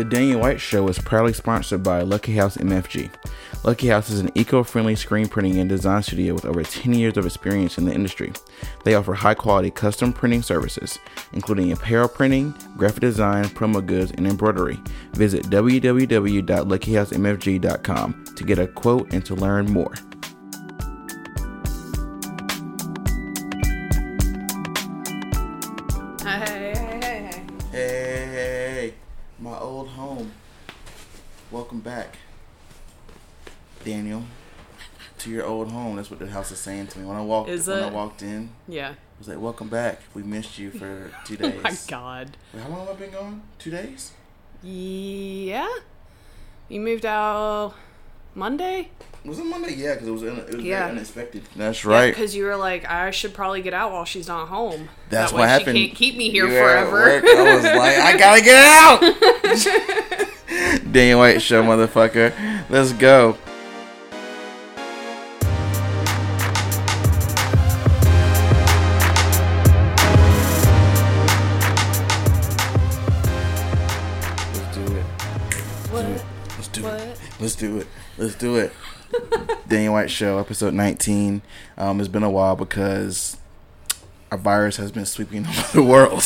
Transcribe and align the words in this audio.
The 0.00 0.06
Daniel 0.06 0.40
White 0.40 0.62
Show 0.62 0.88
is 0.88 0.98
proudly 0.98 1.34
sponsored 1.34 1.82
by 1.82 2.00
Lucky 2.00 2.32
House 2.32 2.56
MFG. 2.56 3.10
Lucky 3.64 3.88
House 3.88 4.08
is 4.08 4.20
an 4.20 4.30
eco 4.34 4.62
friendly 4.62 4.96
screen 4.96 5.28
printing 5.28 5.58
and 5.58 5.68
design 5.68 6.02
studio 6.02 6.32
with 6.32 6.46
over 6.46 6.62
10 6.62 6.94
years 6.94 7.18
of 7.18 7.26
experience 7.26 7.76
in 7.76 7.84
the 7.84 7.92
industry. 7.92 8.32
They 8.82 8.94
offer 8.94 9.12
high 9.12 9.34
quality 9.34 9.70
custom 9.70 10.14
printing 10.14 10.40
services, 10.40 10.98
including 11.34 11.72
apparel 11.72 12.08
printing, 12.08 12.54
graphic 12.78 13.00
design, 13.00 13.44
promo 13.44 13.84
goods, 13.84 14.12
and 14.12 14.26
embroidery. 14.26 14.80
Visit 15.12 15.50
www.luckyhousemfg.com 15.50 18.24
to 18.36 18.44
get 18.44 18.58
a 18.58 18.68
quote 18.68 19.12
and 19.12 19.22
to 19.26 19.34
learn 19.34 19.66
more. 19.66 19.92
That's 36.50 36.50
what 36.50 36.50
the 36.50 36.52
house 36.54 36.58
saying 36.60 36.86
to 36.88 36.98
me 36.98 37.06
when 37.06 37.16
I 37.16 37.22
walked. 37.22 37.48
Is 37.50 37.66
when 37.68 37.82
I 37.82 37.90
walked 37.90 38.22
in, 38.22 38.50
Yeah. 38.68 38.90
it 38.90 38.96
was 39.18 39.28
like, 39.28 39.40
"Welcome 39.40 39.68
back. 39.68 40.00
We 40.14 40.22
missed 40.22 40.58
you 40.58 40.70
for 40.70 41.10
two 41.24 41.36
days." 41.36 41.54
Oh 41.58 41.62
my 41.62 41.76
god. 41.88 42.36
Wait, 42.52 42.62
how 42.62 42.68
long 42.68 42.86
have 42.86 42.96
I 42.96 42.98
been 42.98 43.10
gone? 43.12 43.42
Two 43.58 43.70
days? 43.70 44.12
Yeah. 44.62 45.68
You 46.68 46.80
moved 46.80 47.06
out 47.06 47.74
Monday? 48.34 48.90
Was 49.24 49.38
it 49.38 49.44
Monday? 49.44 49.74
Yeah, 49.74 49.94
because 49.94 50.08
it 50.08 50.12
was, 50.12 50.22
un- 50.22 50.38
it 50.48 50.54
was 50.54 50.64
Yeah. 50.64 50.78
very 50.80 50.90
unexpected. 50.92 51.42
That's 51.56 51.84
right. 51.84 52.14
Because 52.14 52.34
you 52.34 52.44
were 52.44 52.56
like, 52.56 52.86
I 52.88 53.10
should 53.10 53.34
probably 53.34 53.60
get 53.60 53.74
out 53.74 53.92
while 53.92 54.04
she's 54.06 54.28
not 54.28 54.48
home. 54.48 54.88
That's 55.10 55.30
that 55.32 55.38
what 55.38 55.46
happened. 55.48 55.76
She 55.76 55.88
can't 55.88 55.98
keep 55.98 56.16
me 56.16 56.30
here 56.30 56.46
You 56.46 56.54
were 56.54 56.58
forever. 56.60 57.20
I 57.26 57.54
was 57.54 57.64
like, 57.64 57.98
I 57.98 58.16
gotta 58.18 58.40
get 58.42 58.64
out. 60.82 60.84
Daniel 60.92 61.18
White 61.18 61.42
show, 61.42 61.62
motherfucker. 61.62 62.32
Let's 62.70 62.92
go. 62.94 63.36
Let's 77.50 77.58
do 77.58 77.78
it. 77.78 77.86
Let's 78.16 78.34
do 78.36 78.56
it. 78.58 78.72
Daniel 79.68 79.94
White 79.94 80.08
Show, 80.08 80.38
episode 80.38 80.72
19. 80.72 81.42
Um, 81.76 81.98
it's 81.98 82.08
been 82.08 82.22
a 82.22 82.30
while 82.30 82.54
because 82.54 83.38
a 84.30 84.36
virus 84.36 84.76
has 84.76 84.92
been 84.92 85.04
sweeping 85.04 85.44
over 85.48 85.72
the 85.72 85.82
world. 85.82 86.20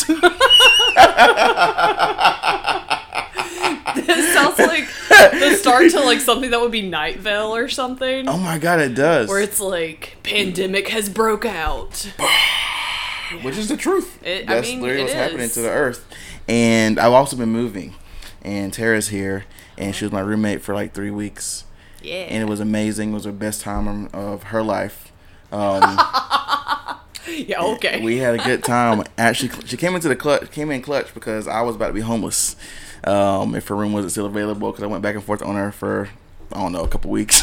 This 3.94 4.34
sounds 4.34 4.58
like 4.58 4.86
the 5.08 5.56
start 5.56 5.91
to 5.92 6.00
like 6.00 6.20
something 6.20 6.50
that 6.50 6.61
would 6.61 6.72
be 6.72 6.83
Night 6.83 7.20
Vale 7.20 7.55
or 7.56 7.70
something. 7.70 8.28
oh 8.28 8.36
my 8.36 8.59
god, 8.59 8.81
it 8.81 8.94
does. 8.94 9.31
Where 9.31 9.41
it's 9.41 9.61
like, 9.61 10.19
pandemic 10.25 10.88
has 10.88 11.09
broke 11.09 11.47
out. 11.47 12.06
Which 13.42 13.56
is 13.56 13.69
the 13.69 13.78
truth. 13.78 14.22
It- 14.22 14.42
I 14.50 14.56
That's 14.56 14.69
mean, 14.69 14.83
literally 14.83 15.00
it 15.00 15.05
what's 15.05 15.14
happening 15.14 15.48
to 15.48 15.61
the 15.62 15.70
earth. 15.70 16.05
And 16.48 16.98
I've 16.98 17.12
also 17.12 17.34
been 17.36 17.48
moving. 17.48 17.94
And 18.42 18.75
Tara's 18.75 19.09
here. 19.09 19.47
And 19.78 19.94
she 19.94 20.05
was 20.05 20.12
my 20.12 20.20
roommate 20.20 20.62
for 20.62 20.75
like 20.75 20.92
three 20.94 21.11
weeks. 21.11 21.64
Yeah. 22.03 22.14
And 22.14 22.42
it 22.42 22.47
was 22.48 22.61
amazing. 22.61 23.11
It 23.11 23.14
was 23.14 23.25
the 23.25 23.33
best 23.33 23.61
time 23.62 24.08
of 24.12 24.44
her 24.44 24.62
life. 24.62 25.11
Um, 25.50 25.83
yeah, 27.28 27.61
okay. 27.62 28.03
We 28.03 28.19
had 28.19 28.39
a 28.39 28.44
good 28.44 28.62
time. 28.64 29.03
Actually, 29.16 29.50
she 29.66 29.77
came 29.77 29.94
into 29.94 30.08
the 30.08 30.16
clutch, 30.16 30.50
came 30.50 30.70
in 30.70 30.83
clutch 30.83 31.14
because 31.14 31.48
I 31.48 31.62
was 31.62 31.77
about 31.77 31.89
to 31.89 31.92
be 31.94 32.00
homeless. 32.00 32.56
Um, 33.05 33.55
if 33.55 33.69
her 33.69 33.77
room 33.77 33.92
wasn't 33.92 34.12
still 34.12 34.27
available, 34.27 34.70
because 34.70 34.83
I 34.83 34.86
went 34.86 35.03
back 35.03 35.14
and 35.14 35.25
forth 35.25 35.42
on 35.42 35.56
her 35.56 35.70
for 35.72 36.09
I 36.53 36.59
don't 36.60 36.72
know 36.72 36.84
a 36.84 36.88
couple 36.88 37.10
weeks. 37.10 37.43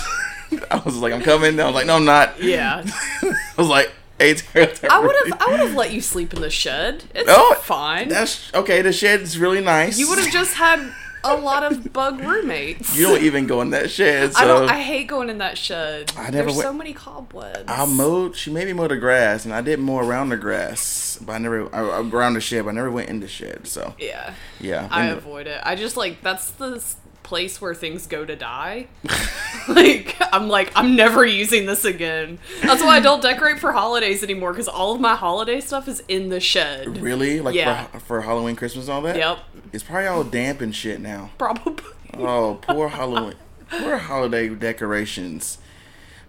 I 0.72 0.82
was 0.86 0.98
like, 0.98 1.14
I'm 1.14 1.22
coming. 1.22 1.60
I 1.60 1.66
was 1.66 1.76
like, 1.76 1.86
no, 1.88 1.96
I'm 1.96 2.06
not. 2.06 2.42
yeah. 2.44 2.84
I 3.24 3.36
was 3.58 3.68
like, 3.68 3.92
hey, 4.20 4.34
Tara, 4.36 4.68
Tara, 4.68 4.94
I 4.94 5.00
would 5.00 5.16
have 5.26 5.42
I 5.42 5.52
would 5.52 5.60
have 5.62 5.74
let 5.76 5.92
you 5.94 6.02
sleep 6.02 6.34
in 6.34 6.42
the 6.42 6.50
shed. 6.50 7.06
It's 7.16 7.30
Oh, 7.32 7.56
fine. 7.62 8.10
That's 8.10 8.54
okay. 8.54 8.82
The 8.82 8.92
shed 8.94 9.22
is 9.22 9.38
really 9.40 9.62
nice. 9.62 9.98
You 9.98 10.10
would 10.10 10.20
have 10.20 10.32
just 10.32 10.56
had 10.56 10.94
a 11.24 11.36
lot 11.36 11.64
of 11.72 11.92
bug 11.94 12.20
roommates. 12.20 12.96
You 12.98 13.08
don't 13.08 13.22
even 13.24 13.48
go 13.48 13.62
in 13.62 13.70
that 13.72 13.90
shed. 13.90 14.34
So 14.34 14.40
I 14.40 14.48
don't. 14.48 14.70
I 14.70 14.80
hate 14.82 15.08
going 15.08 15.30
in 15.30 15.38
that 15.40 15.58
shed. 15.58 16.12
I 16.18 16.24
never 16.30 16.32
There's 16.32 16.56
went- 16.58 16.62
so 16.62 16.74
many 16.74 16.94
cobwebs. 16.94 17.64
I 17.68 17.86
mowed. 17.86 18.36
She 18.36 18.52
made 18.52 18.66
me 18.68 18.74
mow 18.74 18.88
the 18.88 18.98
grass, 18.98 19.46
and 19.46 19.54
I 19.54 19.62
did 19.62 19.80
mow 19.80 20.00
around 20.00 20.30
the 20.30 20.38
grass, 20.38 21.20
but 21.22 21.34
I 21.34 21.38
never 21.38 21.74
I, 21.74 22.02
around 22.02 22.34
the 22.36 22.42
shed. 22.42 22.64
But 22.66 22.72
I 22.72 22.74
never 22.74 22.92
went 22.92 23.10
in 23.10 23.20
the 23.20 23.28
shed. 23.28 23.68
So 23.68 23.94
Yeah, 24.00 24.34
yeah, 24.60 24.88
I 24.92 25.08
avoid 25.08 25.48
it. 25.48 25.62
I 25.64 25.76
just 25.76 25.98
like 25.98 26.22
that's 26.22 26.52
the 26.52 26.84
place 27.24 27.62
where 27.62 27.74
things 27.74 28.08
go 28.08 28.26
to 28.26 28.36
die. 28.36 28.88
like 29.68 30.16
I'm 30.34 30.48
like 30.50 30.72
I'm 30.76 30.96
never 30.96 31.26
using 31.26 31.66
this 31.66 31.86
again. 31.86 32.40
That's 32.62 32.82
why 32.82 32.98
I 32.98 33.00
don't 33.00 33.22
decorate 33.22 33.60
for 33.60 33.72
holidays 33.72 34.24
anymore 34.24 34.52
because 34.54 34.68
all 34.68 34.94
of 34.96 35.02
my 35.02 35.16
holiday 35.16 35.60
stuff 35.62 35.88
is 35.88 36.04
in 36.08 36.30
the 36.30 36.40
shed. 36.40 36.98
really 36.98 37.40
like 37.40 37.56
Yeah. 37.56 37.86
for, 37.88 38.00
for 38.00 38.22
Halloween, 38.22 38.56
Christmas, 38.56 38.86
and 38.88 38.94
all 38.96 39.02
that. 39.04 39.16
Yep, 39.16 39.40
It's 39.74 39.84
probably 39.84 40.08
all 40.08 40.24
damp 40.24 40.62
and 40.62 40.76
shit 40.76 41.00
now. 41.02 41.30
probably. 41.38 41.84
Oh, 42.18 42.60
poor 42.62 42.90
Halloween, 42.90 43.36
poor 43.70 43.98
holiday 43.98 44.50
decorations. 44.50 45.58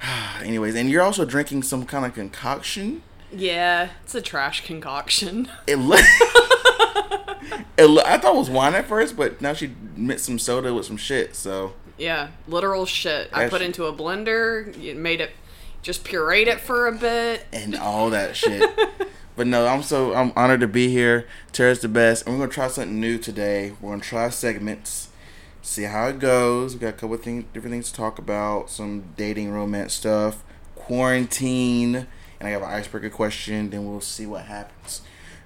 Anyways, 0.42 0.74
and 0.74 0.88
you're 0.90 1.02
also 1.02 1.24
drinking 1.24 1.62
some 1.64 1.86
kind 1.86 2.04
of 2.06 2.14
concoction. 2.14 3.02
Yeah, 3.34 3.88
it's 4.04 4.14
a 4.14 4.20
trash 4.20 4.64
concoction. 4.64 5.48
It 5.66 5.76
look. 5.76 6.04
it 7.78 8.04
I 8.06 8.18
thought 8.18 8.34
it 8.34 8.38
was 8.38 8.50
wine 8.50 8.74
at 8.74 8.86
first, 8.86 9.16
but 9.16 9.40
now 9.40 9.52
she 9.52 9.72
mixed 9.96 10.24
some 10.26 10.38
soda 10.38 10.72
with 10.74 10.86
some 10.86 10.96
shit. 10.96 11.34
So 11.34 11.74
Yeah, 11.98 12.28
literal 12.46 12.86
shit. 12.86 13.30
I 13.32 13.48
put 13.48 13.62
into 13.62 13.86
a 13.86 13.92
blender, 13.92 14.76
you 14.80 14.94
made 14.94 15.20
it, 15.20 15.30
just 15.82 16.04
pureed 16.04 16.46
it 16.46 16.60
for 16.60 16.86
a 16.86 16.92
bit. 16.92 17.46
and 17.52 17.74
all 17.76 18.10
that 18.10 18.36
shit. 18.36 18.68
But 19.34 19.46
no, 19.46 19.66
I'm 19.66 19.82
so 19.82 20.12
I'm 20.14 20.30
honored 20.36 20.60
to 20.60 20.68
be 20.68 20.88
here. 20.88 21.26
Tara's 21.52 21.80
the 21.80 21.88
best, 21.88 22.26
and 22.26 22.34
we're 22.34 22.40
gonna 22.44 22.52
try 22.52 22.68
something 22.68 23.00
new 23.00 23.16
today. 23.16 23.72
We're 23.80 23.92
gonna 23.92 24.02
try 24.02 24.28
segments, 24.28 25.08
see 25.62 25.84
how 25.84 26.08
it 26.08 26.18
goes. 26.18 26.74
We 26.74 26.80
got 26.80 26.88
a 26.88 26.92
couple 26.92 27.14
of 27.14 27.22
things, 27.22 27.46
different 27.54 27.72
things 27.72 27.90
to 27.90 27.96
talk 27.96 28.18
about, 28.18 28.68
some 28.68 29.04
dating, 29.16 29.50
romance 29.50 29.94
stuff, 29.94 30.44
quarantine, 30.74 31.94
and 32.38 32.46
I 32.46 32.50
have 32.50 32.60
an 32.60 32.68
icebreaker 32.68 33.08
question. 33.08 33.70
Then 33.70 33.88
we'll 33.90 34.02
see 34.02 34.26
what 34.26 34.44
happens. 34.44 35.00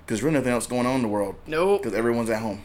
Because 0.06 0.22
really 0.22 0.36
nothing 0.36 0.52
else 0.52 0.66
going 0.68 0.86
on 0.86 0.96
in 0.96 1.02
the 1.02 1.08
world. 1.08 1.34
Nope. 1.48 1.82
Because 1.82 1.98
everyone's 1.98 2.30
at 2.30 2.40
home. 2.40 2.62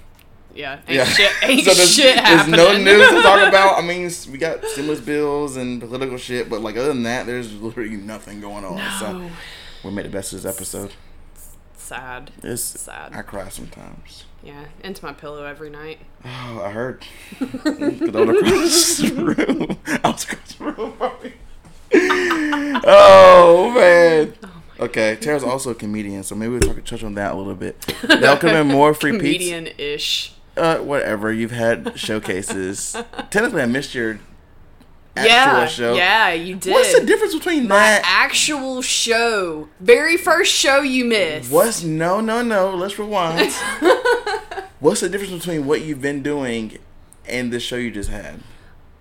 Yeah, 0.53 0.75
ain't 0.87 0.89
Yeah. 0.89 1.05
shit, 1.05 1.31
ain't 1.43 1.63
So 1.65 1.73
there's, 1.73 1.91
shit 1.93 2.15
there's 2.15 2.47
no 2.47 2.77
news 2.77 3.09
to 3.09 3.21
talk 3.23 3.47
about. 3.47 3.77
I 3.77 3.81
mean, 3.81 4.11
we 4.31 4.37
got 4.37 4.63
stimulus 4.65 4.99
bills 4.99 5.55
and 5.55 5.79
political 5.81 6.17
shit, 6.17 6.49
but 6.49 6.61
like 6.61 6.75
other 6.77 6.89
than 6.89 7.03
that, 7.03 7.25
there's 7.25 7.53
literally 7.53 7.95
nothing 7.97 8.41
going 8.41 8.63
on. 8.65 8.79
So 8.99 9.17
No. 9.19 9.31
we 9.83 9.91
made 9.91 10.05
the 10.05 10.09
best 10.09 10.33
of 10.33 10.41
this 10.43 10.53
episode. 10.55 10.91
Sad. 11.77 12.31
It's 12.43 12.61
Sad. 12.63 13.13
I 13.15 13.21
cry 13.23 13.49
sometimes. 13.49 14.25
Yeah, 14.43 14.65
into 14.83 15.05
my 15.05 15.13
pillow 15.13 15.45
every 15.45 15.69
night. 15.69 15.99
Oh, 16.25 16.61
I 16.63 16.71
heard. 16.71 17.03
Because 17.39 18.15
I 18.15 18.21
was 18.21 18.37
across 18.41 18.97
the 18.97 19.13
room. 19.23 19.77
I 20.03 20.09
was 20.09 20.23
across 20.23 20.53
the 20.53 20.63
room. 20.65 20.93
Oh 22.83 23.71
man. 23.75 24.33
Oh, 24.43 24.50
Okay, 24.81 25.15
Tara's 25.17 25.43
also 25.43 25.69
a 25.71 25.75
comedian, 25.75 26.23
so 26.23 26.33
maybe 26.33 26.53
we'll 26.53 26.61
talk, 26.61 26.83
touch 26.83 27.03
on 27.03 27.13
that 27.13 27.33
a 27.33 27.35
little 27.35 27.53
bit. 27.53 27.79
That 28.01 28.39
could 28.39 28.51
have 28.51 28.65
been 28.67 28.75
more 28.75 28.93
free 28.95 29.11
pizza. 29.11 29.25
Comedian-ish. 29.27 30.33
Uh, 30.57 30.77
whatever. 30.79 31.31
You've 31.31 31.51
had 31.51 31.97
showcases. 31.99 32.93
Technically, 33.29 33.61
I 33.61 33.67
missed 33.67 33.93
your 33.93 34.19
actual 35.15 35.29
Yeah, 35.29 35.65
show. 35.67 35.93
yeah, 35.93 36.31
you 36.33 36.55
did. 36.55 36.73
What's 36.73 36.97
the 36.99 37.05
difference 37.05 37.35
between 37.35 37.67
that? 37.67 38.01
Actual 38.03 38.81
show. 38.81 39.69
Very 39.79 40.17
first 40.17 40.51
show 40.51 40.81
you 40.81 41.05
missed. 41.05 41.51
What's 41.51 41.83
no, 41.83 42.19
no, 42.19 42.41
no? 42.41 42.75
Let's 42.75 42.97
rewind. 42.97 43.51
What's 44.79 45.01
the 45.01 45.09
difference 45.09 45.33
between 45.45 45.67
what 45.67 45.81
you've 45.81 46.01
been 46.01 46.23
doing 46.23 46.79
and 47.27 47.53
the 47.53 47.59
show 47.59 47.75
you 47.75 47.91
just 47.91 48.09
had? 48.09 48.39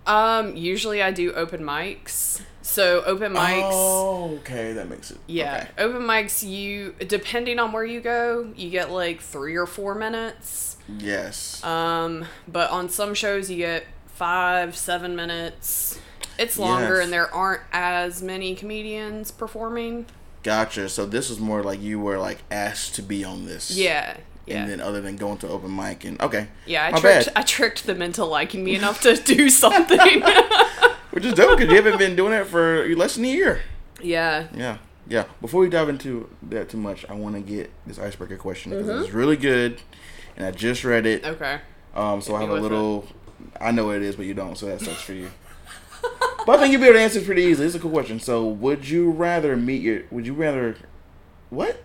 Um, 0.06 0.54
usually 0.54 1.02
I 1.02 1.10
do 1.10 1.32
open 1.32 1.62
mics. 1.62 2.42
So 2.70 3.02
open 3.04 3.32
mics. 3.34 3.68
Oh, 3.72 4.34
okay, 4.40 4.72
that 4.74 4.88
makes 4.88 5.10
it. 5.10 5.18
Yeah, 5.26 5.66
okay. 5.74 5.82
open 5.84 6.02
mics. 6.02 6.48
You 6.48 6.94
depending 7.06 7.58
on 7.58 7.72
where 7.72 7.84
you 7.84 8.00
go, 8.00 8.52
you 8.56 8.70
get 8.70 8.90
like 8.92 9.20
three 9.20 9.56
or 9.56 9.66
four 9.66 9.94
minutes. 9.96 10.76
Yes. 10.98 11.62
Um, 11.64 12.26
but 12.46 12.70
on 12.70 12.88
some 12.88 13.14
shows 13.14 13.50
you 13.50 13.56
get 13.56 13.84
five, 14.06 14.76
seven 14.76 15.16
minutes. 15.16 15.98
It's 16.38 16.58
longer, 16.58 16.96
Yes. 16.96 17.04
and 17.04 17.12
there 17.12 17.32
aren't 17.34 17.62
as 17.72 18.22
many 18.22 18.54
comedians 18.54 19.30
performing. 19.30 20.06
gotcha. 20.42 20.88
So 20.88 21.04
this 21.06 21.28
was 21.28 21.38
more 21.40 21.62
like 21.62 21.82
you 21.82 21.98
were 22.00 22.18
like 22.18 22.38
asked 22.50 22.94
to 22.94 23.02
be 23.02 23.24
on 23.24 23.46
this. 23.46 23.76
Yeah, 23.76 24.16
yeah, 24.46 24.62
And 24.62 24.70
then 24.70 24.80
other 24.80 25.00
than 25.00 25.16
going 25.16 25.38
to 25.38 25.48
open 25.48 25.74
mic 25.74 26.04
and 26.04 26.20
okay. 26.22 26.48
yeah. 26.66 26.86
I 26.86 26.90
My 26.92 27.00
tricked, 27.00 27.26
bad. 27.26 27.32
I 27.36 27.42
tricked 27.42 27.86
them 27.86 28.00
into 28.00 28.24
liking 28.24 28.64
me 28.64 28.74
enough 28.76 29.00
to 29.02 29.16
do 29.16 29.50
something. 29.50 29.98
Which 31.20 31.28
is 31.32 31.34
dope 31.34 31.58
because 31.58 31.70
you 31.70 31.76
haven't 31.76 31.98
been 31.98 32.16
doing 32.16 32.32
it 32.32 32.46
for 32.46 32.86
less 32.96 33.16
than 33.16 33.24
a 33.26 33.28
year. 33.28 33.60
yeah, 34.02 34.46
Yeah. 34.54 34.78
Yeah. 35.08 35.24
Before 35.40 35.60
we 35.60 35.68
dive 35.68 35.88
into 35.88 36.30
that 36.44 36.68
too 36.70 36.76
much, 36.78 37.04
I 37.08 37.14
want 37.14 37.34
to 37.34 37.40
get 37.40 37.70
this 37.86 37.98
icebreaker 37.98 38.36
question 38.36 38.70
because 38.70 38.86
Mm-hmm. 38.86 39.02
it's 39.04 39.12
really 39.12 39.36
good, 39.36 39.80
and 40.36 40.46
I 40.46 40.50
just 40.52 40.84
read 40.84 41.04
it. 41.04 41.24
okay. 41.26 41.60
Um, 41.94 42.20
so 42.22 42.36
I 42.36 42.40
have 42.40 42.50
a 42.50 42.54
little. 42.54 43.06
I 43.60 43.70
know 43.72 43.86
what 43.86 43.96
it 43.96 44.02
is, 44.02 44.14
but 44.16 44.26
you 44.26 44.34
don't, 44.34 44.56
so 44.56 44.66
that 44.66 44.80
sucks 44.80 45.02
for 45.02 45.12
you. 45.12 45.30
but 46.46 46.56
I 46.58 46.58
think 46.58 46.72
you'll 46.72 46.80
be 46.80 46.86
able 46.86 46.98
to 46.98 47.02
answer 47.02 47.18
it 47.18 47.26
pretty 47.26 47.42
easily. 47.42 47.66
It's 47.66 47.74
a 47.74 47.80
cool 47.80 47.90
question. 47.90 48.20
So, 48.20 48.46
would 48.46 48.88
you 48.88 49.10
rather 49.10 49.56
meet 49.56 49.82
your? 49.82 50.02
Would 50.10 50.26
you 50.26 50.32
rather? 50.34 50.76
What? 51.50 51.82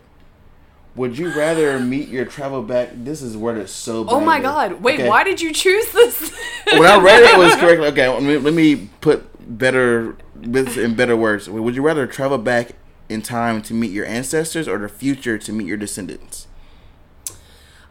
Would 0.95 1.17
you 1.17 1.33
rather 1.37 1.77
meet 1.79 2.07
your 2.07 2.23
travel 2.25 2.61
back? 2.61 2.89
This 2.93 3.21
is 3.21 3.35
worded 3.35 3.69
so. 3.69 4.05
Oh 4.07 4.19
my 4.21 4.39
god! 4.39 4.81
Wait, 4.81 4.99
Okay. 5.01 5.09
why 5.09 5.23
did 5.25 5.41
you 5.41 5.51
choose 5.51 5.91
this? 5.91 6.31
when 6.71 6.85
I 6.85 6.97
read 6.97 7.21
it, 7.23 7.31
it 7.33 7.37
was 7.37 7.55
correct. 7.57 7.81
Okay, 7.81 8.07
let 8.07 8.23
me, 8.23 8.37
let 8.37 8.53
me 8.53 8.89
put 9.01 9.57
better 9.57 10.15
with 10.35 10.77
in 10.77 10.95
better 10.95 11.17
words. 11.17 11.49
Would 11.49 11.75
you 11.75 11.81
rather 11.81 12.07
travel 12.07 12.37
back 12.37 12.71
in 13.09 13.21
time 13.21 13.61
to 13.63 13.73
meet 13.73 13.91
your 13.91 14.05
ancestors 14.05 14.67
or 14.67 14.77
the 14.77 14.87
future 14.89 15.37
to 15.37 15.51
meet 15.51 15.67
your 15.67 15.77
descendants? 15.77 16.47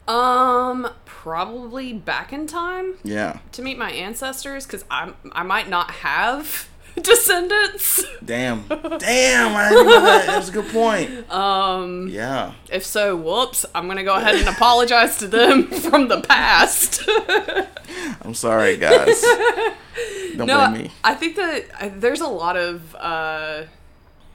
Um, 0.07 0.89
probably 1.07 1.93
back 1.95 2.33
in 2.33 2.47
time 2.47 2.95
Yeah. 3.05 3.39
to 3.53 3.63
meet 3.63 3.79
my 3.79 3.91
ancestors 3.91 4.67
because 4.67 4.85
I 4.91 5.13
I 5.33 5.43
might 5.43 5.69
not 5.69 5.91
have 5.93 6.69
descendants. 7.03 8.05
Damn. 8.25 8.65
Damn. 8.69 9.55
I 9.57 9.69
didn't 9.71 9.87
know 9.87 10.01
that. 10.03 10.27
That's 10.27 10.49
a 10.49 10.53
good 10.53 10.69
point. 10.73 11.31
Um, 11.33 12.09
Yeah. 12.09 12.55
if 12.71 12.85
so, 12.85 13.17
whoops. 13.17 13.67
I'm 13.75 13.87
gonna 13.89 14.05
go 14.05 14.15
ahead 14.15 14.35
and 14.37 14.49
apologize 14.49 15.19
to 15.19 15.27
them 15.29 15.67
from 15.71 16.09
the 16.09 16.21
past. 16.21 17.03
I'm 18.23 18.35
sorry, 18.35 18.77
guys. 18.77 19.21
Don't 20.37 20.47
no, 20.47 20.69
blame 20.69 20.85
me. 20.85 20.91
I 21.05 21.15
think 21.15 21.37
that 21.37 21.65
uh, 21.81 21.91
there's 21.97 22.21
a 22.21 22.27
lot 22.29 22.57
of 22.57 22.95
uh, 22.97 23.63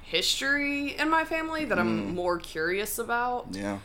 history 0.04 0.96
in 0.98 1.10
my 1.10 1.24
family 1.26 1.66
that 1.66 1.78
Mm. 1.78 1.82
I'm 1.82 2.16
more 2.16 2.38
curious 2.40 2.98
about. 3.00 3.48
Yeah. 3.52 3.80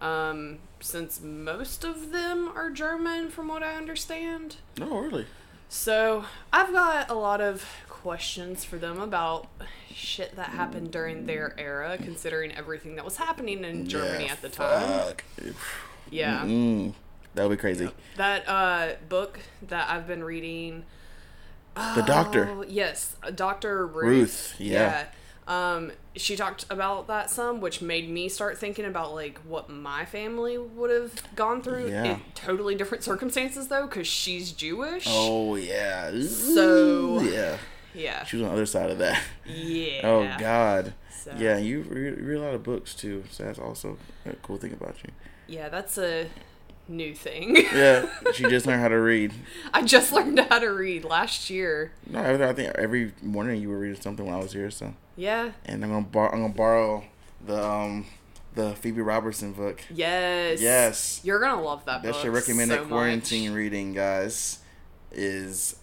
Um, 0.00 0.58
since 0.80 1.20
most 1.20 1.84
of 1.84 2.10
them 2.12 2.50
are 2.54 2.70
German, 2.70 3.28
from 3.30 3.48
what 3.48 3.62
I 3.62 3.74
understand. 3.74 4.56
No, 4.78 4.98
really. 4.98 5.26
So 5.68 6.24
I've 6.52 6.72
got 6.72 7.10
a 7.10 7.14
lot 7.14 7.40
of 7.40 7.64
questions 8.02 8.64
for 8.64 8.76
them 8.76 9.00
about 9.00 9.48
shit 9.92 10.36
that 10.36 10.50
happened 10.50 10.90
during 10.90 11.26
their 11.26 11.54
era, 11.58 11.96
considering 11.98 12.52
everything 12.52 12.96
that 12.96 13.04
was 13.04 13.16
happening 13.16 13.64
in 13.64 13.86
Germany 13.88 14.26
Yeah, 14.26 14.32
at 14.32 14.42
the 14.42 14.48
time. 14.48 14.88
Fuck. 14.88 15.24
Yeah. 16.10 16.42
Mm, 16.44 16.94
that 17.34 17.42
would 17.48 17.56
be 17.56 17.60
crazy. 17.60 17.90
That 18.16 18.48
uh, 18.48 18.94
book 19.08 19.40
that 19.68 19.88
I've 19.90 20.06
been 20.06 20.24
reading. 20.24 20.84
The 21.74 22.02
doctor. 22.02 22.48
Oh, 22.50 22.64
yes, 22.66 23.16
uh, 23.22 23.30
Dr. 23.30 23.86
Ruth. 23.86 23.94
Ruth, 24.04 24.54
yeah. 24.58 25.06
Yeah. 25.48 25.74
Um, 25.74 25.92
she 26.14 26.36
talked 26.36 26.64
about 26.70 27.06
that 27.08 27.30
some, 27.30 27.60
which 27.60 27.80
made 27.80 28.08
me 28.10 28.28
start 28.28 28.58
thinking 28.58 28.84
about 28.84 29.14
like 29.14 29.38
what 29.38 29.68
my 29.70 30.04
family 30.04 30.58
would 30.58 30.90
have 30.90 31.34
gone 31.34 31.62
through 31.62 31.88
Yeah. 31.88 32.04
in 32.04 32.20
totally 32.34 32.74
different 32.74 33.02
circumstances, 33.04 33.68
though, 33.68 33.86
because 33.86 34.06
she's 34.06 34.52
Jewish. 34.52 35.06
Oh 35.08 35.54
yeah. 35.56 36.10
So- 36.28 37.20
yeah, 37.20 37.56
Yeah. 37.94 38.24
she 38.24 38.36
was 38.36 38.42
on 38.44 38.48
the 38.50 38.54
other 38.54 38.66
side 38.66 38.90
of 38.90 38.98
that. 38.98 39.20
Yeah. 39.46 40.00
Oh 40.04 40.36
God. 40.38 40.94
So, 41.22 41.32
Yeah, 41.36 41.58
you 41.58 41.80
read, 41.82 42.20
read 42.20 42.38
a 42.38 42.40
lot 42.42 42.54
of 42.54 42.62
books 42.62 42.94
too, 42.94 43.24
so 43.30 43.44
that's 43.44 43.58
also 43.58 43.98
a 44.24 44.32
cool 44.36 44.56
thing 44.56 44.72
about 44.72 44.96
you. 45.04 45.10
Yeah, 45.46 45.68
that's 45.68 45.98
a 45.98 46.28
new 46.88 47.14
thing. 47.14 47.56
Yeah, 47.56 48.06
she 48.32 48.44
just 48.44 48.66
learned 48.66 48.80
how 48.80 48.88
to 48.88 48.98
read. 49.00 49.32
I 49.74 49.82
just 49.82 50.12
learned 50.12 50.38
how 50.40 50.58
to 50.60 50.68
read 50.68 51.04
last 51.04 51.50
year. 51.50 51.92
No, 52.08 52.20
I 52.20 52.48
I 52.48 52.52
think 52.54 52.72
every 52.76 53.12
morning 53.22 53.60
you 53.60 53.68
were 53.68 53.78
reading 53.78 54.00
something 54.00 54.24
when 54.24 54.34
I 54.34 54.38
was 54.38 54.52
here. 54.52 54.70
So, 54.70 54.94
Yeah. 55.16 55.52
and 55.66 55.84
I'm 55.84 55.90
gonna 55.90 56.06
bar- 56.06 56.32
I'm 56.32 56.40
gonna 56.42 56.54
borrow 56.54 57.04
the 57.44 57.62
um 57.62 58.06
the 58.54 58.74
Phoebe 58.76 59.00
Robinson 59.02 59.52
book. 59.52 59.82
Yes. 59.92 60.60
Yes. 60.62 61.20
You're 61.22 61.38
gonna 61.40 61.62
love 61.62 61.84
that 61.84 62.02
That's 62.02 62.16
book. 62.18 62.24
your 62.24 62.32
recommended 62.32 62.78
so 62.78 62.86
quarantine 62.86 63.50
much. 63.50 63.56
reading, 63.56 63.92
guys. 63.92 64.60
Is 65.12 65.76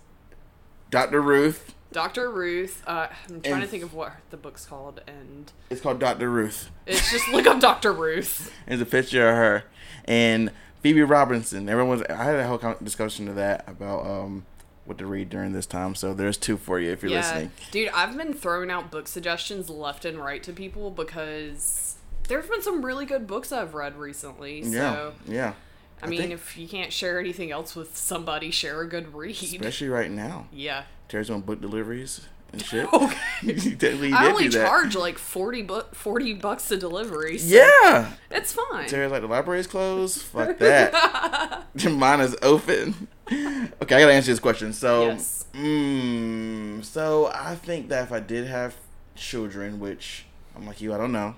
Dr. 0.89 1.21
Ruth. 1.21 1.73
Dr. 1.97 2.29
Ruth. 2.29 2.83
Uh, 2.85 3.07
I'm 3.27 3.41
trying 3.41 3.53
And- 3.55 3.61
to 3.63 3.67
think 3.67 3.81
of 3.83 3.91
what 3.95 4.13
the 4.29 4.37
book's 4.37 4.67
called, 4.67 5.01
and 5.07 5.51
It's 5.71 5.81
called 5.81 5.99
Dr. 5.99 6.29
Ruth. 6.29 6.69
it's 6.85 7.09
just 7.11 7.27
look 7.29 7.47
up 7.47 7.59
Dr. 7.59 7.91
Ruth. 7.91 8.53
There's 8.67 8.79
a 8.81 8.85
picture 8.85 9.27
of 9.27 9.35
her 9.35 9.63
and 10.05 10.51
Phoebe 10.83 11.01
Robinson. 11.01 11.67
Everyone 11.67 11.97
was. 11.99 12.03
I 12.07 12.23
had 12.23 12.35
a 12.35 12.45
whole 12.47 12.75
discussion 12.83 13.27
of 13.27 13.35
that 13.35 13.67
about 13.67 14.05
um 14.05 14.45
what 14.85 14.99
to 14.99 15.07
read 15.07 15.29
during 15.31 15.53
this 15.53 15.65
time. 15.65 15.95
So 15.95 16.13
there's 16.13 16.37
two 16.37 16.55
for 16.55 16.79
you 16.79 16.91
if 16.91 17.01
you're 17.01 17.11
yeah, 17.11 17.17
listening. 17.21 17.51
dude, 17.71 17.89
I've 17.89 18.15
been 18.15 18.31
throwing 18.35 18.69
out 18.69 18.91
book 18.91 19.07
suggestions 19.07 19.67
left 19.67 20.05
and 20.05 20.19
right 20.19 20.43
to 20.43 20.53
people 20.53 20.91
because 20.91 21.95
there's 22.27 22.47
been 22.47 22.61
some 22.61 22.85
really 22.85 23.07
good 23.07 23.25
books 23.25 23.51
I've 23.51 23.73
read 23.73 23.97
recently. 23.97 24.61
So. 24.63 25.13
Yeah, 25.27 25.33
yeah. 25.33 25.53
I 26.01 26.05
I 26.05 26.09
mean, 26.09 26.31
if 26.31 26.55
you 26.55 26.67
can't 26.67 26.93
share 26.93 27.19
anything 27.19 27.49
else 27.51 27.75
with 27.75 27.97
somebody, 27.97 28.51
share 28.51 28.81
a 28.81 28.87
good 28.87 29.15
read. 29.15 29.31
Especially 29.41 29.89
right 29.89 30.11
now. 30.11 30.45
yeah. 30.53 30.83
Tara's 31.09 31.29
on 31.29 31.41
book 31.41 31.61
deliveries 31.61 32.27
and 32.51 32.63
shit. 32.63 32.87
Okay. 32.93 33.15
definitely 33.75 34.13
I 34.13 34.27
only 34.31 34.47
that. 34.47 34.65
charge 34.67 34.95
like 34.95 35.17
40, 35.19 35.61
bu- 35.63 35.81
40 35.93 36.33
bucks 36.35 36.71
a 36.71 36.77
delivery. 36.77 37.37
So 37.37 37.55
Yeah. 37.55 38.13
It's 38.31 38.51
fine. 38.53 38.87
Tara's 38.87 39.11
like 39.11 39.21
the 39.21 39.27
library's 39.27 39.67
closed. 39.67 40.21
Fuck 40.23 40.57
that. 40.59 41.65
Mine 41.89 42.19
is 42.21 42.35
open. 42.41 43.07
Okay, 43.31 43.95
I 43.95 43.99
gotta 43.99 44.13
answer 44.13 44.31
this 44.31 44.39
question. 44.39 44.73
So, 44.73 45.05
Yes. 45.07 45.45
mm, 45.53 46.83
so 46.83 47.27
I 47.33 47.55
think 47.55 47.89
that 47.89 48.03
if 48.05 48.11
I 48.11 48.19
did 48.19 48.47
have 48.47 48.75
children, 49.15 49.79
which 49.79 50.25
I'm 50.55 50.65
like 50.65 50.81
you, 50.81 50.93
I 50.93 50.97
don't 50.97 51.11
know, 51.11 51.35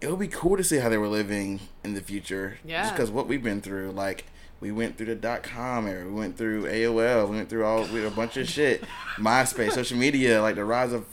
it 0.00 0.10
would 0.10 0.18
be 0.18 0.28
cool 0.28 0.56
to 0.56 0.64
see 0.64 0.78
how 0.78 0.88
they 0.88 0.98
were 0.98 1.08
living 1.08 1.60
in 1.84 1.94
the 1.94 2.00
future. 2.00 2.58
Yeah. 2.64 2.82
Just 2.82 2.94
because 2.94 3.10
what 3.10 3.28
we've 3.28 3.42
been 3.42 3.60
through, 3.60 3.92
like. 3.92 4.24
We 4.60 4.72
went 4.72 4.96
through 4.96 5.06
the 5.06 5.14
dot 5.14 5.42
com 5.42 5.86
era. 5.86 6.06
We 6.06 6.12
went 6.12 6.36
through 6.36 6.64
AOL. 6.64 7.28
We 7.28 7.36
went 7.36 7.48
through 7.48 7.64
all 7.64 7.84
we, 7.86 8.04
a 8.04 8.10
bunch 8.10 8.36
of 8.36 8.48
shit. 8.48 8.82
MySpace, 9.16 9.72
social 9.72 9.98
media, 9.98 10.40
like 10.40 10.54
the 10.54 10.64
rise 10.64 10.92
of, 10.92 11.04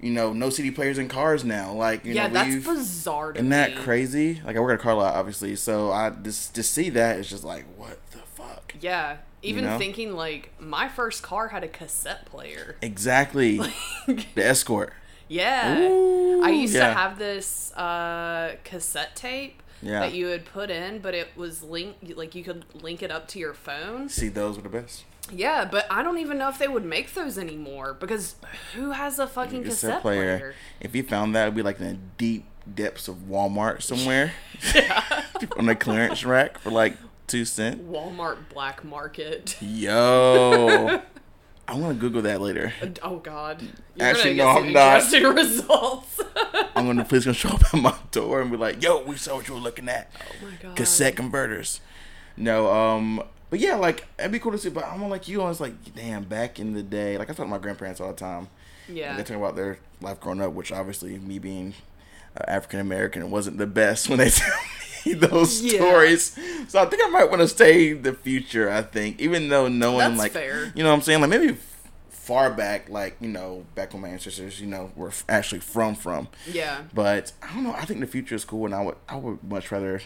you 0.00 0.10
know, 0.10 0.32
no 0.32 0.50
CD 0.50 0.70
players 0.70 0.98
in 0.98 1.08
cars 1.08 1.44
now. 1.44 1.72
Like 1.72 2.04
you 2.04 2.14
yeah, 2.14 2.26
know, 2.26 2.34
that's 2.34 2.64
bizarre 2.64 3.32
to 3.32 3.38
isn't 3.38 3.48
me. 3.48 3.56
that 3.56 3.76
crazy? 3.76 4.40
Like 4.44 4.56
I 4.56 4.60
work 4.60 4.74
at 4.74 4.80
a 4.80 4.82
car 4.82 4.94
lot, 4.94 5.14
obviously, 5.14 5.56
so 5.56 5.90
I 5.92 6.10
just 6.10 6.54
to 6.56 6.62
see 6.62 6.90
that 6.90 7.18
it's 7.18 7.30
just 7.30 7.44
like, 7.44 7.64
what 7.76 7.98
the 8.10 8.18
fuck? 8.18 8.74
Yeah. 8.80 9.18
Even 9.42 9.64
know? 9.64 9.78
thinking 9.78 10.12
like 10.14 10.52
my 10.58 10.88
first 10.88 11.22
car 11.22 11.48
had 11.48 11.64
a 11.64 11.68
cassette 11.68 12.26
player. 12.26 12.76
Exactly. 12.82 13.58
the 14.06 14.24
escort. 14.44 14.92
Yeah. 15.28 15.80
Ooh, 15.80 16.42
I 16.42 16.50
used 16.50 16.74
yeah. 16.74 16.88
to 16.88 16.94
have 16.94 17.18
this 17.18 17.72
uh, 17.72 18.56
cassette 18.64 19.16
tape 19.16 19.62
Yeah. 19.82 20.00
that 20.00 20.14
you 20.14 20.26
would 20.26 20.44
put 20.44 20.70
in, 20.70 21.00
but 21.00 21.14
it 21.14 21.28
was 21.36 21.62
linked, 21.62 22.16
like 22.16 22.34
you 22.34 22.42
could 22.44 22.64
link 22.74 23.02
it 23.02 23.10
up 23.10 23.28
to 23.28 23.38
your 23.38 23.54
phone. 23.54 24.08
See, 24.08 24.28
those 24.28 24.56
were 24.56 24.62
the 24.62 24.68
best. 24.68 25.04
Yeah, 25.32 25.64
but 25.64 25.86
I 25.90 26.02
don't 26.02 26.18
even 26.18 26.38
know 26.38 26.48
if 26.48 26.58
they 26.58 26.68
would 26.68 26.84
make 26.84 27.14
those 27.14 27.38
anymore 27.38 27.94
because 27.94 28.36
who 28.74 28.90
has 28.90 29.18
a 29.18 29.26
fucking 29.26 29.64
cassette, 29.64 30.02
player? 30.02 30.54
If 30.80 30.94
you 30.94 31.02
found 31.02 31.34
that, 31.34 31.44
it'd 31.44 31.54
be 31.54 31.62
like 31.62 31.80
in 31.80 31.86
the 31.86 31.98
deep 32.18 32.44
depths 32.72 33.08
of 33.08 33.16
Walmart 33.28 33.82
somewhere 33.82 34.32
on 35.58 35.66
the 35.66 35.74
clearance 35.74 36.24
rack 36.24 36.58
for 36.58 36.70
like 36.70 36.96
two 37.26 37.44
cents. 37.44 37.80
Walmart 37.82 38.48
black 38.52 38.84
market. 38.84 39.56
Yo, 39.60 41.00
I'm 41.66 41.80
gonna 41.80 41.94
Google 41.94 42.22
that 42.22 42.40
later. 42.40 42.72
Oh 43.02 43.16
God! 43.18 43.62
You're 43.96 44.06
Actually, 44.06 44.34
no, 44.34 44.48
I'm 44.48 44.72
not. 44.72 45.02
interesting 45.02 45.24
results. 45.34 46.20
I'm 46.76 46.86
gonna 46.86 47.04
police 47.04 47.24
gonna 47.24 47.34
show 47.34 47.50
up 47.50 47.62
at 47.74 47.80
my 47.80 47.94
door 48.10 48.42
and 48.42 48.50
be 48.50 48.56
like, 48.56 48.82
"Yo, 48.82 49.02
we 49.04 49.16
saw 49.16 49.36
what 49.36 49.48
you 49.48 49.54
were 49.54 49.60
looking 49.60 49.88
at." 49.88 50.10
oh 50.20 50.46
my 50.46 50.52
God! 50.62 50.76
cassette 50.76 51.16
converters. 51.16 51.80
No, 52.36 52.70
um, 52.70 53.22
but 53.50 53.60
yeah, 53.60 53.76
like 53.76 54.06
it'd 54.18 54.32
be 54.32 54.38
cool 54.38 54.52
to 54.52 54.58
see. 54.58 54.68
But 54.68 54.84
I'm 54.84 55.08
like 55.08 55.28
you, 55.28 55.40
I 55.40 55.48
was 55.48 55.60
like, 55.60 55.94
damn, 55.94 56.24
back 56.24 56.58
in 56.58 56.74
the 56.74 56.82
day, 56.82 57.16
like 57.16 57.30
I 57.30 57.32
talk 57.32 57.46
to 57.46 57.50
my 57.50 57.58
grandparents 57.58 58.00
all 58.00 58.08
the 58.08 58.14
time. 58.14 58.48
Yeah. 58.88 59.16
they 59.16 59.22
talk 59.22 59.38
about 59.38 59.56
their 59.56 59.78
life 60.02 60.20
growing 60.20 60.42
up, 60.42 60.52
which 60.52 60.70
obviously 60.70 61.18
me 61.18 61.38
being 61.38 61.72
uh, 62.36 62.44
African 62.46 62.80
American 62.80 63.30
wasn't 63.30 63.56
the 63.56 63.66
best 63.66 64.08
when 64.10 64.18
they 64.18 64.28
tell 64.30 64.48
me 64.50 64.83
those 65.12 65.60
Yeah. 65.62 65.78
stories. 65.80 66.38
So 66.68 66.80
I 66.82 66.86
think 66.86 67.02
I 67.04 67.08
might 67.08 67.28
want 67.30 67.42
to 67.42 67.48
stay 67.48 67.92
the 67.92 68.12
future. 68.14 68.70
I 68.70 68.82
think, 68.82 69.20
even 69.20 69.48
though 69.48 69.68
knowing 69.68 69.98
That's 69.98 70.18
like, 70.18 70.32
fair. 70.32 70.72
you 70.74 70.82
know, 70.82 70.90
what 70.90 70.96
I'm 70.96 71.02
saying 71.02 71.20
like 71.20 71.30
maybe. 71.30 71.56
Far 72.10 72.50
back, 72.50 72.88
like 72.88 73.16
you 73.20 73.28
know, 73.28 73.66
back 73.74 73.92
when 73.92 74.00
my 74.00 74.08
ancestors, 74.08 74.58
you 74.58 74.66
know, 74.66 74.90
were 74.96 75.08
f- 75.08 75.26
actually 75.28 75.60
from 75.60 75.94
from. 75.94 76.28
Yeah. 76.50 76.84
But 76.94 77.32
I 77.42 77.52
don't 77.52 77.64
know. 77.64 77.74
I 77.74 77.84
think 77.84 78.00
the 78.00 78.06
future 78.06 78.34
is 78.34 78.46
cool, 78.46 78.64
and 78.64 78.74
I 78.74 78.80
would 78.82 78.96
I 79.06 79.16
would 79.16 79.44
much 79.44 79.70
rather 79.70 80.00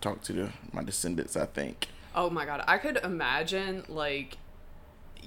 talk 0.00 0.22
to 0.22 0.32
the, 0.32 0.52
my 0.72 0.84
descendants. 0.84 1.36
I 1.36 1.46
think. 1.46 1.88
Oh 2.14 2.30
my 2.30 2.46
God! 2.46 2.62
I 2.68 2.78
could 2.78 2.98
imagine 3.02 3.82
like 3.88 4.38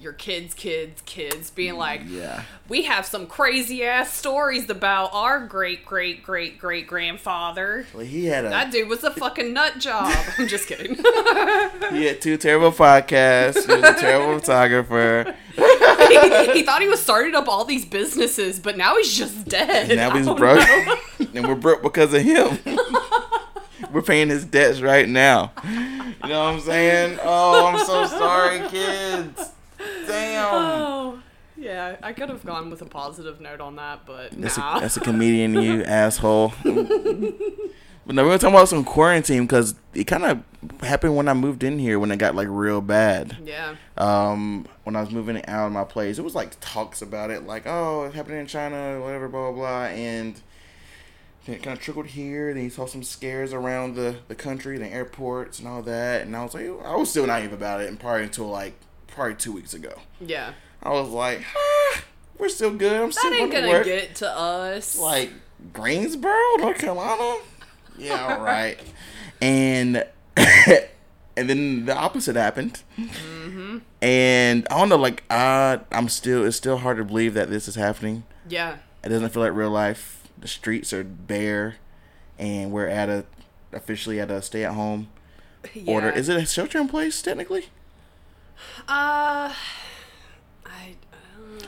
your 0.00 0.12
kids' 0.14 0.54
kids' 0.54 1.02
kids 1.04 1.50
being 1.50 1.76
like, 1.76 2.00
Yeah. 2.06 2.42
"We 2.68 2.82
have 2.84 3.04
some 3.04 3.26
crazy 3.26 3.84
ass 3.84 4.12
stories 4.16 4.70
about 4.70 5.10
our 5.12 5.40
great 5.46 5.84
great 5.84 6.22
great 6.22 6.58
great 6.58 6.86
grandfather." 6.86 7.86
Well, 7.94 8.04
he 8.06 8.24
had 8.26 8.44
a 8.46 8.48
That 8.48 8.72
dude 8.72 8.88
was 8.88 9.04
a 9.04 9.10
fucking 9.10 9.52
nut 9.52 9.78
job. 9.78 10.12
I'm 10.38 10.48
just 10.48 10.66
kidding. 10.68 10.94
he 11.94 12.06
had 12.06 12.20
two 12.22 12.36
terrible 12.38 12.72
podcasts. 12.72 13.66
He 13.66 13.74
was 13.80 13.84
a 13.96 14.00
terrible 14.00 14.38
photographer. 14.40 15.34
he, 15.54 16.52
he 16.52 16.62
thought 16.62 16.80
he 16.80 16.88
was 16.88 17.00
starting 17.02 17.34
up 17.34 17.46
all 17.48 17.64
these 17.64 17.84
businesses, 17.84 18.58
but 18.58 18.76
now 18.78 18.96
he's 18.96 19.16
just 19.16 19.44
dead. 19.46 19.90
And 19.90 19.96
now 19.98 20.16
he's 20.16 20.26
broke, 20.26 20.66
and 21.34 21.46
we're 21.46 21.54
broke 21.54 21.82
because 21.82 22.14
of 22.14 22.22
him. 22.22 22.58
we're 23.92 24.02
paying 24.02 24.28
his 24.30 24.44
debts 24.44 24.80
right 24.80 25.08
now. 25.08 25.52
You 25.64 26.28
know 26.28 26.44
what 26.44 26.54
I'm 26.54 26.60
saying? 26.60 27.18
Oh, 27.22 27.66
I'm 27.66 27.84
so 27.84 28.06
sorry, 28.06 28.66
kids. 28.68 29.50
Damn. 30.06 30.48
Oh, 30.54 31.22
yeah. 31.56 31.96
I 32.02 32.12
could 32.12 32.28
have 32.28 32.44
gone 32.44 32.70
with 32.70 32.82
a 32.82 32.86
positive 32.86 33.40
note 33.40 33.60
on 33.60 33.76
that, 33.76 34.06
but 34.06 34.30
That's, 34.32 34.56
nah. 34.58 34.78
a, 34.78 34.80
that's 34.80 34.96
a 34.96 35.00
comedian, 35.00 35.54
you 35.54 35.82
asshole. 35.84 36.52
but 36.64 36.74
no, 38.14 38.22
we're 38.24 38.30
gonna 38.30 38.38
talk 38.38 38.50
about 38.50 38.68
some 38.68 38.84
quarantine 38.84 39.42
because 39.46 39.74
it 39.94 40.04
kind 40.04 40.24
of 40.24 40.42
happened 40.82 41.16
when 41.16 41.28
I 41.28 41.34
moved 41.34 41.62
in 41.62 41.78
here 41.78 41.98
when 41.98 42.10
it 42.10 42.16
got 42.18 42.34
like 42.34 42.48
real 42.50 42.80
bad. 42.80 43.36
yeah. 43.44 43.76
Um, 43.96 44.66
when 44.84 44.96
I 44.96 45.00
was 45.00 45.10
moving 45.10 45.44
out 45.46 45.66
of 45.66 45.72
my 45.72 45.84
place, 45.84 46.18
it 46.18 46.22
was 46.22 46.34
like 46.34 46.56
talks 46.60 47.02
about 47.02 47.30
it, 47.30 47.46
like 47.46 47.64
oh, 47.66 48.04
it 48.04 48.14
happened 48.14 48.36
in 48.38 48.46
China, 48.46 49.00
whatever, 49.00 49.28
blah 49.28 49.50
blah 49.52 49.58
blah, 49.58 49.84
and 49.86 50.40
then 51.46 51.54
it 51.56 51.62
kind 51.62 51.76
of 51.76 51.82
trickled 51.82 52.06
here. 52.06 52.52
Then 52.54 52.64
you 52.64 52.70
saw 52.70 52.86
some 52.86 53.02
scares 53.02 53.52
around 53.52 53.94
the 53.94 54.16
the 54.28 54.34
country, 54.34 54.78
the 54.78 54.88
airports, 54.88 55.58
and 55.58 55.68
all 55.68 55.82
that. 55.82 56.22
And 56.22 56.34
I 56.36 56.42
was 56.42 56.54
like, 56.54 56.66
I 56.84 56.96
was 56.96 57.10
still 57.10 57.26
naive 57.26 57.52
about 57.52 57.80
it, 57.82 57.88
and 57.88 57.98
probably 58.00 58.24
until 58.24 58.48
like 58.48 58.74
probably 59.20 59.36
two 59.36 59.52
weeks 59.52 59.74
ago, 59.74 59.92
Yeah. 60.18 60.54
I 60.82 60.88
was 60.92 61.10
like, 61.10 61.42
ah, 61.54 62.02
we're 62.38 62.48
still 62.48 62.74
good. 62.74 63.02
I'm 63.02 63.12
still 63.12 63.30
That 63.30 63.36
ain't 63.38 63.50
going 63.52 63.64
to 63.64 63.68
gonna 63.68 63.78
work. 63.80 63.84
get 63.86 64.14
to 64.16 64.30
us. 64.30 64.98
like 64.98 65.30
Greensboro, 65.74 66.32
North 66.56 66.78
Carolina. 66.78 67.38
Yeah, 67.98 68.34
all 68.38 68.42
right. 68.44 68.80
and 69.42 70.06
and 70.36 71.50
then 71.50 71.84
the 71.84 71.94
opposite 71.94 72.34
happened. 72.34 72.82
Mm-hmm. 72.98 73.78
And 74.00 74.66
I 74.70 74.78
don't 74.78 74.88
know, 74.88 74.96
like 74.96 75.22
I, 75.28 75.80
I'm 75.92 76.08
still. 76.08 76.46
It's 76.46 76.56
still 76.56 76.78
hard 76.78 76.96
to 76.96 77.04
believe 77.04 77.34
that 77.34 77.50
this 77.50 77.68
is 77.68 77.74
happening. 77.74 78.24
yeah. 78.48 78.76
It 79.04 79.10
doesn't 79.10 79.30
feel 79.34 79.42
like 79.42 79.52
real 79.52 79.70
life. 79.70 80.28
The 80.38 80.48
streets 80.48 80.94
are 80.94 81.04
bare, 81.04 81.76
and 82.38 82.72
we're 82.72 82.86
at 82.86 83.10
a 83.10 83.26
officially 83.70 84.18
at 84.18 84.30
a 84.30 84.40
stay 84.40 84.64
at 84.64 84.72
home 84.72 85.08
yeah. 85.74 85.92
order. 85.92 86.08
Is 86.08 86.30
it 86.30 86.38
a 86.42 86.46
shelter 86.46 86.78
in 86.78 86.88
place 86.88 87.20
technically? 87.20 87.66
Uh, 88.88 89.52
I. 89.52 89.54
Uh, 90.66 91.16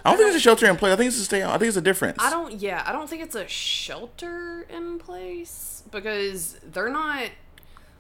I 0.05 0.11
don't 0.11 0.17
think 0.19 0.29
it's 0.29 0.37
a 0.37 0.41
shelter 0.41 0.67
in 0.67 0.77
place. 0.77 0.93
I 0.93 0.97
think 0.97 1.09
it's 1.09 1.19
a 1.19 1.25
stay. 1.25 1.43
I 1.45 1.59
think 1.59 1.69
it's 1.69 1.77
a 1.77 1.81
difference. 1.83 2.19
I 2.21 2.31
don't. 2.31 2.55
Yeah, 2.55 2.83
I 2.87 2.93
don't 2.93 3.09
think 3.09 3.23
it's 3.23 3.35
a 3.35 3.47
shelter 3.49 4.67
in 4.71 4.99
place 4.99 5.83
because 5.91 6.59
they're 6.65 6.91
not 6.91 7.27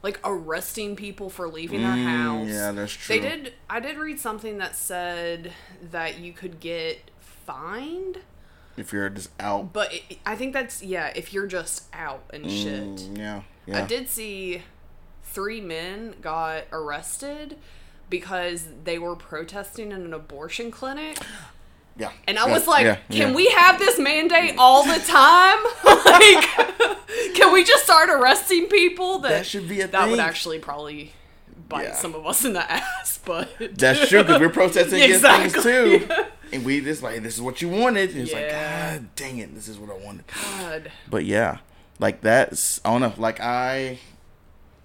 like 0.02 0.18
arresting 0.24 0.96
people 0.96 1.30
for 1.30 1.48
leaving 1.48 1.82
their 1.82 1.90
Mm, 1.92 2.04
house. 2.04 2.48
Yeah, 2.48 2.72
that's 2.72 2.92
true. 2.92 3.14
They 3.14 3.20
did. 3.20 3.54
I 3.70 3.78
did 3.80 3.96
read 3.98 4.18
something 4.18 4.58
that 4.58 4.74
said 4.74 5.52
that 5.90 6.18
you 6.18 6.32
could 6.32 6.58
get 6.60 7.10
fined, 7.20 8.18
If 8.76 8.92
you're 8.92 9.08
just 9.10 9.30
out. 9.40 9.72
but 9.72 9.92
it, 9.92 10.18
I 10.26 10.34
think 10.36 10.52
that's 10.54 10.82
yeah. 10.82 11.12
If 11.14 11.32
you're 11.32 11.46
just 11.46 11.84
out 11.92 12.24
and 12.32 12.50
shit. 12.50 12.82
Mm, 12.96 13.18
yeah. 13.18 13.42
Yeah. 13.66 13.84
I 13.84 13.86
did 13.86 14.08
see 14.08 14.62
three 15.22 15.60
men 15.60 16.14
got 16.20 16.64
arrested 16.72 17.58
because 18.12 18.68
they 18.84 18.98
were 19.00 19.16
protesting 19.16 19.90
in 19.90 20.02
an 20.02 20.14
abortion 20.14 20.70
clinic. 20.70 21.18
Yeah. 21.94 22.10
And 22.26 22.38
I 22.38 22.46
Yeah, 22.46 22.54
was 22.54 22.66
like, 22.66 22.86
yeah, 22.86 22.96
can 23.10 23.28
yeah. 23.28 23.34
we 23.34 23.50
have 23.50 23.78
this 23.78 23.98
mandate 23.98 24.54
all 24.56 24.82
the 24.82 24.98
time? 24.98 25.58
like, 26.06 27.34
can 27.34 27.52
we 27.52 27.64
just 27.64 27.84
start 27.84 28.08
arresting 28.08 28.68
people? 28.68 29.18
That, 29.18 29.28
That 29.28 29.46
should 29.46 29.68
be 29.68 29.82
a 29.82 29.86
That 29.88 30.08
would 30.08 30.18
actually 30.18 30.58
probably 30.58 31.12
bite 31.68 31.94
some 31.94 32.14
of 32.14 32.26
us 32.26 32.46
in 32.46 32.54
the 32.54 32.72
ass, 32.72 33.20
but. 33.26 33.50
That's 33.76 34.08
true 34.08 34.22
because 34.22 34.40
we're 34.40 34.48
protesting 34.48 35.02
against 35.02 35.22
things 35.22 35.54
Exactly. 35.54 35.98
too, 35.98 36.08
and 36.54 36.64
we 36.64 36.80
just 36.80 37.02
like 37.02 37.22
this 37.22 37.34
is 37.34 37.42
what 37.42 37.60
you 37.60 37.68
wanted. 37.68 38.08
And 38.12 38.20
it's 38.22 38.32
like, 38.32 38.48
God 38.50 39.14
dang 39.14 39.36
it, 39.36 39.54
this 39.54 39.68
is 39.68 39.78
what 39.78 39.90
I 39.90 40.02
wanted. 40.02 40.24
God. 40.60 40.90
But 41.10 41.26
yeah, 41.26 41.58
like 41.98 42.22
that's 42.22 42.80
I 42.86 42.90
don't 42.90 43.02
know. 43.02 43.12
Like 43.18 43.38
I, 43.40 43.98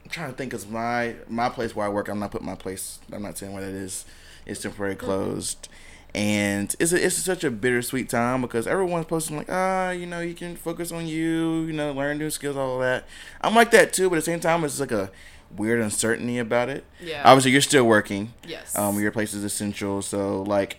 I'm 0.08 0.12
trying 0.12 0.32
to 0.32 0.38
think 0.38 0.52
because 0.52 0.66
my 0.66 1.16
my 1.28 1.50
place 1.50 1.76
where 1.76 1.86
I 1.86 1.90
work, 1.90 2.08
I'm 2.08 2.18
not 2.18 2.32
putting 2.32 2.48
my 2.48 2.56
place. 2.56 3.00
I'm 3.12 3.24
not 3.24 3.38
saying 3.38 3.52
what 3.52 3.64
it 3.64 3.76
is. 3.76 4.06
It's 4.46 4.62
temporarily 4.62 4.96
closed, 4.96 5.68
and 6.16 6.74
it's 6.80 6.94
a, 6.94 7.06
it's 7.06 7.18
such 7.18 7.44
a 7.44 7.52
bittersweet 7.52 8.08
time 8.08 8.42
because 8.42 8.68
everyone's 8.68 9.08
posting 9.08 9.36
like, 9.36 9.50
ah, 9.50 9.90
you 9.90 10.06
know, 10.06 10.22
you 10.22 10.34
can 10.34 10.56
focus 10.56 10.94
on 10.94 11.08
you, 11.08 11.64
you 11.64 11.74
know, 11.74 11.92
learn 11.92 12.20
new 12.20 12.30
skills, 12.30 12.56
all 12.56 12.76
of 12.76 12.82
that. 12.84 13.06
I'm 13.42 13.54
like 13.54 13.72
that 13.72 13.92
too, 13.92 14.10
but 14.10 14.16
at 14.16 14.20
the 14.20 14.32
same 14.32 14.40
time, 14.40 14.64
it's 14.64 14.80
like 14.80 14.94
a 14.94 15.12
weird 15.54 15.82
uncertainty 15.82 16.38
about 16.38 16.70
it. 16.70 16.86
Yeah. 17.02 17.24
Obviously, 17.26 17.52
you're 17.52 17.60
still 17.60 17.84
working. 17.84 18.32
Yes. 18.48 18.78
Um, 18.78 19.02
your 19.02 19.12
place 19.12 19.34
is 19.34 19.44
essential. 19.44 20.02
So, 20.02 20.42
like, 20.44 20.78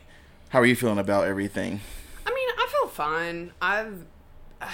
how 0.49 0.61
are 0.61 0.67
you 0.67 0.75
feeling 0.75 0.99
about 0.99 1.27
everything? 1.27 1.83
I 2.27 2.31
mean, 2.33 2.49
I 2.57 2.69
feel 2.73 2.89
fine. 2.89 3.53
I've. 3.61 4.07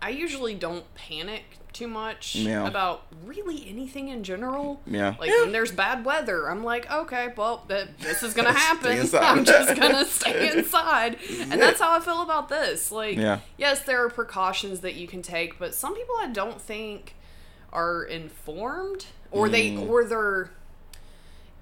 I 0.00 0.10
usually 0.10 0.54
don't 0.54 0.84
panic 0.94 1.57
too 1.78 1.86
much 1.88 2.34
Yeah. 2.34 2.66
about 2.66 3.04
really 3.24 3.68
anything 3.68 4.08
in 4.08 4.24
general. 4.24 4.80
Yeah. 4.86 5.14
Like 5.20 5.30
Yeah. 5.30 5.42
when 5.42 5.52
there's 5.52 5.70
bad 5.70 6.04
weather, 6.04 6.50
I'm 6.50 6.64
like, 6.64 6.90
okay, 6.90 7.32
well, 7.36 7.64
this 7.68 8.22
is 8.22 8.34
gonna 8.34 8.52
happen. 8.66 9.08
I'm 9.14 9.44
just 9.44 9.76
gonna 9.78 10.04
stay 10.20 10.50
inside, 10.58 11.18
and 11.40 11.60
that's 11.60 11.80
how 11.80 11.96
I 11.96 12.00
feel 12.00 12.22
about 12.22 12.48
this. 12.48 12.90
Like, 12.90 13.16
Yeah. 13.16 13.38
yes, 13.56 13.82
there 13.84 14.04
are 14.04 14.10
precautions 14.10 14.80
that 14.80 14.94
you 14.94 15.06
can 15.06 15.22
take, 15.22 15.58
but 15.58 15.74
some 15.74 15.94
people 15.94 16.16
I 16.20 16.26
don't 16.28 16.60
think 16.60 17.14
are 17.72 18.02
informed, 18.02 19.06
or 19.30 19.48
they, 19.48 19.70
Mm. 19.72 19.88
or 19.88 20.04
they're 20.04 20.50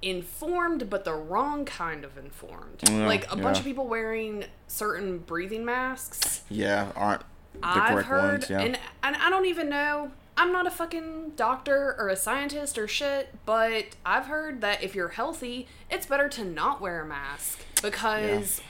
informed, 0.03 0.89
but 0.89 1.05
the 1.05 1.15
wrong 1.15 1.65
kind 1.65 2.05
of 2.05 2.17
informed. 2.17 2.81
Yeah, 2.89 3.07
like 3.07 3.31
a 3.33 3.37
bunch 3.37 3.59
of 3.59 3.65
people 3.65 3.87
wearing 3.89 4.45
certain 4.69 5.19
breathing 5.19 5.65
masks. 5.65 6.43
Yeah, 6.49 6.93
aren't 6.95 7.23
I've 7.63 8.05
heard, 8.05 8.33
ones. 8.33 8.51
Yeah. 8.51 8.61
and 8.61 8.79
and 9.03 9.17
I 9.17 9.31
don't 9.31 9.47
even 9.47 9.69
know. 9.69 10.11
I'm 10.39 10.53
not 10.53 10.67
a 10.67 10.71
fucking 10.71 11.33
doctor 11.37 11.95
or 11.99 12.09
a 12.11 12.17
scientist 12.17 12.77
or 12.77 12.87
shit, 12.87 13.35
but 13.47 13.87
I've 14.05 14.27
heard 14.27 14.61
that 14.61 14.83
if 14.83 14.95
you're 14.95 15.09
healthy, 15.09 15.67
it's 15.91 16.05
better 16.07 16.29
to 16.29 16.45
not 16.45 16.81
wear 16.81 17.01
a 17.01 17.07
mask 17.07 17.61
because 17.83 18.61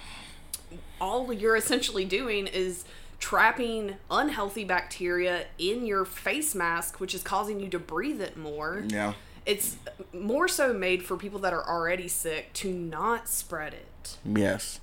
all 1.01 1.33
you're 1.33 1.57
essentially 1.57 2.05
doing 2.05 2.47
is 2.47 2.85
trapping 3.19 3.97
unhealthy 4.11 4.63
bacteria 4.65 5.47
in 5.59 5.87
your 5.87 6.05
face 6.05 6.55
mask, 6.55 7.01
which 7.01 7.15
is 7.15 7.23
causing 7.23 7.59
you 7.61 7.69
to 7.71 7.79
breathe 7.79 8.21
it 8.21 8.37
more. 8.37 8.85
yeah. 8.87 9.15
It's 9.45 9.77
more 10.13 10.49
so 10.49 10.73
made 10.73 11.05
for 11.05 11.17
people 11.17 11.39
that 11.41 11.53
are 11.53 11.65
already 11.69 12.09
sick 12.09 12.53
to 12.55 12.73
not 12.73 13.29
spread 13.29 13.75
it. 13.75 14.17
Yes. 14.25 14.81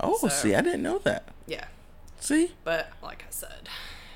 Oh, 0.00 0.16
So- 0.16 0.28
see, 0.28 0.54
I 0.54 0.62
didn't 0.62 0.82
know 0.82 0.98
that. 1.00 1.28
Yeah. 1.46 1.66
See, 2.26 2.50
But 2.64 2.90
like 3.04 3.22
I 3.22 3.30
said, 3.30 3.68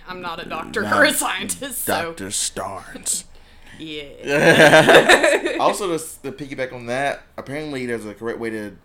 I'm 0.08 0.20
not 0.20 0.44
a 0.44 0.48
doctor 0.48 0.82
Not 0.82 0.98
or 1.00 1.04
a 1.04 1.12
scientist, 1.12 1.82
so 1.84 2.06
Doctor 2.06 2.26
Starnes. 2.26 3.22
yeah. 3.78 5.56
also, 5.60 5.96
to, 5.96 6.04
to 6.24 6.32
piggyback 6.32 6.72
on 6.72 6.86
that, 6.86 7.22
apparently 7.36 7.86
there's 7.86 8.04
a 8.04 8.12
correct 8.12 8.40
way 8.40 8.50
to 8.50 8.76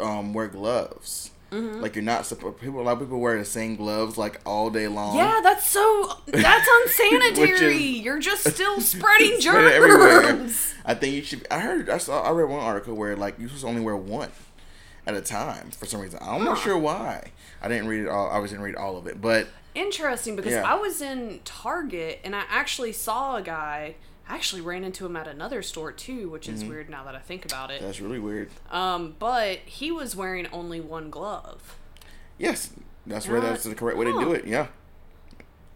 um, 0.00 0.34
wear 0.34 0.48
gloves. 0.48 1.30
Mm-hmm. 1.52 1.80
Like 1.80 1.94
you're 1.94 2.02
not 2.02 2.26
supposed. 2.26 2.58
People, 2.58 2.80
a 2.80 2.82
lot 2.82 2.94
of 2.94 2.98
people 2.98 3.20
wear 3.20 3.38
the 3.38 3.44
same 3.44 3.76
gloves 3.76 4.18
like 4.18 4.40
all 4.44 4.68
day 4.68 4.88
long. 4.88 5.16
Yeah, 5.16 5.38
that's 5.44 5.64
so 5.68 6.18
that's 6.26 6.68
unsanitary. 6.82 7.98
Is- 7.98 8.00
You're 8.00 8.18
just 8.18 8.52
still 8.52 8.80
spreading 8.80 9.40
Spread 9.40 9.72
everywhere. 9.74 10.22
germs. 10.22 10.74
I 10.84 10.94
think 10.94 11.14
you 11.14 11.22
should. 11.22 11.46
I 11.52 11.60
heard. 11.60 11.88
I 11.88 11.98
saw. 11.98 12.20
I 12.20 12.32
read 12.32 12.48
one 12.48 12.58
article 12.64 12.96
where 12.96 13.14
like 13.14 13.38
you 13.38 13.46
supposed 13.46 13.62
to 13.62 13.68
only 13.68 13.80
wear 13.80 13.96
one 13.96 14.32
at 15.06 15.14
a 15.14 15.20
time 15.20 15.70
for 15.70 15.86
some 15.86 16.00
reason. 16.00 16.18
I'm 16.22 16.44
not 16.44 16.58
sure 16.58 16.76
why. 16.76 17.32
I 17.62 17.68
didn't 17.68 17.88
read 17.88 18.02
it 18.02 18.08
all. 18.08 18.28
I 18.30 18.38
was 18.38 18.50
didn't 18.50 18.64
read 18.64 18.74
all 18.76 18.96
of 18.96 19.06
it, 19.06 19.20
but 19.20 19.46
Interesting 19.74 20.36
because 20.36 20.52
Yeah. 20.52 20.62
I 20.70 20.74
was 20.76 21.02
in 21.02 21.40
Target 21.44 22.20
and 22.24 22.34
I 22.34 22.44
actually 22.48 22.92
saw 22.92 23.36
a 23.36 23.42
guy. 23.42 23.96
I 24.28 24.34
actually 24.34 24.62
ran 24.62 24.82
into 24.84 25.04
him 25.06 25.16
at 25.16 25.28
another 25.28 25.62
store 25.62 25.92
too, 25.92 26.30
which 26.30 26.46
Mm-hmm. 26.46 26.54
is 26.56 26.64
weird 26.64 26.88
now 26.90 27.04
that 27.04 27.14
I 27.14 27.18
think 27.20 27.44
about 27.44 27.70
it. 27.70 27.80
that's 27.82 28.00
really 28.00 28.18
weird. 28.18 28.48
Um, 28.70 29.14
but 29.18 29.58
he 29.66 29.92
was 29.92 30.16
wearing 30.16 30.46
only 30.52 30.80
one 30.80 31.10
glove. 31.10 31.76
Yes, 32.38 32.70
that's 33.06 33.28
where 33.28 33.38
Uh, 33.38 33.42
that's 33.42 33.64
the 33.64 33.74
correct 33.74 33.98
way 33.98 34.06
to 34.06 34.12
do 34.12 34.32
it. 34.32 34.46
Yeah, 34.46 34.66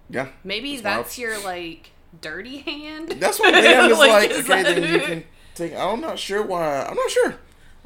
yeah. 0.08 0.28
Maybe 0.44 0.76
That's 0.76 0.82
that's, 0.82 1.18
your 1.18 1.38
like 1.44 1.90
dirty 2.20 2.58
hand. 2.58 3.10
That's 3.20 3.38
what 3.38 3.54
I'm 3.54 3.62
thinking. 3.62 3.98
Like, 3.98 4.30
is 4.30 4.38
okay, 4.50 4.62
that 4.62 4.74
then 4.80 4.94
you 4.94 5.00
can 5.00 5.24
take. 5.54 5.74
I'm 5.76 6.00
not 6.00 6.18
sure 6.18 6.42
why. 6.42 6.84
I'm 6.84 6.96
not 6.96 7.10
sure. 7.10 7.36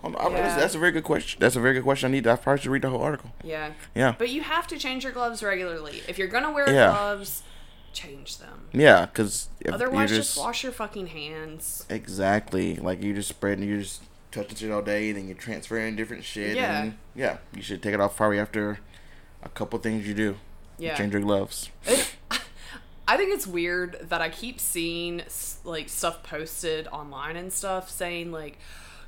Oh, 0.04 0.30
that's, 0.30 0.32
Yeah. 0.32 0.56
that's 0.56 0.74
a 0.74 0.78
very 0.78 0.92
good 0.92 1.04
question. 1.04 1.38
That's 1.40 1.56
a 1.56 1.60
very 1.60 1.74
good 1.74 1.82
question. 1.84 2.08
I 2.08 2.12
need. 2.12 2.24
To, 2.24 2.32
I 2.32 2.36
probably 2.36 2.62
should 2.62 2.70
read 2.70 2.82
the 2.82 2.90
whole 2.90 3.02
article. 3.02 3.30
Yeah. 3.42 3.70
Yeah, 3.94 4.14
But 4.18 4.28
you 4.30 4.42
have 4.42 4.66
to 4.68 4.78
change 4.78 5.04
your 5.04 5.12
gloves 5.12 5.42
regularly. 5.42 6.02
If 6.08 6.18
you're 6.18 6.28
gonna 6.28 6.50
wear 6.52 6.68
Yeah. 6.70 6.90
gloves, 6.90 7.42
change 7.92 8.38
them. 8.38 8.68
yeah, 8.72 9.06
because 9.06 9.48
Otherwise, 9.70 10.10
you're 10.10 10.18
just, 10.20 10.36
wash 10.36 10.62
your 10.62 10.72
fucking 10.72 11.06
hands. 11.08 11.86
exactly 11.88 12.76
like 12.76 13.02
you 13.02 13.14
just 13.14 13.28
spreading. 13.28 13.66
You 13.68 13.80
just 13.80 14.02
touching 14.32 14.56
shit 14.56 14.70
all 14.72 14.82
day, 14.82 15.10
and 15.10 15.18
then 15.18 15.28
you're 15.28 15.36
transferring 15.36 15.94
different 15.96 16.24
shit. 16.24 16.56
Yeah. 16.56 16.82
and 16.82 16.98
yeah. 17.14 17.38
You 17.54 17.62
should 17.62 17.82
take 17.82 17.94
it 17.94 18.00
off 18.00 18.16
probably 18.16 18.38
after 18.40 18.80
a 19.42 19.48
couple 19.48 19.78
things 19.78 20.06
you 20.08 20.14
do. 20.14 20.36
Yeah. 20.78 20.96
Change 20.96 21.12
your 21.12 21.22
gloves. 21.22 21.70
It- 21.86 22.14
I 23.06 23.18
think 23.18 23.34
it's 23.34 23.46
weird 23.46 23.98
that 24.08 24.22
I 24.22 24.30
keep 24.30 24.58
seeing 24.58 25.22
like 25.62 25.88
stuff 25.90 26.22
posted 26.22 26.88
online 26.88 27.36
and 27.36 27.52
stuff 27.52 27.90
saying 27.90 28.32
like 28.32 28.58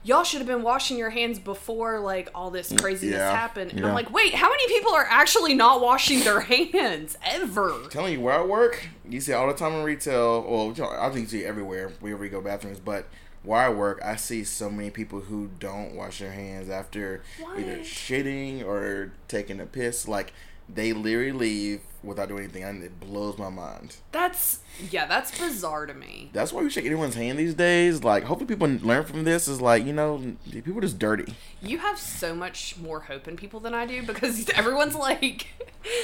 y'all 0.07 0.23
should 0.23 0.39
have 0.39 0.47
been 0.47 0.63
washing 0.63 0.97
your 0.97 1.11
hands 1.11 1.39
before 1.39 1.99
like 1.99 2.31
all 2.35 2.51
this 2.51 2.73
craziness 2.73 3.17
yeah, 3.17 3.31
happened. 3.31 3.73
And 3.73 3.81
yeah. 3.81 3.89
I'm 3.89 3.95
like, 3.95 4.13
wait, 4.13 4.35
how 4.35 4.49
many 4.49 4.69
people 4.69 4.93
are 4.93 5.07
actually 5.09 5.55
not 5.55 5.81
washing 5.81 6.21
their 6.21 6.41
hands 6.73 7.19
ever? 7.25 7.75
telling 7.91 8.15
you 8.15 8.21
where 8.21 8.39
I 8.39 8.45
work, 8.45 8.89
you 9.09 9.21
see 9.21 9.33
all 9.33 9.49
the 9.49 9.55
time 9.55 9.73
in 9.73 9.83
retail. 9.83 10.43
Well, 10.43 10.91
I 10.99 11.11
think 11.11 11.33
you 11.33 11.41
see 11.41 11.45
everywhere 11.45 11.91
wherever 12.01 12.25
you 12.25 12.31
go 12.31 12.41
bathrooms. 12.41 12.79
But 12.79 13.09
where 13.43 13.61
I 13.61 13.69
work, 13.69 14.01
I 14.05 14.17
see 14.17 14.45
so 14.45 14.71
many 14.71 14.91
people 14.91 15.21
who 15.21 15.51
don't 15.59 15.95
wash 15.95 16.21
their 16.21 16.33
hands 16.33 16.71
after 16.71 17.23
either 17.57 17.79
shitting 17.79 18.65
or 18.65 19.13
taking 19.29 19.61
a 19.61 19.67
piss. 19.67 20.07
Like 20.07 20.33
they 20.69 20.93
literally 20.93 21.33
leave 21.33 21.81
without 22.07 22.29
doing 22.29 22.45
anything, 22.45 22.63
and 22.65 22.83
it 22.83 22.99
blows 23.01 23.37
my 23.39 23.49
mind. 23.51 23.97
That's 24.13 24.61
yeah, 24.91 25.07
that's 25.07 25.37
bizarre 25.39 25.87
to 25.87 25.95
me. 25.95 26.31
That's 26.33 26.53
why 26.53 26.63
we 26.63 26.71
shake 26.71 26.87
anyone's 26.87 27.15
hand 27.15 27.39
these 27.39 27.55
days. 27.55 28.03
Like, 28.05 28.25
hopefully, 28.25 28.47
people 28.49 28.69
learn 28.83 29.05
from 29.05 29.25
this. 29.25 29.49
Is 29.49 29.61
like, 29.61 29.85
you 29.85 29.93
know, 29.93 30.37
people 30.51 30.79
are 30.79 30.83
just 30.83 30.99
dirty. 30.99 31.35
You 31.61 31.79
have 31.79 31.99
so 31.99 32.35
much 32.35 32.77
more 32.79 33.01
hope 33.01 33.27
in 33.29 33.37
people 33.37 33.61
than 33.61 33.75
I 33.75 33.85
do 33.87 34.03
because 34.03 34.49
everyone's 34.55 34.95
like, 34.95 35.49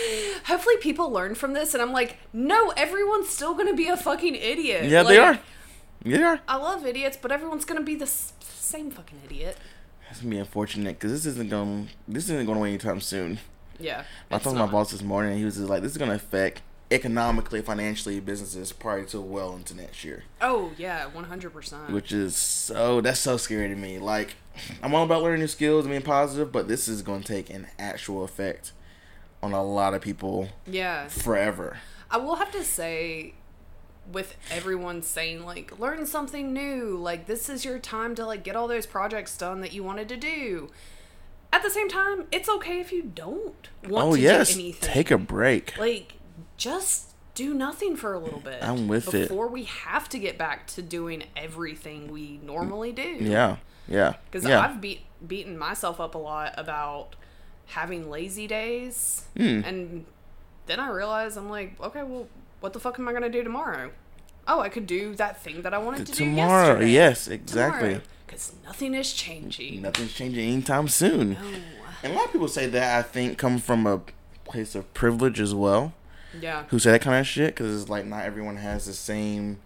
hopefully 0.47 0.76
people 0.78 1.11
learn 1.11 1.35
from 1.35 1.52
this, 1.52 1.75
and 1.75 1.82
I'm 1.82 1.92
like, 1.92 2.18
no, 2.32 2.71
everyone's 2.71 3.28
still 3.28 3.54
gonna 3.54 3.75
be 3.75 3.88
a 3.88 3.97
fucking 3.97 4.35
idiot. 4.35 4.85
Yeah, 4.85 5.02
they 5.02 5.18
Like, 5.18 5.37
are. 5.38 5.42
Yeah, 6.04 6.16
they 6.16 6.25
are. 6.25 6.40
I 6.49 6.56
love 6.56 6.85
idiots, 6.85 7.16
but 7.21 7.30
everyone's 7.30 7.64
gonna 7.64 7.82
be 7.82 7.94
the 7.94 8.06
same 8.06 8.90
fucking 8.90 9.21
idiot. 9.25 9.56
That's 10.09 10.21
gonna 10.21 10.30
be 10.30 10.38
unfortunate 10.38 10.99
because 10.99 11.12
this 11.12 11.26
isn't 11.26 11.49
going. 11.49 11.88
This 12.09 12.25
isn't 12.25 12.44
going 12.44 12.59
away 12.59 12.68
anytime 12.71 13.00
soon. 13.00 13.38
Yeah. 13.79 14.05
I 14.31 14.38
talked 14.38 14.57
to 14.57 14.67
my 14.67 14.71
boss 14.71 14.91
this 14.91 15.02
morning. 15.02 15.33
and 15.33 15.38
He 15.38 15.45
was 15.45 15.57
just 15.57 15.69
like, 15.69 15.83
"This 15.83 15.93
is 15.93 15.99
gonna 15.99 16.14
affect 16.14 16.62
economically, 16.91 17.62
financially, 17.62 18.21
businesses 18.21 18.71
probably 18.73 19.07
till 19.07 19.23
well 19.25 19.55
into 19.55 19.75
next 19.75 20.05
year." 20.05 20.25
Oh 20.41 20.73
yeah, 20.79 21.07
one 21.07 21.25
hundred 21.25 21.50
percent. 21.52 21.91
Which 21.91 22.12
is 22.12 22.37
so 22.37 23.00
that's 23.00 23.21
so 23.21 23.37
scary 23.37 23.69
to 23.69 23.76
me. 23.76 23.99
Like, 23.99 24.35
I'm 24.83 24.95
all 24.95 25.05
about 25.05 25.23
learning 25.23 25.41
new 25.41 25.47
skills 25.49 25.85
and 25.85 25.93
being 25.93 26.02
positive, 26.02 26.52
but 26.52 26.69
this 26.69 26.88
is 26.88 27.02
gonna 27.02 27.25
take 27.25 27.50
an 27.50 27.67
actual 27.79 28.25
effect 28.25 28.73
on 29.43 29.52
a 29.52 29.62
lot 29.64 29.93
of 29.95 30.00
people 30.00 30.49
Yeah, 30.67 31.09
forever. 31.09 31.79
I 32.11 32.19
will 32.19 32.37
have 32.37 32.52
to 32.52 32.62
say, 32.62 33.35
with 34.12 34.37
everyone 34.50 35.02
saying 35.02 35.45
like, 35.45 35.79
learn 35.79 36.07
something 36.07 36.52
new. 36.52 36.97
Like 36.97 37.26
this 37.26 37.49
is 37.49 37.64
your 37.64 37.79
time 37.79 38.14
to 38.17 38.26
like 38.26 38.45
get 38.45 38.55
all 38.55 38.69
those 38.69 38.87
projects 38.87 39.37
done 39.37 39.61
that 39.62 39.73
you 39.73 39.83
wanted 39.83 40.09
to 40.11 40.17
do. 40.17 40.71
At 41.52 41.62
the 41.62 41.71
same 41.71 41.88
time, 41.88 42.25
it's 42.32 42.49
okay 42.49 42.80
if 42.80 42.92
you 42.92 43.02
don't 43.02 43.68
want 43.87 44.09
oh 44.09 44.14
to 44.16 44.21
yes, 44.21 44.54
do 44.54 44.61
anything. 44.61 44.88
take 44.88 45.11
a 45.11 45.18
break. 45.18 45.76
like 45.78 46.14
just 46.56 47.11
do 47.35 47.52
nothing 47.54 47.97
for 47.97 48.12
a 48.14 48.18
little 48.18 48.40
bit. 48.40 48.62
I'm 48.62 48.88
with 48.88 49.14
it. 49.14 49.28
before 49.28 49.49
we 49.49 49.64
have 49.64 50.09
to 50.11 50.18
get 50.18 50.38
back 50.38 50.66
to 50.68 50.82
doing 50.82 51.25
everything 51.37 52.11
we 52.11 52.38
normally 52.42 52.92
do. 52.92 53.02
Yeah, 53.21 53.56
yeah, 53.88 54.14
Because 54.30 54.47
yeah. 54.49 54.61
I've 54.61 54.80
beat 54.80 55.00
beaten 55.26 55.56
myself 55.59 56.00
up 56.00 56.14
a 56.14 56.18
lot 56.18 56.54
about 56.56 57.16
having 57.66 58.11
lazy 58.11 58.47
days, 58.47 59.25
Hmm. 59.37 59.61
and 59.64 60.06
then 60.66 60.78
I 60.80 60.88
realized 60.90 61.37
I'm 61.38 61.49
like, 61.50 61.80
okay, 61.80 62.02
well, 62.02 62.28
what 62.61 62.73
the 62.73 62.80
fuck 62.80 62.99
am 62.99 63.09
I 63.09 63.12
gonna 63.12 63.28
do 63.30 63.42
tomorrow? 63.42 63.90
Oh, 64.49 64.61
I 64.61 64.68
could 64.68 64.87
do 64.87 65.14
that 65.16 65.40
thing 65.42 65.62
that 65.62 65.73
I 65.73 65.78
wanted 65.78 66.06
to 66.09 66.12
Tomorrow, 66.12 66.66
do 66.66 66.73
tomorrow. 66.73 66.85
yes, 66.85 67.28
exactly. 67.28 68.00
Because 68.32 68.54
nothing 68.64 68.94
is 68.94 69.12
changing. 69.12 69.82
Nothing's 69.82 70.14
changing 70.14 70.48
anytime 70.48 70.88
soon. 70.88 71.34
No. 71.34 71.38
And 72.02 72.14
a 72.14 72.16
lot 72.16 72.26
of 72.26 72.32
people 72.32 72.48
say 72.48 72.66
that 72.66 72.98
I 72.98 73.02
think 73.02 73.36
come 73.36 73.58
from 73.58 73.86
a 73.86 74.00
place 74.44 74.74
of 74.74 74.92
privilege 74.94 75.38
as 75.38 75.54
well. 75.54 75.92
Yeah. 76.40 76.64
Who 76.68 76.78
say 76.78 76.92
that 76.92 77.02
kind 77.02 77.20
of 77.20 77.26
shit 77.26 77.54
because 77.54 77.78
it's 77.78 77.90
like 77.90 78.06
not 78.06 78.24
everyone 78.24 78.56
has 78.56 78.86
the 78.86 78.94
same, 78.94 79.58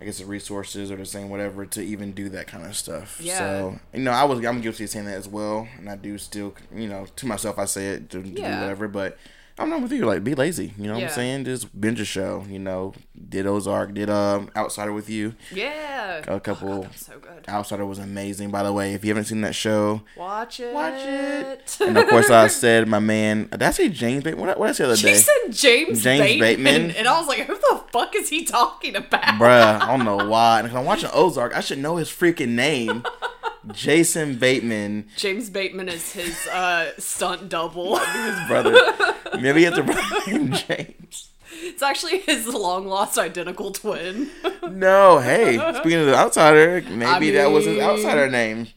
I 0.00 0.04
guess, 0.04 0.20
the 0.20 0.24
resources 0.24 0.92
or 0.92 0.96
the 0.96 1.04
same 1.04 1.30
whatever 1.30 1.66
to 1.66 1.82
even 1.82 2.12
do 2.12 2.28
that 2.28 2.46
kind 2.46 2.64
of 2.64 2.76
stuff. 2.76 3.20
Yeah. 3.20 3.38
So 3.38 3.80
you 3.92 4.00
know, 4.00 4.12
I 4.12 4.22
was 4.22 4.38
I'm 4.44 4.60
guilty 4.60 4.84
of 4.84 4.90
saying 4.90 5.06
that 5.06 5.16
as 5.16 5.26
well, 5.26 5.66
and 5.76 5.90
I 5.90 5.96
do 5.96 6.16
still, 6.16 6.54
you 6.72 6.88
know, 6.88 7.06
to 7.16 7.26
myself 7.26 7.58
I 7.58 7.64
say 7.64 7.88
it 7.88 8.08
to, 8.10 8.22
to 8.22 8.28
do 8.28 8.42
whatever, 8.42 8.86
but. 8.86 9.18
I'm 9.60 9.68
not 9.70 9.82
with 9.82 9.92
you. 9.92 10.06
Like, 10.06 10.24
be 10.24 10.34
lazy. 10.34 10.72
You 10.78 10.88
know 10.88 10.94
what 10.94 11.02
I'm 11.04 11.08
saying? 11.10 11.44
Just 11.44 11.78
binge 11.78 12.00
a 12.00 12.04
show. 12.04 12.44
You 12.48 12.58
know, 12.58 12.94
did 13.28 13.46
Ozark, 13.46 13.92
did 13.94 14.08
um 14.10 14.50
Outsider 14.56 14.92
with 14.92 15.08
you. 15.10 15.34
Yeah. 15.52 16.22
A 16.26 16.40
couple- 16.40 16.70
Oh, 16.70 16.82
God, 16.82 16.96
so 16.96 17.18
good. 17.18 17.44
Outsider 17.48 17.84
was 17.86 17.98
amazing, 17.98 18.50
by 18.50 18.62
the 18.62 18.72
way. 18.72 18.94
If 18.94 19.04
you 19.04 19.10
haven't 19.10 19.24
seen 19.26 19.40
that 19.42 19.54
show, 19.54 20.02
Watch 20.16 20.60
it. 20.60 20.72
Watch 20.74 20.94
it. 20.96 21.76
and 21.86 21.96
of 21.98 22.08
course 22.08 22.30
I 22.30 22.46
said 22.48 22.88
my 22.88 22.98
man. 22.98 23.48
Did 23.50 23.62
I 23.62 23.70
say 23.70 23.88
James 23.88 24.24
Bateman? 24.24 24.46
What, 24.46 24.58
what 24.58 24.66
did 24.66 24.70
I 24.70 24.72
say 24.74 24.84
the 24.84 24.88
other 24.90 24.96
She 24.96 25.06
day? 25.06 25.14
She 25.14 25.18
said 25.20 25.50
James, 25.52 26.02
James 26.02 26.40
Bateman, 26.40 26.64
Bateman. 26.64 26.90
and 26.96 27.06
I 27.08 27.18
was 27.18 27.28
like, 27.28 27.40
"Who 27.40 27.54
the 27.54 27.82
fuck 27.92 28.16
is 28.16 28.28
he 28.30 28.44
talking 28.44 28.96
about?" 28.96 29.22
Bruh, 29.38 29.80
I 29.80 29.86
don't 29.96 30.04
know 30.06 30.26
why. 30.28 30.60
And 30.60 30.76
I'm 30.76 30.84
watching 30.84 31.10
Ozark. 31.12 31.54
I 31.56 31.60
should 31.60 31.78
know 31.78 31.96
his 31.96 32.08
freaking 32.08 32.50
name. 32.50 33.04
Jason 33.72 34.36
Bateman, 34.36 35.08
James 35.16 35.50
Bateman 35.50 35.88
is 35.88 36.12
his 36.12 36.46
uh, 36.48 36.92
stunt 36.98 37.48
double. 37.48 37.96
his 37.98 38.48
brother. 38.48 38.74
Maybe 39.40 39.64
it's 39.64 39.78
a 39.78 39.82
brother 39.82 40.02
named 40.26 40.54
James. 40.66 41.30
it's 41.52 41.82
actually 41.82 42.20
his 42.20 42.46
long 42.46 42.86
lost 42.86 43.18
identical 43.18 43.70
twin. 43.72 44.30
No, 44.68 45.18
hey. 45.18 45.56
Speaking 45.74 46.00
of 46.00 46.06
the 46.06 46.16
outsider, 46.16 46.82
maybe 46.88 47.32
that 47.32 47.50
was 47.50 47.66
his 47.66 47.78
outsider 47.78 48.30
name. 48.30 48.68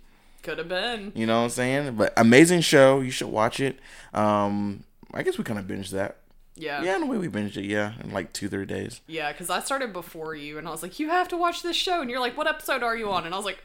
Could 0.41 0.57
have 0.57 0.67
been. 0.67 1.13
You 1.15 1.25
know 1.25 1.37
what 1.37 1.43
I'm 1.45 1.49
saying? 1.49 1.95
But 1.95 2.13
amazing 2.17 2.61
show. 2.61 2.99
You 2.99 3.11
should 3.11 3.29
watch 3.29 3.61
it. 3.61 3.79
Um, 4.13 4.83
I 5.13 5.23
guess 5.23 5.37
we 5.37 5.45
kind 5.45 5.57
of 5.59 5.65
binged 5.65 5.91
that. 5.91 6.17
Yeah. 6.55 6.83
Yeah, 6.83 6.97
in 6.97 7.03
a 7.03 7.05
way 7.05 7.17
we 7.17 7.29
binged 7.29 7.55
it. 7.55 7.63
Yeah, 7.63 7.93
in 8.03 8.11
like 8.11 8.33
two, 8.33 8.49
three 8.49 8.65
days. 8.65 8.99
Yeah, 9.07 9.31
because 9.31 9.49
I 9.49 9.61
started 9.61 9.93
before 9.93 10.35
you, 10.35 10.57
and 10.57 10.67
I 10.67 10.71
was 10.71 10.83
like, 10.83 10.99
"You 10.99 11.09
have 11.09 11.27
to 11.29 11.37
watch 11.37 11.63
this 11.63 11.75
show," 11.77 12.01
and 12.01 12.09
you're 12.09 12.19
like, 12.19 12.37
"What 12.37 12.47
episode 12.47 12.83
are 12.83 12.95
you 12.95 13.09
on?" 13.09 13.25
And 13.25 13.33
I 13.33 13.37
was 13.37 13.45
like, 13.45 13.63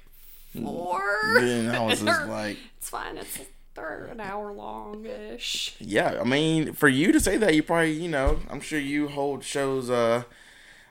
four. 0.52 1.00
Then 1.40 1.74
I 1.74 1.84
was 1.84 2.00
just 2.02 2.26
like, 2.28 2.56
it's 2.76 2.88
fine. 2.90 3.16
It's 3.18 3.38
they're 3.74 4.06
an 4.06 4.18
hour 4.20 4.52
long 4.52 5.06
ish. 5.06 5.76
yeah. 5.78 6.18
I 6.20 6.24
mean, 6.24 6.72
for 6.72 6.88
you 6.88 7.12
to 7.12 7.20
say 7.20 7.36
that, 7.36 7.54
you 7.54 7.62
probably, 7.62 7.92
you 7.92 8.08
know, 8.08 8.40
I'm 8.50 8.60
sure 8.60 8.78
you 8.80 9.06
hold 9.08 9.44
shows, 9.44 9.88
uh, 9.88 10.24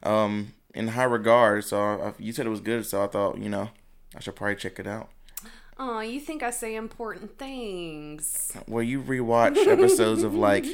um, 0.04 0.54
in 0.74 0.90
high 0.90 1.04
regard. 1.04 1.66
So 1.66 1.82
uh, 1.82 2.14
you 2.18 2.32
said 2.32 2.46
it 2.46 2.50
was 2.50 2.62
good, 2.62 2.86
so 2.86 3.04
I 3.04 3.08
thought, 3.08 3.40
you 3.40 3.50
know, 3.50 3.72
I 4.16 4.22
should 4.22 4.36
probably 4.38 4.56
check 4.56 4.80
it 4.80 4.88
out. 4.88 5.10
Oh, 5.78 6.00
you 6.00 6.20
think 6.22 6.44
I 6.44 6.50
say 6.50 6.76
important 6.76 7.38
things? 7.38 8.52
Well, 8.68 8.84
you 8.84 9.02
rewatch 9.02 9.58
episodes 9.68 10.24
of 10.24 10.34
like, 10.34 10.66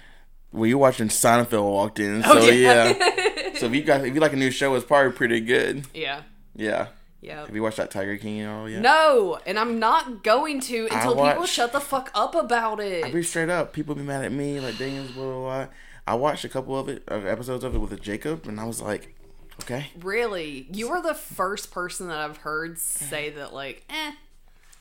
well, 0.52 0.66
you 0.66 0.78
watching 0.78 1.08
Seinfeld 1.08 1.64
walked 1.70 1.98
in, 1.98 2.22
so 2.22 2.38
Oh, 2.38 2.48
yeah. 2.48 2.94
yeah. 2.96 3.32
So 3.56 3.66
if 3.66 3.74
you 3.74 3.82
got 3.82 4.04
if 4.06 4.14
you 4.14 4.20
like 4.20 4.34
a 4.34 4.36
new 4.36 4.50
show, 4.50 4.74
it's 4.74 4.84
probably 4.84 5.12
pretty 5.12 5.40
good. 5.40 5.86
yeah. 5.94 6.22
Yeah. 6.54 6.88
Yeah. 7.20 7.46
Have 7.46 7.54
you 7.54 7.62
watched 7.62 7.78
that 7.78 7.90
Tiger 7.90 8.16
King 8.16 8.40
and 8.40 8.50
all? 8.50 8.68
Yeah. 8.68 8.80
No, 8.80 9.38
and 9.46 9.58
I'm 9.58 9.78
not 9.78 10.22
going 10.22 10.60
to 10.62 10.88
until 10.90 11.14
people 11.14 11.46
shut 11.46 11.72
the 11.72 11.80
fuck 11.80 12.10
up 12.14 12.34
about 12.34 12.80
it. 12.80 13.04
I 13.04 13.10
be 13.10 13.22
straight 13.22 13.48
up. 13.48 13.72
People 13.72 13.94
be 13.94 14.02
mad 14.02 14.24
at 14.24 14.32
me, 14.32 14.60
like 14.60 14.78
Daniels, 14.78 15.10
blah 15.12 15.24
blah 15.24 15.40
blah. 15.40 15.66
I 16.06 16.14
watched 16.14 16.44
a 16.44 16.48
couple 16.48 16.78
of 16.78 16.88
it, 16.88 17.02
of 17.08 17.26
episodes 17.26 17.64
of 17.64 17.74
it 17.74 17.78
with 17.78 18.00
Jacob, 18.00 18.46
and 18.46 18.60
I 18.60 18.64
was 18.64 18.80
like, 18.80 19.14
okay, 19.62 19.88
Really, 20.00 20.68
you 20.72 20.88
are 20.90 21.02
the 21.02 21.14
first 21.14 21.72
person 21.72 22.08
that 22.08 22.18
I've 22.18 22.38
heard 22.38 22.78
say 22.78 23.30
that. 23.30 23.52
Like, 23.52 23.84
eh, 23.90 24.12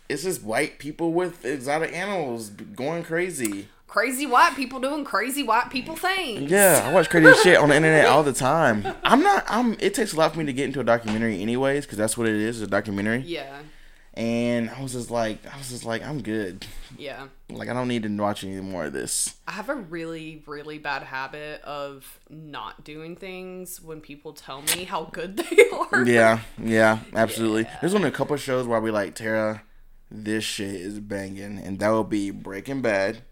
it's 0.09 0.23
just 0.23 0.43
white 0.43 0.79
people 0.79 1.13
with 1.13 1.45
exotic 1.45 1.93
animals 1.93 2.49
going 2.49 3.03
crazy. 3.03 3.67
crazy 3.87 4.25
white 4.25 4.55
people 4.55 4.79
doing 4.79 5.03
crazy 5.05 5.41
white 5.43 5.69
people 5.69 5.95
things. 5.95 6.51
Yeah, 6.51 6.83
I 6.85 6.93
watch 6.93 7.09
crazy 7.09 7.33
shit 7.41 7.57
on 7.57 7.69
the 7.69 7.75
internet 7.75 8.05
all 8.07 8.23
the 8.23 8.33
time. 8.33 8.85
I'm 9.03 9.21
not. 9.23 9.43
I'm. 9.47 9.77
It 9.79 9.93
takes 9.93 10.13
a 10.13 10.17
lot 10.17 10.33
for 10.33 10.39
me 10.39 10.45
to 10.45 10.53
get 10.53 10.65
into 10.65 10.79
a 10.79 10.83
documentary, 10.83 11.41
anyways, 11.41 11.85
because 11.85 11.97
that's 11.97 12.17
what 12.17 12.27
it 12.27 12.35
is—a 12.35 12.67
documentary. 12.67 13.19
Yeah. 13.19 13.59
And 14.17 14.69
I 14.69 14.81
was 14.81 14.93
just 14.93 15.11
like, 15.11 15.39
I 15.53 15.57
was 15.57 15.69
just 15.69 15.83
like, 15.83 16.01
I'm 16.01 16.21
good. 16.21 16.65
Yeah. 16.97 17.27
Like, 17.49 17.67
I 17.67 17.73
don't 17.73 17.89
need 17.89 18.03
to 18.03 18.09
watch 18.17 18.45
any 18.45 18.61
more 18.61 18.85
of 18.85 18.93
this. 18.93 19.35
I 19.45 19.51
have 19.51 19.67
a 19.67 19.75
really, 19.75 20.41
really 20.47 20.77
bad 20.77 21.03
habit 21.03 21.61
of 21.63 22.17
not 22.29 22.85
doing 22.85 23.17
things 23.17 23.81
when 23.81 23.99
people 23.99 24.31
tell 24.31 24.61
me 24.61 24.85
how 24.85 25.09
good 25.11 25.35
they 25.49 25.67
are. 25.69 26.05
Yeah, 26.05 26.39
yeah, 26.57 26.99
absolutely. 27.13 27.67
There's 27.81 27.93
only 27.93 28.07
a 28.07 28.11
couple 28.11 28.37
shows 28.37 28.65
where 28.65 28.79
we 28.79 28.89
like 28.89 29.15
Tara. 29.15 29.63
This 30.23 30.43
shit 30.43 30.75
is 30.75 30.99
banging, 30.99 31.57
and 31.59 31.79
that 31.79 31.89
would 31.89 32.09
be 32.09 32.31
Breaking 32.31 32.81
Bad. 32.81 33.23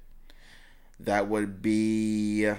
That 0.99 1.27
would 1.27 1.61
be 1.61 2.49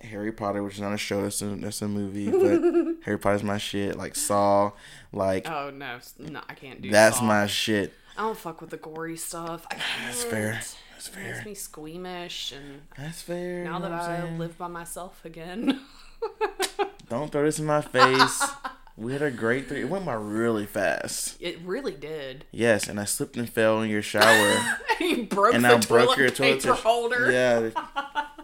Harry 0.00 0.32
Potter, 0.32 0.62
which 0.62 0.74
is 0.74 0.80
not 0.80 0.92
a 0.92 0.98
show. 0.98 1.22
That's 1.22 1.40
a 1.42 1.46
that's 1.56 1.82
a 1.82 1.88
movie, 1.88 2.30
but 2.30 2.96
Harry 3.04 3.18
Potter's 3.18 3.42
my 3.42 3.58
shit. 3.58 3.96
Like 3.96 4.14
Saw, 4.16 4.72
like 5.12 5.48
Oh 5.50 5.70
no, 5.70 5.98
no, 6.18 6.40
I 6.48 6.54
can't 6.54 6.80
do. 6.82 6.90
that's 6.90 7.18
Saw. 7.18 7.24
my 7.24 7.46
shit. 7.46 7.92
I 8.16 8.22
don't 8.22 8.36
fuck 8.38 8.60
with 8.60 8.70
the 8.70 8.76
gory 8.76 9.16
stuff. 9.16 9.66
I 9.70 9.74
can't. 9.76 9.84
That's 10.06 10.24
fair. 10.24 10.52
That's 10.52 11.08
It 11.08 11.10
fair. 11.14 11.32
makes 11.32 11.46
me 11.46 11.54
squeamish, 11.54 12.52
and 12.52 12.82
That's 12.98 13.22
fair. 13.22 13.64
now 13.64 13.78
that 13.78 13.90
I 13.92 14.20
saying? 14.20 14.38
live 14.38 14.56
by 14.58 14.68
myself 14.68 15.24
again. 15.24 15.80
don't 17.08 17.32
throw 17.32 17.44
this 17.44 17.58
in 17.58 17.64
my 17.66 17.80
face. 17.80 18.44
we 18.96 19.12
had 19.12 19.22
a 19.22 19.30
great 19.30 19.68
three. 19.68 19.80
It 19.80 19.88
went 19.88 20.04
by 20.06 20.14
really 20.14 20.66
fast. 20.66 21.36
it 21.40 21.58
really 21.64 21.92
did. 21.94 22.44
Yes, 22.50 22.88
and 22.88 23.00
I 23.00 23.04
slipped 23.04 23.36
and 23.36 23.48
fell 23.48 23.80
in 23.82 23.90
your 23.90 24.02
shower. 24.02 24.56
you 25.00 25.24
broke 25.24 25.54
and 25.54 25.64
the 25.64 25.68
I 25.68 25.78
toilet 25.78 25.88
broke 25.88 26.16
your 26.18 26.30
paper 26.30 26.36
toilet 26.36 26.60
tissue. 26.60 26.72
holder. 26.74 27.30
Yeah. 27.32 27.70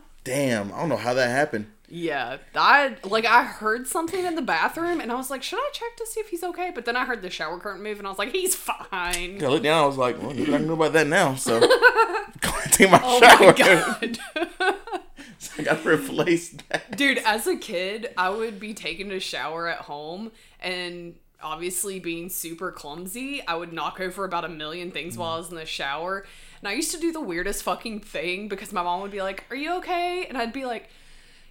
damn, 0.25 0.73
I 0.73 0.81
don't 0.81 0.89
know 0.89 0.97
how 0.97 1.15
that 1.15 1.31
happened. 1.31 1.67
Yeah, 1.91 2.37
I 2.55 2.97
like 3.05 3.25
I 3.25 3.45
heard 3.45 3.87
something 3.87 4.23
in 4.27 4.35
the 4.35 4.43
bathroom 4.43 5.01
and 5.01 5.11
I 5.11 5.15
was 5.15 5.31
like, 5.31 5.43
should 5.43 5.59
I 5.59 5.71
check 5.73 5.97
to 5.97 6.07
see 6.07 6.21
if 6.21 6.29
he's 6.29 6.43
okay? 6.45 6.71
But 6.75 6.85
then 6.85 6.97
I 6.97 7.07
heard 7.07 7.23
the 7.23 7.31
shower 7.31 7.59
curtain 7.59 7.83
move 7.83 7.97
and 7.99 8.07
I 8.07 8.11
was 8.11 8.19
like, 8.19 8.31
he's 8.33 8.55
fine. 8.55 9.43
I 9.43 9.47
looked 9.49 9.63
down. 9.65 9.85
I 9.85 9.87
was 9.87 9.97
like, 9.97 10.21
well, 10.23 10.33
I 10.33 10.59
know 10.59 10.75
about 10.75 10.93
that 10.93 11.07
now. 11.07 11.35
So, 11.37 11.59
go 12.41 12.51
and 12.63 12.73
take 12.73 12.91
my 12.91 13.01
Oh 13.03 13.21
shower. 13.21 13.97
my. 14.61 14.75
So 15.39 15.53
I 15.59 15.63
got 15.63 15.83
to 15.83 15.89
replace 15.89 16.51
that. 16.69 16.97
Dude, 16.97 17.19
as 17.19 17.47
a 17.47 17.57
kid, 17.57 18.13
I 18.17 18.31
would 18.31 18.59
be 18.59 18.75
taking 18.75 19.11
a 19.13 19.21
shower 19.21 19.69
at 19.69 19.83
home 19.83 20.33
and 20.61 21.15
obviously 21.41 22.01
being 22.01 22.29
super 22.29 22.73
clumsy, 22.73 23.47
I 23.47 23.55
would 23.55 23.73
knock 23.73 24.01
over 24.01 24.25
about 24.25 24.45
a 24.45 24.49
million 24.49 24.91
things 24.91 25.17
while 25.17 25.35
I 25.35 25.37
was 25.39 25.51
in 25.51 25.55
the 25.55 25.65
shower. 25.67 26.27
And 26.61 26.69
I 26.69 26.73
used 26.73 26.91
to 26.93 26.99
do 26.99 27.13
the 27.13 27.21
weirdest 27.21 27.63
fucking 27.63 28.01
thing 28.01 28.49
because 28.49 28.73
my 28.73 28.83
mom 28.83 29.03
would 29.03 29.13
be 29.13 29.23
like, 29.23 29.45
Are 29.51 29.57
you 29.57 29.77
okay? 29.79 30.27
And 30.29 30.37
I'd 30.37 30.53
be 30.53 30.65
like, 30.65 30.89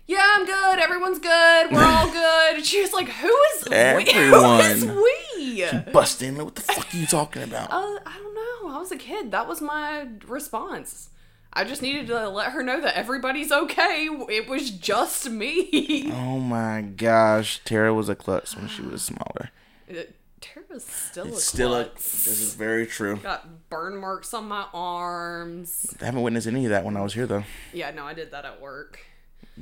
Yeah, 0.05 0.21
I'm 0.35 0.45
good. 0.45 0.79
Everyone's 0.79 1.19
good. 1.19 1.71
We're 1.71 1.85
all 1.85 2.07
good. 2.11 2.55
And 2.55 2.65
she 2.65 2.81
was 2.81 2.91
like, 2.91 3.07
Who 3.07 3.27
is 3.55 3.69
we? 3.69 3.75
Everyone. 3.75 4.59
Who 4.59 4.59
is 4.59 4.85
we? 4.85 5.91
Bust 5.93 6.21
in. 6.21 6.35
What 6.35 6.55
the 6.55 6.61
fuck 6.61 6.93
are 6.93 6.97
you 6.97 7.05
talking 7.07 7.43
about? 7.43 7.71
Uh, 7.71 7.99
I 8.05 8.17
don't 8.21 8.35
know. 8.35 8.75
I 8.75 8.79
was 8.79 8.91
a 8.91 8.97
kid. 8.97 9.31
That 9.31 9.47
was 9.47 9.61
my 9.61 10.07
response. 10.27 11.09
I 11.57 11.63
just 11.63 11.81
needed 11.81 12.05
to 12.07 12.29
let 12.29 12.51
her 12.51 12.61
know 12.61 12.79
that 12.81 12.95
everybody's 12.95 13.51
okay. 13.51 14.07
It 14.29 14.47
was 14.47 14.69
just 14.69 15.27
me. 15.27 16.11
oh 16.13 16.37
my 16.39 16.81
gosh, 16.81 17.61
Tara 17.65 17.95
was 17.95 18.09
a 18.09 18.15
klutz 18.15 18.55
when 18.55 18.67
she 18.67 18.83
was 18.83 19.01
smaller. 19.01 19.49
Uh, 19.89 20.03
Tara's 20.39 20.85
still 20.85 21.33
a 21.33 21.39
Still, 21.39 21.73
a, 21.73 21.85
this 21.95 22.27
is 22.27 22.53
very 22.53 22.85
true. 22.85 23.15
Got 23.17 23.69
burn 23.71 23.97
marks 23.97 24.35
on 24.35 24.47
my 24.47 24.67
arms. 24.71 25.95
I 25.99 26.05
haven't 26.05 26.21
witnessed 26.21 26.45
any 26.45 26.65
of 26.65 26.69
that 26.69 26.85
when 26.85 26.95
I 26.95 27.01
was 27.01 27.15
here 27.15 27.25
though. 27.25 27.43
Yeah, 27.73 27.89
no, 27.89 28.05
I 28.05 28.13
did 28.13 28.29
that 28.29 28.45
at 28.45 28.61
work. 28.61 28.99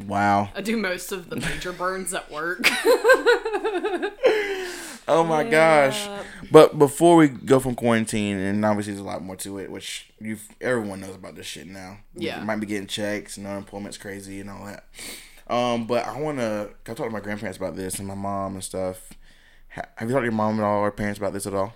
Wow. 0.08 0.50
I 0.56 0.62
do 0.62 0.76
most 0.78 1.12
of 1.12 1.30
the 1.30 1.38
major 1.38 1.72
burns 1.84 2.14
at 2.14 2.30
work. 2.32 2.60
Oh 5.08 5.24
my 5.24 5.44
gosh. 5.44 6.08
But 6.52 6.80
before 6.80 7.16
we 7.16 7.28
go 7.28 7.60
from 7.60 7.76
quarantine, 7.76 8.38
and 8.38 8.66
obviously 8.66 8.94
there's 8.94 9.06
a 9.06 9.08
lot 9.08 9.22
more 9.22 9.36
to 9.36 9.60
it, 9.60 9.70
which 9.70 10.10
you 10.20 10.38
everyone 10.60 11.00
knows 11.02 11.14
about 11.14 11.36
this 11.36 11.46
shit 11.46 11.68
now. 11.68 12.00
Yeah. 12.16 12.40
You 12.40 12.46
might 12.46 12.56
be 12.56 12.66
getting 12.66 12.88
checks, 12.88 13.38
and 13.38 13.46
unemployment's 13.46 14.00
crazy 14.00 14.42
and 14.42 14.50
all 14.50 14.66
that. 14.66 14.86
Um, 15.48 15.86
but 15.86 16.08
I 16.08 16.20
want 16.20 16.40
to. 16.40 16.72
I 16.88 16.94
talked 16.94 17.02
to 17.02 17.10
my 17.12 17.20
grandparents 17.20 17.56
about 17.58 17.76
this 17.76 18.00
and 18.00 18.08
my 18.08 18.16
mom 18.16 18.56
and 18.56 18.64
stuff. 18.64 19.14
Have 19.68 19.86
you 20.02 20.08
talked 20.08 20.22
to 20.22 20.24
your 20.24 20.32
mom 20.32 20.60
at 20.60 20.64
all 20.66 20.80
or 20.80 20.92
parents 20.92 21.20
about 21.20 21.34
this 21.34 21.46
at 21.46 21.54
all? 21.54 21.76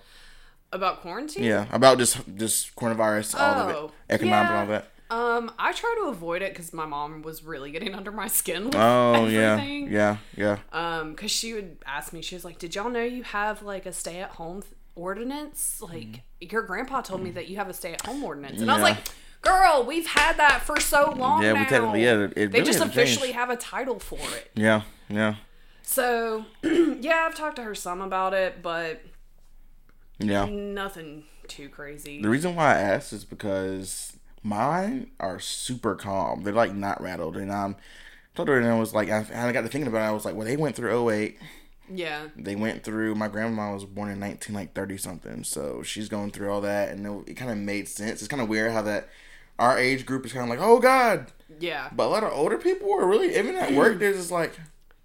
About 0.72 1.00
quarantine? 1.00 1.44
Yeah, 1.44 1.66
about 1.70 1.98
just 1.98 2.18
just 2.34 2.74
coronavirus, 2.74 3.38
all 3.38 3.54
of 3.70 3.76
Oh, 3.76 3.84
it, 4.08 4.14
economic, 4.14 4.50
yeah. 4.50 4.60
all 4.60 4.66
that. 4.66 4.88
Um, 5.10 5.50
I 5.58 5.72
try 5.72 5.94
to 6.02 6.08
avoid 6.08 6.40
it 6.42 6.52
because 6.52 6.72
my 6.72 6.86
mom 6.86 7.22
was 7.22 7.42
really 7.42 7.70
getting 7.72 7.94
under 8.00 8.12
my 8.12 8.28
skin 8.28 8.66
with 8.66 8.76
Oh 8.76 9.26
everything. 9.26 9.90
yeah, 9.92 10.18
yeah, 10.36 10.58
yeah. 10.72 10.98
Um, 10.98 11.10
because 11.12 11.30
she 11.32 11.52
would 11.52 11.78
ask 11.84 12.12
me, 12.12 12.22
she 12.22 12.34
was 12.36 12.44
like, 12.44 12.58
"Did 12.58 12.74
y'all 12.74 12.88
know 12.90 13.02
you 13.02 13.24
have 13.24 13.62
like 13.62 13.86
a 13.86 13.92
stay-at-home 13.92 14.62
th- 14.62 14.72
ordinance? 14.94 15.82
Like 15.82 16.22
your 16.40 16.62
grandpa 16.62 17.00
told 17.00 17.22
me 17.22 17.30
that 17.32 17.48
you 17.48 17.56
have 17.56 17.68
a 17.68 17.72
stay-at-home 17.72 18.22
ordinance." 18.22 18.60
And 18.60 18.70
I 18.70 18.74
was 18.74 18.82
like, 18.82 18.98
"Girl, 19.42 19.84
we've 19.86 20.06
had 20.06 20.36
that 20.36 20.62
for 20.62 20.78
so 20.78 21.10
long 21.16 21.42
Yeah, 21.42 21.54
we 21.54 21.58
now. 21.60 21.68
technically- 21.68 22.04
yeah, 22.04 22.14
it 22.24 22.34
they 22.34 22.46
really 22.46 22.64
just 22.64 22.80
officially 22.80 23.28
changed. 23.28 23.38
have 23.38 23.50
a 23.50 23.56
title 23.56 23.98
for 23.98 24.18
it." 24.36 24.50
Yeah, 24.54 24.82
yeah, 25.08 25.34
So, 25.82 26.44
yeah, 26.62 27.26
I've 27.28 27.34
talked 27.34 27.56
to 27.56 27.62
her 27.64 27.74
some 27.74 28.00
about 28.00 28.32
it, 28.32 28.62
but 28.62 29.02
yeah. 30.20 30.44
nothing 30.48 31.24
too 31.48 31.68
crazy. 31.68 32.22
The 32.22 32.28
reason 32.28 32.54
why 32.54 32.76
I 32.76 32.78
asked 32.78 33.12
is 33.12 33.24
because 33.24 34.12
mine 34.42 35.10
are 35.20 35.38
super 35.40 35.94
calm. 35.94 36.42
They're 36.42 36.52
like 36.52 36.74
not 36.74 37.00
rattled, 37.02 37.36
and 37.36 37.50
um, 37.50 37.74
I'm 37.74 37.76
told 38.34 38.48
her, 38.48 38.58
and 38.58 38.66
I 38.66 38.78
was 38.78 38.94
like, 38.94 39.10
I, 39.10 39.26
I 39.34 39.52
got 39.52 39.62
to 39.62 39.68
thinking 39.68 39.88
about 39.88 40.02
it. 40.04 40.08
I 40.08 40.12
was 40.12 40.24
like, 40.24 40.34
well, 40.34 40.46
they 40.46 40.56
went 40.56 40.76
through 40.76 41.10
08. 41.10 41.38
Yeah, 41.92 42.28
They 42.36 42.54
went 42.54 42.84
through. 42.84 43.16
My 43.16 43.26
grandma 43.26 43.74
was 43.74 43.84
born 43.84 44.10
in 44.10 44.20
19 44.20 44.54
like 44.54 44.74
30 44.74 44.96
something, 44.96 45.42
so 45.44 45.82
she's 45.82 46.08
going 46.08 46.30
through 46.30 46.52
all 46.52 46.60
that, 46.60 46.90
and 46.90 47.04
it, 47.04 47.32
it 47.32 47.34
kind 47.34 47.50
of 47.50 47.58
made 47.58 47.88
sense. 47.88 48.20
It's 48.20 48.28
kind 48.28 48.40
of 48.40 48.48
weird 48.48 48.70
how 48.72 48.82
that 48.82 49.08
our 49.58 49.76
age 49.76 50.06
group 50.06 50.24
is 50.24 50.32
kind 50.32 50.44
of 50.44 50.48
like, 50.56 50.64
oh 50.64 50.78
god, 50.78 51.32
yeah, 51.58 51.88
but 51.92 52.04
a 52.04 52.10
lot 52.10 52.22
of 52.22 52.32
older 52.32 52.56
people 52.58 52.92
are 52.94 53.06
really 53.08 53.36
even 53.36 53.56
at 53.56 53.72
work. 53.72 53.98
They're 53.98 54.12
just 54.12 54.30
like, 54.30 54.52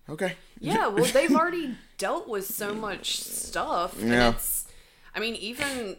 okay, 0.07 0.33
yeah. 0.59 0.87
Well, 0.87 1.05
they've 1.13 1.35
already 1.35 1.75
dealt 1.97 2.27
with 2.29 2.45
so 2.45 2.75
much 2.75 3.19
stuff, 3.19 3.99
and 3.99 4.11
Yeah. 4.11 4.29
it's. 4.29 4.67
I 5.15 5.19
mean, 5.19 5.33
even 5.37 5.95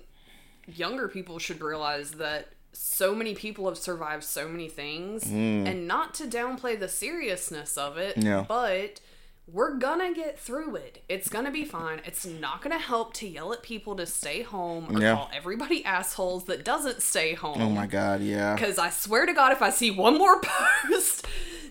younger 0.72 1.09
people 1.09 1.38
should 1.40 1.61
realize 1.62 2.12
that 2.12 2.51
so 2.76 3.14
many 3.14 3.34
people 3.34 3.66
have 3.68 3.78
survived 3.78 4.24
so 4.24 4.48
many 4.48 4.68
things, 4.68 5.24
and 5.24 5.86
not 5.88 6.14
to 6.14 6.24
downplay 6.24 6.78
the 6.78 6.88
seriousness 6.88 7.76
of 7.76 7.96
it, 7.98 8.16
Mm. 8.16 8.24
Yeah. 8.24 8.44
but. 8.46 9.00
We're 9.48 9.76
gonna 9.76 10.12
get 10.12 10.40
through 10.40 10.74
it. 10.74 11.04
It's 11.08 11.28
gonna 11.28 11.52
be 11.52 11.64
fine. 11.64 12.00
It's 12.04 12.26
not 12.26 12.62
gonna 12.62 12.80
help 12.80 13.14
to 13.14 13.28
yell 13.28 13.52
at 13.52 13.62
people 13.62 13.94
to 13.94 14.04
stay 14.04 14.42
home 14.42 14.88
or 14.90 15.00
Yeah. 15.00 15.14
call 15.14 15.30
everybody 15.32 15.84
assholes 15.84 16.46
that 16.46 16.64
doesn't 16.64 17.00
stay 17.00 17.34
home. 17.34 17.62
oh 17.62 17.70
my 17.70 17.86
god, 17.86 18.22
yeah, 18.22 18.56
Because 18.56 18.76
I 18.76 18.90
swear 18.90 19.24
to 19.24 19.32
God, 19.32 19.52
if 19.52 19.62
I 19.62 19.70
see 19.70 19.92
one 19.92 20.18
more 20.18 20.40
post 20.88 21.28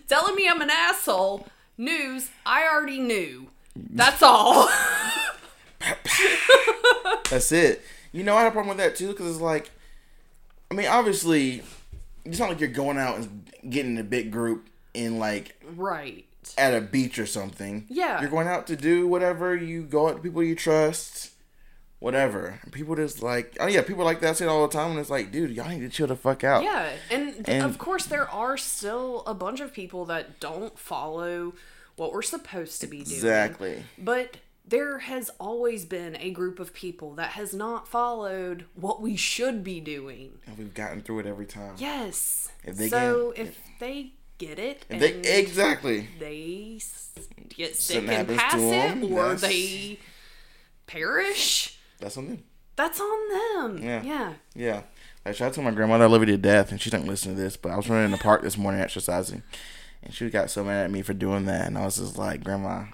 telling 0.08 0.34
me 0.36 0.48
I'm 0.48 0.62
an 0.62 0.70
asshole, 0.70 1.48
news, 1.76 2.30
I 2.46 2.66
already 2.66 2.98
knew. 2.98 3.48
That's 3.76 4.22
all. 4.22 4.70
That's 7.30 7.52
it. 7.52 7.82
You 8.12 8.24
know, 8.24 8.36
I 8.36 8.42
had 8.44 8.48
a 8.48 8.52
problem 8.52 8.68
with 8.76 8.78
that 8.78 8.96
too 8.96 9.08
because 9.08 9.26
it's 9.32 9.40
like, 9.40 9.70
I 10.70 10.74
mean, 10.74 10.86
obviously, 10.86 11.62
it's 12.24 12.38
not 12.38 12.48
like 12.48 12.60
you're 12.60 12.68
going 12.68 12.98
out 12.98 13.18
and 13.18 13.50
getting 13.68 13.92
in 13.92 13.98
a 13.98 14.04
big 14.04 14.30
group 14.30 14.68
in 14.94 15.18
like 15.18 15.60
right. 15.76 16.24
at 16.58 16.74
a 16.74 16.80
beach 16.80 17.18
or 17.18 17.26
something. 17.26 17.86
Yeah. 17.88 18.20
You're 18.20 18.30
going 18.30 18.48
out 18.48 18.66
to 18.68 18.76
do 18.76 19.06
whatever. 19.06 19.54
You 19.54 19.82
go 19.82 20.08
out 20.08 20.16
to 20.16 20.22
people 20.22 20.42
you 20.42 20.54
trust, 20.54 21.30
whatever. 21.98 22.58
And 22.62 22.72
people 22.72 22.96
just 22.96 23.22
like, 23.22 23.56
oh 23.60 23.66
yeah, 23.66 23.82
people 23.82 24.04
like 24.04 24.20
that 24.20 24.36
say 24.36 24.46
it 24.46 24.48
all 24.48 24.66
the 24.66 24.72
time, 24.72 24.92
and 24.92 25.00
it's 25.00 25.10
like, 25.10 25.30
dude, 25.30 25.50
y'all 25.50 25.68
need 25.68 25.80
to 25.80 25.88
chill 25.88 26.06
the 26.08 26.16
fuck 26.16 26.44
out. 26.44 26.64
Yeah. 26.64 26.90
And, 27.10 27.48
And- 27.48 27.64
of 27.64 27.78
course, 27.78 28.06
there 28.06 28.28
are 28.28 28.56
still 28.56 29.22
a 29.26 29.34
bunch 29.34 29.60
of 29.60 29.72
people 29.72 30.04
that 30.06 30.40
don't 30.40 30.78
follow 30.78 31.54
what 31.96 32.12
we're 32.12 32.22
supposed 32.22 32.80
to 32.82 32.86
be 32.86 32.98
doing. 32.98 33.16
Exactly. 33.16 33.82
But 33.98 34.36
there 34.66 34.98
has 34.98 35.30
always 35.38 35.84
been 35.84 36.16
a 36.16 36.30
group 36.30 36.58
of 36.58 36.72
people 36.72 37.14
that 37.14 37.30
has 37.30 37.54
not 37.54 37.86
followed 37.86 38.64
what 38.74 39.00
we 39.00 39.14
should 39.16 39.62
be 39.62 39.80
doing. 39.80 40.38
And 40.46 40.58
we've 40.58 40.74
gotten 40.74 41.00
through 41.02 41.20
it 41.20 41.26
every 41.26 41.46
time. 41.46 41.74
Yes. 41.78 42.48
If 42.64 42.76
they 42.76 42.88
so 42.88 43.32
can- 43.36 43.46
if 43.46 43.58
they 43.78 44.12
get 44.38 44.58
it, 44.58 44.84
they 44.88 45.12
exactly. 45.38 46.08
they 46.18 46.80
get 47.48 47.76
sick 47.76 47.96
Something 47.96 48.10
and 48.16 48.28
pass 48.38 48.54
it, 48.54 48.60
it, 48.60 48.72
'em, 48.72 49.12
or 49.12 49.34
they 49.34 49.98
perish, 50.86 51.78
That's 52.00 52.14
something. 52.14 52.42
that's 52.76 53.00
on 53.00 53.28
them. 53.78 53.82
Yeah. 53.82 54.02
Yeah. 54.02 54.32
Yeah. 54.54 54.82
Like 55.24 55.34
shout 55.36 55.48
out 55.48 55.54
to 55.54 55.62
my 55.62 55.70
grandmother, 55.72 56.04
I 56.04 56.06
love 56.08 56.20
you 56.22 56.26
to 56.26 56.36
death, 56.36 56.70
and 56.70 56.80
she 56.80 56.90
doesn't 56.90 57.08
listen 57.08 57.34
to 57.34 57.40
this. 57.40 57.56
But 57.56 57.72
I 57.72 57.76
was 57.76 57.88
running 57.88 58.04
in 58.06 58.10
the 58.12 58.18
park 58.18 58.42
this 58.42 58.56
morning 58.56 58.80
exercising, 58.80 59.42
and 60.02 60.12
she 60.14 60.28
got 60.30 60.50
so 60.50 60.62
mad 60.64 60.84
at 60.84 60.90
me 60.90 61.02
for 61.02 61.14
doing 61.14 61.46
that, 61.46 61.66
and 61.66 61.76
I 61.76 61.84
was 61.84 61.96
just 61.96 62.16
like, 62.16 62.44
Grandma, 62.44 62.84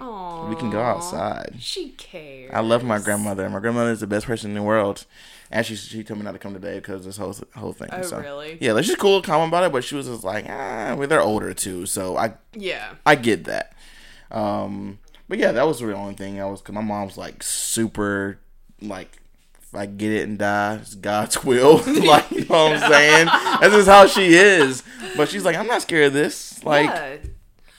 we 0.48 0.56
can 0.56 0.70
go 0.70 0.80
outside. 0.80 1.56
She 1.58 1.90
cares. 1.90 2.50
I 2.52 2.60
love 2.60 2.82
my 2.84 2.98
grandmother. 2.98 3.48
My 3.50 3.60
grandmother 3.60 3.90
is 3.90 4.00
the 4.00 4.06
best 4.06 4.26
person 4.26 4.50
in 4.50 4.54
the 4.56 4.62
world. 4.62 5.04
Actually, 5.50 5.76
she 5.76 6.02
told 6.02 6.18
me 6.18 6.24
not 6.24 6.32
to 6.32 6.38
come 6.38 6.54
today 6.54 6.76
because 6.78 7.04
this 7.04 7.18
whole 7.18 7.34
whole 7.54 7.72
thing. 7.74 7.90
Oh, 7.92 8.02
so, 8.02 8.20
really? 8.20 8.56
Yeah, 8.60 8.72
like 8.72 8.84
she's 8.84 8.96
cool, 8.96 9.20
calm 9.20 9.48
about 9.48 9.64
it, 9.64 9.72
but 9.72 9.84
she 9.84 9.94
was 9.94 10.06
just 10.06 10.24
like, 10.24 10.46
ah, 10.48 10.94
well, 10.96 11.06
they're 11.06 11.20
older 11.20 11.52
too, 11.52 11.84
so 11.86 12.16
I 12.16 12.34
Yeah. 12.54 12.94
I 13.04 13.16
get 13.16 13.44
that. 13.44 13.74
Um, 14.30 14.98
but 15.28 15.38
yeah, 15.38 15.52
that 15.52 15.66
was 15.66 15.80
the 15.80 15.94
only 15.94 16.14
thing 16.14 16.40
I 16.40 16.46
was. 16.46 16.62
Cause 16.62 16.74
my 16.74 16.80
mom's 16.80 17.18
like 17.18 17.42
super, 17.42 18.38
like, 18.80 19.18
if 19.72 19.78
I 19.78 19.86
get 19.86 20.12
it 20.12 20.28
and 20.28 20.38
die, 20.38 20.74
it's 20.82 20.94
God's 20.94 21.42
will. 21.42 21.78
like, 22.04 22.30
you 22.30 22.44
know 22.44 22.64
what 22.64 22.82
I'm 22.82 22.90
saying? 22.92 23.26
That's 23.26 23.74
just 23.74 23.88
how 23.88 24.06
she 24.06 24.34
is. 24.34 24.82
But 25.16 25.30
she's 25.30 25.46
like, 25.46 25.56
I'm 25.56 25.66
not 25.66 25.80
scared 25.80 26.08
of 26.08 26.12
this. 26.12 26.62
Like, 26.62 26.84
yeah. 26.84 27.16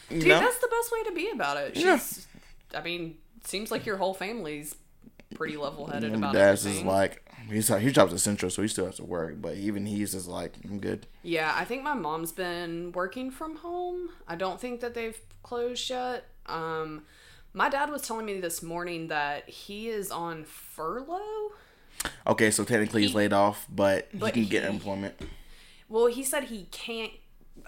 Dude, 0.10 0.28
know, 0.28 0.40
that's 0.40 0.58
the 0.58 0.68
best 0.70 0.92
way 0.92 1.04
to 1.04 1.12
be 1.12 1.30
about 1.30 1.58
it. 1.58 1.76
She's, 1.78 1.86
Yeah. 2.74 2.80
I 2.80 2.84
mean, 2.84 3.18
seems 3.44 3.70
like 3.70 3.86
your 3.86 3.98
whole 3.98 4.16
family's 4.16 4.76
pretty 5.36 5.56
level 5.56 5.86
headed 5.86 6.14
and 6.14 6.16
about 6.24 6.34
dad's 6.34 6.66
everything. 6.66 6.86
just 6.86 6.96
like, 6.96 7.32
he's 7.48 7.68
his 7.68 7.94
job's 7.94 8.14
essential, 8.14 8.50
so 8.50 8.64
he 8.64 8.68
still 8.68 8.88
has 8.88 8.96
to 8.96 9.04
work. 9.06 9.40
But 9.40 9.58
even 9.58 9.86
he's 9.86 10.14
just 10.14 10.28
like, 10.28 10.54
I'm 10.64 10.80
good. 10.80 11.06
Yeah, 11.22 11.54
I 11.56 11.64
think 11.64 11.84
my 11.84 11.94
mom's 11.94 12.32
been 12.32 12.92
working 12.94 13.30
from 13.30 13.58
home. 13.58 14.10
I 14.28 14.36
don't 14.36 14.60
think 14.60 14.82
that 14.82 14.96
they've 14.96 15.20
closed 15.44 15.88
yet. 15.92 16.26
Um, 16.48 17.04
my 17.54 17.70
dad 17.70 17.92
was 17.92 18.02
telling 18.02 18.26
me 18.26 18.40
this 18.40 18.64
morning 18.64 19.10
that 19.10 19.48
he 19.48 19.90
is 19.90 20.10
on 20.10 20.44
furlough. 20.44 21.52
Okay, 22.28 22.52
so 22.52 22.64
technically 22.64 23.02
he's 23.04 23.14
laid 23.16 23.34
off, 23.34 23.66
but, 23.70 24.10
But 24.14 24.36
he 24.36 24.42
can 24.44 24.50
get 24.50 24.64
he- 24.64 24.70
employment. 24.70 25.16
Well, 25.90 26.08
he 26.08 26.24
said 26.24 26.46
he 26.46 26.68
can't. 26.72 27.12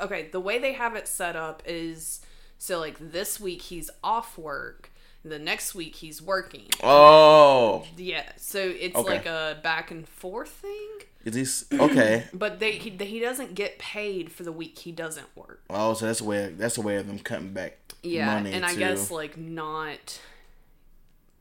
Okay, 0.02 0.30
the 0.32 0.40
way 0.40 0.58
they 0.60 0.74
have 0.74 0.96
it 0.96 1.08
set 1.08 1.36
up 1.36 1.62
is 1.66 2.22
so 2.58 2.80
like 2.80 2.98
this 3.00 3.40
week 3.40 3.62
he's 3.64 3.90
off 4.04 4.38
work. 4.38 4.90
The 5.24 5.40
next 5.40 5.74
week 5.74 5.96
he's 5.96 6.22
working. 6.22 6.68
Oh, 6.84 7.86
Yeah, 7.98 8.24
so 8.38 8.60
it's 8.60 8.96
Okay. 8.96 9.10
like 9.10 9.26
a 9.26 9.60
back 9.64 9.90
and 9.92 10.08
forth 10.08 10.50
thing. 10.50 10.90
is 11.24 11.34
this 11.34 11.80
okay? 11.80 12.26
But 12.34 12.60
they 12.60 12.74
he, 12.74 12.92
he 12.92 13.20
doesn't 13.20 13.56
get 13.56 13.80
paid 13.80 14.32
for 14.32 14.44
the 14.44 14.52
week 14.52 14.78
he 14.80 14.92
doesn't 14.92 15.36
work. 15.36 15.62
Oh, 15.70 15.94
so 15.96 16.06
that's 16.06 16.22
a 16.22 16.24
way. 16.24 16.54
That's 16.56 16.78
a 16.78 16.82
way 16.82 16.98
of 16.98 17.08
them 17.08 17.18
cutting 17.20 17.54
back 17.54 17.78
Yeah, 18.04 18.36
money. 18.36 18.54
and 18.54 18.64
I 18.66 18.76
guess 18.76 19.10
like 19.12 19.36
not. 19.38 20.20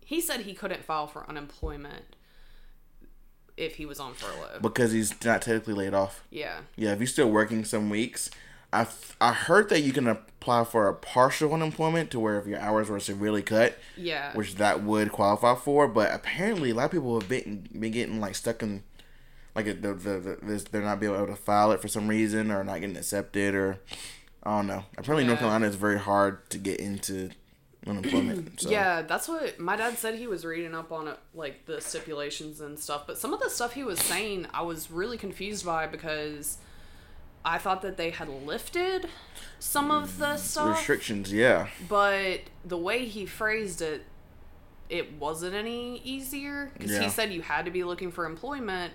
He 0.05 0.21
said 0.21 0.41
he 0.41 0.55
couldn't 0.55 0.85
file 0.85 1.07
for 1.07 1.29
unemployment 1.29 2.05
if 3.57 3.77
he 3.77 3.87
was 3.87 4.01
on 4.01 4.15
furlough. 4.15 4.61
because 4.61 4.93
he's 4.93 5.11
not 5.25 5.43
technically 5.43 5.75
laid 5.75 5.95
off. 5.95 6.25
yeah, 6.31 6.61
Yeah, 6.77 6.93
if 6.93 6.99
you're 6.99 7.07
still 7.07 7.31
working 7.31 7.65
some 7.65 7.89
weeks, 7.91 8.31
I 8.73 8.87
I 9.21 9.33
heard 9.33 9.69
that 9.69 9.81
you 9.83 9.93
can 9.93 10.09
apply 10.09 10.65
for 10.65 10.89
a 10.89 10.95
partial 10.95 11.55
unemployment 11.55 12.11
to 12.11 12.21
where 12.21 12.39
if 12.41 12.47
your 12.47 12.59
hours 12.59 12.89
were 12.89 12.99
severely 13.01 13.43
cut, 13.43 13.79
yeah, 13.97 14.33
which 14.35 14.57
that 14.57 14.83
would 14.83 15.13
qualify 15.13 15.55
for. 15.55 15.87
But 15.87 16.13
apparently, 16.13 16.71
a 16.71 16.75
lot 16.75 16.87
of 16.87 16.91
people 16.91 17.19
have 17.21 17.29
been 17.29 17.69
been 17.73 17.93
getting 17.93 18.21
like 18.21 18.35
stuck 18.35 18.63
in 18.63 18.83
like 19.55 19.67
the 19.67 19.73
the, 19.75 19.95
the, 19.95 20.39
the 20.43 20.67
they're 20.73 20.83
not 20.83 20.99
being 20.99 21.15
able 21.15 21.27
to 21.27 21.37
file 21.37 21.71
it 21.71 21.81
for 21.81 21.87
some 21.89 22.09
reason 22.09 22.51
or 22.51 22.65
not 22.65 22.81
getting 22.81 22.97
accepted 22.97 23.55
or 23.55 23.79
I 24.43 24.57
don't 24.57 24.67
know. 24.67 24.85
Apparently, 24.99 25.25
North 25.25 25.39
Carolina 25.39 25.67
is 25.69 25.77
very 25.77 25.99
hard 25.99 26.51
to 26.51 26.59
get 26.59 26.81
into 26.81 27.31
unemployment. 27.87 28.61
So. 28.61 28.71
yeah. 28.71 29.03
That's 29.03 29.29
what 29.29 29.59
my 29.59 29.77
dad 29.77 29.99
said. 29.99 30.15
He 30.17 30.27
was 30.27 30.45
reading 30.45 30.75
up 30.75 30.93
on 30.93 31.09
it, 31.09 31.19
like 31.35 31.67
the 31.67 31.81
stipulations 31.81 32.61
and 32.61 32.79
stuff. 32.79 33.07
But 33.07 33.19
some 33.19 33.33
of 33.33 33.41
the 33.41 33.51
stuff 33.51 33.73
he 33.75 33.85
was 33.85 33.99
saying, 34.01 34.47
I 34.55 34.63
was 34.63 34.91
really 34.91 35.19
confused 35.19 35.65
by 35.67 35.87
because 35.87 36.59
I 37.45 37.59
thought 37.59 37.83
that 37.83 37.97
they 37.97 38.11
had 38.11 38.29
lifted 38.29 39.09
some 39.59 39.91
of 39.91 40.19
the 40.19 40.37
stuff. 40.37 40.77
restrictions. 40.79 41.33
Yeah, 41.33 41.69
but 41.89 42.41
the 42.65 42.79
way 42.79 43.07
he 43.07 43.27
phrased 43.27 43.83
it 43.83 44.05
it 44.91 45.15
wasn't 45.15 45.55
any 45.55 45.99
easier 46.05 46.71
because 46.75 46.93
Yeah. 46.93 47.03
he 47.05 47.09
said 47.09 47.33
you 47.33 47.41
had 47.41 47.65
to 47.65 47.71
be 47.71 47.83
looking 47.85 48.13
for 48.13 48.27
employment 48.27 48.93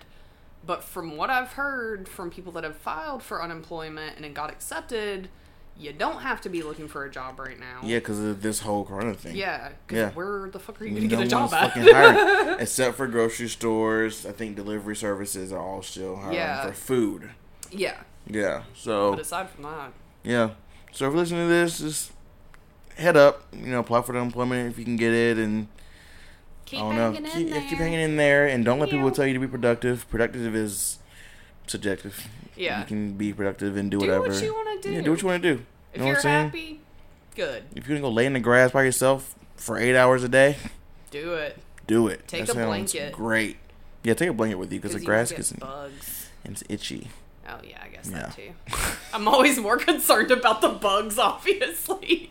but 0.63 0.83
from 0.83 1.17
what 1.17 1.31
i've 1.31 1.53
heard 1.53 2.07
from 2.07 2.29
people 2.29 2.51
that 2.51 2.63
have 2.63 2.77
filed 2.77 3.23
for 3.23 3.41
unemployment 3.41 4.15
and 4.15 4.23
it 4.23 4.35
got 4.35 4.51
accepted 4.51 5.29
you 5.79 5.93
don't 5.93 6.21
have 6.21 6.41
to 6.41 6.49
be 6.49 6.61
looking 6.61 6.87
for 6.89 7.05
a 7.05 7.09
job 7.09 7.39
right 7.39 7.57
now 7.59 7.79
yeah, 7.83 7.97
because 7.99 8.19
of 8.19 8.41
this 8.41 8.59
whole 8.59 8.83
Corona 8.83 9.13
thing. 9.13 9.35
Yeah, 9.35 9.69
Yeah. 9.89 10.11
where 10.11 10.49
the 10.49 10.59
fuck 10.59 10.81
are 10.81 10.85
you 10.85 10.91
gonna 10.91 11.03
No 11.03 11.07
get 11.09 11.19
a 11.25 11.27
job 11.29 11.41
one's 11.51 11.53
at 11.53 11.73
fucking 11.73 11.93
hiring, 11.93 12.55
except 12.59 12.97
for 12.97 13.07
grocery 13.07 13.47
stores. 13.47 14.25
I 14.25 14.31
think 14.33 14.55
delivery 14.57 14.95
services 14.95 15.51
are 15.53 15.59
all 15.59 15.81
still 15.81 16.17
hiring 16.17 16.35
Yeah. 16.35 16.67
for 16.67 16.73
food. 16.73 17.29
yeah 17.71 18.01
Yeah. 18.27 18.63
So 18.75 19.11
but 19.11 19.21
aside 19.21 19.49
from 19.49 19.63
that 19.63 19.93
yeah. 20.23 20.49
So 20.91 21.05
if 21.07 21.11
you're 21.13 21.21
listening 21.21 21.47
to 21.47 21.53
this, 21.53 21.79
just 21.79 22.11
head 22.97 23.15
up. 23.15 23.43
You 23.53 23.67
know, 23.67 23.79
apply 23.79 24.01
for 24.01 24.11
the 24.13 24.19
unemployment 24.19 24.69
if 24.71 24.77
you 24.77 24.83
can 24.83 24.97
get 24.97 25.13
it, 25.13 25.37
and 25.37 25.67
keep 26.65 26.79
I 26.79 26.81
don't 26.83 26.95
know, 26.95 27.11
hanging 27.13 27.25
in 27.25 27.31
keep, 27.31 27.49
there 27.51 27.61
keep 27.69 27.77
hanging 27.77 27.99
in 28.01 28.17
there, 28.17 28.47
and 28.47 28.65
don't 28.65 28.79
let 28.79 28.89
people 28.89 29.07
Yeah. 29.07 29.13
tell 29.13 29.25
you 29.25 29.33
to 29.33 29.39
be 29.39 29.47
productive. 29.47 30.09
Productive 30.09 30.53
is 30.55 30.98
subjective. 31.69 32.27
Yeah. 32.55 32.79
You 32.81 32.85
can 32.85 33.13
be 33.13 33.31
productive 33.33 33.77
and 33.77 33.89
do, 33.89 33.99
do 33.99 34.05
whatever. 34.07 34.27
what 34.29 34.41
you 34.43 34.53
want 34.53 34.81
to 34.81 34.89
do 34.89 34.93
Yeah, 34.95 35.01
do 35.01 35.11
what 35.11 35.21
you 35.21 35.27
want 35.27 35.41
to 35.43 35.55
do. 35.55 35.61
if 35.93 35.97
you 35.97 35.99
know 35.99 36.05
you're 36.07 36.15
what 36.15 36.17
I'm 36.17 36.21
saying? 36.21 36.45
happy 36.45 36.79
good 37.35 37.63
If 37.75 37.87
you're 37.87 37.97
gonna 37.97 38.09
go 38.09 38.13
lay 38.13 38.25
in 38.25 38.33
the 38.33 38.39
grass 38.39 38.71
by 38.71 38.83
yourself 38.83 39.35
for 39.55 39.77
eight 39.77 39.95
hours 39.95 40.23
a 40.23 40.29
day, 40.29 40.57
do 41.11 41.33
it 41.35 41.57
do 41.87 42.07
it. 42.07 42.27
Take 42.27 42.45
That 42.45 42.55
a 42.55 42.65
blanket. 42.65 43.13
Great. 43.13 43.57
Yeah, 44.03 44.13
take 44.13 44.29
a 44.29 44.33
blanket 44.33 44.55
with 44.59 44.71
you 44.71 44.79
because 44.79 44.93
the 44.95 45.03
grass 45.03 45.31
gets 45.31 45.51
get 45.51 45.59
bugs 45.61 46.29
it's 46.45 46.63
itchy. 46.69 47.09
Oh 47.47 47.59
yeah, 47.63 47.79
I 47.83 47.87
guess 47.89 48.09
Yeah. 48.11 48.19
that 48.27 48.35
too. 48.35 48.51
I'm 49.13 49.27
always 49.27 49.57
more 49.59 49.77
concerned 49.89 50.31
about 50.31 50.61
the 50.61 50.69
bugs, 50.69 51.17
obviously. 51.29 52.29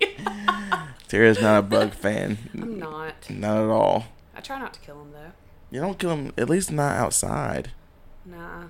Tara's 1.09 1.40
not 1.40 1.59
a 1.59 1.62
bug 1.62 1.92
fan. 1.94 2.38
I'm 2.55 2.79
not. 2.79 3.29
Not 3.31 3.64
at 3.64 3.70
all. 3.70 4.05
I 4.37 4.40
try 4.40 4.59
not 4.59 4.74
to 4.74 4.81
kill 4.81 4.98
them 4.98 5.12
though. 5.12 5.33
You 5.70 5.81
don't 5.81 5.98
kill 5.98 6.11
them, 6.11 6.33
at 6.38 6.48
least 6.48 6.70
not 6.70 6.96
outside. 6.96 7.72
Nah. 8.24 8.64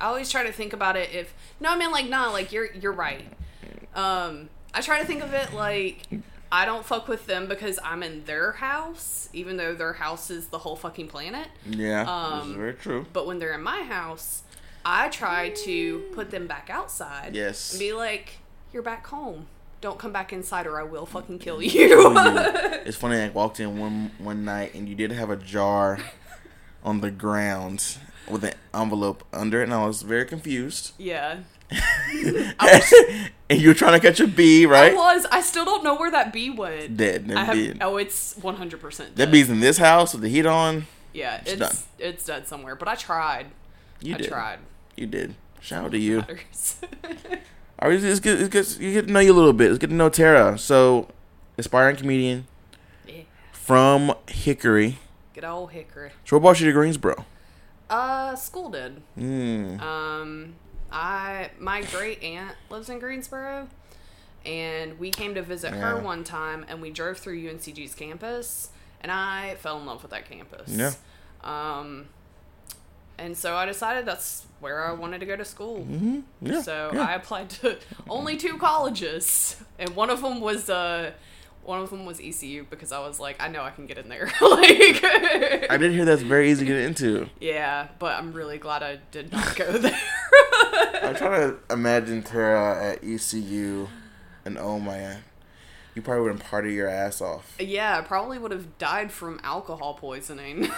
I 0.00 0.06
always 0.06 0.30
try 0.30 0.44
to 0.44 0.52
think 0.52 0.72
about 0.72 0.96
it 0.96 1.10
if 1.12 1.34
no, 1.60 1.70
I 1.70 1.76
mean 1.76 1.90
like 1.90 2.08
nah, 2.08 2.30
like 2.30 2.52
you're 2.52 2.72
you're 2.72 2.92
right. 2.92 3.24
Um, 3.94 4.50
I 4.74 4.80
try 4.82 5.00
to 5.00 5.06
think 5.06 5.22
of 5.22 5.32
it 5.32 5.52
like 5.54 5.98
I 6.52 6.64
don't 6.64 6.84
fuck 6.84 7.08
with 7.08 7.26
them 7.26 7.46
because 7.48 7.78
I'm 7.82 8.02
in 8.02 8.24
their 8.24 8.52
house, 8.52 9.28
even 9.32 9.56
though 9.56 9.74
their 9.74 9.94
house 9.94 10.30
is 10.30 10.48
the 10.48 10.58
whole 10.58 10.76
fucking 10.76 11.08
planet. 11.08 11.48
Yeah, 11.68 12.02
Um, 12.02 12.50
is 12.50 12.56
very 12.56 12.74
true. 12.74 13.06
But 13.12 13.26
when 13.26 13.38
they're 13.38 13.54
in 13.54 13.62
my 13.62 13.82
house, 13.82 14.42
I 14.84 15.08
try 15.08 15.50
to 15.64 15.98
put 16.14 16.30
them 16.30 16.46
back 16.46 16.68
outside. 16.70 17.34
Yes. 17.34 17.72
And 17.72 17.80
be 17.80 17.92
like, 17.92 18.38
you're 18.72 18.82
back 18.82 19.06
home. 19.08 19.46
Don't 19.80 19.98
come 19.98 20.12
back 20.12 20.32
inside 20.32 20.66
or 20.66 20.78
I 20.78 20.84
will 20.84 21.06
fucking 21.06 21.38
kill 21.40 21.60
you. 21.62 22.14
It's 22.86 22.96
funny. 22.96 23.20
I 23.20 23.28
walked 23.30 23.58
in 23.58 23.80
one 23.80 24.12
one 24.18 24.44
night 24.44 24.74
and 24.74 24.88
you 24.88 24.94
did 24.94 25.10
have 25.10 25.28
a 25.28 25.36
jar 25.36 25.98
on 26.84 27.00
the 27.00 27.10
ground 27.10 27.98
with 28.28 28.44
an 28.44 28.54
envelope 28.74 29.24
under 29.32 29.60
it, 29.60 29.64
and 29.64 29.74
I 29.74 29.86
was 29.86 30.02
very 30.02 30.24
confused. 30.24 30.92
yeah. 30.98 31.38
and 33.50 33.60
you 33.60 33.68
were 33.68 33.74
trying 33.74 33.92
to 33.92 34.00
catch 34.00 34.20
a 34.20 34.26
bee, 34.26 34.66
right? 34.66 34.92
I 34.92 34.94
was. 34.94 35.26
I 35.32 35.40
still 35.40 35.64
don't 35.64 35.82
know 35.82 35.96
where 35.96 36.12
that 36.12 36.32
bee 36.32 36.48
went. 36.48 36.96
Dead. 36.96 37.26
That 37.26 37.36
I 37.36 37.44
have, 37.44 37.78
oh, 37.80 37.96
it's 37.96 38.34
100% 38.34 38.98
dead. 38.98 39.16
That 39.16 39.32
bee's 39.32 39.50
in 39.50 39.58
this 39.58 39.78
house 39.78 40.12
with 40.12 40.22
the 40.22 40.28
heat 40.28 40.46
on. 40.46 40.86
Yeah, 41.12 41.40
it's 41.44 41.56
done. 41.56 41.74
it's 41.98 42.24
dead 42.24 42.46
somewhere. 42.46 42.76
But 42.76 42.86
I 42.86 42.94
tried. 42.94 43.46
You 44.00 44.14
I 44.14 44.18
did. 44.18 44.28
tried. 44.28 44.58
You 44.96 45.06
did. 45.06 45.34
Shout 45.60 45.86
out 45.86 45.90
to 45.92 45.98
you. 45.98 46.18
All 47.78 47.90
right, 47.90 48.02
it's 48.02 48.20
good. 48.20 48.40
It's 48.40 48.48
good. 48.48 48.80
You 48.80 48.92
get 48.92 49.06
to 49.08 49.12
know 49.12 49.20
you 49.20 49.32
a 49.32 49.34
little 49.34 49.52
bit. 49.52 49.70
It's 49.70 49.78
good 49.78 49.90
to 49.90 49.96
know 49.96 50.08
Tara. 50.08 50.56
So, 50.58 51.08
aspiring 51.58 51.96
comedian 51.96 52.46
yeah. 53.06 53.22
from 53.52 54.14
Hickory. 54.28 54.98
Good 55.34 55.44
old 55.44 55.72
Hickory. 55.72 56.12
So, 56.24 56.36
what 56.36 56.42
brought 56.42 56.60
you 56.60 56.66
to 56.66 56.72
Greensboro? 56.72 57.26
Uh, 57.88 58.34
school 58.34 58.68
did. 58.70 59.00
Mm. 59.18 59.80
Um, 59.80 60.54
I 60.90 61.50
my 61.58 61.82
great 61.82 62.22
aunt 62.22 62.56
lives 62.70 62.88
in 62.88 62.98
Greensboro, 62.98 63.68
and 64.44 64.98
we 64.98 65.10
came 65.10 65.34
to 65.34 65.42
visit 65.42 65.72
her 65.72 65.98
one 66.00 66.24
time, 66.24 66.64
and 66.68 66.80
we 66.82 66.90
drove 66.90 67.18
through 67.18 67.40
UNCG's 67.40 67.94
campus, 67.94 68.70
and 69.00 69.10
I 69.12 69.56
fell 69.56 69.78
in 69.78 69.86
love 69.86 70.02
with 70.02 70.10
that 70.10 70.28
campus. 70.28 70.68
Yeah. 70.68 70.92
Um, 71.44 72.06
and 73.18 73.36
so 73.36 73.54
I 73.54 73.66
decided 73.66 74.04
that's 74.04 74.46
where 74.60 74.84
I 74.84 74.92
wanted 74.92 75.20
to 75.20 75.26
go 75.26 75.36
to 75.36 75.44
school. 75.44 75.82
hmm 75.84 76.20
Yeah. 76.42 76.62
So 76.62 76.90
yeah. 76.92 77.02
I 77.02 77.14
applied 77.14 77.50
to 77.50 77.78
only 78.10 78.36
two 78.36 78.58
colleges, 78.58 79.62
and 79.78 79.90
one 79.96 80.10
of 80.10 80.22
them 80.22 80.40
was 80.40 80.68
uh, 80.68 81.12
one 81.66 81.80
of 81.80 81.90
them 81.90 82.06
was 82.06 82.20
ECU 82.20 82.64
because 82.70 82.92
I 82.92 83.00
was 83.00 83.18
like, 83.20 83.36
I 83.42 83.48
know 83.48 83.62
I 83.62 83.70
can 83.70 83.86
get 83.86 83.98
in 83.98 84.08
there. 84.08 84.26
like, 84.40 85.04
I 85.70 85.76
did 85.78 85.92
hear 85.92 86.04
that's 86.04 86.22
very 86.22 86.50
easy 86.50 86.64
to 86.64 86.72
get 86.72 86.80
into. 86.82 87.28
yeah, 87.40 87.88
but 87.98 88.16
I'm 88.18 88.32
really 88.32 88.58
glad 88.58 88.82
I 88.82 89.00
did 89.10 89.32
not 89.32 89.54
go 89.56 89.72
there. 89.78 89.98
I'm 91.02 91.14
trying 91.16 91.50
to 91.52 91.56
imagine 91.70 92.22
Tara 92.22 92.92
at 92.92 93.04
ECU, 93.04 93.88
and 94.44 94.56
oh 94.58 94.78
my, 94.78 95.16
you 95.94 96.02
probably 96.02 96.22
wouldn't 96.22 96.44
party 96.44 96.72
your 96.74 96.88
ass 96.88 97.20
off. 97.20 97.56
yeah, 97.60 97.98
I 97.98 98.00
probably 98.02 98.38
would 98.38 98.50
have 98.52 98.78
died 98.78 99.10
from 99.12 99.40
alcohol 99.42 99.94
poisoning. 99.94 100.70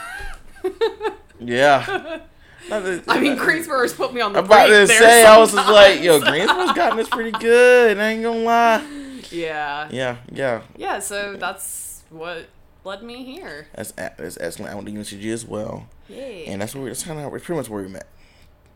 Yeah. 1.41 2.21
That- 2.69 3.05
I 3.09 3.21
mean, 3.21 3.37
Greensboro's 3.37 3.95
put 3.95 4.13
me 4.13 4.21
on 4.21 4.33
the 4.35 4.41
I'm 4.41 4.45
about 4.45 4.67
to 4.67 4.87
say, 4.89 5.25
I 5.25 5.39
was 5.39 5.55
just 5.55 5.69
like, 5.71 6.03
yo. 6.03 6.21
Greensboro's 6.21 6.73
gotten 6.73 6.99
this 6.99 7.09
pretty 7.09 7.31
good. 7.31 7.97
I 7.97 8.11
ain't 8.11 8.23
gonna 8.23 8.41
lie. 8.41 8.85
Yeah, 9.31 9.89
Yeah, 9.91 10.17
yeah. 10.33 10.63
yeah. 10.77 10.99
So 10.99 11.37
that's 11.37 12.03
what 12.11 12.47
led 12.85 13.03
me 13.03 13.25
here. 13.25 13.69
That's 13.75 13.93
that's 13.93 14.39
excellent. 14.41 14.73
I 14.73 14.75
went 14.75 14.87
to 14.89 14.93
UNCG 14.95 15.33
as 15.33 15.45
well, 15.45 15.89
Yeah, 16.09 16.23
and 16.23 16.63
that's 16.63 16.75
where 16.75 16.85
we, 16.85 16.91
that's 16.91 17.03
kind 17.03 17.19
of 17.21 17.31
pretty 17.31 17.55
much 17.55 17.69
where 17.69 17.83
we 17.83 17.89
met. 17.89 18.07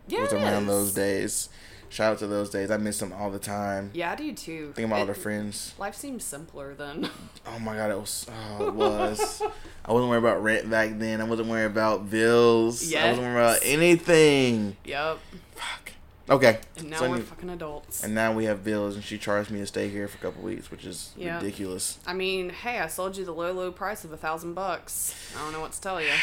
yeah. 0.09 0.23
was 0.23 0.33
around 0.33 0.67
those 0.67 0.93
days. 0.95 1.49
Shout 1.89 2.13
out 2.13 2.19
to 2.21 2.27
those 2.27 2.49
days. 2.49 2.71
I 2.71 2.79
miss 2.79 2.99
them 3.01 3.13
all 3.13 3.31
the 3.31 3.39
time. 3.39 3.91
Yeah, 3.93 4.13
I 4.13 4.15
do 4.15 4.33
too. 4.33 4.73
Think 4.75 4.87
about 4.87 5.01
all 5.01 5.03
It- 5.05 5.15
the 5.15 5.21
friends. 5.21 5.75
Life 5.79 5.95
seems 5.95 6.25
simpler 6.25 6.73
then. 6.75 7.11
Oh 7.47 7.59
my 7.59 7.75
god, 7.77 7.91
it 7.91 7.99
was. 7.99 8.27
Oh, 8.59 8.69
it 8.69 8.75
was. 8.75 9.43
I 9.85 9.93
wasn't 9.93 10.09
worried 10.11 10.21
about 10.21 10.43
rent 10.43 10.71
back 10.71 10.99
then. 10.99 11.21
I 11.21 11.25
wasn't 11.25 11.49
worried 11.49 11.67
about 11.67 12.09
bills. 12.09 12.95
I 12.95 13.09
wasn't 13.11 13.27
worried 13.27 13.41
about 13.43 13.59
anything. 13.65 14.77
yep. 14.85 15.19
Fuck. 15.55 15.93
Okay. 16.33 16.59
And 16.79 16.89
now 16.91 16.99
So 16.99 17.11
we're 17.11 17.17
need- 17.17 17.27
fucking 17.27 17.51
adults. 17.51 18.03
and 18.03 18.15
now 18.15 18.33
we 18.33 18.47
have 18.47 18.65
bills, 18.65 18.95
and 18.95 19.05
she 19.05 19.19
charged 19.19 19.51
me 19.51 19.61
to 19.61 19.67
stay 19.67 19.89
here 19.91 20.09
for 20.09 20.17
a 20.17 20.21
couple 20.21 20.43
weeks, 20.43 20.71
which 20.71 20.85
is 20.87 21.11
Yeah. 21.17 21.37
ridiculous. 21.37 21.99
I 22.07 22.15
mean, 22.15 22.49
hey, 22.51 22.79
I 22.81 22.87
sold 22.87 23.17
you 23.19 23.25
the 23.27 23.33
low, 23.35 23.53
low 23.53 23.71
price 23.71 24.03
of 24.05 24.13
a 24.13 24.17
thousand 24.17 24.55
bucks. 24.55 25.15
I 25.39 25.43
don't 25.45 25.53
know 25.53 25.61
what 25.61 25.73
to 25.73 25.81
tell 25.81 26.01
you. 26.01 26.09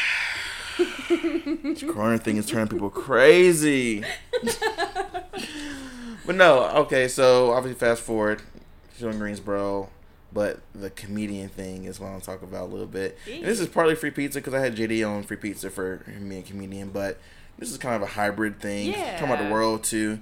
This 0.78 1.82
corona 1.82 2.16
thing 2.18 2.38
is 2.38 2.46
turning 2.46 2.68
people 2.68 2.88
crazy. 2.90 4.02
but 6.26 6.34
no, 6.34 6.64
okay. 6.70 7.06
So 7.08 7.52
obviously, 7.52 7.78
fast 7.78 8.02
forward. 8.02 8.42
She's 8.94 9.02
in 9.02 9.18
Greensboro, 9.18 9.90
but 10.32 10.60
the 10.74 10.90
comedian 10.90 11.48
thing 11.48 11.84
is 11.84 11.98
what 12.00 12.08
I'll 12.12 12.20
talk 12.20 12.42
about 12.42 12.62
a 12.64 12.70
little 12.72 12.86
bit. 12.86 13.18
And 13.30 13.44
this 13.44 13.60
is 13.60 13.68
partly 13.68 13.94
free 13.94 14.10
pizza 14.10 14.38
because 14.38 14.54
I 14.54 14.60
had 14.60 14.74
JD 14.76 15.04
on 15.08 15.22
free 15.22 15.36
pizza 15.36 15.70
for 15.70 16.02
me 16.18 16.36
and 16.36 16.46
comedian, 16.46 16.90
but 16.90 17.18
this 17.60 17.70
is 17.70 17.78
kind 17.78 17.94
of 17.94 18.02
a 18.02 18.06
hybrid 18.12 18.58
thing. 18.60 18.90
Yeah. 18.90 19.12
Talking 19.18 19.32
about 19.34 19.44
the 19.46 19.52
world 19.52 19.84
too. 19.84 20.18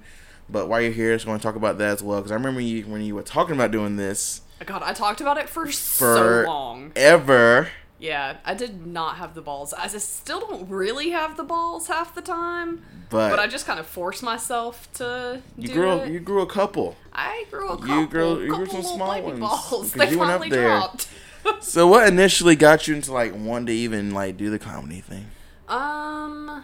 But 0.50 0.68
while 0.68 0.80
you're 0.80 0.92
here, 0.92 1.12
I 1.12 1.16
just 1.16 1.26
want 1.26 1.40
to 1.40 1.46
talk 1.46 1.56
about 1.56 1.78
that 1.78 1.88
as 1.94 2.02
well 2.02 2.18
because 2.20 2.30
I 2.32 2.34
remember 2.34 2.60
you 2.60 2.82
when 2.84 3.00
you 3.02 3.14
were 3.14 3.22
talking 3.22 3.54
about 3.54 3.70
doing 3.70 3.96
this. 3.96 4.42
God, 4.66 4.82
I 4.82 4.92
talked 4.92 5.20
about 5.20 5.38
it 5.38 5.48
for, 5.48 5.70
so 5.72 6.42
long. 6.46 6.92
Ever. 6.96 7.68
Yeah, 8.00 8.36
I 8.44 8.54
did 8.54 8.86
not 8.86 9.16
have 9.16 9.34
the 9.34 9.40
balls. 9.42 9.72
I 9.74 9.88
just 9.88 10.16
still 10.16 10.40
don't 10.40 10.68
really 10.68 11.10
have 11.10 11.36
the 11.36 11.42
balls 11.44 11.88
half 11.88 12.14
the 12.14 12.22
time. 12.22 12.82
But, 13.10 13.30
But 13.30 13.38
I 13.40 13.46
just 13.46 13.66
kind 13.66 13.80
of 13.80 13.86
force 13.86 14.22
myself 14.22 14.88
to 14.94 15.42
you 15.56 15.68
do 15.68 15.74
grew 15.74 15.92
it. 15.98 16.10
you 16.12 16.20
grew 16.20 16.42
a 16.42 16.46
couple. 16.46 16.96
I 17.12 17.44
grew 17.50 17.68
a 17.70 17.72
You 17.72 17.86
couple. 17.86 18.06
grew- 18.06 18.40
you 18.44 18.54
grew 18.54 18.66
some 18.66 18.82
small 18.82 19.20
ones, 19.22 19.40
balls. 19.40 19.92
They 19.92 20.10
you 20.10 20.18
went 20.18 20.30
up 20.30 20.48
there. 20.48 20.66
dropped. 20.68 21.08
So 21.60 21.86
what 21.86 22.06
initially 22.08 22.56
got 22.56 22.86
you 22.88 22.94
into 22.96 23.12
like 23.12 23.32
wanting 23.34 23.66
to 23.66 23.72
even 23.72 24.10
like 24.12 24.36
do 24.36 24.50
the 24.50 24.58
comedy 24.58 25.00
thing? 25.00 25.26
um, 25.68 26.62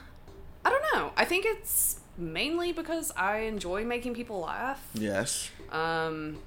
I 0.65 0.71
don't 0.71 0.85
know. 0.95 1.13
I 1.17 1.25
think 1.25 1.45
it's 1.47 2.01
mainly 2.17 2.73
because 2.73 3.13
I 3.17 3.39
enjoy 3.41 3.85
making 3.85 4.15
people 4.15 4.41
laugh. 4.41 4.87
Yes. 4.95 5.51
Um, 5.71 6.39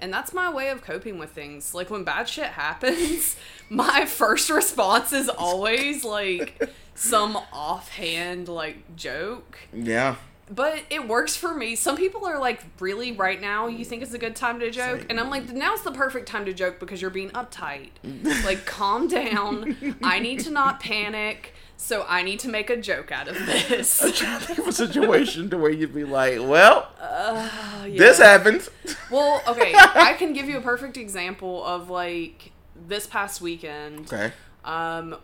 and 0.00 0.12
that's 0.12 0.32
my 0.34 0.52
way 0.52 0.68
of 0.68 0.82
coping 0.82 1.18
with 1.18 1.30
things. 1.30 1.74
Like 1.74 1.90
when 1.90 2.04
bad 2.04 2.28
shit 2.28 2.46
happens, 2.46 3.36
my 3.70 4.04
first 4.06 4.50
response 4.50 5.12
is 5.12 5.28
always 5.28 6.04
like 6.04 6.70
some 6.94 7.36
offhand 7.52 8.48
like 8.48 8.96
joke. 8.96 9.58
Yeah. 9.72 10.16
But 10.50 10.82
it 10.90 11.08
works 11.08 11.34
for 11.36 11.54
me. 11.54 11.74
Some 11.74 11.96
people 11.96 12.26
are 12.26 12.38
like, 12.38 12.62
really, 12.78 13.12
right 13.12 13.40
now, 13.40 13.66
you 13.66 13.82
think 13.82 14.02
it's 14.02 14.12
a 14.12 14.18
good 14.18 14.36
time 14.36 14.60
to 14.60 14.70
joke? 14.70 14.98
like- 15.00 15.06
and 15.10 15.18
I'm 15.18 15.30
like, 15.30 15.50
now's 15.54 15.82
the 15.82 15.90
perfect 15.90 16.28
time 16.28 16.44
to 16.44 16.52
joke 16.52 16.78
because 16.78 17.00
you're 17.00 17.10
being 17.10 17.30
uptight. 17.30 17.88
like, 18.44 18.66
calm 18.66 19.08
down. 19.08 19.96
I 20.02 20.18
need 20.18 20.40
to 20.40 20.50
not 20.50 20.80
panic. 20.80 21.54
So 21.84 22.06
I 22.08 22.22
need 22.22 22.38
to 22.40 22.48
make 22.48 22.70
a 22.70 22.78
joke 22.78 23.12
out 23.12 23.28
of 23.28 23.34
this. 23.46 23.98
trying 24.16 24.40
to 24.40 24.46
think 24.46 24.58
of 24.58 24.68
a 24.68 24.72
situation 24.86 25.50
to 25.50 25.58
where 25.58 25.70
you'd 25.70 25.92
be 25.94 26.04
like, 26.04 26.38
well, 26.38 26.88
Uh, 26.98 27.86
this 27.86 28.18
yeah. 28.18 28.24
happened. 28.24 28.66
Well, 29.10 29.42
okay, 29.48 29.74
I 29.76 30.14
can 30.14 30.32
give 30.32 30.48
you 30.48 30.56
a 30.56 30.62
perfect 30.62 30.96
example 30.96 31.62
of 31.62 31.90
like 31.90 32.52
this 32.88 33.06
past 33.06 33.42
weekend. 33.42 34.10
Okay. 34.10 34.32
Um, 34.64 35.16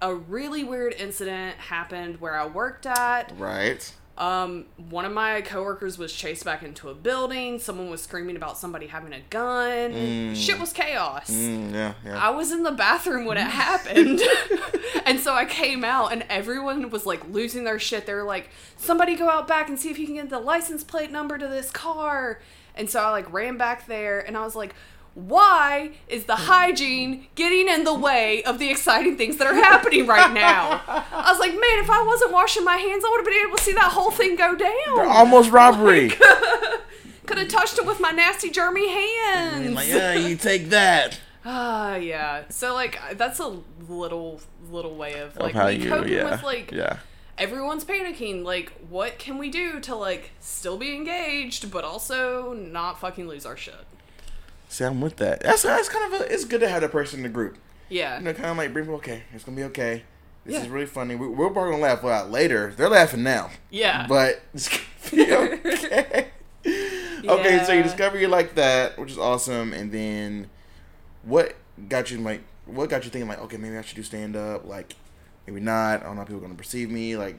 a 0.00 0.14
really 0.14 0.62
weird 0.62 0.94
incident 0.94 1.56
happened 1.56 2.20
where 2.20 2.36
I 2.38 2.46
worked 2.46 2.86
at. 2.86 3.32
Right. 3.36 3.92
Um, 4.20 4.66
one 4.76 5.06
of 5.06 5.12
my 5.12 5.40
coworkers 5.40 5.96
was 5.96 6.12
chased 6.12 6.44
back 6.44 6.62
into 6.62 6.90
a 6.90 6.94
building. 6.94 7.58
Someone 7.58 7.88
was 7.88 8.02
screaming 8.02 8.36
about 8.36 8.58
somebody 8.58 8.86
having 8.86 9.14
a 9.14 9.20
gun. 9.30 10.34
Shit 10.34 10.60
was 10.60 10.74
chaos. 10.74 11.30
Mm, 11.30 11.72
yeah. 11.72 11.94
Yeah. 12.04 12.22
I 12.22 12.28
was 12.28 12.52
in 12.52 12.62
the 12.62 12.70
bathroom 12.70 13.24
when 13.24 13.38
it 13.38 13.46
happened. 13.46 14.20
and 15.06 15.18
so 15.18 15.32
I 15.32 15.46
came 15.46 15.84
out 15.84 16.12
and 16.12 16.26
everyone 16.28 16.90
was 16.90 17.06
like 17.06 17.26
losing 17.30 17.64
their 17.64 17.78
shit. 17.78 18.04
They 18.04 18.12
were 18.12 18.22
like, 18.22 18.50
somebody 18.76 19.16
go 19.16 19.30
out 19.30 19.48
back 19.48 19.70
and 19.70 19.78
see 19.78 19.88
if 19.90 19.98
you 19.98 20.04
can 20.04 20.16
get 20.16 20.28
the 20.28 20.38
license 20.38 20.84
plate 20.84 21.10
number 21.10 21.38
to 21.38 21.48
this 21.48 21.70
car. 21.70 22.42
And 22.74 22.90
so 22.90 23.00
I 23.00 23.10
like 23.10 23.32
ran 23.32 23.56
back 23.56 23.86
there 23.86 24.20
and 24.20 24.36
I 24.36 24.44
was 24.44 24.54
like, 24.54 24.74
why 25.14 25.90
is 26.08 26.24
the 26.24 26.36
hygiene 26.36 27.26
getting 27.34 27.68
in 27.68 27.84
the 27.84 27.94
way 27.94 28.42
of 28.44 28.58
the 28.58 28.70
exciting 28.70 29.16
things 29.16 29.36
that 29.38 29.46
are 29.46 29.54
happening 29.54 30.06
right 30.06 30.32
now? 30.32 30.80
I 30.86 31.30
was 31.30 31.40
like, 31.40 31.52
man, 31.52 31.78
if 31.78 31.90
I 31.90 32.02
wasn't 32.04 32.32
washing 32.32 32.64
my 32.64 32.76
hands, 32.76 33.04
I 33.04 33.10
would 33.10 33.18
have 33.18 33.26
been 33.26 33.46
able 33.46 33.56
to 33.56 33.62
see 33.62 33.72
that 33.72 33.92
whole 33.92 34.10
thing 34.10 34.36
go 34.36 34.54
down. 34.54 35.08
Almost 35.08 35.50
robbery. 35.52 36.10
Could 37.26 37.38
have 37.38 37.48
touched 37.48 37.78
it 37.78 37.86
with 37.86 38.00
my 38.00 38.10
nasty, 38.10 38.50
germy 38.50 38.88
hands. 38.88 39.74
like, 39.74 39.88
yeah, 39.88 40.14
you 40.14 40.36
take 40.36 40.70
that. 40.70 41.18
Ah, 41.42 41.96
yeah. 41.96 42.42
So 42.50 42.74
like 42.74 43.00
that's 43.14 43.38
a 43.38 43.62
little 43.88 44.42
little 44.70 44.94
way 44.94 45.20
of 45.20 45.38
like 45.38 45.54
of 45.54 45.60
how 45.60 45.68
me 45.68 45.76
you, 45.76 45.88
coping 45.88 46.12
yeah, 46.12 46.30
with 46.32 46.42
like 46.42 46.70
yeah. 46.70 46.98
everyone's 47.38 47.82
panicking. 47.82 48.44
Like, 48.44 48.72
what 48.90 49.18
can 49.18 49.38
we 49.38 49.48
do 49.48 49.80
to 49.80 49.94
like 49.96 50.32
still 50.38 50.76
be 50.76 50.94
engaged 50.94 51.70
but 51.70 51.82
also 51.82 52.52
not 52.52 53.00
fucking 53.00 53.26
lose 53.26 53.46
our 53.46 53.56
shit? 53.56 53.86
See, 54.70 54.84
I'm 54.84 55.00
with 55.00 55.16
that. 55.16 55.40
That's 55.40 55.62
that's 55.62 55.88
kind 55.88 56.14
of 56.14 56.20
a. 56.20 56.32
It's 56.32 56.44
good 56.44 56.60
to 56.60 56.68
have 56.68 56.80
that 56.82 56.92
person 56.92 57.18
in 57.18 57.22
the 57.24 57.28
group. 57.28 57.58
Yeah. 57.88 58.18
You 58.18 58.24
know, 58.24 58.32
kind 58.32 58.46
of 58.50 58.56
like 58.56 58.72
bring 58.72 58.84
people. 58.84 58.96
Okay, 58.98 59.24
it's 59.34 59.42
gonna 59.44 59.56
be 59.56 59.64
okay. 59.64 60.04
This 60.44 60.54
Yeah. 60.54 60.62
is 60.62 60.68
really 60.68 60.86
funny. 60.86 61.16
We, 61.16 61.26
we're 61.28 61.50
probably 61.50 61.72
gonna 61.72 61.82
laugh 61.82 62.04
out 62.04 62.30
later. 62.30 62.72
They're 62.76 62.88
laughing 62.88 63.22
now, 63.24 63.50
Yeah. 63.70 64.06
but 64.08 64.40
it's 64.54 64.68
gonna 64.68 65.26
be 65.26 65.32
okay. 65.34 66.28
Okay, 67.22 67.62
so 67.66 67.72
you 67.72 67.82
discover 67.82 68.18
you 68.18 68.28
like 68.28 68.54
that, 68.54 68.98
which 68.98 69.10
is 69.10 69.18
awesome, 69.18 69.72
and 69.74 69.92
then 69.92 70.48
what 71.22 71.54
got 71.88 72.10
you 72.10 72.18
like? 72.18 72.40
What 72.64 72.88
got 72.88 73.04
you 73.04 73.10
thinking 73.10 73.28
like, 73.28 73.40
okay, 73.42 73.56
maybe 73.58 73.76
I 73.76 73.82
should 73.82 73.96
do 73.96 74.02
stand 74.02 74.36
up? 74.36 74.66
Like, 74.66 74.94
maybe 75.46 75.60
not. 75.60 76.00
I 76.00 76.04
don't 76.04 76.14
know 76.14 76.20
how 76.22 76.24
people 76.24 76.38
are 76.38 76.42
gonna 76.42 76.54
perceive 76.54 76.90
me. 76.90 77.16
Like, 77.16 77.38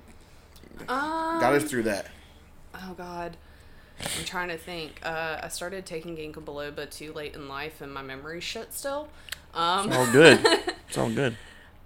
um, 0.82 1.40
got 1.40 1.54
us 1.54 1.64
through 1.64 1.84
that. 1.84 2.08
Oh 2.76 2.94
God. 2.96 3.38
I'm 4.06 4.26
trying 4.26 4.50
to 4.50 4.58
think. 4.58 5.00
Uh, 5.04 5.40
I 5.44 5.48
started 5.50 5.86
taking 5.86 6.16
ginkgo 6.18 6.44
biloba 6.44 6.90
too 6.90 7.14
late 7.14 7.36
in 7.36 7.48
life, 7.48 7.82
and 7.82 7.94
my 7.94 8.02
memory 8.02 8.42
shit 8.42 8.74
still. 8.74 9.08
Um, 9.54 9.88
It's 9.90 9.98
all 9.98 10.12
good. 10.12 10.40
it's 10.88 10.98
all 10.98 11.10
good. 11.10 11.38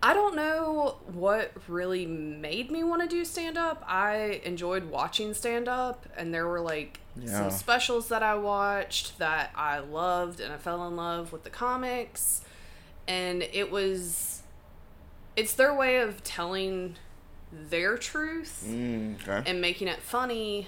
I 0.04 0.14
don't 0.14 0.36
know 0.36 0.98
what 1.08 1.52
really 1.68 2.06
made 2.06 2.70
me 2.70 2.84
want 2.84 3.02
to 3.02 3.08
do 3.08 3.26
stand 3.26 3.58
up. 3.58 3.84
I 3.88 4.42
enjoyed 4.44 4.86
watching 4.92 5.34
stand 5.34 5.68
up, 5.68 6.06
and 6.16 6.34
there 6.34 6.48
were 6.48 6.60
like 6.62 7.00
Yeah. 7.16 7.32
some 7.32 7.50
specials 7.52 8.10
that 8.10 8.22
I 8.22 8.36
watched 8.36 9.18
that 9.18 9.52
I 9.56 9.80
loved, 9.80 10.40
and 10.40 10.54
I 10.54 10.58
fell 10.58 10.88
in 10.88 10.96
love 10.96 11.32
with 11.32 11.44
the 11.44 11.50
comics. 11.50 12.42
And 13.08 13.42
it 13.44 13.72
was, 13.72 14.42
it's 15.36 15.54
their 15.54 15.74
way 15.74 15.98
of 15.98 16.24
telling 16.24 16.96
their 17.52 17.98
truth 17.98 18.64
Mm, 18.68 19.16
okay. 19.28 19.50
and 19.50 19.62
making 19.62 19.88
it 19.88 20.02
funny, 20.02 20.68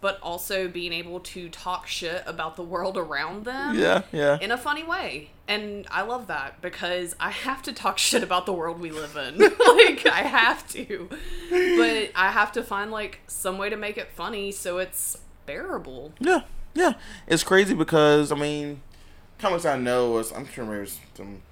but 0.00 0.18
also 0.22 0.68
being 0.68 0.92
able 0.92 1.18
to 1.20 1.48
talk 1.48 1.86
shit 1.86 2.22
about 2.26 2.54
the 2.56 2.62
world 2.62 2.96
around 2.96 3.44
them 3.44 3.76
Yeah, 3.76 4.02
yeah. 4.12 4.38
in 4.40 4.50
a 4.52 4.56
funny 4.58 4.84
way. 4.84 5.30
And 5.48 5.86
I 5.90 6.02
love 6.02 6.26
that 6.28 6.60
because 6.60 7.16
I 7.18 7.30
have 7.30 7.62
to 7.62 7.72
talk 7.72 7.98
shit 8.08 8.22
about 8.22 8.46
the 8.46 8.52
world 8.52 8.80
we 8.80 8.90
live 8.90 9.16
in. 9.16 9.38
like 9.38 10.06
I 10.06 10.22
have 10.22 10.68
to. 10.68 11.08
But 11.50 12.10
I 12.14 12.30
have 12.30 12.52
to 12.52 12.62
find 12.62 12.90
like 12.90 13.20
some 13.26 13.58
way 13.58 13.70
to 13.70 13.76
make 13.76 13.96
it 13.98 14.08
funny 14.14 14.52
so 14.52 14.78
it's 14.78 15.18
bearable. 15.46 16.12
Yeah, 16.20 16.42
yeah. 16.74 16.92
It's 17.26 17.42
crazy 17.42 17.74
because 17.74 18.30
I 18.30 18.36
mean, 18.36 18.82
comics 19.38 19.64
I 19.64 19.76
know 19.78 20.18
is 20.18 20.30
I'm 20.32 20.46
sure 20.46 20.64
there's 20.66 21.00
some. 21.14 21.42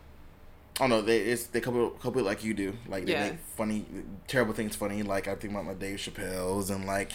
I 0.78 0.80
don't 0.80 0.90
know. 0.90 1.00
They 1.02 1.18
it's 1.20 1.46
they 1.46 1.61
couple 1.62 1.88
couple 1.90 2.22
like 2.22 2.44
you 2.44 2.52
do. 2.54 2.74
Like 2.87 3.06
they 3.06 3.12
Yeah. 3.12 3.30
make 3.30 3.40
funny, 3.56 3.87
terrible 4.28 4.52
things 4.52 4.76
funny. 4.76 5.02
Like 5.02 5.26
I 5.26 5.35
think 5.35 5.52
about 5.54 5.64
my 5.64 5.72
Dave 5.74 5.96
Chappelle's 5.98 6.68
and 6.70 6.85
like 6.87 7.12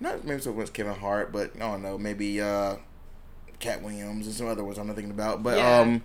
not 0.00 0.24
maybe 0.24 0.40
so 0.40 0.52
much 0.52 0.72
Kevin 0.72 0.94
Hart, 0.94 1.30
but 1.32 1.52
I 1.56 1.58
don't 1.60 1.82
know. 1.82 1.98
Maybe 1.98 2.40
uh, 2.40 2.76
Katt 3.58 3.82
Williams 3.82 4.26
and 4.26 4.34
some 4.34 4.46
other 4.48 4.64
ones 4.64 4.78
I'm 4.78 4.86
not 4.86 4.96
thinking 4.96 5.12
about. 5.12 5.42
But 5.42 5.58
Yeah. 5.58 5.80
um, 5.80 6.02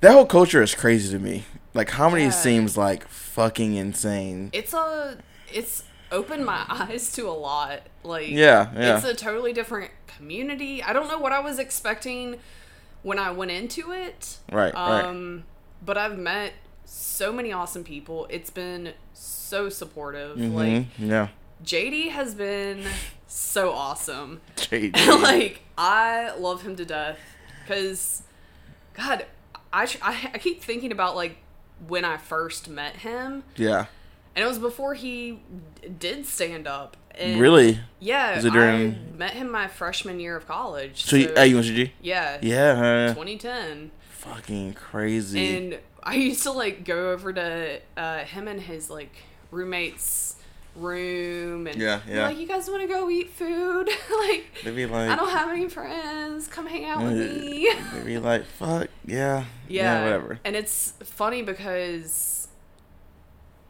that 0.00 0.12
whole 0.12 0.26
culture 0.26 0.62
is 0.62 0.74
crazy 0.74 1.10
to 1.16 1.18
me. 1.22 1.44
Like 1.74 1.88
comedy 1.88 2.24
Yeah. 2.24 2.30
seems 2.30 2.76
like 2.76 3.06
fucking 3.08 3.74
insane. 3.74 4.50
It's 4.52 4.72
a 4.74 5.18
it's 5.52 5.84
opened 6.12 6.44
my 6.46 6.64
eyes 6.68 7.12
to 7.12 7.28
a 7.28 7.32
lot. 7.32 7.80
Like 8.02 8.28
Yeah, 8.30 8.70
yeah. 8.74 8.96
It's 8.96 9.04
a 9.06 9.14
totally 9.14 9.52
different 9.52 9.90
community. 10.06 10.82
I 10.82 10.92
don't 10.92 11.08
know 11.08 11.18
what 11.18 11.32
I 11.32 11.40
was 11.40 11.58
expecting 11.58 12.36
when 13.02 13.18
I 13.18 13.30
went 13.32 13.50
into 13.50 13.92
it. 13.92 14.38
Right, 14.52 14.72
right. 14.74 15.04
Um 15.04 15.44
but 15.84 15.98
I've 15.98 16.16
met 16.18 16.52
so 16.86 17.32
many 17.32 17.52
awesome 17.52 17.84
people. 17.84 18.26
It's 18.30 18.50
been 18.50 18.92
so 19.12 19.68
supportive. 19.68 20.38
Like 20.38 20.68
Mhm, 20.68 20.86
yeah. 20.98 21.28
JD 21.62 22.10
has 22.10 22.34
been 22.34 22.84
so 23.26 23.72
awesome. 23.72 24.40
JD. 24.56 24.94
like 25.22 25.60
I 25.78 26.34
love 26.36 26.62
him 26.62 26.76
to 26.76 26.84
death 26.84 27.18
because 27.62 28.22
God, 28.94 29.26
I, 29.72 29.84
I 30.02 30.30
I 30.34 30.38
keep 30.38 30.62
thinking 30.62 30.92
about 30.92 31.16
like 31.16 31.36
when 31.88 32.04
I 32.04 32.16
first 32.16 32.68
met 32.68 32.96
him, 32.96 33.42
yeah. 33.56 33.86
and 34.36 34.44
it 34.44 34.48
was 34.48 34.58
before 34.58 34.94
he 34.94 35.40
d- 35.82 35.88
did 35.88 36.24
stand 36.26 36.66
up. 36.66 36.96
And 37.16 37.40
Really? 37.40 37.78
Yeah, 38.00 38.36
Was 38.36 38.44
it 38.44 38.52
during- 38.52 38.94
I 38.94 39.16
met 39.16 39.30
him 39.34 39.50
my 39.50 39.68
freshman 39.68 40.18
year 40.20 40.36
of 40.36 40.46
college. 40.48 41.04
So, 41.04 41.14
you, 41.16 41.28
at 41.28 41.48
UNCG? 41.48 41.90
yeah, 42.02 42.38
Yeah. 42.42 42.72
uh, 42.72 43.14
2010. 43.14 43.90
fucking 44.10 44.74
crazy. 44.74 45.56
And 45.56 45.78
I 46.02 46.14
used 46.14 46.42
to 46.44 46.50
like 46.52 46.84
go 46.84 47.12
over 47.12 47.32
to 47.32 47.80
uh, 47.96 48.18
him 48.24 48.48
and 48.48 48.60
his 48.60 48.90
like 48.90 49.14
roommate's 49.52 50.36
room 50.76 51.66
and 51.66 51.80
Yeah, 51.80 52.00
yeah. 52.08 52.26
like, 52.28 52.38
you 52.38 52.46
guys 52.46 52.68
want 52.68 52.82
to 52.82 52.88
go 52.88 53.08
eat 53.10 53.30
food? 53.30 53.88
like, 54.18 54.46
They'd 54.64 54.74
be 54.74 54.86
like, 54.86 55.10
I 55.10 55.16
don't 55.16 55.30
have 55.30 55.48
any 55.50 55.68
friends. 55.68 56.46
Come 56.48 56.66
hang 56.66 56.84
out 56.84 57.02
with 57.02 57.12
me. 57.16 57.68
They'd 57.92 58.04
be 58.06 58.18
like, 58.18 58.44
fuck, 58.44 58.88
yeah. 59.04 59.44
yeah, 59.68 60.02
whatever. 60.04 60.38
And 60.44 60.56
it's 60.56 60.92
funny 61.02 61.42
because 61.42 62.48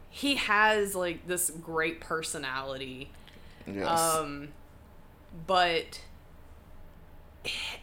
he 0.09 0.35
has 0.35 0.95
like 0.95 1.27
this 1.27 1.49
great 1.49 1.99
personality. 2.01 3.11
Yes. 3.67 3.87
Um, 3.87 4.49
but 5.47 6.01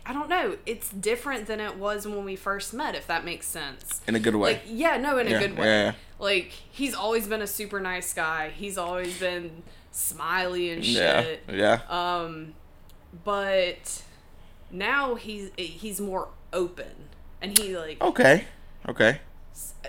I 0.06 0.12
don't 0.12 0.28
know. 0.28 0.56
It's 0.66 0.90
different 0.90 1.46
than 1.46 1.60
it 1.60 1.76
was 1.76 2.06
when 2.06 2.24
we 2.24 2.34
first 2.36 2.72
met, 2.74 2.94
if 2.94 3.06
that 3.06 3.24
makes 3.24 3.46
sense. 3.46 4.00
In 4.08 4.14
a 4.14 4.20
good 4.20 4.34
way. 4.34 4.54
Like, 4.54 4.62
yeah, 4.66 4.96
no, 4.96 5.18
in 5.18 5.26
a 5.28 5.38
good 5.38 5.56
way. 5.56 5.66
yeah, 5.66 5.84
yeah. 5.84 5.92
Like, 6.22 6.52
he's 6.70 6.94
always 6.94 7.26
been 7.26 7.42
a 7.42 7.46
super 7.46 7.80
nice 7.80 8.14
guy. 8.14 8.50
He's 8.56 8.78
always 8.78 9.18
been 9.18 9.62
smiley 9.90 10.70
and 10.70 10.84
shit. 10.84 11.42
Yeah. 11.48 11.80
Yeah. 11.88 12.22
Um, 12.22 12.54
but 13.24 14.02
now 14.70 15.16
he's 15.16 15.50
he's 15.56 16.00
more 16.00 16.28
open, 16.52 16.92
and 17.42 17.58
he 17.58 17.76
like 17.76 18.00
Okay. 18.00 18.44
Okay. 18.88 19.20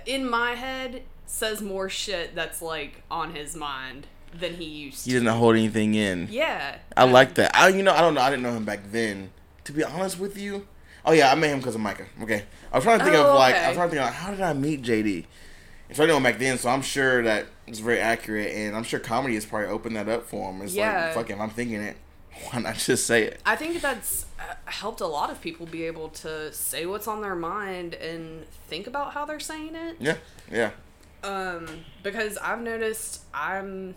in 0.06 0.30
my 0.30 0.52
head 0.56 1.04
says 1.26 1.62
more 1.62 1.88
shit 1.90 2.36
that's 2.36 2.62
like 2.62 3.04
on 3.10 3.34
his 3.34 3.56
mind 3.56 4.08
than 4.38 4.56
he 4.56 4.66
used 4.66 5.04
to 5.04 5.10
He 5.10 5.14
to. 5.18 5.24
doesn't 5.24 5.40
hold 5.40 5.56
anything 5.56 5.94
in. 5.96 6.28
Yeah, 6.32 6.78
I 6.98 7.06
like 7.06 7.36
that. 7.36 7.56
I, 7.56 7.70
you 7.70 7.84
know, 7.84 7.94
I 7.94 8.02
don't 8.02 8.14
know. 8.16 8.22
I 8.22 8.30
didn't 8.30 8.44
know 8.44 8.54
him 8.54 8.66
back 8.66 8.92
then. 8.92 9.30
To 9.66 9.72
be 9.72 9.84
honest 9.84 10.20
with 10.20 10.38
you, 10.38 10.68
oh 11.06 11.14
yeah, 11.14 11.32
I 11.32 11.36
met 11.36 11.52
him 11.52 11.60
because 11.60 11.76
of 11.76 11.82
Micah. 11.82 12.08
Okay, 12.24 12.44
I 12.72 12.76
was 12.78 12.84
trying 12.84 13.00
to 13.00 13.06
think 13.06 13.16
Oh, 13.18 13.30
of 13.30 13.36
like 13.36 13.56
I 13.56 13.68
was 13.70 13.78
trying 13.78 13.90
to 13.90 13.96
think 13.96 14.08
of 14.08 14.14
how 14.14 14.32
did 14.32 14.42
I 14.42 14.54
meet 14.54 14.82
JD? 14.82 15.26
If 15.94 16.00
I 16.00 16.08
knew 16.08 16.16
him 16.16 16.24
back 16.24 16.40
then, 16.40 16.58
so 16.58 16.70
I'm 16.70 16.82
sure 16.82 17.22
that 17.22 17.46
it's 17.68 17.78
very 17.78 18.00
accurate, 18.00 18.52
and 18.52 18.76
I'm 18.76 18.84
sure 18.84 19.00
comedy 19.00 19.36
has 19.36 19.46
probably 19.46 19.68
opened 19.68 19.96
that 19.96 20.10
up 20.10 20.26
for 20.26 20.52
him. 20.52 20.64
It's 20.64 20.74
Yeah. 20.74 21.06
like, 21.06 21.14
fuck 21.14 21.30
it, 21.30 21.34
if 21.34 21.40
I'm 21.40 21.52
thinking 21.52 21.82
it, 21.82 21.98
why 22.50 22.62
not 22.62 22.78
just 22.78 23.06
say 23.06 23.26
it? 23.26 23.40
I 23.46 23.56
think 23.56 23.80
that's 23.80 24.26
uh, 24.40 24.56
helped 24.66 25.02
a 25.02 25.06
lot 25.08 25.30
of 25.30 25.40
people 25.40 25.68
be 25.68 25.84
able 25.84 26.10
to 26.10 26.52
say 26.52 26.88
what's 26.88 27.08
on 27.08 27.22
their 27.22 27.36
mind 27.36 27.94
and 27.94 28.48
think 28.68 28.88
about 28.88 29.14
how 29.14 29.24
they're 29.26 29.40
saying 29.40 29.76
it. 29.76 29.98
Yeah, 30.00 30.18
yeah, 30.52 30.72
Um, 31.24 31.68
because 32.02 32.38
I've 32.38 32.62
noticed 32.62 33.22
I'm. 33.32 33.94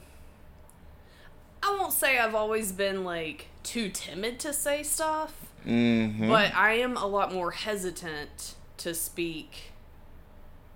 I 1.62 1.74
won't 1.80 1.94
say 1.94 2.18
I've 2.18 2.34
always 2.34 2.72
been 2.72 3.04
like 3.04 3.46
too 3.62 3.88
timid 3.88 4.38
to 4.40 4.52
say 4.52 4.82
stuff, 4.82 5.32
mm-hmm. 5.66 6.28
but 6.28 6.54
I 6.54 6.74
am 6.74 6.98
a 6.98 7.06
lot 7.06 7.32
more 7.32 7.52
hesitant 7.52 8.54
to 8.76 8.92
speak. 8.92 9.72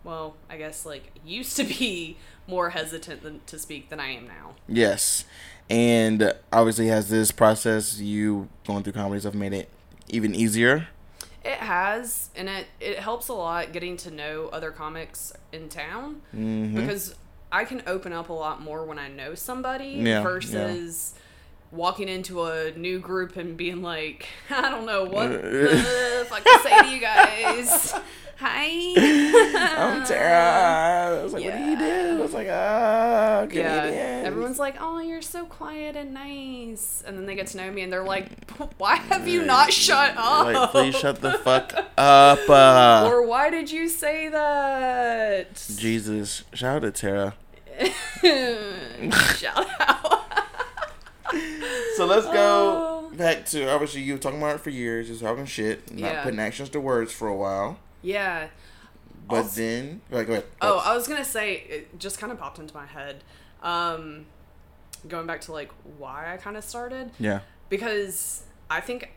Well, 0.04 0.36
I 0.48 0.56
guess 0.56 0.86
like 0.86 1.10
used 1.24 1.56
to 1.56 1.64
be 1.78 2.16
more 2.46 2.70
hesitant 2.70 3.22
than 3.22 3.40
to 3.46 3.58
speak 3.58 3.88
than 3.90 4.00
I 4.00 4.08
am 4.12 4.26
now. 4.26 4.54
yes, 4.68 5.24
and 5.68 6.32
obviously 6.52 6.88
has 6.88 7.08
this 7.08 7.30
process 7.30 7.98
you 7.98 8.48
going 8.66 8.82
through 8.82 8.94
comedy 8.94 9.20
stuff 9.20 9.34
made 9.34 9.52
it 9.52 9.68
even 10.08 10.34
easier. 10.34 10.88
It 11.44 11.58
has, 11.58 12.28
and 12.36 12.48
it 12.48 12.66
it 12.80 12.98
helps 12.98 13.28
a 13.28 13.32
lot 13.34 13.72
getting 13.72 13.96
to 13.98 14.10
know 14.10 14.48
other 14.52 14.70
comics 14.70 15.32
in 15.52 15.68
town 15.68 16.22
Mm-hmm. 16.34 16.74
because 16.76 17.14
I 17.52 17.64
can 17.64 17.82
open 17.86 18.12
up 18.12 18.28
a 18.28 18.32
lot 18.32 18.60
more 18.62 18.84
when 18.84 18.98
I 18.98 19.08
know 19.08 19.34
somebody 19.34 20.00
Yeah, 20.02 20.22
versus 20.22 21.14
walking 21.72 22.08
into 22.08 22.42
a 22.44 22.72
new 22.72 22.98
group 22.98 23.36
and 23.36 23.56
being 23.56 23.80
like, 23.82 24.28
I 24.50 24.70
don't 24.70 24.86
know 24.86 25.04
what 25.04 25.28
the 25.42 26.26
fuck 26.28 26.42
to 26.44 26.60
say 26.62 26.78
to 26.82 26.88
you 26.88 27.00
guys. 27.00 27.94
Hi. 28.40 28.94
I'm 28.96 30.06
Tara. 30.06 31.18
I 31.20 31.22
was 31.22 31.34
like, 31.34 31.44
what 31.44 31.58
do 31.58 31.62
you 31.64 31.76
do? 31.78 32.18
I 32.18 32.22
was 32.22 32.32
like, 32.32 32.46
oh, 32.48 33.48
Yeah, 33.52 34.22
everyone's 34.24 34.58
like, 34.58 34.76
"Oh, 34.80 34.98
you're 34.98 35.20
so 35.20 35.44
quiet 35.44 35.94
and 35.94 36.14
nice," 36.14 37.02
and 37.06 37.18
then 37.18 37.26
they 37.26 37.34
get 37.34 37.48
to 37.48 37.58
know 37.58 37.70
me, 37.70 37.82
and 37.82 37.92
they're 37.92 38.02
like, 38.04 38.50
"Why 38.78 38.96
have 38.96 39.28
you 39.28 39.44
not 39.44 39.72
shut 39.74 40.14
up?" 40.16 40.46
like, 40.46 40.70
please 40.70 40.96
shut 40.96 41.20
the 41.20 41.32
fuck 41.34 41.74
up. 41.98 42.48
Uh, 42.48 43.08
or 43.10 43.26
why 43.26 43.50
did 43.50 43.70
you 43.70 43.88
say 43.90 44.28
that? 44.30 45.54
Jesus, 45.76 46.44
shout 46.54 46.82
out 46.84 46.94
to 46.94 47.00
Tara. 47.00 47.34
Shout 49.36 49.68
out. 49.80 50.22
So 51.96 52.06
let's 52.06 52.24
go 52.26 52.32
Oh. 52.32 53.12
back 53.14 53.44
to 53.46 53.70
obviously 53.70 54.00
you 54.00 54.14
were 54.14 54.18
talking 54.18 54.38
about 54.38 54.54
it 54.56 54.60
for 54.60 54.70
years, 54.70 55.08
just 55.08 55.20
talking 55.20 55.44
shit, 55.44 55.90
not 55.90 55.98
Yeah. 56.00 56.22
putting 56.22 56.40
actions 56.40 56.70
to 56.70 56.80
words 56.80 57.12
for 57.12 57.28
a 57.28 57.36
while. 57.36 57.78
Yeah. 58.02 58.48
But 59.28 59.36
Also- 59.36 59.60
then, 59.60 60.00
right, 60.10 60.26
go 60.26 60.32
ahead. 60.34 60.46
Oh, 60.60 60.78
I 60.84 60.94
was 60.94 61.06
gonna 61.06 61.24
say 61.24 61.54
it 61.68 61.98
just 61.98 62.18
kind 62.18 62.32
of 62.32 62.38
popped 62.38 62.58
into 62.58 62.74
my 62.74 62.86
head. 62.86 63.22
Um, 63.62 64.26
going 65.08 65.26
back 65.26 65.40
to 65.42 65.52
like 65.52 65.70
why 65.98 66.32
I 66.32 66.36
kind 66.36 66.56
of 66.56 66.64
started 66.64 67.10
yeah, 67.18 67.40
because 67.68 68.42
I 68.70 68.80
think 68.80 69.10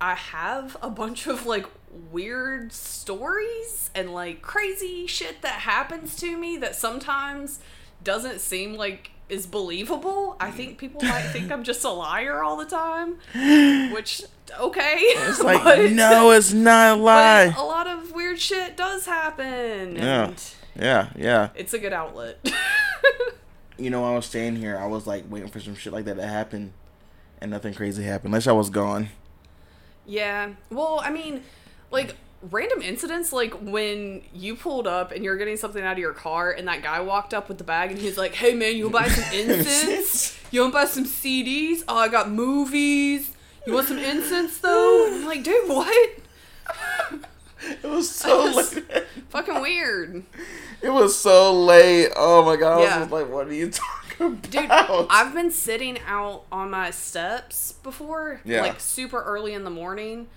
I 0.00 0.14
have 0.14 0.76
a 0.82 0.90
bunch 0.90 1.26
of 1.26 1.46
like 1.46 1.66
weird 2.12 2.72
stories 2.72 3.90
and 3.94 4.12
like 4.12 4.42
crazy 4.42 5.06
shit 5.06 5.42
that 5.42 5.60
happens 5.60 6.14
to 6.16 6.36
me 6.36 6.56
that 6.58 6.76
sometimes 6.76 7.60
doesn't 8.04 8.40
seem 8.40 8.74
like 8.74 9.10
is 9.28 9.46
believable. 9.46 10.36
I 10.40 10.50
think 10.50 10.78
people 10.78 11.02
might 11.02 11.28
think 11.32 11.50
I'm 11.52 11.62
just 11.64 11.84
a 11.84 11.90
liar 11.90 12.42
all 12.42 12.56
the 12.56 12.64
time, 12.66 13.18
which 13.92 14.22
okay. 14.58 14.94
it's 14.98 15.40
like 15.42 15.62
but- 15.64 15.90
no, 15.92 16.30
it's 16.30 16.52
not 16.52 16.98
a 16.98 17.00
lie. 17.02 17.54
a 17.56 17.62
lot 17.62 17.86
of 17.86 18.12
weird 18.12 18.38
shit 18.40 18.76
does 18.76 19.06
happen. 19.06 19.96
Yeah. 19.96 20.24
And 20.28 20.44
Yeah, 20.76 21.10
yeah. 21.16 21.48
it's 21.54 21.74
a 21.74 21.78
good 21.78 21.92
outlet. 21.92 22.38
You 23.80 23.90
know, 23.90 24.04
I 24.04 24.16
was 24.16 24.26
staying 24.26 24.56
here. 24.56 24.76
I 24.76 24.86
was 24.86 25.06
like 25.06 25.22
waiting 25.30 25.48
for 25.48 25.60
some 25.60 25.76
shit 25.76 25.92
like 25.92 26.04
that 26.06 26.16
to 26.16 26.26
happen, 26.26 26.72
and 27.40 27.48
nothing 27.52 27.74
crazy 27.74 28.02
happened. 28.02 28.30
Unless 28.30 28.48
I 28.48 28.52
was 28.52 28.70
gone. 28.70 29.10
Yeah. 30.04 30.54
Well, 30.68 31.00
I 31.04 31.10
mean, 31.12 31.44
like 31.92 32.16
random 32.42 32.82
incidents 32.82 33.32
like 33.32 33.52
when 33.54 34.22
you 34.32 34.54
pulled 34.54 34.86
up 34.86 35.10
and 35.12 35.24
you're 35.24 35.36
getting 35.36 35.56
something 35.56 35.82
out 35.84 35.92
of 35.92 35.98
your 35.98 36.12
car 36.12 36.50
and 36.52 36.68
that 36.68 36.82
guy 36.82 37.00
walked 37.00 37.34
up 37.34 37.48
with 37.48 37.58
the 37.58 37.64
bag 37.64 37.90
and 37.90 37.98
he's 38.00 38.16
like, 38.16 38.34
"Hey 38.34 38.54
man, 38.54 38.76
you 38.76 38.88
want 38.88 39.06
to 39.06 39.10
buy 39.10 39.16
some 39.16 39.34
incense? 39.34 40.34
You 40.50 40.62
want 40.62 40.72
to 40.72 40.78
buy 40.78 40.84
some 40.86 41.04
CDs? 41.04 41.82
Oh, 41.88 41.96
I 41.98 42.08
got 42.08 42.30
movies. 42.30 43.30
You 43.66 43.74
want 43.74 43.86
some 43.88 43.98
incense 43.98 44.58
though?" 44.58 45.06
And 45.06 45.14
I'm 45.16 45.26
like, 45.26 45.42
"Dude, 45.42 45.68
what? 45.68 46.10
It 47.82 47.82
was 47.88 48.08
so 48.14 48.44
late. 48.44 48.84
Fucking 49.30 49.60
weird." 49.60 50.22
It 50.80 50.90
was 50.90 51.18
so 51.18 51.52
late. 51.52 52.08
Oh 52.16 52.44
my 52.44 52.54
god! 52.56 52.78
I 52.78 52.82
Yeah. 52.82 52.98
was 53.00 53.08
just 53.08 53.10
like, 53.10 53.28
"What 53.28 53.48
are 53.48 53.52
you 53.52 53.68
talking 53.70 54.26
about?" 54.26 54.42
Dude, 54.50 54.70
I've 54.70 55.34
been 55.34 55.50
sitting 55.50 55.98
out 56.06 56.44
on 56.52 56.70
my 56.70 56.90
steps 56.92 57.72
before, 57.82 58.40
Yeah. 58.44 58.62
like 58.62 58.78
super 58.80 59.20
early 59.24 59.54
in 59.54 59.64
the 59.64 59.70
morning, 59.70 60.28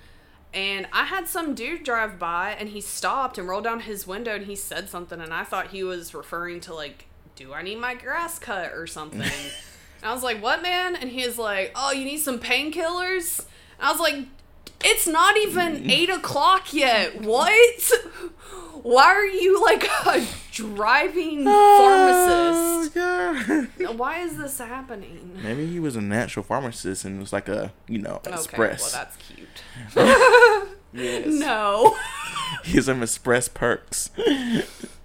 and 0.54 0.88
I 0.92 1.06
had 1.06 1.28
some 1.28 1.56
dude 1.56 1.84
drive 1.84 2.20
by 2.20 2.56
and 2.60 2.70
he 2.70 2.82
stopped 2.82 3.38
and 3.38 3.48
rolled 3.48 3.64
down 3.64 3.82
his 3.82 4.06
window 4.06 4.36
and 4.36 4.46
he 4.46 4.56
said 4.56 4.90
something, 4.90 5.20
and 5.22 5.34
I 5.34 5.44
thought 5.44 5.68
he 5.68 5.84
was 5.84 6.14
referring 6.14 6.60
to 6.62 6.74
like, 6.74 7.06
"Do 7.36 7.54
I 7.54 7.62
need 7.62 7.80
my 7.80 7.96
grass 7.96 8.40
cut 8.40 8.74
or 8.74 8.88
something?" 8.88 9.22
and 9.22 9.32
I 10.04 10.14
was 10.14 10.24
like, 10.24 10.42
"What, 10.42 10.62
man?" 10.62 10.96
And 10.96 11.10
he 11.10 11.26
was 11.26 11.38
like, 11.38 11.72
"Oh, 11.76 11.92
you 11.92 12.06
need 12.06 12.20
some 12.20 12.40
painkillers?" 12.40 13.40
And 13.80 13.88
I 13.88 13.92
was 13.92 14.00
like, 14.00 14.26
"It's 14.84 15.08
not 15.08 15.38
even 15.38 15.90
eight 15.90 16.10
o'clock 16.10 16.74
yet. 16.74 17.22
What?" 17.22 17.92
Why 18.84 19.06
are 19.06 19.26
you 19.26 19.62
like 19.62 19.84
a 20.08 20.26
driving 20.52 21.44
oh, 21.48 22.88
pharmacist? 22.88 22.98
Oh, 22.98 23.68
God. 23.78 23.98
Why 23.98 24.20
is 24.20 24.38
this 24.38 24.58
happening? 24.58 25.40
Maybe 25.44 25.68
he 25.68 25.80
was 25.80 25.96
a 25.96 26.02
natural 26.02 26.44
pharmacist 26.44 27.06
and 27.06 27.18
it 27.18 27.20
was 27.20 27.34
like 27.34 27.48
a, 27.48 27.74
you 27.88 28.00
know, 28.00 28.22
express. 28.26 28.96
Okay, 28.96 28.98
well 28.98 29.06
that's 29.06 29.18
cute. 29.18 29.64
yes. 30.94 31.28
No. 31.40 31.96
He's 32.66 32.86
some 32.86 33.02
express 33.02 33.48
perks. 33.48 34.10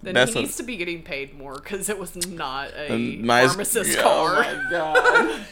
Then 0.07 0.15
That's 0.15 0.33
he 0.35 0.41
needs 0.43 0.57
to 0.59 0.63
be 0.63 0.77
getting 0.77 1.03
paid 1.03 1.37
more 1.37 1.55
because 1.55 1.89
it 1.89 1.99
was 1.99 2.15
not 2.29 2.71
a 2.77 2.93
A 2.93 2.97
nice 2.99 3.49
pharmacist 3.49 3.99
Oh 3.99 4.03
car. 4.03 4.35
my 4.41 4.67
god. 4.71 5.47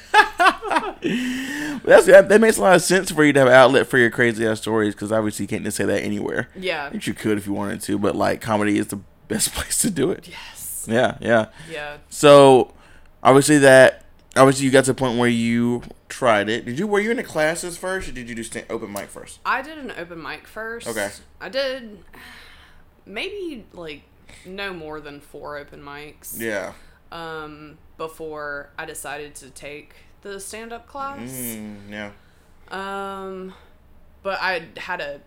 That's 1.85 2.07
that, 2.07 2.29
that 2.29 2.41
makes 2.41 2.57
a 2.59 2.63
lot 2.63 2.77
of 2.77 2.83
sense 2.83 3.11
for 3.11 3.25
you 3.25 3.33
to 3.33 3.41
have 3.41 3.49
an 3.49 3.55
outlet 3.55 3.87
for 3.89 3.99
your 3.99 4.11
crazy 4.11 4.47
ass 4.47 4.61
stories 4.61 4.95
because 4.95 5.11
obviously 5.13 5.45
you 5.45 5.49
can't 5.49 5.65
just 5.65 5.77
say 5.77 5.85
that 5.85 6.03
anywhere. 6.03 6.49
Yeah. 6.57 6.91
Which 6.91 7.07
you 7.07 7.15
could 7.15 7.37
if 7.37 7.47
you 7.47 7.53
wanted 7.53 7.81
to, 7.83 7.99
but 7.99 8.15
like 8.15 8.41
comedy 8.41 8.79
is 8.79 8.87
the 8.89 9.01
best 9.29 9.53
place 9.55 9.79
to 9.83 9.91
do 9.91 10.11
it. 10.11 10.29
Yes. 10.29 10.87
Yeah, 10.89 11.17
yeah. 11.21 11.47
Yeah. 11.71 11.97
So 12.11 12.73
obviously 13.23 13.59
that 13.59 14.05
obviously 14.37 14.67
you 14.67 14.71
got 14.71 14.85
to 14.85 14.93
the 14.93 14.99
point 14.99 15.19
where 15.19 15.29
you 15.29 15.83
tried 16.09 16.49
it. 16.49 16.65
Did 16.65 16.79
you 16.79 16.87
were 16.87 17.01
you 17.01 17.11
in 17.11 17.17
the 17.17 17.23
classes 17.25 17.77
first 17.77 18.09
or 18.09 18.13
did 18.13 18.29
you 18.29 18.35
do 18.37 18.45
sta- 18.45 18.67
open 18.71 18.93
mic 18.93 19.09
first? 19.09 19.41
I 19.45 19.63
did 19.63 19.79
an 19.79 19.93
open 19.99 20.23
mic 20.23 20.47
first. 20.47 20.87
Okay. 20.87 21.11
I 21.41 21.49
did 21.49 22.05
maybe 23.07 23.67
like 23.73 24.03
no 24.47 24.73
more 24.73 25.01
than 25.01 25.21
four 25.21 25.57
open 25.57 25.81
mics. 25.83 26.39
Yeah. 26.39 26.73
Um, 27.13 27.79
before 27.97 28.71
I 28.79 28.85
decided 28.87 29.35
to 29.37 29.51
take 29.51 29.95
the 30.23 30.41
stand 30.41 30.73
up 30.73 30.87
class. 30.89 31.31
Mm, 31.31 31.77
yeah. 31.91 32.11
Um, 32.71 33.55
but 34.23 34.39
I 34.41 34.67
had 34.77 35.01
a 35.01 35.21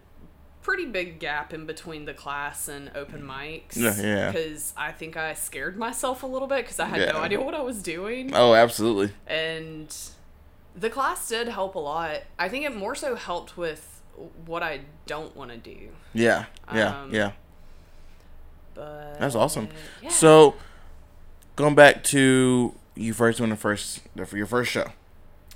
pretty 0.63 0.85
big 0.85 1.19
gap 1.19 1.53
in 1.53 1.65
between 1.65 2.03
the 2.05 2.13
class 2.13 2.67
and 2.67 2.91
open 2.93 3.21
mics. 3.21 3.77
Yeah, 3.77 3.95
yeah. 4.01 4.31
Because 4.31 4.73
I 4.75 4.91
think 4.91 5.15
I 5.15 5.33
scared 5.33 5.77
myself 5.77 6.23
a 6.23 6.27
little 6.27 6.47
bit 6.47 6.65
because 6.65 6.79
I 6.79 6.85
had 6.87 6.99
Yeah. 7.01 7.11
no 7.13 7.19
idea 7.19 7.39
what 7.41 7.53
I 7.53 7.61
was 7.61 7.81
doing. 7.81 8.31
Oh, 8.33 8.53
absolutely. 8.53 9.13
And 9.25 9.95
the 10.75 10.89
class 10.89 11.29
did 11.29 11.47
help 11.47 11.75
a 11.75 11.79
lot. 11.79 12.23
I 12.37 12.49
think 12.49 12.65
it 12.65 12.75
more 12.75 12.95
so 12.95 13.15
helped 13.15 13.55
with 13.55 14.01
what 14.45 14.61
I 14.61 14.81
don't 15.05 15.35
want 15.37 15.51
to 15.51 15.57
do. 15.57 15.89
Yeah. 16.13 16.45
Yeah. 16.73 17.01
Um, 17.03 17.13
yeah. 17.13 17.31
But 18.77 19.19
That's 19.19 19.35
awesome. 19.35 19.69
Yeah. 20.03 20.09
So, 20.09 20.55
going 21.55 21.73
back 21.75 22.03
to 22.05 22.75
you 22.95 23.13
first 23.13 23.39
doing 23.39 23.49
the 23.49 23.55
first 23.55 24.01
for 24.25 24.37
your 24.37 24.45
first 24.45 24.71
show, 24.71 24.91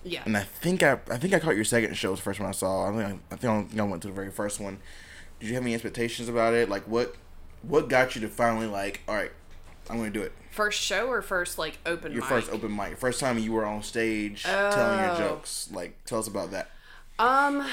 yeah. 0.03 0.23
and 0.25 0.35
I 0.35 0.41
think 0.43 0.81
I 0.83 0.93
I 1.09 1.17
think 1.17 1.33
I 1.33 1.39
caught 1.39 1.55
your 1.55 1.63
second 1.65 1.95
show 1.95 2.11
was 2.11 2.19
the 2.19 2.23
first 2.23 2.39
one 2.39 2.49
I 2.49 2.53
saw. 2.53 2.89
I 2.89 2.91
think 2.97 3.21
I, 3.31 3.33
I 3.33 3.37
think 3.37 3.79
I 3.79 3.83
went 3.83 4.01
to 4.01 4.07
the 4.07 4.13
very 4.13 4.31
first 4.31 4.59
one. 4.59 4.79
Did 5.39 5.49
you 5.49 5.53
have 5.55 5.63
any 5.63 5.73
expectations 5.73 6.27
about 6.29 6.53
it? 6.53 6.67
Like 6.69 6.83
what 6.87 7.15
what 7.61 7.87
got 7.89 8.15
you 8.15 8.21
to 8.21 8.27
finally 8.27 8.67
like 8.67 9.01
all 9.07 9.15
right, 9.15 9.31
I'm 9.89 9.97
gonna 9.97 10.09
do 10.09 10.21
it. 10.23 10.33
First 10.49 10.81
show 10.81 11.07
or 11.07 11.21
first 11.21 11.57
like 11.59 11.77
open 11.85 12.11
Your 12.11 12.21
mic? 12.21 12.29
first 12.29 12.51
open 12.51 12.75
mic, 12.75 12.97
first 12.97 13.19
time 13.19 13.37
you 13.37 13.51
were 13.53 13.65
on 13.65 13.83
stage 13.83 14.43
telling 14.43 14.99
your 14.99 15.11
Oh. 15.11 15.17
jokes. 15.17 15.69
Like 15.71 16.03
tell 16.05 16.19
us 16.19 16.27
about 16.27 16.51
that. 16.51 16.71
Um, 17.19 17.67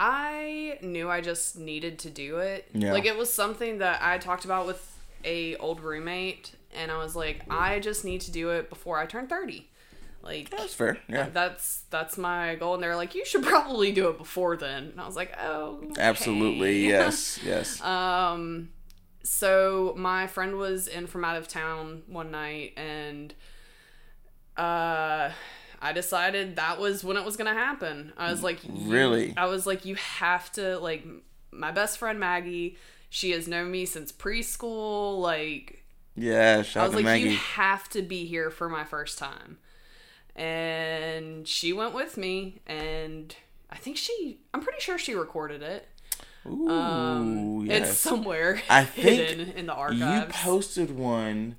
I 0.00 0.78
knew 0.80 1.10
I 1.10 1.20
just 1.20 1.58
needed 1.58 1.98
to 2.00 2.10
do 2.10 2.38
it. 2.38 2.68
Yeah. 2.72 2.92
Like 2.92 3.04
it 3.04 3.16
was 3.18 3.32
something 3.32 3.78
that 3.78 4.00
I 4.00 4.18
talked 4.18 4.44
about 4.44 4.64
with 4.64 4.96
a 5.24 5.56
old 5.56 5.80
roommate 5.80 6.52
and 6.72 6.92
I 6.92 6.98
was 6.98 7.16
like, 7.16 7.42
I 7.50 7.80
just 7.80 8.04
need 8.04 8.20
to 8.22 8.30
do 8.30 8.50
it 8.50 8.70
before 8.70 8.96
I 8.96 9.06
turn 9.06 9.26
30. 9.26 9.68
Like 10.22 10.50
That's 10.50 10.72
fair. 10.72 10.98
Yeah. 11.08 11.28
that's 11.32 11.82
that's 11.90 12.16
my 12.16 12.54
goal 12.54 12.74
and 12.74 12.82
they're 12.82 12.94
like, 12.94 13.16
you 13.16 13.24
should 13.24 13.42
probably 13.54 13.90
do 13.90 14.08
it 14.08 14.18
before 14.18 14.56
then. 14.56 14.84
And 14.84 15.00
I 15.00 15.06
was 15.06 15.16
like, 15.16 15.36
"Oh, 15.40 15.80
okay." 15.90 16.00
Absolutely. 16.00 16.86
Yes. 16.86 17.40
Yes. 17.44 17.80
Um 17.82 18.68
so 19.24 19.94
my 19.96 20.28
friend 20.28 20.56
was 20.58 20.86
in 20.86 21.08
from 21.08 21.24
out 21.24 21.36
of 21.36 21.48
town 21.48 22.02
one 22.06 22.30
night 22.30 22.74
and 22.76 23.34
uh 24.56 25.30
I 25.80 25.92
decided 25.92 26.56
that 26.56 26.80
was 26.80 27.04
when 27.04 27.16
it 27.16 27.24
was 27.24 27.36
gonna 27.36 27.54
happen. 27.54 28.12
I 28.16 28.30
was 28.30 28.42
like, 28.42 28.58
Really? 28.68 29.34
I 29.36 29.46
was 29.46 29.66
like, 29.66 29.84
you 29.84 29.94
have 29.94 30.50
to 30.52 30.78
like 30.78 31.06
my 31.52 31.70
best 31.70 31.98
friend 31.98 32.18
Maggie. 32.18 32.76
She 33.10 33.30
has 33.30 33.48
known 33.48 33.70
me 33.70 33.86
since 33.86 34.12
preschool. 34.12 35.18
Like, 35.20 35.84
yeah. 36.14 36.58
I 36.60 36.62
Shout 36.62 36.82
was 36.88 36.90
to 36.92 36.96
like, 36.96 37.04
Maggie. 37.04 37.30
you 37.30 37.36
have 37.36 37.88
to 37.90 38.02
be 38.02 38.26
here 38.26 38.50
for 38.50 38.68
my 38.68 38.84
first 38.84 39.18
time. 39.18 39.58
And 40.36 41.48
she 41.48 41.72
went 41.72 41.94
with 41.94 42.16
me, 42.16 42.60
and 42.66 43.34
I 43.70 43.76
think 43.76 43.96
she, 43.96 44.38
I'm 44.54 44.60
pretty 44.60 44.80
sure 44.80 44.96
she 44.98 45.14
recorded 45.14 45.62
it. 45.62 45.88
Ooh. 46.46 46.68
Um, 46.68 47.66
yes. 47.66 47.90
It's 47.90 47.98
somewhere 47.98 48.62
I 48.70 48.84
think 48.84 49.06
hidden 49.20 49.50
in 49.56 49.66
the 49.66 49.74
archives. 49.74 50.00
you 50.00 50.32
posted 50.32 50.96
one, 50.96 51.56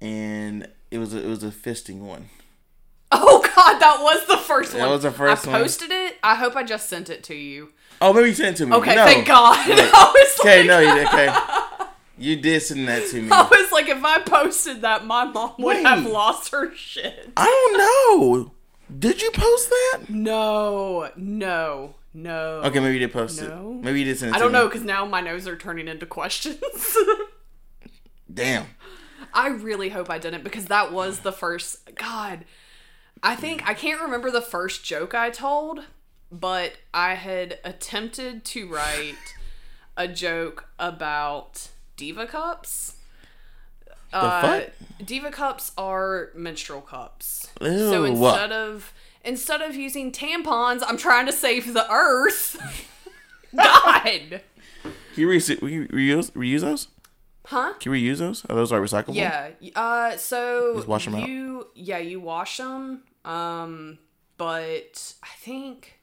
and 0.00 0.68
it 0.90 0.98
was 0.98 1.12
a, 1.12 1.18
it 1.22 1.28
was 1.28 1.42
a 1.44 1.50
fisting 1.50 1.98
one. 1.98 2.30
Oh 3.22 3.40
God, 3.42 3.78
that 3.78 3.98
was 4.00 4.26
the 4.26 4.36
first 4.36 4.72
That 4.72 4.78
one. 4.80 4.88
That 4.88 4.92
was 4.94 5.02
the 5.02 5.10
first 5.10 5.46
I 5.46 5.50
one. 5.52 5.60
posted 5.62 5.90
it. 5.90 6.16
I 6.22 6.34
hope 6.34 6.56
I 6.56 6.62
just 6.64 6.88
sent 6.88 7.08
it 7.10 7.22
to 7.24 7.34
you. 7.34 7.70
Oh, 8.00 8.12
maybe 8.12 8.28
you 8.28 8.34
sent 8.34 8.56
it 8.56 8.58
to 8.58 8.66
me. 8.66 8.76
Okay, 8.76 8.94
No. 8.94 9.04
thank 9.04 9.26
God. 9.26 9.56
Okay, 10.40 10.58
like, 10.58 10.66
no, 10.66 10.78
you 10.80 10.94
did. 10.94 11.06
Okay, 11.06 11.34
you 12.18 12.36
did 12.36 12.60
send 12.60 12.86
that 12.88 13.06
to 13.08 13.22
me. 13.22 13.28
I 13.30 13.42
was 13.42 13.72
like, 13.72 13.88
if 13.88 14.04
I 14.04 14.18
posted 14.20 14.82
that, 14.82 15.06
my 15.06 15.24
mom 15.24 15.54
would 15.58 15.76
Wait. 15.76 15.86
have 15.86 16.04
lost 16.04 16.50
her 16.52 16.74
shit. 16.74 17.30
I 17.36 17.44
don't 17.46 17.78
know. 18.42 18.52
Did 18.98 19.22
you 19.22 19.30
post 19.30 19.70
that? 19.70 20.00
No, 20.10 21.10
no, 21.16 21.94
no. 22.12 22.60
Okay, 22.64 22.80
maybe 22.80 22.94
you 22.94 23.00
did 23.00 23.12
post 23.12 23.40
No. 23.40 23.76
it. 23.78 23.84
Maybe 23.84 24.00
you 24.00 24.04
did 24.04 24.18
send 24.18 24.32
it 24.32 24.36
I 24.36 24.38
don't 24.38 24.52
me. 24.52 24.58
know 24.58 24.66
because 24.68 24.82
now 24.82 25.06
my 25.06 25.20
nose 25.22 25.48
are 25.48 25.56
turning 25.56 25.88
into 25.88 26.04
questions. 26.04 26.58
Damn. 28.32 28.66
I 29.34 29.48
really 29.48 29.88
hope 29.88 30.10
I 30.10 30.18
didn't 30.18 30.44
because 30.44 30.66
that 30.66 30.92
was 30.92 31.20
the 31.20 31.32
first. 31.32 31.94
God, 31.96 32.44
I 33.22 33.34
think 33.34 33.66
I 33.66 33.74
can't 33.74 34.00
remember 34.00 34.30
the 34.30 34.42
first 34.42 34.84
joke 34.84 35.14
I 35.14 35.30
told, 35.30 35.84
but 36.30 36.74
I 36.92 37.14
had 37.14 37.58
attempted 37.64 38.44
to 38.46 38.68
write 38.68 39.14
a 39.96 40.08
joke 40.08 40.68
about 40.78 41.68
diva 41.96 42.26
cups. 42.26 42.96
Uh, 44.12 44.40
fuck? 44.42 44.70
diva 45.04 45.30
cups 45.30 45.72
are 45.76 46.30
menstrual 46.34 46.80
cups. 46.80 47.48
Ew. 47.60 47.90
So 47.90 48.04
instead 48.04 48.52
of 48.52 48.92
instead 49.24 49.60
of 49.62 49.74
using 49.74 50.12
tampons, 50.12 50.82
I'm 50.86 50.96
trying 50.96 51.26
to 51.26 51.32
save 51.32 51.72
the 51.72 51.90
earth. 51.90 52.56
God. 53.56 54.40
Can 54.82 54.92
you 55.16 55.28
re- 55.28 55.38
re- 55.38 55.88
reuse 55.88 56.30
reuse 56.32 56.60
those? 56.60 56.88
Huh? 57.46 57.74
Can 57.80 57.92
we 57.92 58.00
use 58.00 58.18
those? 58.20 58.44
Are 58.46 58.54
those 58.54 58.72
like 58.72 58.80
recyclable? 58.80 59.14
Yeah. 59.16 59.50
Uh 59.76 60.16
so 60.16 60.74
Just 60.76 60.88
wash 60.88 61.06
'em 61.06 61.14
out? 61.16 61.28
you 61.28 61.68
yeah, 61.74 61.98
you 61.98 62.20
wash 62.20 62.56
them. 62.56 63.02
Um 63.24 63.98
but 64.36 65.14
I 65.22 65.28
think 65.38 66.00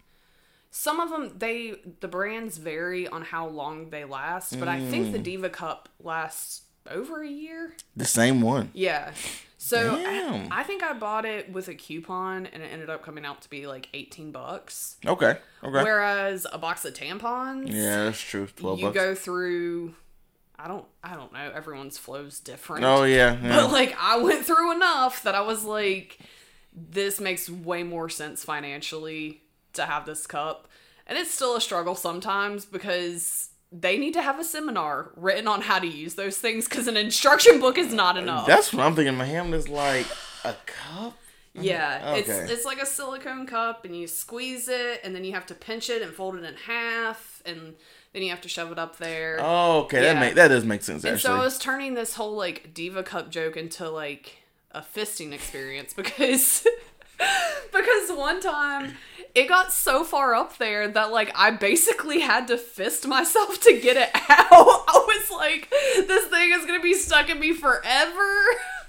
some 0.70 1.00
of 1.00 1.10
them 1.10 1.34
they 1.38 1.76
the 2.00 2.08
brands 2.08 2.58
vary 2.58 3.08
on 3.08 3.24
how 3.24 3.48
long 3.48 3.90
they 3.90 4.06
last, 4.06 4.58
but 4.60 4.68
I 4.68 4.80
think 4.80 5.12
the 5.12 5.20
Mm. 5.20 5.24
Diva 5.24 5.50
Cup 5.50 5.90
lasts 6.00 6.62
over 6.90 7.22
a 7.22 7.28
year. 7.28 7.74
The 7.96 8.06
same 8.06 8.42
one. 8.42 8.70
Yeah. 8.74 9.12
So. 9.58 9.96
I, 10.04 10.48
I 10.52 10.64
think 10.64 10.82
I 10.82 10.94
bought 10.94 11.24
it 11.26 11.52
with 11.52 11.68
a 11.68 11.76
coupon 11.76 12.48
and 12.48 12.64
it 12.64 12.68
ended 12.74 12.90
up 12.90 13.04
coming 13.04 13.26
out 13.26 13.42
to 13.44 13.50
be 13.50 13.68
like 13.68 13.88
18 13.94 14.32
bucks. 14.32 14.96
Okay. 15.06 15.38
Okay. 15.64 15.84
Whereas 15.84 16.48
a 16.52 16.58
box 16.58 16.84
of 16.86 16.96
tampons, 16.96 17.72
yeah, 17.72 18.06
that's 18.06 18.20
true. 18.20 18.48
Twelve 18.48 18.80
you 18.80 18.86
bucks. 18.88 18.96
go 18.96 19.14
through 19.14 19.94
I 20.64 20.68
don't 20.68 20.86
I 21.04 21.16
don't 21.16 21.34
know, 21.34 21.52
everyone's 21.56 21.98
flow's 21.98 22.40
different. 22.40 22.86
oh 22.86 23.04
yeah. 23.04 23.38
yeah. 23.44 23.56
But 23.56 23.72
like 23.72 23.96
I 24.00 24.18
went 24.18 24.46
through 24.46 24.74
enough 24.74 25.24
that 25.24 25.34
I 25.36 25.42
was 25.42 25.64
like, 25.66 26.20
this 26.74 27.20
makes 27.20 27.50
way 27.50 27.84
more 27.84 28.10
sense 28.10 28.44
financially 28.44 29.42
to 29.74 29.86
have 29.86 30.06
this 30.06 30.28
cup. 30.28 30.68
And 31.08 31.18
it's 31.18 31.34
still 31.34 31.56
a 31.56 31.62
struggle 31.62 31.96
sometimes 31.96 32.66
because 32.66 33.50
they 33.72 33.98
need 33.98 34.14
to 34.14 34.22
have 34.22 34.40
a 34.40 34.44
seminar 34.44 35.12
written 35.16 35.48
on 35.48 35.62
how 35.62 35.80
to 35.80 35.88
use 35.88 36.16
those 36.16 36.38
things 36.38 36.68
because 36.68 36.88
an 36.88 36.98
instruction 36.98 37.60
book 37.60 37.78
is 37.78 37.94
not 37.94 38.18
uh, 38.18 38.22
enough. 38.22 38.46
That's 38.48 38.72
what 38.74 38.86
I'm 38.86 38.96
thinking. 38.96 39.16
My 39.16 39.26
hand 39.26 39.54
is 39.56 39.68
like 39.68 40.06
a 40.44 40.54
cup. 40.66 41.18
yeah, 41.54 42.16
it's 42.16 42.30
Okay. 42.30 42.54
it's 42.54 42.66
like 42.66 42.82
a 42.82 42.86
silicone 42.86 43.46
cup 43.48 43.84
and 43.84 43.96
you 43.96 44.08
squeeze 44.08 44.68
it 44.70 45.02
and 45.04 45.16
then 45.16 45.24
you 45.24 45.34
have 45.34 45.46
to 45.48 45.56
pinch 45.56 45.90
it 45.90 46.02
and 46.02 46.14
fold 46.14 46.36
it 46.36 46.44
in 46.44 46.56
half 46.56 47.42
and 47.46 47.76
then 48.14 48.24
you 48.24 48.30
have 48.30 48.42
to 48.42 48.50
shove 48.50 48.72
it 48.72 48.80
up 48.80 48.98
there. 48.98 49.38
Oh, 49.42 49.82
okay. 49.84 50.02
That 50.02 50.14
Yeah. 50.16 50.20
make 50.20 50.36
that 50.36 50.48
does 50.50 50.66
make 50.66 50.84
sense 50.84 51.04
And 51.04 51.16
actually. 51.16 51.34
so 51.34 51.36
I 51.40 51.44
was 51.44 51.58
turning 51.58 51.94
this 51.94 52.16
whole 52.16 52.34
like 52.36 52.74
diva 52.74 53.04
cup 53.04 53.30
joke 53.32 53.56
into 53.58 53.90
like 53.90 54.38
a 54.72 54.82
fisting 54.82 55.32
experience 55.34 55.94
because 55.96 56.66
because 57.72 58.10
one 58.12 58.42
time 58.42 58.94
it 59.36 59.48
got 59.48 59.72
so 59.72 60.04
far 60.04 60.34
up 60.36 60.58
there 60.58 60.88
that 60.90 61.12
like 61.12 61.32
I 61.36 61.52
basically 61.52 62.20
had 62.20 62.48
to 62.50 62.58
fist 62.58 63.08
myself 63.08 63.62
to 63.62 63.80
get 63.80 63.96
it 63.98 64.10
out. 64.30 64.50
I 64.52 65.06
was 65.08 65.32
like, 65.32 65.70
this 66.08 66.26
thing 66.28 66.52
is 66.52 66.66
gonna 66.66 66.82
be 66.82 66.94
stuck 66.94 67.30
in 67.30 67.40
me 67.40 67.54
forever. 67.54 68.44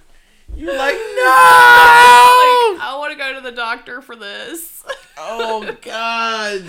You're 0.57 0.77
like 0.77 0.79
like, 0.79 0.95
no. 0.95 1.33
I 2.85 2.97
want 2.99 3.13
to 3.13 3.19
go 3.19 3.35
to 3.35 3.41
the 3.41 3.53
doctor 3.53 4.01
for 4.01 4.17
this. 4.17 4.83
oh 5.17 5.77
God. 5.83 6.65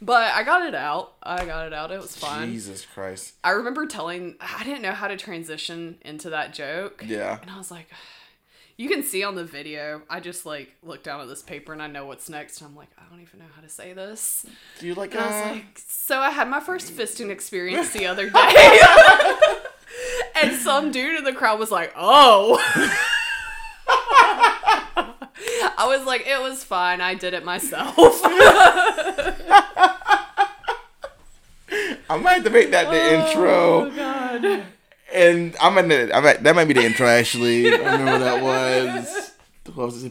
But 0.00 0.32
I 0.34 0.42
got 0.42 0.66
it 0.66 0.74
out. 0.74 1.14
I 1.22 1.44
got 1.44 1.66
it 1.66 1.72
out. 1.72 1.90
It 1.90 2.00
was 2.00 2.16
fine. 2.16 2.52
Jesus 2.52 2.86
Christ. 2.86 3.34
I 3.42 3.50
remember 3.50 3.86
telling 3.86 4.36
I 4.40 4.62
didn't 4.64 4.82
know 4.82 4.92
how 4.92 5.08
to 5.08 5.16
transition 5.16 5.98
into 6.02 6.30
that 6.30 6.52
joke. 6.54 7.04
Yeah. 7.06 7.38
And 7.40 7.50
I 7.50 7.58
was 7.58 7.70
like, 7.70 7.88
you 8.76 8.88
can 8.88 9.02
see 9.02 9.22
on 9.24 9.34
the 9.34 9.44
video, 9.44 10.02
I 10.10 10.20
just 10.20 10.44
like 10.44 10.74
look 10.82 11.02
down 11.02 11.20
at 11.20 11.28
this 11.28 11.42
paper 11.42 11.72
and 11.72 11.82
I 11.82 11.86
know 11.86 12.06
what's 12.06 12.28
next. 12.28 12.60
And 12.60 12.68
I'm 12.68 12.76
like, 12.76 12.90
I 12.98 13.08
don't 13.10 13.22
even 13.22 13.40
know 13.40 13.46
how 13.54 13.62
to 13.62 13.68
say 13.68 13.92
this. 13.92 14.44
Do 14.78 14.86
you 14.86 14.94
like? 14.94 15.12
And 15.12 15.20
I 15.20 15.26
was 15.26 15.34
uh, 15.34 15.52
like, 15.54 15.80
so 15.86 16.18
I 16.18 16.30
had 16.30 16.48
my 16.48 16.60
first 16.60 16.92
fisting 16.94 17.30
experience 17.30 17.90
the 17.90 18.06
other 18.06 18.28
day. 18.28 18.80
and 20.42 20.56
some 20.56 20.90
dude 20.90 21.16
in 21.16 21.24
the 21.24 21.32
crowd 21.32 21.58
was 21.58 21.70
like, 21.70 21.92
oh. 21.96 22.60
I 25.86 25.96
was 25.96 26.04
like, 26.06 26.26
it 26.26 26.40
was 26.42 26.64
fine. 26.64 27.00
I 27.00 27.14
did 27.14 27.32
it 27.32 27.44
myself. 27.44 27.94
I 32.08 32.16
might 32.18 32.34
have 32.34 32.44
to 32.44 32.50
make 32.50 32.70
that 32.72 32.90
the 32.90 33.00
Oh, 33.00 33.86
intro. 33.86 33.90
God. 33.90 34.64
And 35.14 35.56
I'm 35.60 35.74
gonna. 35.76 36.10
I 36.12 36.20
might, 36.20 36.42
that 36.42 36.54
might 36.56 36.64
be 36.66 36.74
the 36.74 36.84
intro. 36.84 37.06
Actually, 37.06 37.72
I 37.72 37.76
remember 37.76 38.04
what 38.12 38.18
that 38.18 38.42
was. 38.42 39.32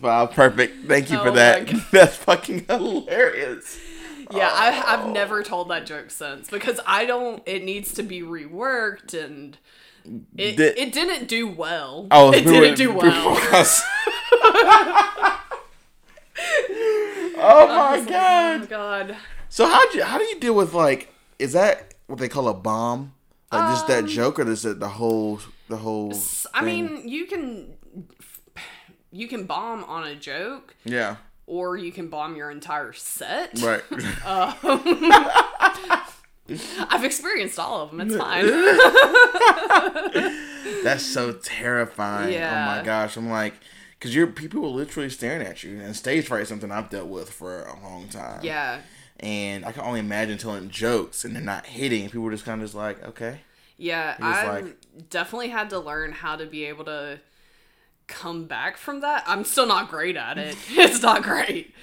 Wow, 0.01 0.25
perfect. 0.27 0.85
Thank 0.87 1.09
you 1.11 1.17
Oh 1.17 1.23
for 1.25 1.31
that. 1.31 1.67
That's 1.91 2.15
fucking 2.15 2.65
hilarious. 2.69 3.77
Yeah, 4.31 4.49
I, 4.51 4.93
I've 4.93 5.05
oh. 5.05 5.11
never 5.11 5.43
told 5.43 5.69
that 5.69 5.85
joke 5.85 6.09
since 6.11 6.49
because 6.49 6.79
I 6.85 7.05
don't. 7.05 7.43
It 7.45 7.63
needs 7.65 7.93
to 7.95 8.03
be 8.03 8.21
reworked, 8.21 9.13
and 9.13 9.57
it 10.37 10.55
Did- 10.55 10.77
it 10.77 10.93
didn't 10.93 11.27
do 11.27 11.47
well. 11.47 12.07
Oh, 12.11 12.31
it 12.31 12.45
we 12.45 12.51
didn't 12.53 12.95
were- 12.95 13.01
do 13.01 13.09
well. 13.11 13.35
us. 16.37 16.43
oh 17.37 17.67
my 17.67 17.97
Oh 17.99 18.05
god. 18.05 18.69
god. 18.69 19.15
So 19.49 19.67
how 19.67 19.89
do 19.91 19.97
you 19.97 20.03
how 20.03 20.17
do 20.17 20.23
you 20.25 20.39
deal 20.39 20.53
with 20.55 20.73
like 20.73 21.13
is 21.39 21.53
that 21.53 21.93
what 22.07 22.19
they 22.19 22.27
call 22.29 22.47
a 22.47 22.53
bomb? 22.53 23.13
Like 23.51 23.69
just 23.73 23.87
that 23.87 24.03
Um, 24.03 24.07
joke 24.09 24.39
or 24.39 24.49
is 24.49 24.65
it 24.65 24.79
the 24.79 24.89
whole 24.89 25.39
the 25.69 25.77
whole 25.77 26.13
I 26.53 26.61
thing? 26.63 26.85
mean, 26.95 27.07
you 27.07 27.25
can 27.25 27.73
you 29.11 29.27
can 29.29 29.45
bomb 29.45 29.83
on 29.85 30.03
a 30.05 30.13
joke, 30.15 30.75
Yeah. 30.83 31.15
or 31.47 31.77
you 31.77 31.91
can 31.93 32.09
bomb 32.09 32.35
your 32.35 32.51
entire 32.51 32.91
set. 32.91 33.57
Right. 33.61 33.81
I've 36.89 37.03
experienced 37.03 37.57
all 37.57 37.81
of 37.81 37.91
them. 37.91 38.01
It's 38.01 38.15
fine. 38.15 38.45
That's 40.83 41.03
so 41.05 41.31
terrifying. 41.33 42.35
Oh 42.35 42.65
my 42.65 42.81
gosh. 42.83 43.15
I'm 43.17 43.29
like 43.29 43.53
cuz 44.05 44.15
you're 44.15 44.27
people 44.27 44.61
were 44.61 44.67
literally 44.69 45.09
staring 45.09 45.45
at 45.45 45.63
you 45.63 45.79
and 45.81 45.95
stage 45.95 46.27
fright 46.27 46.41
is 46.43 46.47
something 46.49 46.71
I've 46.71 46.89
dealt 46.89 47.07
with 47.07 47.29
for 47.29 47.63
a 47.63 47.79
long 47.81 48.07
time. 48.07 48.39
yeah. 48.43 48.81
And 49.19 49.63
I 49.65 49.71
can 49.71 49.81
only 49.83 50.01
imagine 50.01 50.37
telling 50.37 50.69
jokes 50.69 51.23
and 51.23 51.33
they're 51.35 51.41
not 51.41 51.65
hitting. 51.65 52.03
People 52.09 52.21
were 52.23 52.31
just 52.31 52.43
kind 52.45 52.61
of 52.61 52.65
just 52.67 52.75
like, 52.75 53.01
okay. 53.03 53.39
Yeah, 53.77 54.15
I 54.21 54.47
like- 54.47 55.09
definitely 55.09 55.49
had 55.49 55.69
to 55.69 55.79
learn 55.79 56.11
how 56.11 56.35
to 56.35 56.45
be 56.45 56.65
able 56.65 56.83
to 56.85 57.19
come 58.07 58.45
back 58.45 58.77
from 58.77 58.99
that. 59.01 59.23
I'm 59.25 59.43
still 59.45 59.65
not 59.67 59.89
great 59.89 60.15
at 60.17 60.37
it. 60.37 60.55
it's 60.69 61.01
not 61.01 61.23
great. 61.23 61.73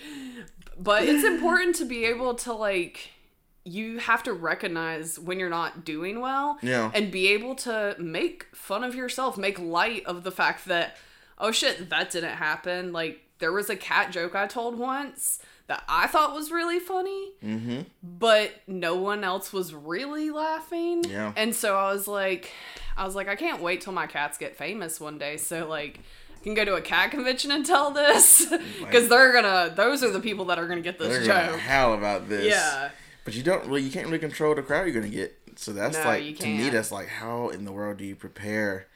But 0.79 1.05
it's 1.05 1.25
important 1.25 1.77
to 1.77 1.85
be 1.85 2.05
able 2.05 2.35
to 2.37 2.53
like 2.53 3.11
you 3.64 3.99
have 3.99 4.23
to 4.25 4.33
recognize 4.33 5.18
when 5.18 5.39
you're 5.39 5.49
not 5.49 5.85
doing 5.85 6.20
well 6.20 6.59
Yeah. 6.62 6.91
and 6.95 7.11
be 7.12 7.29
able 7.29 7.55
to 7.57 7.95
make 7.99 8.47
fun 8.55 8.83
of 8.85 8.95
yourself, 8.95 9.39
make 9.39 9.59
light 9.59 10.05
of 10.05 10.25
the 10.25 10.33
fact 10.33 10.64
that, 10.66 10.97
oh 11.43 11.51
shit, 11.53 11.90
that 11.90 12.11
didn't 12.11 12.36
happen. 12.36 12.93
Like, 12.93 13.20
there 13.38 13.53
was 13.53 13.68
a 13.68 13.76
cat 13.76 14.11
joke 14.12 14.34
I 14.34 14.47
told 14.47 14.78
once 14.78 15.40
that 15.66 15.82
I 15.88 16.07
thought 16.07 16.34
was 16.34 16.51
really 16.51 16.78
funny, 16.78 17.32
Mm-hmm. 17.45 17.80
but 18.03 18.53
no 18.66 18.95
one 18.97 19.24
else 19.24 19.53
was 19.53 19.74
really 19.74 20.30
laughing. 20.30 21.05
Yeah. 21.05 21.32
And 21.36 21.55
so 21.55 21.76
I 21.76 21.93
was 21.93 22.07
like, 22.09 22.51
I 22.97 23.05
was 23.05 23.14
like, 23.14 23.28
I 23.28 23.36
can't 23.36 23.61
wait 23.61 23.80
till 23.82 23.93
my 23.93 24.07
cats 24.07 24.38
get 24.38 24.57
famous 24.57 25.01
one 25.01 25.18
day. 25.18 25.36
So, 25.36 25.66
like, 25.68 26.01
I 26.38 26.43
can 26.45 26.55
go 26.55 26.64
to 26.64 26.74
a 26.74 26.80
cat 26.82 27.11
convention 27.11 27.51
and 27.51 27.64
tell 27.66 27.90
this 27.90 28.47
because 28.80 29.09
they're 29.09 29.32
gonna, 29.32 29.72
those 29.76 30.03
are 30.03 30.11
the 30.11 30.20
people 30.20 30.45
that 30.47 30.59
are 30.59 30.66
gonna 30.68 30.80
get 30.80 30.99
this 30.99 31.09
They're 31.09 31.26
gonna 31.26 31.53
joke. 31.53 31.61
howl 31.61 31.95
about 31.95 32.28
this. 32.28 32.47
Yeah. 32.47 32.90
But 33.24 33.34
you 33.34 33.43
don't 33.45 33.64
really, 33.66 33.82
you 33.82 33.90
can't 33.90 34.07
really 34.07 34.18
control 34.18 34.55
the 34.55 34.62
crowd 34.62 34.84
you're 34.86 34.95
gonna 34.95 35.09
get. 35.09 35.38
So 35.57 35.72
that's 35.72 35.97
No, 35.99 36.05
like 36.05 36.38
to 36.38 36.47
me, 36.49 36.70
that's 36.70 36.90
like 36.90 37.09
how 37.09 37.49
in 37.51 37.64
the 37.64 37.72
world 37.72 37.99
do 37.99 38.05
you 38.05 38.16
prepare 38.16 38.86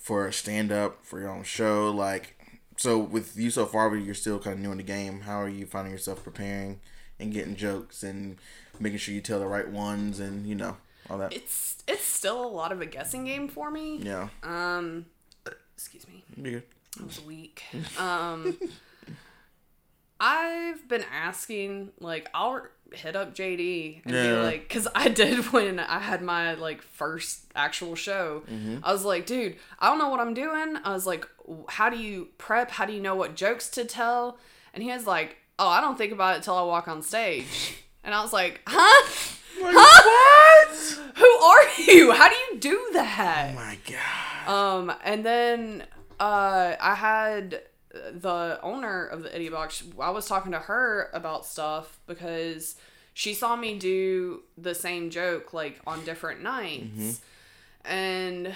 for 0.00 0.26
a 0.26 0.32
stand 0.32 0.72
up 0.72 1.04
for 1.04 1.20
your 1.20 1.30
own 1.30 1.44
show? 1.44 1.90
Like, 1.90 2.36
so 2.76 2.98
with 2.98 3.36
you 3.36 3.50
so 3.50 3.66
far, 3.66 3.90
but 3.90 3.96
you're 3.96 4.14
still 4.14 4.38
kind 4.40 4.54
of 4.54 4.60
new 4.60 4.72
in 4.72 4.78
the 4.78 4.82
game. 4.82 5.20
How 5.20 5.40
are 5.40 5.48
you 5.48 5.66
finding 5.66 5.92
yourself 5.92 6.24
preparing 6.24 6.80
and 7.18 7.32
getting 7.32 7.54
jokes 7.54 8.02
and 8.02 8.38
making 8.80 8.98
sure 8.98 9.14
you 9.14 9.20
tell 9.20 9.38
the 9.38 9.46
right 9.46 9.68
ones 9.68 10.18
and 10.18 10.46
you 10.46 10.54
know 10.54 10.78
all 11.08 11.18
that? 11.18 11.32
It's 11.32 11.76
it's 11.86 12.04
still 12.04 12.44
a 12.44 12.48
lot 12.48 12.72
of 12.72 12.80
a 12.80 12.86
guessing 12.86 13.24
game 13.24 13.48
for 13.48 13.70
me. 13.70 13.98
yeah. 13.98 14.28
Um, 14.42 15.06
excuse 15.74 16.06
me. 16.08 16.24
Good. 16.42 16.62
I 17.00 17.04
was 17.04 17.22
weak. 17.24 17.62
Um, 17.98 18.58
I've 20.20 20.86
been 20.88 21.04
asking, 21.12 21.92
like, 22.00 22.28
I'll 22.34 22.66
hit 22.94 23.16
up 23.16 23.34
JD 23.34 24.02
and 24.04 24.12
be 24.12 24.18
like, 24.42 24.68
because 24.68 24.86
I 24.94 25.08
did 25.08 25.44
when 25.52 25.78
I 25.80 25.98
had 25.98 26.22
my 26.22 26.54
like 26.54 26.82
first 26.82 27.44
actual 27.54 27.94
show. 27.94 28.42
I 28.82 28.92
was 28.92 29.04
like, 29.04 29.26
dude, 29.26 29.56
I 29.78 29.88
don't 29.88 29.98
know 29.98 30.08
what 30.08 30.20
I'm 30.20 30.34
doing. 30.34 30.76
I 30.84 30.92
was 30.92 31.06
like, 31.06 31.26
how 31.68 31.88
do 31.90 31.96
you 31.98 32.28
prep? 32.38 32.70
How 32.70 32.84
do 32.86 32.92
you 32.92 33.00
know 33.00 33.14
what 33.14 33.34
jokes 33.34 33.68
to 33.70 33.84
tell? 33.84 34.38
And 34.74 34.82
he 34.82 34.90
was 34.90 35.06
like, 35.06 35.36
oh, 35.58 35.68
I 35.68 35.80
don't 35.80 35.98
think 35.98 36.12
about 36.12 36.36
it 36.36 36.42
till 36.42 36.54
I 36.54 36.62
walk 36.62 36.88
on 36.88 37.02
stage. 37.02 37.76
And 38.02 38.14
I 38.14 38.22
was 38.22 38.32
like, 38.32 38.62
huh? 38.66 39.06
Huh? 39.62 41.10
Who 41.16 41.26
are 41.26 41.68
you? 41.86 42.12
How 42.12 42.30
do 42.30 42.34
you 42.34 42.58
do 42.58 42.88
that? 42.94 43.50
Oh 43.52 43.54
my 43.56 43.78
god. 43.86 44.48
Um, 44.88 44.92
and 45.04 45.24
then 45.24 45.84
uh, 46.18 46.76
I 46.80 46.94
had 46.94 47.60
the 47.92 48.58
owner 48.62 49.06
of 49.06 49.22
the 49.24 49.34
Idiot 49.34 49.52
Box. 49.52 49.82
I 50.00 50.10
was 50.10 50.26
talking 50.26 50.52
to 50.52 50.58
her 50.58 51.10
about 51.12 51.44
stuff 51.46 51.98
because 52.06 52.76
she 53.14 53.34
saw 53.34 53.56
me 53.56 53.78
do 53.78 54.42
the 54.56 54.74
same 54.74 55.10
joke 55.10 55.52
like 55.52 55.80
on 55.86 56.04
different 56.04 56.42
nights, 56.42 57.20
and 57.84 58.54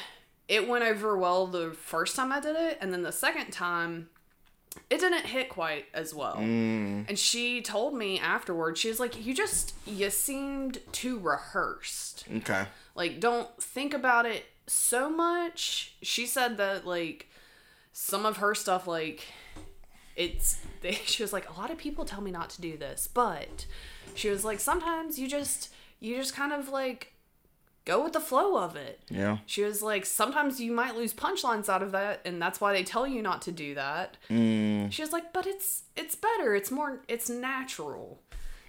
it 0.49 0.69
went 0.69 0.85
over 0.85 1.17
well 1.17 1.47
the 1.47 1.71
first 1.73 2.17
time 2.17 2.31
I 2.33 2.41
did 2.41 2.57
it, 2.57 2.79
and 2.81 2.93
then 2.93 3.03
the 3.03 3.13
second 3.13 3.51
time. 3.51 4.09
It 4.91 4.99
didn't 4.99 5.27
hit 5.27 5.51
quite 5.51 5.85
as 5.95 6.13
well. 6.13 6.35
Mm. 6.35 7.09
And 7.09 7.17
she 7.17 7.63
told 7.63 7.95
me 7.95 8.19
afterwards, 8.19 8.81
she 8.81 8.89
was 8.89 8.99
like, 8.99 9.25
You 9.25 9.33
just, 9.33 9.73
you 9.87 10.11
seemed 10.11 10.79
too 10.91 11.17
rehearsed 11.21 12.25
Okay. 12.39 12.65
like 12.97 13.21
don't 13.21 13.49
think 13.63 13.95
about 13.95 14.27
it 14.27 14.47
so 14.67 15.09
much 15.09 15.95
she 16.03 16.27
said 16.27 16.57
that 16.57 16.85
like 16.85 17.29
some 17.97 18.27
of 18.27 18.39
her 18.39 18.55
stuff 18.57 18.87
like 18.89 19.25
it's 20.17 20.59
they, 20.83 20.93
she 21.07 21.23
was 21.23 21.33
like 21.33 21.49
a 21.49 21.53
lot 21.59 21.71
of 21.71 21.79
people 21.79 22.05
tell 22.05 22.21
me 22.21 22.31
not 22.31 22.51
to 22.51 22.61
do 22.61 22.77
this 22.77 23.09
but 23.13 23.67
she 24.15 24.29
was 24.29 24.45
like 24.45 24.61
sometimes 24.61 25.19
you 25.19 25.29
just 25.29 25.73
you 26.01 26.17
just 26.17 26.35
kind 26.35 26.53
of 26.53 26.69
like 26.69 27.13
go 27.85 28.03
with 28.03 28.13
the 28.15 28.21
flow 28.21 28.59
of 28.59 28.75
it 28.77 29.01
Yeah. 29.09 29.39
she 29.47 29.63
was 29.63 29.81
like 29.83 30.05
sometimes 30.07 30.61
you 30.61 30.73
might 30.73 30.97
lose 30.97 31.15
punchlines 31.15 31.69
out 31.69 31.83
of 31.83 31.93
that 31.93 32.21
and 32.25 32.41
that's 32.43 32.61
why 32.61 32.73
they 32.73 32.83
tell 32.83 33.07
you 33.07 33.23
not 33.23 33.43
to 33.43 33.53
do 33.53 33.75
that 33.77 34.17
Mm. 34.29 34.91
she 34.91 35.03
was 35.03 35.13
like 35.13 35.33
but 35.33 35.47
it's 35.47 35.85
it's 35.97 36.15
better 36.15 36.55
it's 36.55 36.71
more 36.71 37.03
it's 37.09 37.29
natural 37.31 38.21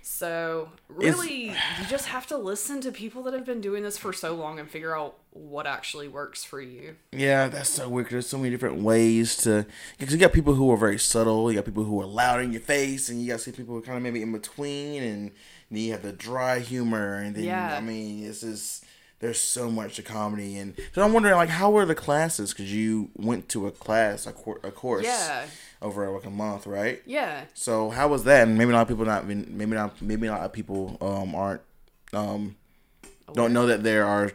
so 0.08 0.70
really 0.88 1.46
you 1.46 1.86
just 1.90 2.06
have 2.06 2.28
to 2.28 2.38
listen 2.38 2.80
to 2.80 2.92
people 2.92 3.24
that 3.24 3.34
have 3.34 3.44
been 3.44 3.60
doing 3.60 3.82
this 3.82 3.98
for 3.98 4.14
so 4.14 4.36
long 4.36 4.60
and 4.60 4.70
figure 4.70 4.96
out 4.96 5.16
what 5.32 5.66
actually 5.66 6.08
works 6.08 6.44
for 6.44 6.62
you 6.62 6.96
Yeah, 7.12 7.48
that's 7.48 7.70
so 7.72 7.90
weird. 7.90 8.06
'cause 8.08 8.12
There's 8.14 8.28
so 8.28 8.38
many 8.38 8.52
different 8.52 8.78
ways 8.84 9.36
to. 9.38 9.66
Because 9.98 10.14
you 10.14 10.20
got 10.20 10.32
people 10.32 10.54
who 10.54 10.70
are 10.72 10.78
very 10.78 11.00
subtle. 11.00 11.52
You 11.52 11.58
got 11.58 11.66
people 11.66 11.84
who 11.86 12.00
are 12.02 12.06
loud 12.06 12.42
in 12.42 12.52
your 12.54 12.62
face, 12.62 13.10
and 13.10 13.20
you 13.22 13.28
got 13.30 13.42
some 13.42 13.54
people 13.54 13.74
who 13.74 13.80
are 13.80 13.84
kind 13.84 13.98
of 13.98 14.04
maybe 14.04 14.22
in 14.22 14.32
between, 14.32 15.02
and 15.04 15.32
then 15.72 15.82
you 15.82 15.92
have 15.92 16.04
the 16.04 16.14
dry 16.14 16.60
humor, 16.60 17.16
and 17.16 17.36
then 17.36 17.44
Yeah. 17.46 17.76
I 17.76 17.82
mean, 17.82 18.24
it's 18.26 18.42
just 18.42 18.85
there's 19.20 19.40
so 19.42 19.72
much 19.72 19.96
to 19.96 20.02
comedy, 20.04 20.58
and 20.58 20.76
so 20.94 21.02
I'm 21.04 21.14
wondering 21.14 21.36
like 21.36 21.50
how 21.50 21.72
were 21.72 21.86
the 21.86 21.96
classes? 21.96 22.52
Because 22.52 22.74
you 22.74 23.10
went 23.16 23.48
to 23.50 23.68
a 23.68 23.72
class, 23.72 24.28
a, 24.28 24.34
cour- 24.34 24.60
a 24.64 24.72
course, 24.72 25.06
Yeah. 25.06 25.46
over 25.82 26.10
like 26.12 26.26
a 26.26 26.30
month, 26.30 26.68
right? 26.68 27.02
yeah 27.06 27.46
So 27.54 27.90
how 27.92 28.08
was 28.10 28.24
that? 28.26 28.48
And 28.48 28.58
maybe 28.58 28.72
a 28.72 28.74
lot 28.74 28.82
of 28.84 28.88
people 28.88 29.06
not 29.06 29.26
maybe 29.28 29.76
not 29.76 30.02
maybe 30.02 30.28
not 30.28 30.38
a 30.38 30.40
lot 30.42 30.46
of 30.46 30.54
people 30.54 30.98
um 31.02 31.34
aren't 31.36 31.62
um 32.14 32.56
don't 33.34 33.54
know 33.54 33.66
that 33.68 33.84
there 33.84 34.06
are 34.06 34.32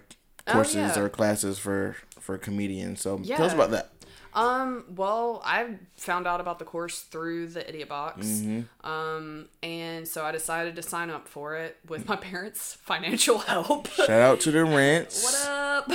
courses 0.46 0.76
Oh, 0.76 0.80
yeah. 0.80 1.00
or 1.00 1.08
classes 1.08 1.58
for 1.58 1.96
for 2.18 2.36
comedians. 2.38 3.00
So 3.00 3.18
tell 3.18 3.44
us 3.46 3.52
about 3.54 3.70
that. 3.72 3.90
Um 4.34 4.84
well 4.94 5.42
i 5.44 5.66
found 5.96 6.26
out 6.26 6.40
about 6.40 6.58
the 6.58 6.64
course 6.64 7.00
through 7.00 7.46
the 7.48 7.68
idiot 7.68 7.88
box. 7.88 8.42
Um 8.82 9.48
and 9.62 10.06
so 10.06 10.24
i 10.24 10.32
decided 10.32 10.76
to 10.76 10.82
sign 10.82 11.10
up 11.10 11.28
for 11.28 11.56
it 11.56 11.76
with 11.88 12.08
my 12.08 12.16
parents 12.30 12.74
financial 12.74 13.38
help. 13.38 13.88
Shout 13.88 14.10
out 14.10 14.40
to 14.40 14.50
the 14.50 14.64
rents. 14.76 15.24
what 15.24 15.48
up? 15.48 15.90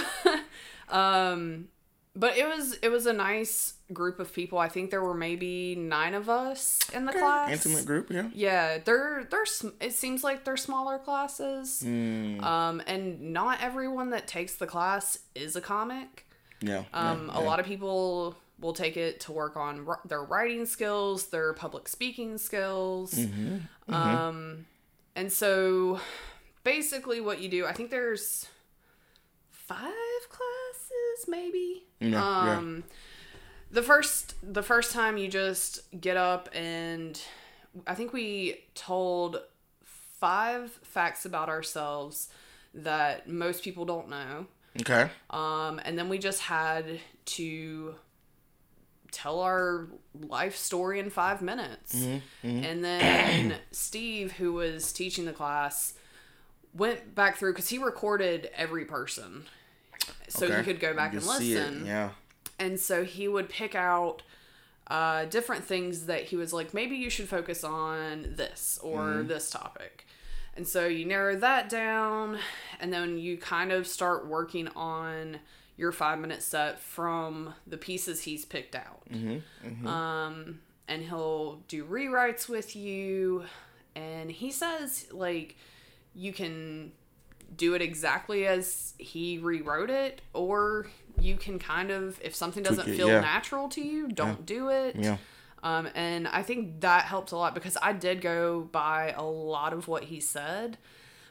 Um 0.89 1.69
but 2.15 2.37
it 2.37 2.47
was 2.47 2.77
it 2.81 2.89
was 2.89 3.05
a 3.05 3.13
nice 3.13 3.73
group 3.91 4.19
of 4.19 4.33
people. 4.33 4.57
I 4.57 4.69
think 4.69 4.89
there 4.89 5.03
were 5.03 5.13
maybe 5.13 5.75
nine 5.75 6.13
of 6.13 6.29
us 6.29 6.79
in 6.93 7.05
the 7.05 7.11
class. 7.11 7.51
Intimate 7.51 7.85
group, 7.85 8.09
yeah. 8.09 8.29
yeah 8.33 8.77
they're 8.83 9.27
they're 9.29 9.45
it 9.81 9.93
seems 9.93 10.23
like 10.23 10.45
they're 10.45 10.57
smaller 10.57 10.97
classes. 10.97 11.83
Mm, 11.85 12.41
um 12.41 12.81
and 12.87 13.33
not 13.33 13.61
everyone 13.61 14.11
that 14.11 14.27
takes 14.27 14.55
the 14.55 14.65
class 14.65 15.19
is 15.35 15.55
a 15.55 15.61
comic 15.61 16.24
yeah. 16.67 16.83
um 16.93 17.29
yeah, 17.33 17.39
a 17.39 17.41
lot 17.41 17.59
of 17.59 17.65
people 17.65 18.35
will 18.59 18.73
take 18.73 18.95
it 18.97 19.19
to 19.21 19.31
work 19.31 19.55
on 19.57 19.85
r- 19.87 19.99
their 20.05 20.23
writing 20.23 20.65
skills 20.65 21.27
their 21.27 21.53
public 21.53 21.87
speaking 21.87 22.37
skills 22.37 23.13
Mm-hmm. 23.13 23.93
um 23.93 24.65
and 25.15 25.31
so 25.31 25.99
basically 26.63 27.21
what 27.21 27.39
you 27.41 27.49
do 27.49 27.65
i 27.65 27.73
think 27.73 27.89
there's 27.91 28.47
five 29.49 29.91
classes 30.29 31.27
maybe 31.27 31.83
Yeah, 31.99 32.09
yeah. 32.09 32.57
um 32.57 32.83
the 33.71 33.81
first 33.83 34.35
the 34.43 34.63
first 34.63 34.91
time 34.93 35.17
you 35.17 35.27
just 35.27 35.79
get 35.99 36.17
up 36.17 36.49
and 36.53 37.19
i 37.87 37.95
think 37.95 38.13
we 38.13 38.63
told 38.73 39.41
five 39.83 40.71
facts 40.83 41.25
about 41.25 41.49
ourselves 41.49 42.29
that 42.73 43.27
most 43.29 43.63
people 43.63 43.85
don't 43.85 44.09
know 44.09 44.45
Okay. 44.81 45.09
um, 45.29 45.79
and 45.85 45.97
then 45.97 46.09
we 46.09 46.17
just 46.17 46.41
had 46.41 46.99
to 47.25 47.95
tell 49.11 49.39
our 49.39 49.87
life 50.27 50.55
story 50.57 50.99
in 50.99 51.09
five 51.09 51.41
minutes. 51.41 51.95
Mm-hmm, 51.95 52.47
And 52.63 52.83
then 52.83 53.55
Steve, 53.71 54.33
who 54.33 54.53
was 54.53 54.91
teaching 54.91 55.23
the 55.25 55.31
class, 55.33 55.93
went 56.73 57.15
back 57.15 57.37
through 57.37 57.53
because 57.53 57.69
he 57.69 57.77
recorded 57.77 58.49
every 58.55 58.83
person. 58.85 59.45
So 60.27 60.45
okay. 60.47 60.57
you 60.57 60.63
could 60.63 60.79
go 60.81 60.93
back 60.93 61.13
and 61.13 61.21
can 61.21 61.29
see 61.39 61.53
it, 61.53 61.59
listen. 61.59 61.85
Yeah. 61.85 62.09
And 62.59 62.77
so 62.79 63.03
he 63.05 63.27
would 63.29 63.47
pick 63.49 63.75
out 63.75 64.21
uh, 64.87 65.25
different 65.25 65.63
things 65.63 66.05
that 66.07 66.23
he 66.25 66.35
was 66.35 66.51
like, 66.53 66.73
maybe 66.73 66.95
you 66.97 67.09
should 67.09 67.29
focus 67.29 67.63
on 67.63 68.33
this 68.35 68.77
or 68.83 68.99
Mm-hmm. 68.99 69.27
this 69.27 69.49
topic. 69.49 70.04
And 70.57 70.67
so 70.67 70.87
you 70.87 71.05
narrow 71.05 71.35
that 71.35 71.67
down, 71.67 72.39
and 72.79 72.93
then 72.93 73.17
you 73.17 73.37
kind 73.37 73.73
of 73.73 73.85
start 73.85 74.25
working 74.25 74.69
on 74.69 75.39
your 75.75 75.91
five 75.91 76.17
minute 76.17 76.41
set 76.41 76.79
from 76.79 77.53
the 77.67 77.77
pieces 77.77 78.21
he's 78.21 78.45
picked 78.45 78.73
out. 78.75 79.01
Mm-hmm. 79.11 79.85
Um, 79.85 80.61
and 80.87 81.01
he'll 81.01 81.61
do 81.67 81.83
rewrites 81.83 82.47
with 82.47 82.73
you, 82.75 83.43
and 83.95 84.31
he 84.31 84.49
says, 84.51 85.07
like, 85.11 85.57
you 86.13 86.31
can 86.31 86.93
do 87.57 87.73
it 87.73 87.81
exactly 87.81 88.47
as 88.47 88.93
he 88.97 89.37
rewrote 89.37 89.89
it, 89.89 90.21
or 90.33 90.87
you 91.19 91.35
can 91.35 91.59
kind 91.59 91.91
of, 91.91 92.19
if 92.23 92.33
something 92.33 92.63
doesn't 92.63 92.85
feel 92.95 93.09
yeah. 93.09 93.19
natural 93.19 93.67
to 93.69 93.81
you, 93.81 94.07
don't 94.07 94.45
do 94.45 94.69
it. 94.69 94.95
Yeah. 94.95 95.17
Um, 95.65 95.89
and 95.95 96.27
I 96.27 96.43
think 96.43 96.81
that 96.81 97.05
helped 97.05 97.31
a 97.31 97.35
lot 97.37 97.53
because 97.55 97.75
I 97.81 97.91
did 97.91 98.21
go 98.21 98.61
by 98.71 99.13
a 99.17 99.23
lot 99.23 99.73
of 99.73 99.87
what 99.87 100.03
he 100.05 100.19
said, 100.19 100.77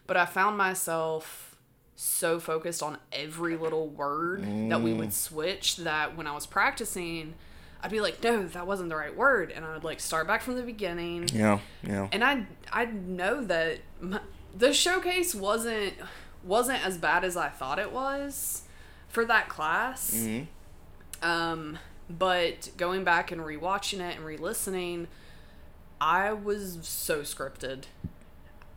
but 0.08 0.16
I 0.16 0.26
found 0.26 0.58
myself 0.58 1.56
so 1.96 2.40
focused 2.40 2.82
on 2.82 2.98
every 3.12 3.56
little 3.56 3.88
word 3.88 4.42
that 4.70 4.82
we 4.82 4.90
Mm. 4.90 4.98
would 4.98 5.12
switch 5.12 5.76
that 5.78 6.16
when 6.16 6.26
I 6.26 6.32
was 6.34 6.46
practicing, 6.46 7.34
I'd 7.80 7.92
be 7.92 8.00
like, 8.00 8.22
no, 8.24 8.44
that 8.48 8.66
wasn't 8.66 8.88
the 8.88 8.96
right 8.96 9.14
word. 9.16 9.52
And 9.52 9.64
I 9.64 9.72
would 9.74 9.84
like 9.84 10.00
start 10.00 10.26
back 10.26 10.42
from 10.42 10.56
the 10.56 10.62
beginning. 10.62 11.28
Yeah. 11.32 11.60
Yeah. 11.84 12.08
And 12.10 12.24
I, 12.24 12.46
I 12.72 12.86
know 12.86 13.44
that 13.44 13.78
my, 14.00 14.18
the 14.56 14.72
showcase 14.72 15.34
wasn't 15.34 15.94
wasn't 16.42 16.84
as 16.84 16.98
bad 16.98 17.24
as 17.24 17.36
I 17.36 17.48
thought 17.50 17.78
it 17.78 17.92
was 17.92 18.62
for 19.08 19.24
that 19.26 19.48
class. 19.48 20.12
hmm 20.12 20.42
Um, 21.22 21.78
but 22.10 22.70
going 22.76 23.04
back 23.04 23.30
and 23.32 23.40
rewatching 23.40 24.00
it 24.00 24.16
and 24.16 24.24
re-listening, 24.24 25.08
I 26.00 26.32
was 26.32 26.78
so 26.82 27.20
scripted, 27.22 27.84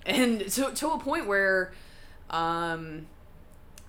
and 0.06 0.42
to 0.52 0.72
to 0.72 0.90
a 0.92 1.00
point 1.00 1.28
where, 1.28 1.72
um, 2.30 3.08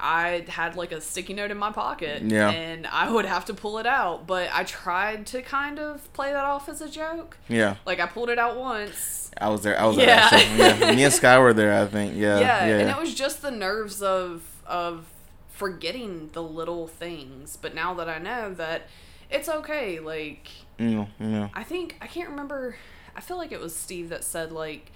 I 0.00 0.44
had 0.48 0.76
like 0.76 0.92
a 0.92 1.00
sticky 1.00 1.34
note 1.34 1.50
in 1.50 1.58
my 1.58 1.72
pocket, 1.72 2.22
Yeah. 2.22 2.50
and 2.50 2.86
I 2.86 3.10
would 3.10 3.24
have 3.24 3.44
to 3.46 3.54
pull 3.54 3.78
it 3.78 3.86
out. 3.86 4.26
But 4.28 4.48
I 4.52 4.62
tried 4.64 5.26
to 5.28 5.42
kind 5.42 5.78
of 5.80 6.12
play 6.12 6.32
that 6.32 6.44
off 6.44 6.68
as 6.68 6.80
a 6.80 6.88
joke. 6.88 7.36
Yeah. 7.48 7.76
Like 7.84 7.98
I 8.00 8.06
pulled 8.06 8.30
it 8.30 8.38
out 8.38 8.56
once. 8.56 9.30
I 9.40 9.48
was 9.48 9.62
there. 9.62 9.78
I 9.78 9.86
was 9.86 9.96
Yeah. 9.96 10.30
there. 10.30 10.78
Yeah. 10.78 10.94
Me 10.96 11.02
and 11.04 11.12
Sky 11.12 11.38
were 11.38 11.52
there. 11.52 11.80
I 11.82 11.86
think. 11.86 12.14
Yeah. 12.16 12.38
yeah, 12.38 12.66
Yeah. 12.66 12.78
and 12.78 12.90
it 12.90 12.96
was 12.98 13.14
just 13.14 13.42
the 13.42 13.50
nerves 13.50 14.00
of 14.02 14.42
of 14.66 15.06
forgetting 15.50 16.30
the 16.32 16.42
little 16.42 16.86
things. 16.86 17.56
But 17.60 17.74
now 17.74 17.92
that 17.94 18.08
I 18.08 18.18
know 18.18 18.54
that 18.54 18.82
it's 19.30 19.48
okay, 19.48 20.00
like 20.00 20.48
yeah. 20.78 21.06
Yeah. 21.18 21.48
I 21.54 21.62
think 21.62 21.96
I 22.00 22.06
can't 22.06 22.30
remember. 22.30 22.76
I 23.16 23.20
feel 23.20 23.36
like 23.36 23.52
it 23.52 23.60
was 23.60 23.74
Steve 23.74 24.08
that 24.10 24.24
said 24.24 24.52
like, 24.52 24.92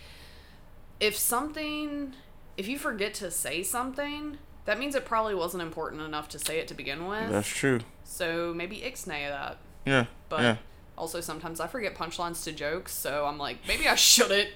if 1.01 1.16
something, 1.16 2.14
if 2.57 2.68
you 2.68 2.78
forget 2.78 3.14
to 3.14 3.30
say 3.30 3.62
something, 3.62 4.39
that 4.64 4.78
means 4.78 4.95
it 4.95 5.05
probably 5.05 5.35
wasn't 5.35 5.62
important 5.62 6.03
enough 6.03 6.28
to 6.30 6.39
say 6.39 6.59
it 6.59 6.68
to 6.68 6.74
begin 6.74 7.09
with. 7.09 7.30
That's 7.30 7.49
true. 7.49 7.80
so 8.05 8.55
maybe 8.55 8.78
ixnay 8.78 9.28
that. 9.28 9.59
Yeah. 9.85 10.07
But 10.28 10.41
yeah. 10.43 10.57
also 10.97 11.20
sometimes 11.20 11.59
I 11.61 11.66
forget 11.66 11.95
punchlines 11.97 12.45
to 12.45 12.53
jokes, 12.53 12.93
so 12.93 13.26
I'm 13.26 13.39
like, 13.39 13.59
maybe 13.66 13.89
I 13.89 13.97
shouldn't 13.97 14.51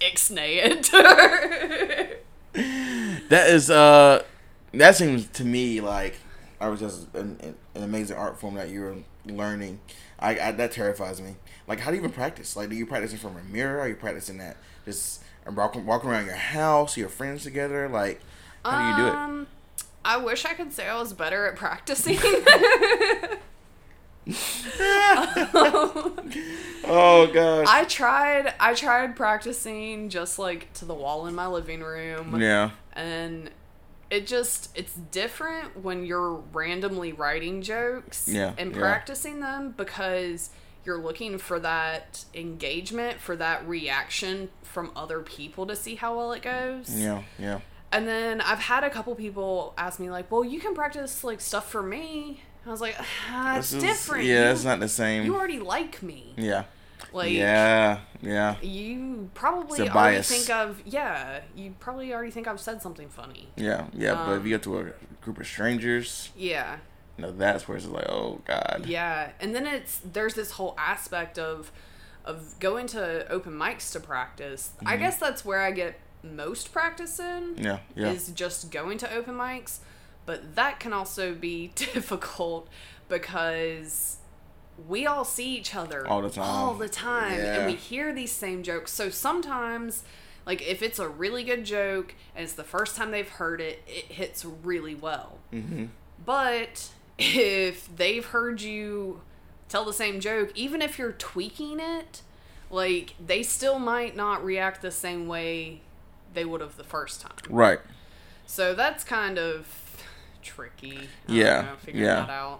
ixnay 0.00 0.82
it. 0.92 2.18
That 2.54 3.48
is 3.48 3.70
uh, 3.70 4.24
that 4.74 4.94
seems 4.94 5.26
to 5.28 5.44
me 5.44 5.80
like 5.80 6.16
I 6.60 6.68
was 6.68 6.80
just 6.80 7.14
an, 7.14 7.56
an 7.74 7.82
amazing 7.82 8.18
art 8.18 8.38
form 8.38 8.56
that 8.56 8.68
you're 8.68 8.96
learning. 9.26 9.80
I, 10.18 10.38
I 10.38 10.52
that 10.52 10.72
terrifies 10.72 11.20
me. 11.20 11.36
Like, 11.66 11.80
how 11.80 11.90
do 11.90 11.96
you 11.96 12.02
even 12.02 12.12
practice? 12.12 12.56
Like, 12.56 12.70
do 12.70 12.76
you 12.76 12.86
practice 12.86 13.12
in 13.12 13.18
front 13.18 13.38
of 13.38 13.44
a 13.44 13.48
mirror? 13.48 13.80
Are 13.80 13.88
you 13.88 13.94
practicing 13.94 14.38
that 14.38 14.56
just 14.84 15.22
walking 15.46 15.86
walking 15.86 16.10
around 16.10 16.26
your 16.26 16.34
house, 16.34 16.96
your 16.96 17.08
friends 17.08 17.44
together? 17.44 17.88
Like, 17.88 18.20
how 18.64 18.96
do 18.96 19.02
you 19.02 19.08
do 19.08 19.12
it? 19.12 19.16
Um, 19.16 19.46
I 20.04 20.16
wish 20.16 20.44
I 20.44 20.54
could 20.54 20.72
say 20.72 20.88
I 20.88 20.98
was 20.98 21.12
better 21.12 21.46
at 21.46 21.56
practicing. 21.56 22.18
Oh 26.84 27.30
gosh. 27.32 27.66
I 27.68 27.84
tried 27.84 28.54
I 28.58 28.74
tried 28.74 29.14
practicing 29.14 30.08
just 30.08 30.38
like 30.38 30.72
to 30.74 30.84
the 30.84 30.94
wall 30.94 31.26
in 31.26 31.34
my 31.34 31.46
living 31.46 31.80
room. 31.80 32.40
yeah. 32.40 32.70
And 32.94 33.50
it 34.12 34.26
just 34.26 34.76
it's 34.76 34.92
different 34.92 35.82
when 35.82 36.04
you're 36.04 36.34
randomly 36.52 37.12
writing 37.12 37.62
jokes 37.62 38.28
Yeah, 38.28 38.52
and 38.58 38.72
yeah. 38.72 38.78
practicing 38.78 39.40
them 39.40 39.72
because 39.76 40.50
you're 40.84 40.98
looking 41.00 41.38
for 41.38 41.58
that 41.60 42.24
engagement, 42.34 43.20
for 43.20 43.36
that 43.36 43.66
reaction 43.66 44.50
from 44.62 44.90
other 44.94 45.20
people 45.20 45.66
to 45.66 45.74
see 45.76 45.94
how 45.94 46.16
well 46.16 46.32
it 46.32 46.42
goes. 46.42 46.90
Yeah. 46.94 47.22
Yeah. 47.38 47.60
And 47.92 48.06
then 48.06 48.40
I've 48.40 48.58
had 48.58 48.84
a 48.84 48.90
couple 48.90 49.14
people 49.14 49.74
ask 49.78 49.98
me 50.00 50.10
like, 50.10 50.30
"Well, 50.30 50.44
you 50.44 50.58
can 50.60 50.74
practice 50.74 51.24
like 51.24 51.40
stuff 51.40 51.70
for 51.70 51.82
me." 51.82 52.42
I 52.66 52.70
was 52.70 52.80
like, 52.80 52.96
ah, 53.30 53.58
"It's 53.58 53.72
is- 53.72 53.82
different. 53.82 54.24
Yeah, 54.24 54.46
you, 54.46 54.52
it's 54.52 54.64
not 54.64 54.80
the 54.80 54.88
same. 54.88 55.24
you 55.24 55.34
already 55.36 55.58
like 55.58 56.02
me. 56.02 56.34
yeah. 56.36 56.64
Like, 57.12 57.32
yeah. 57.32 58.00
Yeah. 58.22 58.56
you 58.62 59.30
probably 59.34 59.88
already 59.90 60.22
think 60.22 60.48
I've 60.50 60.80
yeah, 60.84 61.40
you 61.54 61.74
probably 61.80 62.12
already 62.14 62.30
think 62.30 62.46
I've 62.46 62.60
said 62.60 62.80
something 62.82 63.08
funny. 63.08 63.48
Yeah. 63.56 63.86
Yeah. 63.92 64.14
but 64.14 64.32
if 64.34 64.38
Um, 64.40 64.46
you 64.46 64.50
get 64.50 64.62
to 64.64 64.78
a 64.78 64.92
group 65.22 65.38
of 65.40 65.46
strangers, 65.46 66.30
Yeah, 66.36 66.76
you 67.18 67.22
know, 67.24 67.32
that's 67.32 67.66
where 67.68 67.76
it's 67.76 67.86
like, 67.86 68.08
oh 68.08 68.40
god. 68.44 68.84
yeah, 68.86 69.30
and 69.40 69.54
then 69.54 69.66
it's 69.66 70.00
there's 70.04 70.34
this 70.34 70.52
whole 70.52 70.74
aspect 70.78 71.38
of 71.38 71.70
of 72.24 72.54
going 72.60 72.86
to 72.86 73.26
open 73.30 73.52
mics 73.52 73.90
to 73.92 74.00
practice. 74.00 74.70
I 74.86 74.96
guess 74.96 75.18
that's 75.18 75.44
where 75.44 75.60
I 75.60 75.72
get 75.72 75.98
most 76.22 76.72
practice 76.72 77.18
in. 77.18 77.54
Mm-hmm. 77.56 77.64
Yeah. 77.64 77.78
Yeah. 77.96 78.10
is 78.12 78.28
just 78.28 78.70
going 78.70 78.98
to 78.98 79.12
open 79.12 79.34
mics, 79.34 79.78
but 80.24 80.54
that 80.54 80.78
can 80.78 80.92
also 80.92 81.34
be 81.34 81.72
difficult 81.74 82.68
because 83.08 84.18
we 84.88 85.06
all 85.06 85.24
see 85.24 85.56
each 85.56 85.74
other 85.74 86.06
All 86.06 86.22
the 86.22 86.30
time. 86.30 86.44
all 86.44 86.74
the 86.74 86.88
time, 86.88 87.38
Yeah. 87.38 87.56
and 87.58 87.66
we 87.66 87.74
hear 87.74 88.12
these 88.12 88.32
same 88.32 88.62
jokes. 88.62 88.92
So 88.92 89.10
sometimes, 89.10 90.02
like 90.46 90.62
if 90.62 90.82
it's 90.82 90.98
a 90.98 91.08
really 91.08 91.44
good 91.44 91.64
joke 91.64 92.14
and 92.34 92.44
it's 92.44 92.54
the 92.54 92.64
first 92.64 92.96
time 92.96 93.10
they've 93.10 93.28
heard 93.28 93.60
it, 93.60 93.82
it 93.86 94.06
hits 94.12 94.44
really 94.44 94.94
well. 94.94 95.38
mm-hmm. 95.52 95.86
But 96.24 96.90
if 97.18 97.94
they've 97.94 98.24
heard 98.24 98.60
you 98.60 99.20
tell 99.68 99.84
the 99.84 99.92
same 99.92 100.20
joke, 100.20 100.50
even 100.54 100.80
if 100.82 100.98
you're 100.98 101.12
tweaking 101.12 101.78
it, 101.80 102.22
like 102.70 103.14
they 103.24 103.42
still 103.42 103.78
might 103.78 104.16
not 104.16 104.44
react 104.44 104.82
the 104.82 104.90
same 104.90 105.26
way 105.28 105.80
they 106.34 106.44
would 106.44 106.60
have 106.60 106.76
the 106.76 106.84
first 106.84 107.20
time. 107.20 107.32
Right. 107.50 107.80
So 108.46 108.74
that's 108.74 109.04
kind 109.04 109.38
of 109.38 109.66
tricky. 110.42 111.08
I 111.28 111.32
Yeah, 111.32 111.60
know, 111.62 111.92
yeah. 111.92 112.56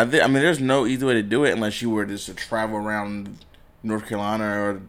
I 0.00 0.04
think. 0.06 0.22
I 0.22 0.26
mean, 0.26 0.42
there's 0.42 0.60
no 0.60 0.86
easy 0.86 1.04
way 1.04 1.14
to 1.14 1.22
do 1.22 1.44
it 1.44 1.52
unless 1.52 1.80
you 1.82 1.90
were 1.90 2.04
just 2.06 2.26
to 2.26 2.34
travel 2.34 2.76
around 2.76 3.44
North 3.82 4.06
Carolina 4.06 4.44
or 4.44 4.82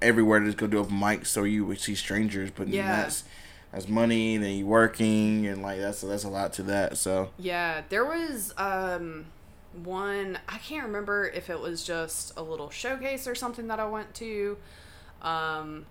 everywhere 0.00 0.40
to 0.40 0.46
just 0.46 0.58
go 0.58 0.66
do 0.66 0.78
open 0.78 0.96
mics, 0.96 1.26
so 1.26 1.44
you 1.44 1.64
would 1.66 1.80
see 1.80 1.94
strangers. 1.94 2.50
But 2.50 2.66
then 2.66 2.74
Yeah. 2.76 3.02
that's 3.02 3.24
that's 3.72 3.88
money. 3.88 4.34
And 4.36 4.44
then 4.44 4.52
you 4.52 4.66
working 4.66 5.46
and 5.46 5.62
like 5.62 5.80
that's 5.80 6.00
that's 6.00 6.24
a 6.24 6.28
lot 6.28 6.52
to 6.54 6.62
that. 6.64 6.96
So 6.98 7.30
Yeah, 7.38 7.82
there 7.88 8.04
was 8.04 8.52
um 8.58 9.26
one 9.84 10.38
I 10.48 10.58
can't 10.58 10.84
remember 10.86 11.26
if 11.28 11.48
it 11.48 11.58
was 11.60 11.82
just 11.84 12.32
a 12.36 12.42
little 12.42 12.68
showcase 12.70 13.26
or 13.26 13.34
something 13.34 13.68
that 13.68 13.80
I 13.80 13.86
went 13.88 14.12
to. 14.14 14.58
Um 15.22 15.86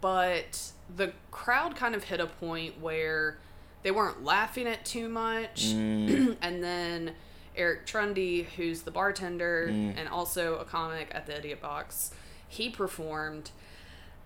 but 0.00 0.72
the 0.94 1.12
crowd 1.30 1.76
kind 1.76 1.94
of 1.94 2.04
hit 2.04 2.20
a 2.20 2.26
point 2.26 2.80
where 2.80 3.38
they 3.82 3.90
weren't 3.90 4.24
laughing 4.24 4.66
at 4.66 4.84
too 4.84 5.08
much 5.08 5.66
Mm. 5.74 6.36
and 6.42 6.62
then 6.62 7.12
Eric 7.58 7.86
Trundy, 7.86 8.44
who's 8.56 8.82
the 8.82 8.90
bartender 8.90 9.68
Mm. 9.70 9.94
and 9.98 10.08
also 10.08 10.56
a 10.58 10.64
comic 10.64 11.08
at 11.12 11.26
the 11.26 11.36
Idiot 11.38 11.60
Box, 11.60 12.12
he 12.48 12.70
performed 12.70 13.50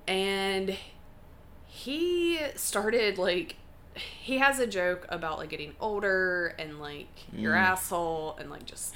and 0.06 0.76
he 1.66 2.38
started 2.56 3.18
like 3.18 3.56
he 3.94 4.38
has 4.38 4.58
a 4.58 4.66
joke 4.66 5.04
about 5.10 5.38
like 5.38 5.50
getting 5.50 5.74
older 5.80 6.54
and 6.58 6.80
like 6.80 7.08
your 7.32 7.52
Mm. 7.54 7.58
asshole 7.60 8.36
and 8.40 8.50
like 8.50 8.64
just 8.64 8.94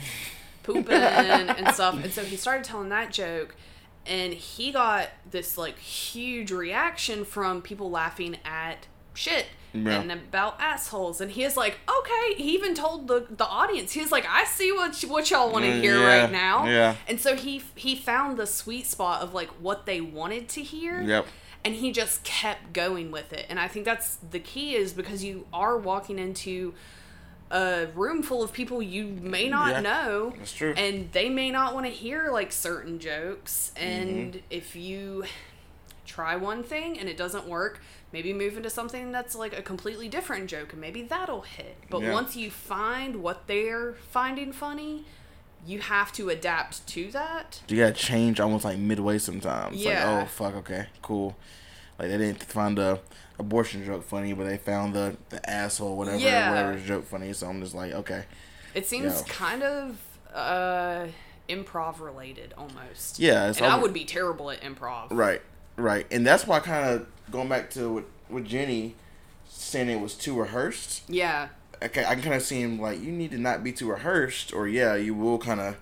pooping 0.62 0.95
and 0.95 1.74
stuff. 1.74 2.03
And 2.03 2.12
so 2.12 2.22
he 2.24 2.37
started 2.37 2.64
telling 2.64 2.89
that 2.91 3.12
joke 3.12 3.55
and 4.07 4.32
he 4.32 4.72
got 4.72 5.09
this 5.30 5.59
like 5.59 5.78
huge 5.78 6.51
reaction 6.51 7.24
from 7.24 7.61
people 7.61 7.91
laughing 7.91 8.37
at 8.45 8.87
shit 9.17 9.47
Yeah. 9.73 10.01
and 10.01 10.11
about 10.12 10.61
assholes 10.61 11.21
and 11.21 11.31
he 11.33 11.43
is 11.43 11.57
like 11.57 11.79
okay 11.89 12.35
he 12.43 12.55
even 12.55 12.75
told 12.75 13.09
the 13.09 13.27
the 13.31 13.47
audience 13.47 13.93
he 13.93 14.01
was 14.01 14.12
like 14.12 14.27
i 14.29 14.45
see 14.45 14.71
what 14.73 14.95
what 15.09 15.31
y'all 15.31 15.51
want 15.53 15.64
to 15.64 15.73
hear 15.73 15.99
yeah, 15.99 16.23
right 16.23 16.31
now 16.33 16.67
yeah. 16.67 16.95
and 17.09 17.21
so 17.21 17.35
he 17.37 17.62
he 17.75 17.95
found 17.97 18.37
the 18.39 18.47
sweet 18.47 18.87
spot 18.87 19.23
of 19.23 19.35
like 19.35 19.49
what 19.61 19.85
they 19.87 20.01
wanted 20.01 20.49
to 20.51 20.62
hear 20.62 21.01
Yep. 21.03 21.27
and 21.64 21.75
he 21.75 21.93
just 21.93 22.23
kept 22.25 22.73
going 22.73 23.11
with 23.11 23.33
it 23.33 23.45
and 23.51 23.59
i 23.61 23.69
think 23.69 23.85
that's 23.85 24.17
the 24.17 24.39
key 24.41 24.75
is 24.77 24.93
because 24.93 25.23
you 25.25 25.47
are 25.53 25.77
walking 25.77 26.19
into 26.19 26.73
a 27.51 27.87
room 27.95 28.23
full 28.25 28.43
of 28.43 28.53
people 28.53 28.83
you 28.83 29.05
may 29.07 29.49
not 29.49 29.71
Yeah, 29.71 29.81
know 29.81 30.35
that's 30.37 30.53
true. 30.53 30.75
and 30.77 31.12
they 31.12 31.29
may 31.29 31.51
not 31.51 31.75
want 31.75 31.87
to 31.87 31.93
hear 31.93 32.31
like 32.33 32.51
certain 32.53 32.99
jokes 32.99 33.73
and 33.77 34.33
Mm-hmm. 34.33 34.39
if 34.51 34.75
you 34.75 35.25
try 36.07 36.36
one 36.36 36.62
thing 36.62 36.98
and 36.98 37.09
it 37.09 37.16
doesn't 37.16 37.46
work 37.46 37.80
maybe 38.12 38.32
move 38.32 38.57
into 38.57 38.70
something 38.70 39.12
that's 39.12 39.34
like 39.34 39.57
a 39.59 39.62
completely 39.62 40.09
different 40.09 40.48
joke 40.48 40.72
and 40.72 40.80
maybe 40.80 41.02
that'll 41.02 41.42
hit 41.42 41.76
but 41.90 42.00
Yeah. 42.02 42.12
once 42.12 42.36
you 42.36 42.50
find 42.50 43.16
what 43.22 43.46
they're 43.46 43.94
finding 44.11 44.52
funny 44.52 45.04
you 45.66 45.80
have 45.80 46.12
to 46.12 46.28
adapt 46.30 46.86
to 46.86 47.11
that 47.11 47.61
you 47.68 47.78
gotta 47.78 47.92
change 47.92 48.38
almost 48.38 48.64
like 48.64 48.78
midway 48.78 49.18
sometimes. 49.18 49.76
Yeah. 49.76 50.09
Like, 50.12 50.22
oh 50.22 50.26
fuck, 50.28 50.54
okay, 50.57 50.86
cool. 51.02 51.36
Like 51.98 52.09
they 52.11 52.18
didn't 52.18 52.42
find 52.44 52.78
the 52.78 53.00
abortion 53.38 53.84
joke 53.84 54.04
funny, 54.04 54.32
but 54.32 54.44
they 54.44 54.59
found 54.59 54.94
the, 54.94 55.16
the 55.30 55.50
asshole 55.50 55.96
whatever 55.96 56.18
Yeah. 56.18 56.50
whatever 56.50 56.78
joke 56.78 57.04
funny. 57.07 57.32
So 57.32 57.48
I'm 57.48 57.61
just 57.61 57.74
like, 57.74 57.92
okay, 57.92 58.24
It 58.74 58.86
seems 58.86 59.22
kind 59.22 59.64
of 59.64 59.98
uh, 60.32 61.07
improv 61.48 61.98
related 62.00 62.54
almost. 62.57 63.18
yeah. 63.18 63.48
It's 63.48 63.59
and 63.61 63.66
I 63.66 63.76
would 63.78 63.92
be 63.94 64.04
terrible 64.04 64.52
at 64.52 64.61
improv. 64.61 65.09
Right, 65.11 65.42
right, 65.77 66.07
and 66.11 66.27
that's 66.27 66.47
why 66.47 66.61
kind 66.61 66.89
of 66.89 67.07
going 67.31 67.49
back 67.49 67.70
to 67.70 67.91
with, 67.91 68.05
with 68.29 68.45
Jenny 68.47 68.95
saying 69.49 69.89
it 69.89 70.01
was 70.01 70.14
too 70.14 70.39
rehearsed. 70.39 71.03
Yeah. 71.09 71.49
Okay, 71.83 72.05
I 72.05 72.14
can 72.14 72.22
kind 72.22 72.35
of 72.35 72.43
see 72.43 72.61
him 72.61 72.81
like 72.81 73.01
you 73.01 73.12
need 73.12 73.31
to 73.33 73.39
not 73.39 73.62
be 73.62 73.72
too 73.72 73.91
rehearsed, 73.91 74.53
or 74.53 74.66
yeah, 74.66 74.95
you 74.95 75.14
will 75.14 75.39
kind 75.39 75.61
of 75.61 75.77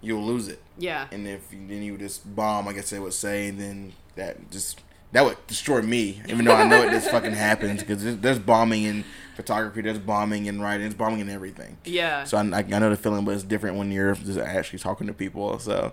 you'll 0.00 0.24
lose 0.24 0.48
it. 0.48 0.60
Yeah. 0.78 1.06
And 1.12 1.26
if 1.26 1.52
you, 1.52 1.66
then 1.66 1.82
you 1.82 1.96
just 1.96 2.34
bomb, 2.34 2.68
I 2.68 2.72
guess 2.72 2.90
they 2.90 2.98
would 2.98 3.12
say, 3.14 3.48
and 3.48 3.60
then 3.60 3.92
that 4.16 4.50
just 4.50 4.80
that 5.12 5.24
would 5.24 5.46
destroy 5.46 5.82
me. 5.82 6.20
Even 6.28 6.44
though 6.44 6.54
I 6.54 6.66
know 6.66 6.82
it 6.82 6.90
just 6.90 7.10
fucking 7.10 7.32
happens 7.32 7.80
because 7.80 8.02
there's, 8.02 8.16
there's 8.18 8.38
bombing 8.38 8.82
in 8.82 9.04
photography, 9.36 9.80
there's 9.82 9.98
bombing 9.98 10.46
in 10.46 10.60
writing, 10.60 10.82
there's 10.82 10.94
bombing 10.94 11.20
in 11.20 11.30
everything. 11.30 11.78
Yeah. 11.84 12.24
So 12.24 12.36
I, 12.36 12.42
I 12.42 12.58
I 12.58 12.62
know 12.62 12.90
the 12.90 12.96
feeling, 12.96 13.24
but 13.24 13.34
it's 13.34 13.44
different 13.44 13.76
when 13.76 13.92
you're 13.92 14.14
just 14.14 14.38
actually 14.38 14.80
talking 14.80 15.06
to 15.06 15.12
people. 15.12 15.58
So 15.58 15.92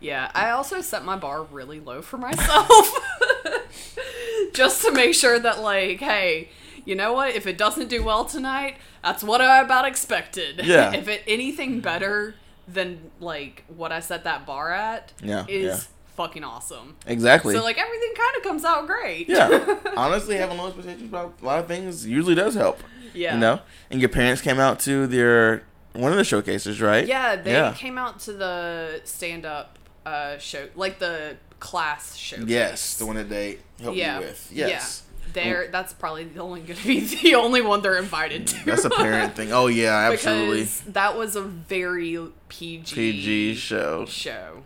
Yeah, 0.00 0.30
I 0.34 0.50
also 0.50 0.80
set 0.80 1.04
my 1.04 1.16
bar 1.16 1.42
really 1.44 1.78
low 1.80 2.00
for 2.02 2.16
myself. 2.18 2.70
Just 4.52 4.82
to 4.84 4.92
make 4.92 5.14
sure 5.14 5.38
that, 5.38 5.60
like, 5.60 6.00
hey, 6.00 6.48
you 6.84 6.94
know 6.94 7.12
what? 7.12 7.34
If 7.34 7.46
it 7.46 7.56
doesn't 7.58 7.88
do 7.88 8.02
well 8.02 8.24
tonight, 8.24 8.76
that's 9.02 9.22
what 9.22 9.40
I 9.40 9.60
about 9.60 9.84
expected. 9.86 10.60
Yeah. 10.64 10.92
if 10.94 11.06
it 11.08 11.22
anything 11.26 11.80
better 11.80 12.34
than, 12.66 13.10
like, 13.20 13.64
what 13.68 13.92
I 13.92 14.00
set 14.00 14.24
that 14.24 14.46
bar 14.46 14.72
at 14.72 15.12
Yeah, 15.22 15.44
is 15.48 15.64
yeah. 15.66 15.80
fucking 16.16 16.44
awesome. 16.44 16.96
exactly. 17.06 17.54
So, 17.54 17.62
like, 17.62 17.78
everything 17.78 18.12
kind 18.16 18.36
of 18.38 18.42
comes 18.42 18.64
out 18.64 18.86
great. 18.86 19.28
yeah. 19.28 19.76
Honestly, 19.96 20.36
having 20.36 20.56
low 20.58 20.66
expectations 20.68 21.08
about 21.08 21.34
a 21.40 21.44
lot 21.44 21.58
of 21.60 21.66
things 21.68 22.06
usually 22.06 22.34
does 22.34 22.54
help. 22.54 22.80
yeah. 23.14 23.34
You 23.34 23.40
know. 23.40 23.60
And 23.90 24.00
your 24.00 24.08
parents 24.08 24.40
came 24.42 24.58
out 24.58 24.80
to 24.80 25.06
their 25.06 25.62
one 25.92 26.10
of 26.12 26.18
the 26.18 26.24
showcases, 26.24 26.80
right? 26.80 27.06
Yeah, 27.06 27.36
they 27.36 27.52
Yeah. 27.52 27.74
came 27.74 27.98
out 27.98 28.20
to 28.20 28.32
the 28.32 29.00
stand 29.04 29.44
up 29.44 29.76
uh, 30.06 30.38
show, 30.38 30.68
like 30.74 30.98
the 30.98 31.36
class 31.58 32.16
show. 32.16 32.36
Yes, 32.46 32.96
the 32.96 33.06
one 33.06 33.16
that 33.16 33.28
they 33.28 33.58
helped 33.80 33.96
yeah. 33.96 34.18
you 34.18 34.26
with. 34.26 34.50
Yes. 34.52 35.02
Yeah. 35.02 35.06
They're 35.32 35.68
that's 35.70 35.92
probably 35.92 36.24
the 36.24 36.40
only 36.40 36.60
going 36.62 36.78
to 36.78 36.86
be 36.86 37.00
the 37.00 37.36
only 37.36 37.60
one 37.60 37.82
they're 37.82 37.98
invited 37.98 38.48
to. 38.48 38.64
That's 38.64 38.84
a 38.84 38.90
parent 38.90 39.36
thing. 39.36 39.52
Oh 39.52 39.68
yeah, 39.68 39.96
absolutely. 40.12 40.62
because 40.62 40.80
that 40.82 41.16
was 41.16 41.36
a 41.36 41.42
very 41.42 42.18
PG 42.48 42.94
PG 42.94 43.54
show. 43.54 44.06
show. 44.06 44.64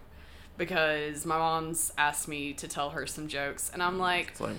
Because 0.57 1.27
my 1.27 1.37
mom's 1.37 1.93
asked 1.99 2.29
me 2.29 2.53
to 2.55 2.69
tell 2.69 2.91
her 2.91 3.07
some 3.09 3.27
jokes, 3.27 3.71
and 3.75 3.83
I'm 3.83 3.99
like, 3.99 4.39
like. 4.39 4.55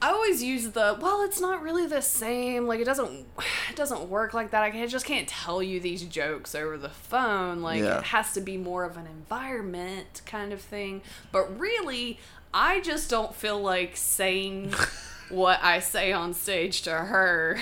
I 0.00 0.10
always 0.10 0.40
use 0.40 0.70
the 0.70 0.96
well, 1.00 1.22
it's 1.22 1.40
not 1.40 1.62
really 1.62 1.86
the 1.88 2.00
same. 2.00 2.68
Like 2.68 2.78
it 2.78 2.84
doesn't, 2.84 3.10
it 3.70 3.74
doesn't 3.74 4.08
work 4.08 4.34
like 4.34 4.52
that. 4.52 4.62
I 4.62 4.70
can- 4.70 4.82
I 4.82 4.86
just 4.86 5.04
can't 5.04 5.26
tell 5.26 5.60
you 5.62 5.80
these 5.80 6.02
jokes 6.04 6.54
over 6.54 6.78
the 6.78 6.90
phone. 6.90 7.60
Like 7.60 7.82
Yeah. 7.82 7.98
it 7.98 8.04
has 8.04 8.34
to 8.34 8.40
be 8.40 8.56
more 8.56 8.84
of 8.84 8.96
an 8.96 9.06
environment 9.08 10.22
kind 10.26 10.52
of 10.52 10.60
thing. 10.60 11.02
But 11.32 11.58
really, 11.58 12.20
I 12.54 12.80
just 12.80 13.10
don't 13.10 13.34
feel 13.34 13.60
like 13.60 13.96
saying 13.96 14.74
what 15.28 15.58
I 15.62 15.80
say 15.80 16.12
on 16.12 16.34
stage 16.34 16.82
to 16.82 16.92
her. 16.92 17.58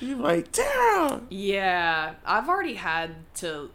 you 0.00 0.16
like, 0.16 0.52
Tara. 0.52 1.22
Yeah, 1.30 2.14
I've 2.26 2.48
already 2.50 2.74
had 2.74 3.14
to 3.36 3.70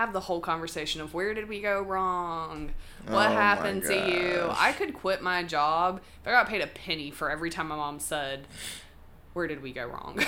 have 0.00 0.14
the 0.14 0.20
whole 0.20 0.40
conversation 0.40 1.02
of 1.02 1.12
where 1.12 1.34
did 1.34 1.46
we 1.46 1.60
go 1.60 1.82
wrong? 1.82 2.70
What 3.06 3.28
Oh 3.28 3.32
happened 3.34 3.82
to 3.82 3.94
you? 3.94 4.50
I 4.56 4.72
could 4.72 4.94
quit 4.94 5.20
my 5.20 5.42
job 5.42 6.00
if 6.22 6.26
I 6.26 6.30
got 6.30 6.48
paid 6.48 6.62
a 6.62 6.66
penny 6.66 7.10
for 7.10 7.30
every 7.30 7.50
time 7.50 7.68
my 7.68 7.76
mom 7.76 8.00
said, 8.00 8.46
Where 9.34 9.46
did 9.46 9.62
we 9.62 9.72
go 9.72 9.86
wrong? 9.86 10.18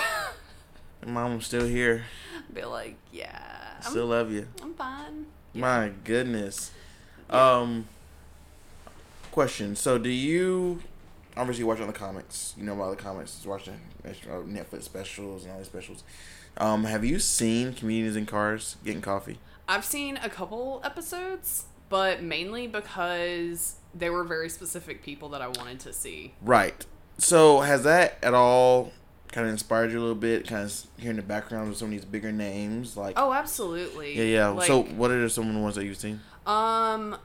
Mom's 1.06 1.46
still 1.46 1.64
here. 1.64 2.04
Be 2.52 2.64
like, 2.64 2.96
Yeah, 3.10 3.78
I'm, 3.82 3.90
Still 3.90 4.06
love 4.06 4.30
you. 4.30 4.46
I'm 4.62 4.74
fine. 4.74 5.26
My 5.54 5.90
goodness. 6.04 6.70
Um. 7.30 7.88
Question. 9.30 9.74
So, 9.74 9.96
do 9.96 10.10
you 10.10 10.82
obviously 11.34 11.64
watch 11.64 11.80
all 11.80 11.86
the 11.86 11.94
comics? 11.94 12.54
You 12.58 12.64
know 12.64 12.74
about 12.74 12.90
the 12.96 13.02
comics. 13.02 13.42
Watch 13.46 13.64
the 13.64 13.72
uh, 14.10 14.42
Netflix 14.42 14.82
specials 14.82 15.44
and 15.44 15.52
all 15.52 15.58
these 15.58 15.66
specials. 15.66 16.04
Um, 16.58 16.84
have 16.84 17.06
you 17.06 17.18
seen 17.18 17.72
comedians 17.72 18.16
in 18.16 18.26
cars 18.26 18.76
getting 18.84 19.00
coffee? 19.00 19.38
I've 19.68 19.84
seen 19.84 20.18
a 20.22 20.28
couple 20.28 20.80
episodes, 20.84 21.66
but 21.88 22.22
mainly 22.22 22.66
because 22.66 23.76
they 23.94 24.10
were 24.10 24.24
very 24.24 24.48
specific 24.48 25.02
people 25.02 25.28
that 25.30 25.42
I 25.42 25.48
wanted 25.48 25.80
to 25.80 25.92
see. 25.92 26.34
Right. 26.42 26.84
So, 27.18 27.60
has 27.60 27.84
that 27.84 28.18
at 28.22 28.34
all 28.34 28.92
kind 29.30 29.46
of 29.46 29.52
inspired 29.52 29.92
you 29.92 29.98
a 29.98 30.00
little 30.00 30.14
bit? 30.14 30.46
Kind 30.48 30.64
of 30.64 30.74
hearing 30.98 31.16
the 31.16 31.22
background 31.22 31.68
of 31.70 31.76
some 31.76 31.86
of 31.86 31.92
these 31.92 32.04
bigger 32.04 32.32
names, 32.32 32.96
like 32.96 33.14
Oh, 33.16 33.32
absolutely. 33.32 34.16
yeah, 34.16 34.52
yeah. 34.54 34.60
so, 34.62 34.82
what 34.82 35.10
are 35.10 35.28
some 35.28 35.48
of 35.48 35.54
the 35.54 35.60
ones 35.60 35.74
that 35.76 35.84
you've 35.84 35.96
seen? 35.98 36.20
Um, 36.46 37.16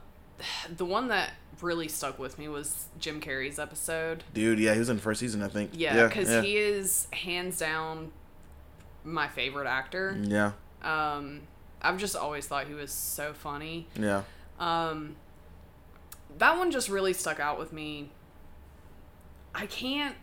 the 0.76 0.84
one 0.84 1.08
that 1.08 1.32
really 1.60 1.88
stuck 1.88 2.18
with 2.18 2.38
me 2.38 2.46
was 2.48 2.86
Jim 3.00 3.20
Carrey's 3.20 3.58
episode. 3.58 4.22
Dude, 4.32 4.60
yeah, 4.60 4.74
he 4.74 4.78
was 4.78 4.88
in 4.88 4.96
the 4.96 5.02
first 5.02 5.20
season, 5.20 5.42
I 5.42 5.48
think. 5.48 5.70
Yeah, 5.72 6.06
because 6.06 6.44
he 6.44 6.56
is 6.56 7.08
hands 7.12 7.58
down 7.58 8.12
my 9.04 9.26
favorite 9.28 9.66
actor. 9.66 10.16
Yeah, 10.22 10.52
Um, 10.82 11.40
I've 11.82 11.98
just 11.98 12.16
always 12.16 12.46
thought 12.46 12.66
he 12.66 12.74
was 12.74 12.90
so 12.90 13.32
funny. 13.32 13.86
yeah. 13.98 14.22
Um, 14.58 15.16
that 16.38 16.58
one 16.58 16.70
just 16.70 16.88
really 16.88 17.12
stuck 17.12 17.38
out 17.40 17.58
with 17.58 17.72
me. 17.72 18.10
I 19.54 19.66
can't. 19.66 20.14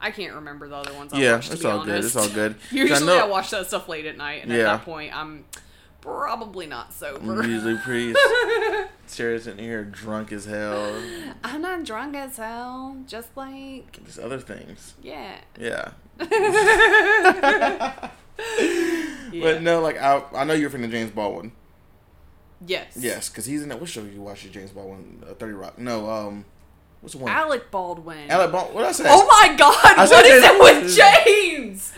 I 0.00 0.10
can't 0.12 0.34
remember 0.34 0.68
the 0.68 0.76
other 0.76 0.92
ones. 0.94 1.12
I 1.12 1.18
Yeah, 1.18 1.34
watched, 1.34 1.52
it's 1.52 1.64
all 1.64 1.84
good. 1.84 2.04
It's 2.04 2.14
all 2.16 2.28
good. 2.28 2.54
'Cause 2.60 2.72
I 2.72 2.76
Usually, 2.76 3.06
know- 3.06 3.24
I 3.24 3.26
watch 3.26 3.50
that 3.50 3.66
stuff 3.66 3.88
late 3.88 4.06
at 4.06 4.16
night, 4.16 4.42
and 4.44 4.52
at 4.52 4.62
that 4.62 4.84
point, 4.84 5.14
I'm 5.16 5.44
probably 6.00 6.66
not 6.66 6.92
sober. 6.92 7.40
I'm 7.42 7.50
usually 7.50 7.76
pretty 7.84 8.14
serious 9.06 9.46
in 9.48 9.58
here, 9.58 9.82
drunk 9.84 10.30
as 10.32 10.44
hell. 10.44 10.94
I'm 11.42 11.62
not 11.62 11.84
drunk 11.84 12.14
as 12.14 12.36
hell. 12.36 12.96
Just 13.08 13.36
like 13.36 13.98
Just 14.04 14.18
other 14.20 14.38
things. 14.38 14.94
yeah. 15.02 15.38
Yeah. 15.58 15.92
Yeah. 18.38 19.42
But 19.42 19.62
no, 19.62 19.80
like 19.80 19.98
I, 20.00 20.22
I 20.34 20.44
know 20.44 20.54
you're 20.54 20.70
from 20.70 20.82
the 20.82 20.88
James 20.88 21.10
Baldwin. 21.10 21.52
Yes. 22.66 22.96
Yes, 22.98 23.28
because 23.28 23.44
he's 23.44 23.62
in 23.62 23.68
that. 23.68 23.78
What 23.80 23.88
show 23.88 24.02
you 24.02 24.22
watch? 24.22 24.50
James 24.50 24.70
Baldwin, 24.70 25.22
uh, 25.28 25.34
Thirty 25.34 25.52
Rock. 25.52 25.78
No, 25.78 26.08
um, 26.10 26.44
what's 27.00 27.14
the 27.14 27.20
one? 27.22 27.30
Alec 27.30 27.70
Baldwin. 27.70 28.30
Alec 28.30 28.50
Baldwin. 28.50 28.74
What 28.74 28.80
did 28.82 28.88
I 28.88 28.92
say? 28.92 29.04
Oh 29.06 29.26
my 29.26 29.54
god, 29.56 29.98
I 29.98 30.06
what 30.08 30.26
is 30.26 30.44
it 30.44 30.60
with 30.60 30.96
James? 30.96 31.92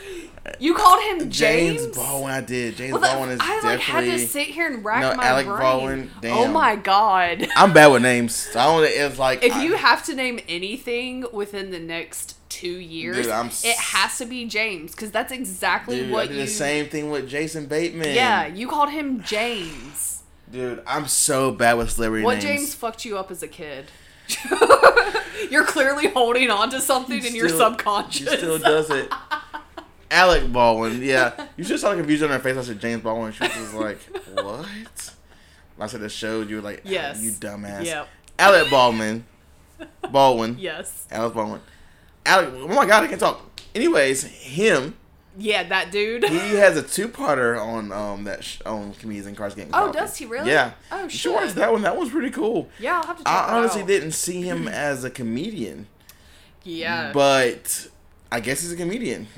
You 0.59 0.75
called 0.75 1.03
him 1.03 1.31
James? 1.31 1.83
James 1.83 1.97
Baldwin. 1.97 2.31
I 2.33 2.41
did. 2.41 2.77
James 2.77 2.93
Well, 2.93 3.01
Baldwin 3.03 3.31
is 3.31 3.39
definitely. 3.39 3.69
I 3.69 3.73
like 3.75 3.81
had 3.81 4.05
to 4.05 4.19
sit 4.19 4.49
here 4.49 4.67
and 4.67 4.85
rack 4.85 5.01
No, 5.03 5.15
my 5.15 5.25
Alec 5.27 5.47
brain. 5.47 5.59
Baldwin, 5.61 6.11
Oh 6.25 6.49
my 6.49 6.77
god. 6.77 7.47
I'm 7.57 7.73
bad 7.73 7.89
with 7.89 8.03
names. 8.03 8.35
So 8.35 8.59
I 8.59 8.65
don't. 8.65 8.85
It's 8.85 9.19
like 9.19 9.45
If 9.45 9.55
I- 9.55 9.63
you 9.63 9.77
have 9.77 10.05
to 10.07 10.15
name 10.15 10.41
anything 10.49 11.27
within 11.33 11.71
the 11.71 11.79
next 11.79 12.37
two 12.61 12.79
years, 12.79 13.17
Dude, 13.17 13.27
it 13.65 13.77
has 13.79 14.19
to 14.19 14.27
be 14.27 14.47
James 14.47 14.93
because 14.93 15.11
that's 15.11 15.33
exactly 15.33 16.01
dude, 16.01 16.11
I 16.11 16.13
what 16.13 16.29
did 16.29 16.37
you. 16.37 16.43
the 16.43 16.47
same 16.49 16.89
thing 16.89 17.11
with 17.11 17.29
Jason 17.29 17.67
Bateman. 17.67 18.15
Yeah, 18.15 18.47
you 18.47 18.69
called 18.69 18.91
him 18.91 19.23
James. 19.23 20.23
dude, 20.51 20.83
I'm 20.87 21.07
so 21.09 21.51
bad 21.51 21.75
with 21.79 21.91
celebrity 21.91 22.25
What 22.25 22.35
names. 22.35 22.45
James 22.45 22.75
fucked 22.75 23.05
you 23.05 23.17
up 23.19 23.31
as 23.31 23.43
a 23.43 23.49
kid? 23.49 23.87
You're 25.51 25.65
clearly 25.65 26.09
holding 26.09 26.51
on 26.51 26.71
to 26.71 26.81
something 26.81 27.21
He 27.21 27.29
in 27.29 27.35
your 27.35 27.49
subconscious. 27.49 28.31
She 28.31 28.37
still 28.37 28.59
does 28.59 28.91
it. 28.91 29.11
Alec 30.11 30.53
Baldwin, 30.53 31.03
yeah. 31.03 31.47
You 31.57 31.65
just 31.65 31.83
saw 31.83 31.91
the 31.91 31.97
confusion 31.97 32.27
on 32.31 32.33
her 32.33 32.39
face. 32.41 32.57
I 32.57 32.63
said 32.63 32.81
James 32.81 33.03
Baldwin. 33.03 33.33
She 33.33 33.43
was 33.45 33.53
just 33.53 33.75
like, 33.75 33.99
"What?" 34.35 35.15
I 35.79 35.87
said 35.87 36.03
it 36.03 36.11
showed 36.11 36.51
you 36.51 36.57
were 36.57 36.63
like, 36.63 36.83
Yes. 36.85 37.23
you 37.23 37.31
dumbass." 37.31 37.85
Yep. 37.85 38.09
Alec 38.39 38.71
Baldwin, 38.71 39.25
Baldwin, 40.11 40.57
Yes. 40.59 41.07
Alec 41.11 41.35
Baldwin, 41.35 41.61
Alec. 42.27 42.51
Oh 42.55 42.69
my 42.69 42.87
God, 42.87 43.05
I 43.05 43.07
can 43.07 43.19
talk. 43.19 43.41
Anyways, 43.75 44.25
him. 44.25 44.97
Yeah, 45.39 45.63
that 45.63 45.91
dude. 45.93 46.25
He 46.25 46.37
has 46.57 46.77
a 46.77 46.83
two-parter 46.83 47.59
on 47.61 47.93
um 47.93 48.25
that 48.25 48.43
sh- 48.45 48.61
on 48.67 48.93
comedians 48.95 49.27
and 49.29 49.37
cars 49.37 49.55
getting. 49.55 49.73
Oh, 49.73 49.87
Coffee. 49.87 49.99
does 49.99 50.17
he 50.17 50.27
really? 50.27 50.51
Yeah. 50.51 50.73
Oh, 50.91 51.07
should 51.09 51.33
watch 51.33 51.53
that 51.55 51.73
one. 51.73 51.83
That 51.83 51.97
one's 51.97 52.11
pretty 52.11 52.31
cool. 52.31 52.69
yeah, 52.79 52.97
I'll 52.99 53.07
have 53.07 53.19
to 53.23 53.29
I 53.29 53.57
honestly 53.57 53.83
out. 53.83 53.87
didn't 53.89 54.13
see 54.13 54.43
him 54.43 54.67
as 54.69 55.05
a 55.05 55.11
comedian, 55.11 55.87
Yeah. 56.65 57.13
but 57.15 57.89
I 58.31 58.41
guess 58.41 58.61
he's 58.63 58.73
a 58.73 58.77
comedian. 58.77 59.29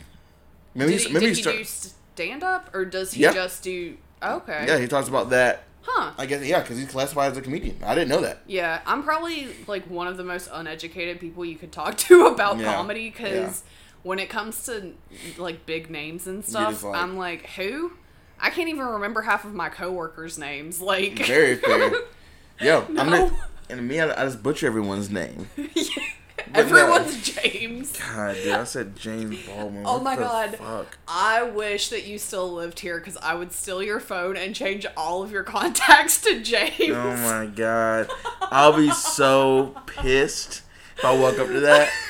Maybe 0.74 0.92
did 0.92 0.98
he's, 1.00 1.06
he, 1.08 1.12
maybe 1.12 1.26
did 1.26 1.28
he's 1.28 1.36
he 1.38 1.42
start- 1.42 1.56
do 1.58 1.64
stand 1.64 2.42
up 2.42 2.74
or 2.74 2.84
does 2.86 3.12
he 3.12 3.22
Yeah. 3.22 3.32
just 3.34 3.62
do? 3.62 3.96
Okay. 4.22 4.64
Yeah, 4.66 4.78
he 4.78 4.88
talks 4.88 5.08
about 5.08 5.30
that. 5.30 5.64
Huh. 5.84 6.12
I 6.16 6.26
guess 6.26 6.44
yeah, 6.44 6.60
because 6.60 6.78
he's 6.78 6.88
classified 6.90 7.32
as 7.32 7.38
a 7.38 7.42
comedian. 7.42 7.76
I 7.84 7.94
didn't 7.94 8.08
know 8.08 8.20
that. 8.20 8.42
Yeah, 8.46 8.80
I'm 8.86 9.02
probably 9.02 9.48
like 9.66 9.88
one 9.90 10.06
of 10.06 10.16
the 10.16 10.24
most 10.24 10.48
uneducated 10.52 11.18
people 11.20 11.44
you 11.44 11.56
could 11.56 11.72
talk 11.72 11.96
to 11.98 12.26
about 12.32 12.58
Yeah. 12.58 12.74
comedy 12.74 13.10
because 13.10 13.62
when 14.02 14.18
it 14.18 14.28
comes 14.30 14.64
to 14.66 14.92
like 15.38 15.66
big 15.66 15.90
names 15.90 16.26
and 16.26 16.44
stuff, 16.44 16.82
like- 16.84 16.96
I'm 17.00 17.16
like, 17.16 17.50
who? 17.50 17.92
I 18.40 18.50
can't 18.50 18.68
even 18.68 18.84
remember 18.84 19.22
half 19.22 19.44
of 19.44 19.54
my 19.54 19.68
coworkers' 19.68 20.36
names. 20.38 20.80
Like, 20.80 21.24
Very 21.26 21.56
fair. 21.56 21.92
Yo, 22.60 22.84
I'm 22.96 23.08
not, 23.10 23.32
and 23.70 23.86
me, 23.88 24.00
I, 24.00 24.10
I 24.22 24.24
just 24.24 24.42
butcher 24.42 24.66
everyone's 24.66 25.10
name. 25.10 25.48
But 25.58 25.70
everyone's 26.54 27.22
James. 27.22 27.96
God, 27.98 28.34
dude, 28.36 28.48
I 28.52 28.64
said 28.64 28.96
James 28.96 29.44
Baldwin. 29.46 29.84
Oh 29.86 29.94
What 29.94 30.02
my 30.02 30.16
God. 30.16 30.56
Fuck. 30.56 30.98
I 31.08 31.42
wish 31.42 31.88
that 31.90 32.04
you 32.06 32.18
still 32.18 32.52
lived 32.52 32.80
here 32.80 32.98
because 32.98 33.16
I 33.18 33.34
would 33.34 33.52
steal 33.52 33.82
your 33.82 34.00
phone 34.00 34.36
and 34.36 34.54
change 34.54 34.86
all 34.96 35.22
of 35.22 35.30
your 35.30 35.42
contacts 35.44 36.20
to 36.22 36.40
James. 36.42 36.90
Oh 36.96 37.16
my 37.16 37.46
god, 37.46 38.08
I'll 38.42 38.76
be 38.76 38.90
so 38.90 39.74
pissed 39.86 40.62
if 40.96 41.04
I 41.04 41.16
walk 41.18 41.38
up 41.38 41.48
to 41.48 41.60
that. 41.60 41.90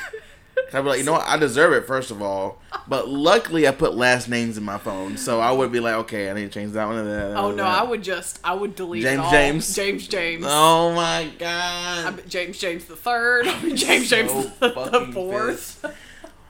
I'd 0.74 0.80
be 0.82 0.88
like, 0.88 0.98
you 0.98 1.05
know 1.05 1.12
what? 1.12 1.26
I 1.28 1.36
deserve 1.36 1.72
it, 1.74 1.86
first 1.86 2.11
of 2.11 2.22
all. 2.22 2.59
But 2.88 3.09
luckily, 3.09 3.68
I 3.68 3.72
put 3.72 3.94
last 3.94 4.28
names 4.28 4.57
in 4.57 4.64
my 4.64 4.78
phone. 4.78 5.16
So 5.18 5.38
I 5.40 5.53
would 5.53 5.70
be 5.70 5.80
like, 5.80 5.94
okay, 5.96 6.30
I 6.30 6.32
need 6.32 6.42
to 6.44 6.48
change 6.48 6.72
that 6.72 6.86
one 6.86 6.96
and 6.98 7.09
that. 7.11 7.36
Oh 7.36 7.50
no, 7.50 7.57
that. 7.57 7.80
I 7.80 7.82
would 7.82 8.03
just 8.03 8.40
I 8.42 8.55
would 8.55 8.74
delete 8.74 9.03
James. 9.03 9.30
James? 9.30 9.74
James 9.76 10.09
James. 10.09 10.44
Oh 10.48 10.94
my 10.94 11.28
god. 11.38 12.07
I'm 12.07 12.28
James 12.28 12.59
James 12.59 12.86
the 12.86 12.96
third. 12.96 13.44
James 13.74 14.09
James 14.09 14.30
So 14.30 14.42
the, 14.61 14.68
the 14.68 15.11
fourth. 15.12 15.84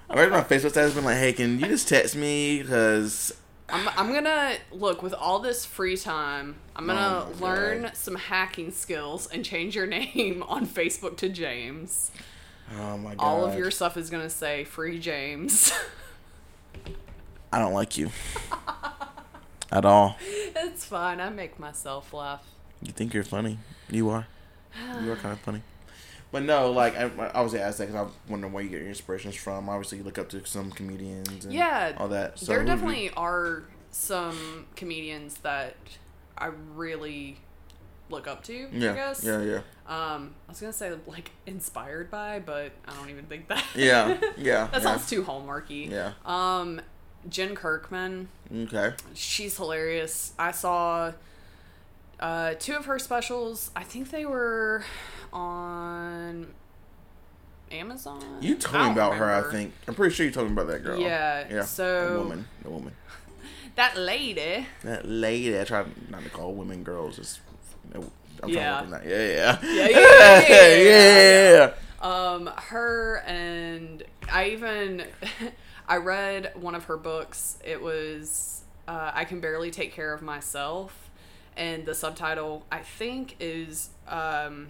I 0.08 0.14
read 0.14 0.30
my 0.30 0.42
Facebook 0.42 0.70
status 0.70 0.94
been 0.94 1.04
like, 1.04 1.16
hey, 1.18 1.32
can 1.32 1.58
you 1.58 1.66
just 1.66 1.88
text 1.88 2.14
me? 2.14 2.62
Because 2.62 3.34
I'm, 3.68 3.88
I'm 3.96 4.12
gonna 4.12 4.54
look 4.70 5.02
with 5.02 5.14
all 5.14 5.38
this 5.40 5.64
free 5.64 5.96
time. 5.96 6.56
I'm 6.76 6.86
gonna 6.86 7.26
Oh 7.28 7.32
learn 7.42 7.82
God. 7.82 7.96
some 7.96 8.14
hacking 8.16 8.70
skills 8.70 9.26
and 9.26 9.44
change 9.44 9.74
your 9.74 9.86
name 9.88 10.42
on 10.46 10.66
Facebook 10.66 11.16
to 11.18 11.28
James. 11.28 12.10
Oh 12.78 12.96
my 12.98 13.14
god, 13.14 13.22
All 13.24 13.44
of 13.44 13.54
your 13.58 13.70
stuff 13.70 13.96
is 13.96 14.10
gonna 14.10 14.30
say 14.30 14.64
free 14.64 14.98
James. 14.98 15.72
I 17.52 17.58
don't 17.58 17.74
like 17.74 17.98
you 17.98 18.10
at 19.70 19.84
all. 19.84 20.16
it's 20.20 20.84
fine. 20.84 21.20
I 21.20 21.28
make 21.30 21.58
myself 21.58 22.12
laugh. 22.12 22.44
You 22.82 22.92
think 22.92 23.12
you're 23.14 23.24
funny? 23.24 23.58
You 23.90 24.08
are. 24.10 24.26
You 25.02 25.12
are 25.12 25.16
kind 25.16 25.32
of 25.32 25.40
funny. 25.40 25.62
But 26.30 26.44
no, 26.44 26.70
like 26.70 26.96
I, 26.96 27.04
I 27.04 27.30
obviously 27.34 27.60
asked 27.60 27.76
that 27.78 27.88
because 27.88 28.08
I 28.08 28.30
wonder 28.32 28.48
where 28.48 28.62
you 28.62 28.70
get 28.70 28.80
your 28.80 28.88
inspirations 28.88 29.34
from. 29.34 29.68
Obviously, 29.68 29.98
you 29.98 30.04
look 30.04 30.16
up 30.18 30.30
to 30.30 30.44
some 30.46 30.70
comedians 30.70 31.44
and 31.44 31.52
Yeah, 31.52 31.92
all 31.98 32.08
that. 32.08 32.38
So 32.38 32.46
there 32.46 32.60
you- 32.60 32.66
definitely 32.66 33.10
are 33.10 33.64
some 33.90 34.66
comedians 34.74 35.34
that 35.42 35.76
I 36.38 36.46
really 36.74 37.36
look 38.12 38.28
up 38.28 38.44
to. 38.44 38.68
yeah, 38.72 38.92
I 38.92 38.94
guess. 38.94 39.24
yeah, 39.24 39.42
yeah, 39.42 39.56
Um, 39.86 40.34
I 40.46 40.52
was 40.52 40.60
gonna 40.60 40.72
say 40.72 40.92
like 41.06 41.30
inspired 41.46 42.10
by, 42.10 42.38
but 42.38 42.70
I 42.86 42.94
don't 42.94 43.10
even 43.10 43.24
think 43.24 43.48
that. 43.48 43.64
yeah, 43.74 44.08
yeah. 44.36 44.66
that 44.66 44.70
yeah. 44.74 44.78
sounds 44.80 45.08
too 45.10 45.24
hallmarky. 45.24 45.90
Yeah. 45.90 46.12
Um, 46.24 46.80
Jen 47.28 47.54
Kirkman, 47.54 48.28
Okay. 48.54 48.92
she's 49.14 49.56
hilarious. 49.56 50.32
I 50.38 50.50
saw 50.52 51.12
uh, 52.20 52.54
two 52.58 52.74
of 52.76 52.86
her 52.86 52.98
specials. 52.98 53.70
I 53.74 53.82
think 53.82 54.10
they 54.10 54.24
were 54.26 54.84
on 55.32 56.48
Amazon. 57.70 58.22
You 58.40 58.56
told 58.56 58.76
I 58.76 58.78
me 58.80 58.84
don't 58.86 58.92
about 58.94 59.14
her. 59.16 59.32
I 59.32 59.50
think 59.50 59.72
I'm 59.88 59.94
pretty 59.94 60.14
sure 60.14 60.26
you 60.26 60.32
told 60.32 60.48
me 60.48 60.52
about 60.52 60.66
that 60.68 60.84
girl. 60.84 61.00
Yeah, 61.00 61.46
Yeah. 61.50 61.62
so- 61.64 62.12
the 62.14 62.18
woman, 62.20 62.48
the 62.62 62.70
woman, 62.70 62.92
That 63.76 63.96
lady. 63.96 64.66
that 64.82 65.08
lady. 65.08 65.58
I 65.58 65.64
try 65.64 65.84
not 66.10 66.22
to 66.24 66.28
call 66.28 66.52
women 66.54 66.82
girls. 66.82 67.16
Just 67.16 67.40
I'm 67.94 68.48
Yeah. 68.48 68.64
to 68.64 68.72
work 68.74 68.82
on 68.82 68.90
that. 68.90 69.06
Yeah, 69.06 69.26
yeah, 69.26 69.58
Yeah, 69.62 69.88
yeah, 69.88 69.98
yeah, 69.98 70.48
yeah, 70.48 70.76
yeah, 70.76 71.50
yeah. 71.52 71.72
Um, 72.00 72.46
her 72.56 73.22
and 73.26 74.02
I 74.32 74.48
even 74.50 75.04
I 75.88 75.96
read 75.96 76.52
one 76.56 76.74
of 76.74 76.84
her 76.84 76.96
books. 76.96 77.58
It 77.64 77.80
was 77.80 78.62
uh, 78.88 79.12
I 79.14 79.24
can 79.24 79.40
barely 79.40 79.70
take 79.70 79.92
care 79.92 80.12
of 80.12 80.22
myself, 80.22 81.10
and 81.56 81.86
the 81.86 81.94
subtitle 81.94 82.66
I 82.72 82.78
think 82.80 83.36
is 83.38 83.90
um, 84.08 84.68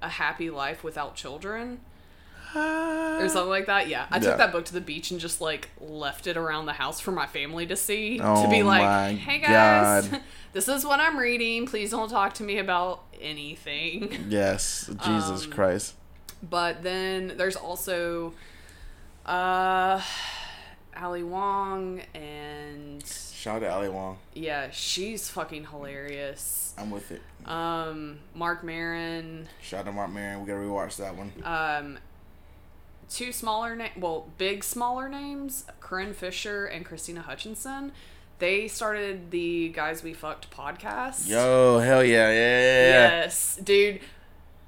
a 0.00 0.08
happy 0.08 0.50
life 0.50 0.84
without 0.84 1.16
children 1.16 1.80
or 2.54 3.28
something 3.28 3.48
like 3.48 3.66
that. 3.66 3.88
Yeah, 3.88 4.06
I 4.10 4.16
Yeah. 4.16 4.22
took 4.22 4.38
that 4.38 4.52
book 4.52 4.64
to 4.66 4.72
the 4.72 4.80
beach 4.80 5.10
and 5.10 5.20
just 5.20 5.40
like 5.40 5.68
left 5.80 6.26
it 6.26 6.36
around 6.36 6.66
the 6.66 6.72
house 6.74 7.00
for 7.00 7.12
my 7.12 7.26
family 7.26 7.66
to 7.66 7.76
see 7.76 8.18
to 8.18 8.24
Oh 8.24 8.50
be 8.50 8.62
like, 8.62 9.16
hey 9.18 9.38
guys. 9.38 10.10
This 10.54 10.66
is 10.66 10.82
what 10.84 10.98
I'm 10.98 11.18
reading. 11.18 11.66
Please 11.66 11.90
don't 11.90 12.08
talk 12.08 12.32
to 12.34 12.42
me 12.42 12.58
about 12.58 13.02
anything. 13.20 14.26
Yes, 14.30 14.90
Jesus 15.04 15.44
Um, 15.44 15.50
Christ. 15.52 15.94
But 16.42 16.82
then 16.82 17.34
there's 17.36 17.54
also 17.56 18.32
uh 19.26 20.00
Ali 20.96 21.22
Wong 21.22 22.00
and 22.14 23.04
Shout 23.06 23.56
out 23.56 23.58
to 23.60 23.72
Ali 23.72 23.88
Wong. 23.88 24.18
yeah, 24.34 24.70
she's 24.70 25.28
fucking 25.28 25.66
hilarious. 25.66 26.74
I'm 26.78 26.90
with 26.90 27.10
it. 27.12 27.22
Um 27.46 28.18
Mark 28.34 28.64
Maron, 28.64 29.48
Shout 29.60 29.80
out 29.80 29.86
to 29.86 29.92
Mark 29.92 30.10
Maron. 30.10 30.40
We 30.40 30.46
gotta 30.46 30.60
rewatch 30.60 30.96
that 30.96 31.14
one. 31.14 31.32
um 31.44 31.98
two 33.10 33.32
smaller 33.32 33.74
name 33.76 33.90
well, 33.96 34.28
big 34.38 34.62
smaller 34.64 35.08
names, 35.08 35.64
Corinne 35.80 36.12
Fisher 36.14 36.66
and 36.66 36.84
Krystyna 36.86 37.18
Hutchinson. 37.22 37.92
They 38.38 38.68
started 38.68 39.30
the 39.32 39.70
Guys 39.70 40.02
We 40.04 40.12
Fucked 40.14 40.50
podcast. 40.50 41.26
Yo, 41.28 41.80
hell 41.80 42.04
yeah, 42.04 42.30
yeah, 42.30 42.32
yeah, 42.32 42.88
yeah. 42.90 43.20
Yes, 43.22 43.58
dude. 43.62 44.00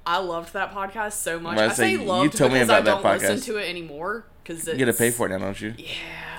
I 0.05 0.17
loved 0.17 0.53
that 0.53 0.73
podcast 0.73 1.13
so 1.13 1.39
much. 1.39 1.57
I 1.57 1.67
was 1.67 1.77
say 1.77 1.83
saying, 1.95 2.01
you 2.01 2.05
loved 2.07 2.35
told 2.35 2.51
me 2.51 2.55
because 2.59 2.69
about 2.69 2.81
I 2.81 2.81
that 2.81 3.03
don't 3.03 3.13
listen 3.21 3.37
podcast. 3.37 3.45
to 3.45 3.57
it 3.57 3.69
anymore 3.69 4.25
because 4.43 4.67
You 4.67 4.77
gotta 4.77 4.93
pay 4.93 5.11
for 5.11 5.27
it 5.27 5.29
now, 5.29 5.37
don't 5.37 5.61
you? 5.61 5.73
Yeah, 5.77 5.85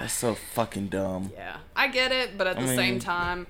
That's 0.00 0.12
so 0.12 0.34
fucking 0.34 0.88
dumb. 0.88 1.30
yeah. 1.34 1.58
I 1.76 1.88
get 1.88 2.10
it, 2.12 2.36
but 2.36 2.46
at 2.48 2.58
I 2.58 2.62
the 2.62 2.74
same 2.74 2.98
time, 2.98 3.46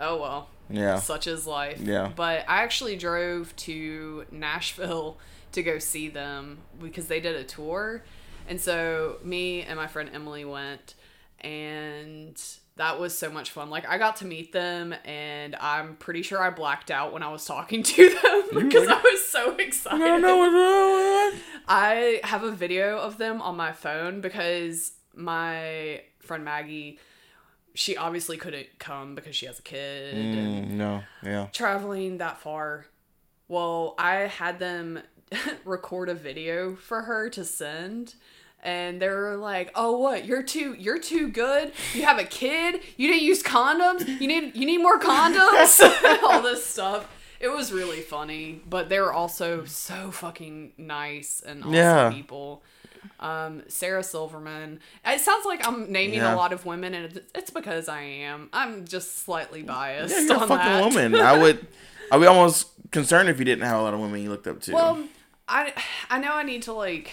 oh 0.00 0.20
well. 0.20 0.48
Yeah. 0.70 0.98
Such 1.00 1.26
is 1.26 1.46
life. 1.46 1.80
Yeah. 1.80 2.12
But 2.14 2.44
I 2.48 2.62
actually 2.62 2.96
drove 2.96 3.54
to 3.56 4.26
Nashville 4.30 5.16
to 5.52 5.62
go 5.62 5.78
see 5.78 6.08
them 6.08 6.58
because 6.80 7.06
they 7.08 7.20
did 7.20 7.36
a 7.36 7.44
tour. 7.44 8.02
And 8.48 8.60
so 8.60 9.18
me 9.22 9.62
and 9.62 9.76
my 9.76 9.86
friend 9.86 10.10
Emily 10.12 10.44
went 10.44 10.94
and 11.40 12.40
that 12.76 12.98
was 13.00 13.16
so 13.16 13.30
much 13.30 13.50
fun. 13.50 13.70
Like 13.70 13.88
I 13.88 13.98
got 13.98 14.16
to 14.16 14.24
meet 14.24 14.52
them 14.52 14.94
and 15.04 15.56
I'm 15.56 15.96
pretty 15.96 16.22
sure 16.22 16.40
I 16.40 16.50
blacked 16.50 16.90
out 16.90 17.12
when 17.12 17.22
I 17.22 17.30
was 17.30 17.44
talking 17.44 17.82
to 17.94 18.08
them 18.08 18.64
because 18.64 18.88
I 18.88 19.00
was 19.00 19.26
so 19.26 19.56
excited. 19.56 20.00
I 20.02 20.06
don't 20.06 20.22
know 20.22 20.36
what's 20.38 20.54
wrong 20.54 21.32
with 21.34 21.42
I 21.68 22.20
have 22.24 22.42
a 22.44 22.50
video 22.52 22.98
of 22.98 23.18
them 23.18 23.42
on 23.42 23.56
my 23.56 23.72
phone 23.72 24.20
because 24.20 24.92
my 25.14 26.02
friend 26.20 26.44
Maggie, 26.44 26.98
she 27.74 27.96
obviously 27.96 28.36
couldn't 28.36 28.78
come 28.78 29.14
because 29.14 29.34
she 29.36 29.46
has 29.46 29.58
a 29.58 29.62
kid 29.62 30.14
and 30.14 30.64
Mm, 30.66 30.70
no, 30.70 31.02
yeah. 31.22 31.46
traveling 31.52 32.18
that 32.18 32.38
far. 32.38 32.86
Well, 33.48 33.94
I 33.98 34.14
had 34.20 34.58
them 34.58 35.00
record 35.64 36.08
a 36.08 36.14
video 36.14 36.74
for 36.76 37.02
her 37.02 37.28
to 37.30 37.44
send. 37.44 38.14
And 38.62 39.00
they 39.00 39.08
were 39.08 39.36
like, 39.36 39.70
"Oh, 39.76 39.98
what? 39.98 40.24
You're 40.26 40.42
too, 40.42 40.74
you're 40.76 40.98
too 40.98 41.28
good. 41.28 41.70
You 41.94 42.02
have 42.02 42.18
a 42.18 42.24
kid. 42.24 42.80
You 42.96 43.06
didn't 43.08 43.22
use 43.22 43.40
condoms. 43.42 44.06
You 44.20 44.26
need, 44.26 44.56
you 44.56 44.66
need 44.66 44.78
more 44.78 44.98
condoms. 44.98 45.78
All 46.24 46.42
this 46.42 46.66
stuff. 46.66 47.08
It 47.38 47.48
was 47.48 47.70
really 47.72 48.00
funny, 48.00 48.60
but 48.68 48.88
they 48.88 48.98
were 48.98 49.12
also 49.12 49.64
so 49.64 50.10
fucking 50.10 50.72
nice 50.76 51.40
and 51.46 51.60
awesome 51.62 51.72
Yeah. 51.74 52.10
people. 52.12 52.64
Um, 53.20 53.62
Sarah 53.68 54.02
Silverman. 54.02 54.80
It 55.06 55.20
sounds 55.20 55.46
like 55.46 55.64
I'm 55.64 55.92
naming 55.92 56.16
Yeah. 56.18 56.34
a 56.34 56.36
lot 56.36 56.52
of 56.52 56.66
women, 56.66 56.94
and 56.94 57.16
it's- 57.16 57.50
because 57.50 57.88
I 57.88 58.02
am. 58.02 58.48
I'm 58.52 58.84
just 58.86 59.18
slightly 59.20 59.62
biased. 59.62 60.12
Yeah, 60.16 60.20
you're 60.22 60.36
a 60.36 60.46
fucking 60.48 60.56
that. 60.56 60.84
woman. 60.84 61.14
I 61.14 61.38
would, 61.38 61.64
I'd 62.10 62.18
be 62.20 62.26
almost 62.26 62.66
concerned 62.90 63.28
if 63.28 63.38
you 63.38 63.44
didn't 63.44 63.64
have 63.64 63.78
a 63.78 63.82
lot 63.82 63.94
of 63.94 64.00
women 64.00 64.20
you 64.20 64.30
looked 64.30 64.48
up 64.48 64.60
to. 64.62 64.72
Well, 64.74 64.98
I 65.48 65.72
I 66.10 66.18
know 66.18 66.32
I 66.34 66.42
need 66.42 66.62
to 66.64 66.72
like 66.72 67.12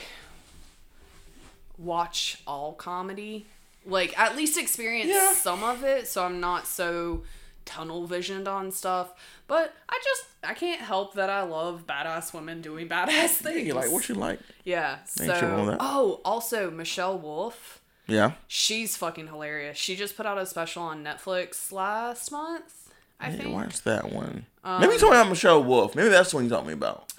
watch 1.77 2.41
all 2.47 2.73
comedy, 2.73 3.45
like 3.85 4.17
at 4.17 4.35
least 4.35 4.57
experience 4.57 5.09
Yeah. 5.13 5.33
some 5.33 5.63
of 5.63 5.83
it, 5.83 6.07
so 6.07 6.23
I'm 6.25 6.39
not 6.39 6.67
so 6.67 7.23
tunnel 7.65 8.05
visioned 8.05 8.47
on 8.47 8.71
stuff. 8.71 9.11
But 9.47 9.73
I 9.89 9.99
just 10.03 10.25
I 10.43 10.53
can't 10.53 10.81
help 10.81 11.15
that 11.15 11.29
I 11.29 11.43
love 11.43 11.85
badass 11.87 12.33
women 12.33 12.61
doing 12.61 12.87
badass 12.89 13.07
yeah, 13.09 13.27
things. 13.27 13.67
you 13.67 13.73
like 13.73 13.91
what 13.91 14.07
you 14.09 14.15
like. 14.15 14.39
Yeah. 14.63 14.97
Ain't 15.19 15.31
tripping 15.31 15.49
on 15.49 15.65
So 15.65 15.71
that. 15.71 15.77
oh, 15.81 16.21
also 16.25 16.71
Michelle 16.71 17.17
Wolf. 17.17 17.81
Yeah. 18.07 18.33
She's 18.47 18.95
fucking 18.97 19.27
hilarious. 19.27 19.77
She 19.77 19.95
just 19.95 20.15
put 20.15 20.25
out 20.27 20.37
a 20.37 20.45
special 20.45 20.83
on 20.83 21.03
Netflix 21.03 21.71
last 21.71 22.31
month. 22.31 22.91
I 23.19 23.27
I 23.27 23.29
didn't 23.31 23.43
think. 23.45 23.55
watch 23.55 23.81
that 23.83 24.11
one. 24.11 24.45
Um, 24.63 24.81
Maybe 24.81 24.93
you 24.93 24.99
told 24.99 25.13
me 25.13 25.17
about 25.19 25.29
Michelle 25.29 25.63
Wolf. 25.63 25.95
Maybe 25.95 26.09
that's 26.09 26.29
the 26.31 26.35
one 26.37 26.43
you 26.43 26.49
told 26.51 26.67
me 26.67 26.73
about. 26.73 27.11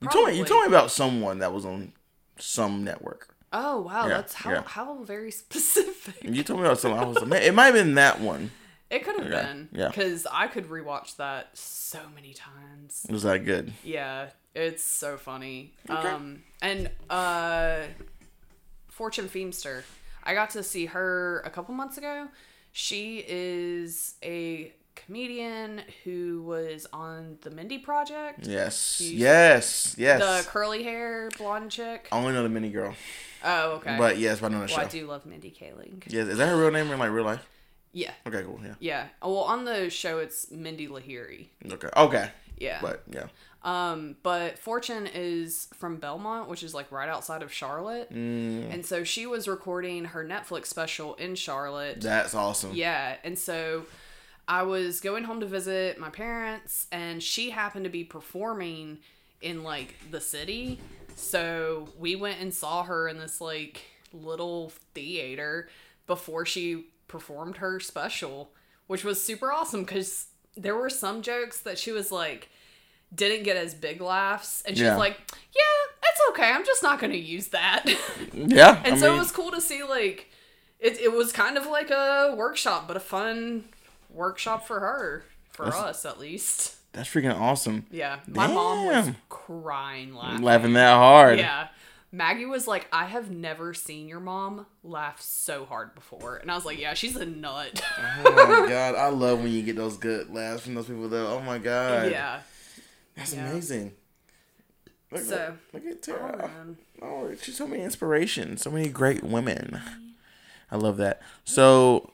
You 0.00 0.08
told 0.08 0.28
me 0.28 0.38
you 0.38 0.44
told 0.44 0.62
me 0.62 0.68
about 0.68 0.90
someone 0.90 1.38
that 1.40 1.52
was 1.52 1.64
on 1.64 1.92
some 2.38 2.84
network. 2.84 3.34
Oh 3.52 3.80
wow, 3.80 4.06
Yeah, 4.08 4.16
that's 4.16 4.34
how 4.34 4.50
yeah. 4.52 4.62
how 4.64 5.02
very 5.02 5.30
specific. 5.44 6.22
You 6.22 6.42
told 6.42 6.60
me 6.60 6.66
about 6.66 6.78
someone. 6.78 7.00
I 7.00 7.04
was 7.06 7.20
like, 7.22 7.42
it 7.42 7.54
might 7.54 7.66
have 7.66 7.74
been 7.74 7.94
that 7.94 8.20
one. 8.20 8.50
It 8.90 9.04
could 9.04 9.20
have 9.20 9.30
Yeah, 9.30 9.42
been. 9.42 9.68
yeah. 9.72 9.88
Because 9.88 10.26
I 10.32 10.46
could 10.48 10.68
rewatch 10.68 11.16
that 11.16 11.56
so 11.56 12.00
many 12.14 12.34
times. 12.34 13.06
Was 13.08 13.22
that 13.22 13.44
good. 13.44 13.72
Yeah, 13.84 14.30
it's 14.54 14.82
so 14.82 15.16
funny. 15.16 15.74
Okay. 15.88 16.08
Um, 16.08 16.42
and 16.60 16.90
uh, 17.08 17.82
Fortune 18.88 19.28
Feimster, 19.28 19.82
I 20.24 20.34
got 20.34 20.50
to 20.50 20.62
see 20.62 20.86
her 20.86 21.40
a 21.44 21.50
couple 21.50 21.74
months 21.74 21.98
ago. 21.98 22.28
She 22.72 23.24
is 23.28 24.14
a 24.24 24.72
comedian 25.06 25.82
who 26.04 26.42
was 26.42 26.86
on 26.92 27.38
the 27.42 27.50
Mindy 27.50 27.78
Project. 27.78 28.46
Yes. 28.46 28.96
She's- 28.96 29.12
Yes. 29.12 29.94
Yes. 29.98 30.20
The 30.44 30.48
curly 30.50 30.82
hair 30.82 31.30
blonde 31.38 31.70
chick. 31.70 32.08
I 32.12 32.18
only 32.18 32.32
know 32.32 32.42
the 32.42 32.48
mini 32.48 32.70
girl. 32.70 32.94
Oh, 33.44 33.72
okay. 33.76 33.96
But 33.98 34.18
yes, 34.18 34.40
but 34.40 34.52
I 34.52 34.54
know 34.54 34.66
the 34.66 34.72
well, 34.72 34.84
I 34.84 34.88
do 34.88 35.06
love 35.06 35.24
Mindy 35.26 35.50
Kaling. 35.50 36.02
Yes. 36.06 36.28
Is 36.28 36.38
that 36.38 36.48
her 36.48 36.56
real 36.56 36.70
name 36.70 36.90
or 36.90 36.96
like 36.96 37.10
real 37.10 37.24
life? 37.24 37.48
Yeah. 37.92 38.12
Okay, 38.26 38.42
cool. 38.42 38.60
Yeah. 38.64 38.74
Yeah. 38.78 39.06
Oh, 39.22 39.32
Well, 39.32 39.42
on 39.44 39.64
the 39.64 39.90
show, 39.90 40.18
it's 40.18 40.50
Mindy 40.50 40.86
Lahiri. 40.88 41.48
Okay. 41.72 41.88
Okay. 41.96 42.30
Yeah. 42.58 42.78
But 42.82 43.02
yeah. 43.10 43.26
Um, 43.62 44.16
but 44.22 44.58
Fortune 44.58 45.06
is 45.12 45.68
from 45.74 45.96
Belmont, 45.96 46.48
which 46.48 46.62
is 46.62 46.72
like 46.74 46.90
right 46.92 47.08
outside 47.08 47.42
of 47.42 47.52
Charlotte. 47.52 48.10
Mm, 48.12 48.72
And 48.72 48.86
so 48.86 49.04
she 49.04 49.26
was 49.26 49.48
recording 49.48 50.04
her 50.06 50.24
Netflix 50.24 50.66
special 50.66 51.14
in 51.16 51.34
Charlotte. 51.34 52.00
that's 52.00 52.34
awesome. 52.34 52.74
Yeah, 52.74 53.16
and 53.24 53.38
so 53.38 53.84
I 54.50 54.64
was 54.64 55.00
going 55.00 55.22
home 55.22 55.38
to 55.40 55.46
visit 55.46 55.96
my 56.00 56.10
parents, 56.10 56.88
and 56.90 57.22
she 57.22 57.50
happened 57.50 57.84
to 57.84 57.90
be 57.90 58.02
performing 58.02 58.98
in 59.40 59.62
like 59.62 59.94
the 60.10 60.20
city. 60.20 60.80
So 61.14 61.88
we 61.96 62.16
went 62.16 62.40
and 62.40 62.52
saw 62.52 62.82
her 62.82 63.06
in 63.08 63.18
this 63.18 63.40
like 63.40 63.82
little 64.12 64.72
theater 64.92 65.68
before 66.08 66.44
she 66.44 66.86
performed 67.06 67.58
her 67.58 67.78
special, 67.78 68.50
which 68.88 69.04
was 69.04 69.22
super 69.22 69.52
awesome 69.52 69.84
because 69.84 70.26
there 70.56 70.74
were 70.76 70.90
some 70.90 71.22
jokes 71.22 71.60
that 71.60 71.78
she 71.78 71.92
was 71.92 72.10
like 72.10 72.48
didn't 73.14 73.44
get 73.44 73.56
as 73.56 73.74
big 73.74 74.00
laughs, 74.00 74.62
and 74.66 74.76
she's 74.76 74.86
Yeah. 74.86 74.96
like, 74.96 75.16
"Yeah, 75.54 76.08
it's 76.10 76.20
okay. 76.30 76.50
I'm 76.50 76.64
just 76.66 76.82
not 76.82 76.98
going 77.00 77.12
to 77.12 77.18
use 77.18 77.48
that." 77.48 77.84
Yeah. 78.34 78.80
And 78.84 78.94
I 78.94 78.98
so 78.98 79.06
mean, 79.10 79.16
it 79.16 79.18
was 79.20 79.32
cool 79.32 79.50
to 79.52 79.60
see 79.60 79.82
like 79.84 80.30
it 80.80 80.98
it 81.00 81.12
was 81.12 81.32
kind 81.32 81.56
of 81.56 81.66
like 81.66 81.90
a 81.90 82.34
workshop, 82.36 82.88
but 82.88 82.96
a 82.96 83.00
fun 83.00 83.64
workshop 84.12 84.66
for 84.66 84.80
her. 84.80 85.24
For 85.52 85.64
That's- 85.66 85.82
us 85.82 86.04
at 86.06 86.18
least. 86.20 86.76
that's 86.92 87.08
freaking 87.08 87.38
awesome. 87.38 87.86
Yeah. 87.90 88.20
My 88.26 88.46
mom 88.46 88.86
was 88.86 89.06
Damn. 89.06 89.16
crying 89.28 90.08
I'm 90.10 90.14
laughing. 90.16 90.42
laughing 90.42 90.72
that 90.74 90.94
hard. 90.94 91.38
Yeah. 91.38 91.68
Maggie 92.12 92.46
was 92.46 92.66
like, 92.66 92.88
I 92.92 93.04
have 93.04 93.30
never 93.30 93.72
seen 93.74 94.08
your 94.08 94.18
mom 94.20 94.66
laugh 94.82 95.20
so 95.20 95.64
hard 95.64 95.94
before. 95.94 96.36
And 96.38 96.50
I 96.50 96.54
was 96.56 96.64
like, 96.64 96.78
Yeah, 96.80 96.94
she's 96.94 97.14
a 97.16 97.24
nut. 97.26 97.80
Oh 98.24 98.32
my 98.62 98.68
god, 98.68 98.94
I 98.96 99.08
love 99.08 99.40
when 99.42 99.52
you 99.52 99.62
get 99.62 99.76
those 99.76 99.96
good 99.96 100.32
laughs 100.32 100.62
from 100.62 100.74
those 100.74 100.86
people 100.86 101.08
though. 101.08 101.28
Oh 101.28 101.40
my 101.40 101.58
god. 101.58 102.10
yeah. 102.10 102.40
That's 103.16 103.34
Yeah. 103.34 103.48
amazing. 103.50 103.92
Look, 105.12 105.22
So- 105.22 105.56
look, 105.72 105.84
look 105.84 105.92
at 105.92 106.08
Oh, 106.08 106.16
Tara. 106.18 106.48
man. 106.48 106.76
Oh, 107.02 107.34
she's 107.40 107.56
so 107.56 107.66
many 107.66 107.82
inspiration, 107.82 108.56
so 108.56 108.70
many 108.70 108.88
great 108.88 109.22
women. 109.24 109.80
I 110.70 110.76
love 110.76 110.96
that. 110.98 111.20
So, 111.44 112.12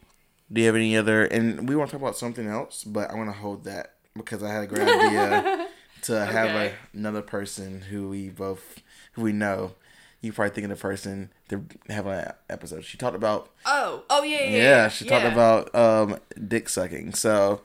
do 0.52 0.60
you 0.60 0.66
have 0.66 0.76
any 0.76 0.96
other? 0.96 1.24
And 1.24 1.68
we 1.68 1.76
want 1.76 1.90
to 1.90 1.96
talk 1.96 2.02
about 2.02 2.16
something 2.16 2.46
else, 2.46 2.84
but 2.84 3.10
I 3.10 3.14
want 3.14 3.28
to 3.28 3.36
hold 3.36 3.64
that 3.64 3.94
because 4.16 4.42
I 4.42 4.52
had 4.52 4.64
a 4.64 4.66
great 4.66 4.88
idea 4.88 5.68
to 6.02 6.24
have 6.24 6.48
a, 6.50 6.72
another 6.92 7.22
person 7.22 7.82
who 7.82 8.08
we 8.08 8.28
both 8.30 8.80
who 9.12 9.22
we 9.22 9.32
know. 9.32 9.72
You 10.22 10.32
probably 10.32 10.54
think 10.54 10.64
of 10.64 10.70
the 10.70 10.80
person 10.80 11.30
to 11.50 11.64
have 11.88 12.06
an 12.06 12.32
episode. 12.48 12.84
She 12.84 12.96
talked 12.98 13.14
about 13.14 13.50
Oh, 13.64 14.02
oh 14.10 14.22
yeah, 14.24 14.42
yeah. 14.42 14.48
yeah, 14.48 14.58
Yeah, 14.58 14.88
she 14.88 15.04
talked 15.04 15.26
about 15.26 15.74
um 15.74 16.18
dick 16.48 16.68
sucking. 16.68 17.14
So, 17.14 17.60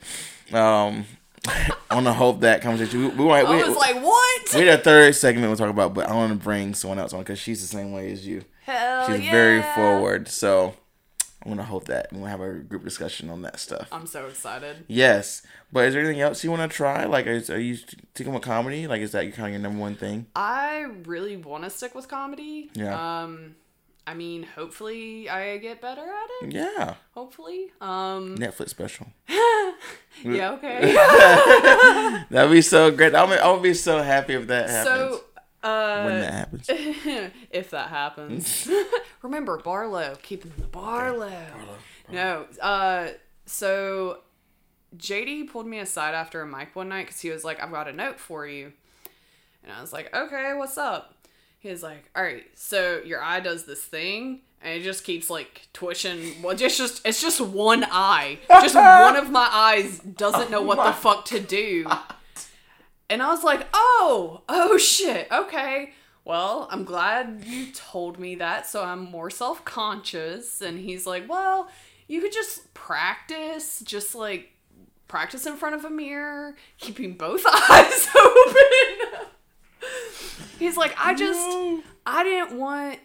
um, 0.53 1.05
I 1.47 1.95
want 1.95 2.05
to 2.05 2.13
hold 2.13 2.41
that 2.41 2.61
conversation. 2.61 3.01
We, 3.01 3.07
we, 3.07 3.25
we, 3.25 3.31
I 3.31 3.43
was 3.43 3.75
like, 3.77 3.95
What? 4.03 4.53
we 4.53 4.67
had 4.67 4.79
a 4.79 4.83
third 4.83 5.15
segment 5.15 5.47
we'll 5.47 5.55
talk 5.57 5.69
about, 5.69 5.93
but 5.93 6.07
I 6.07 6.13
want 6.13 6.33
to 6.33 6.43
bring 6.43 6.73
someone 6.75 6.99
else 6.99 7.13
on 7.13 7.19
because 7.21 7.39
she's 7.39 7.61
the 7.61 7.67
same 7.67 7.93
way 7.93 8.11
as 8.11 8.27
you. 8.27 8.43
Hell 8.63 9.07
She's 9.07 9.21
yeah. 9.25 9.31
very 9.31 9.61
forward. 9.73 10.27
So 10.27 10.75
I 11.43 11.47
want 11.49 11.59
to 11.59 11.65
hope 11.65 11.85
that 11.85 12.07
we'll 12.11 12.25
have 12.25 12.39
a 12.41 12.53
group 12.59 12.83
discussion 12.83 13.29
on 13.29 13.41
that 13.41 13.59
stuff. 13.59 13.87
I'm 13.91 14.05
so 14.05 14.27
excited. 14.27 14.85
Yes, 14.87 15.41
but 15.71 15.85
is 15.85 15.93
there 15.93 16.03
anything 16.03 16.21
else 16.21 16.43
you 16.43 16.51
want 16.51 16.69
to 16.69 16.75
try? 16.75 17.05
Like, 17.05 17.25
is, 17.25 17.49
are 17.49 17.59
you 17.59 17.77
sticking 18.13 18.33
with 18.33 18.43
comedy? 18.43 18.85
Like, 18.87 19.01
is 19.01 19.11
that 19.13 19.23
your 19.25 19.33
kind 19.33 19.47
of 19.47 19.53
your 19.53 19.61
number 19.61 19.79
one 19.79 19.95
thing? 19.95 20.27
I 20.35 20.85
really 21.05 21.37
want 21.37 21.63
to 21.63 21.69
stick 21.71 21.95
with 21.95 22.07
comedy. 22.07 22.69
Yeah. 22.75 23.23
Um, 23.23 23.55
I 24.05 24.13
mean, 24.13 24.43
hopefully 24.43 25.29
I 25.29 25.57
get 25.57 25.81
better 25.81 26.01
at 26.01 26.29
it. 26.47 26.51
Yeah, 26.53 26.95
Hopefully. 27.13 27.71
Um. 27.81 28.35
Netflix 28.37 28.69
special. 28.69 29.07
Yeah. 30.23 30.51
Okay. 30.51 30.93
That'd 32.29 32.51
be 32.51 32.61
so 32.61 32.91
great. 32.91 33.15
I'm 33.15 33.31
I 33.31 33.51
would 33.51 33.63
be 33.63 33.73
so 33.73 34.03
happy 34.03 34.33
if 34.33 34.45
that 34.47 34.69
happens. 34.69 35.15
so. 35.15 35.23
Uh, 35.63 36.03
when 36.03 36.21
that 36.21 36.33
happens. 36.33 36.65
if 37.51 37.69
that 37.71 37.89
happens, 37.89 38.67
remember 39.21 39.57
Barlow. 39.57 40.17
Keep 40.21 40.43
him 40.43 40.53
in 40.55 40.63
the 40.63 40.67
Barlow. 40.69 41.45
No. 42.11 42.45
Uh. 42.61 43.09
So. 43.45 44.19
JD 44.97 45.49
pulled 45.49 45.67
me 45.67 45.79
aside 45.79 46.13
after 46.15 46.41
a 46.41 46.45
mic 46.45 46.75
one 46.75 46.89
night 46.89 47.05
because 47.05 47.21
he 47.21 47.29
was 47.29 47.45
like, 47.45 47.63
"I've 47.63 47.71
got 47.71 47.87
a 47.87 47.93
note 47.93 48.19
for 48.19 48.45
you," 48.45 48.73
and 49.63 49.71
I 49.71 49.79
was 49.79 49.93
like, 49.93 50.13
"Okay, 50.13 50.53
what's 50.53 50.77
up?" 50.77 51.15
He 51.59 51.69
was 51.69 51.81
like, 51.81 52.09
"All 52.13 52.21
right, 52.21 52.43
so 52.55 53.01
your 53.05 53.21
eye 53.23 53.39
does 53.39 53.63
this 53.63 53.81
thing." 53.81 54.41
And 54.61 54.81
it 54.81 54.83
just 54.83 55.05
keeps 55.05 55.29
like 55.29 55.69
twitching. 55.71 56.41
Well, 56.41 56.57
just 56.57 56.77
just 56.77 57.07
it's 57.07 57.21
just 57.21 57.39
one 57.39 57.85
eye. 57.89 58.39
Just 58.49 58.75
one 59.05 59.15
of 59.15 59.29
my 59.31 59.47
eyes 59.49 59.99
doesn't 59.99 60.51
know 60.51 60.61
what 60.61 60.75
the 60.83 60.91
fuck 60.91 61.23
to 61.27 61.39
do. 61.39 61.87
And 63.11 63.21
I 63.21 63.27
was 63.27 63.43
like, 63.43 63.67
"Oh, 63.73 64.41
oh 64.47 64.77
shit. 64.77 65.27
Okay. 65.31 65.91
Well, 66.23 66.67
I'm 66.71 66.85
glad 66.85 67.43
you 67.45 67.71
told 67.73 68.17
me 68.19 68.35
that, 68.35 68.65
so 68.65 68.83
I'm 68.83 69.03
more 69.11 69.29
self-conscious." 69.29 70.61
And 70.61 70.79
he's 70.79 71.05
like, 71.05 71.29
"Well, 71.29 71.69
you 72.07 72.21
could 72.21 72.31
just 72.31 72.73
practice, 72.73 73.81
just 73.81 74.15
like 74.15 74.53
practice 75.09 75.45
in 75.45 75.57
front 75.57 75.75
of 75.75 75.83
a 75.83 75.89
mirror, 75.89 76.55
keeping 76.77 77.15
both 77.15 77.43
eyes 77.51 78.07
open." 78.15 79.27
he's 80.57 80.77
like, 80.77 80.95
"I 80.97 81.13
just. 81.13 81.45
I 82.05 82.23
didn't 82.23 82.57
want 82.57 82.99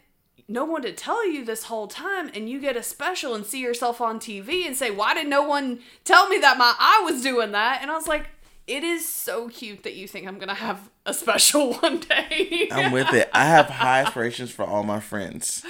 no 0.49 0.65
one 0.65 0.83
to 0.83 0.93
tell 0.93 1.29
you 1.29 1.45
this 1.45 1.65
whole 1.65 1.89
time 1.89 2.31
and 2.33 2.49
you 2.49 2.61
get 2.61 2.77
a 2.77 2.83
special 2.83 3.35
and 3.35 3.45
see 3.45 3.61
yourself 3.61 4.01
on 4.01 4.21
TV 4.21 4.65
and 4.65 4.77
say, 4.77 4.93
"Why 4.93 5.15
did 5.15 5.27
no 5.27 5.43
one 5.43 5.81
tell 6.05 6.29
me 6.29 6.39
that 6.39 6.59
my 6.59 6.75
eye 6.79 7.03
was 7.05 7.23
doing 7.23 7.51
that?" 7.51 7.81
And 7.83 7.91
I 7.91 7.95
was 7.95 8.07
like, 8.07 8.29
"It 8.67 8.83
is 8.85 9.09
so 9.09 9.49
cute 9.49 9.83
that 9.85 9.95
you 9.95 10.07
think 10.09 10.27
I'm 10.27 10.37
going 10.37 10.49
to 10.49 10.55
have 10.55 10.89
a 11.05 11.15
special 11.15 11.75
one 11.81 12.01
day." 12.01 12.69
I'm 12.71 12.93
with 12.93 13.13
it. 13.13 13.29
I 13.33 13.45
have 13.47 13.67
high 13.67 14.01
aspirations 14.01 14.51
for 14.51 14.65
all 14.65 14.83
my 14.83 15.01
friends. 15.01 15.65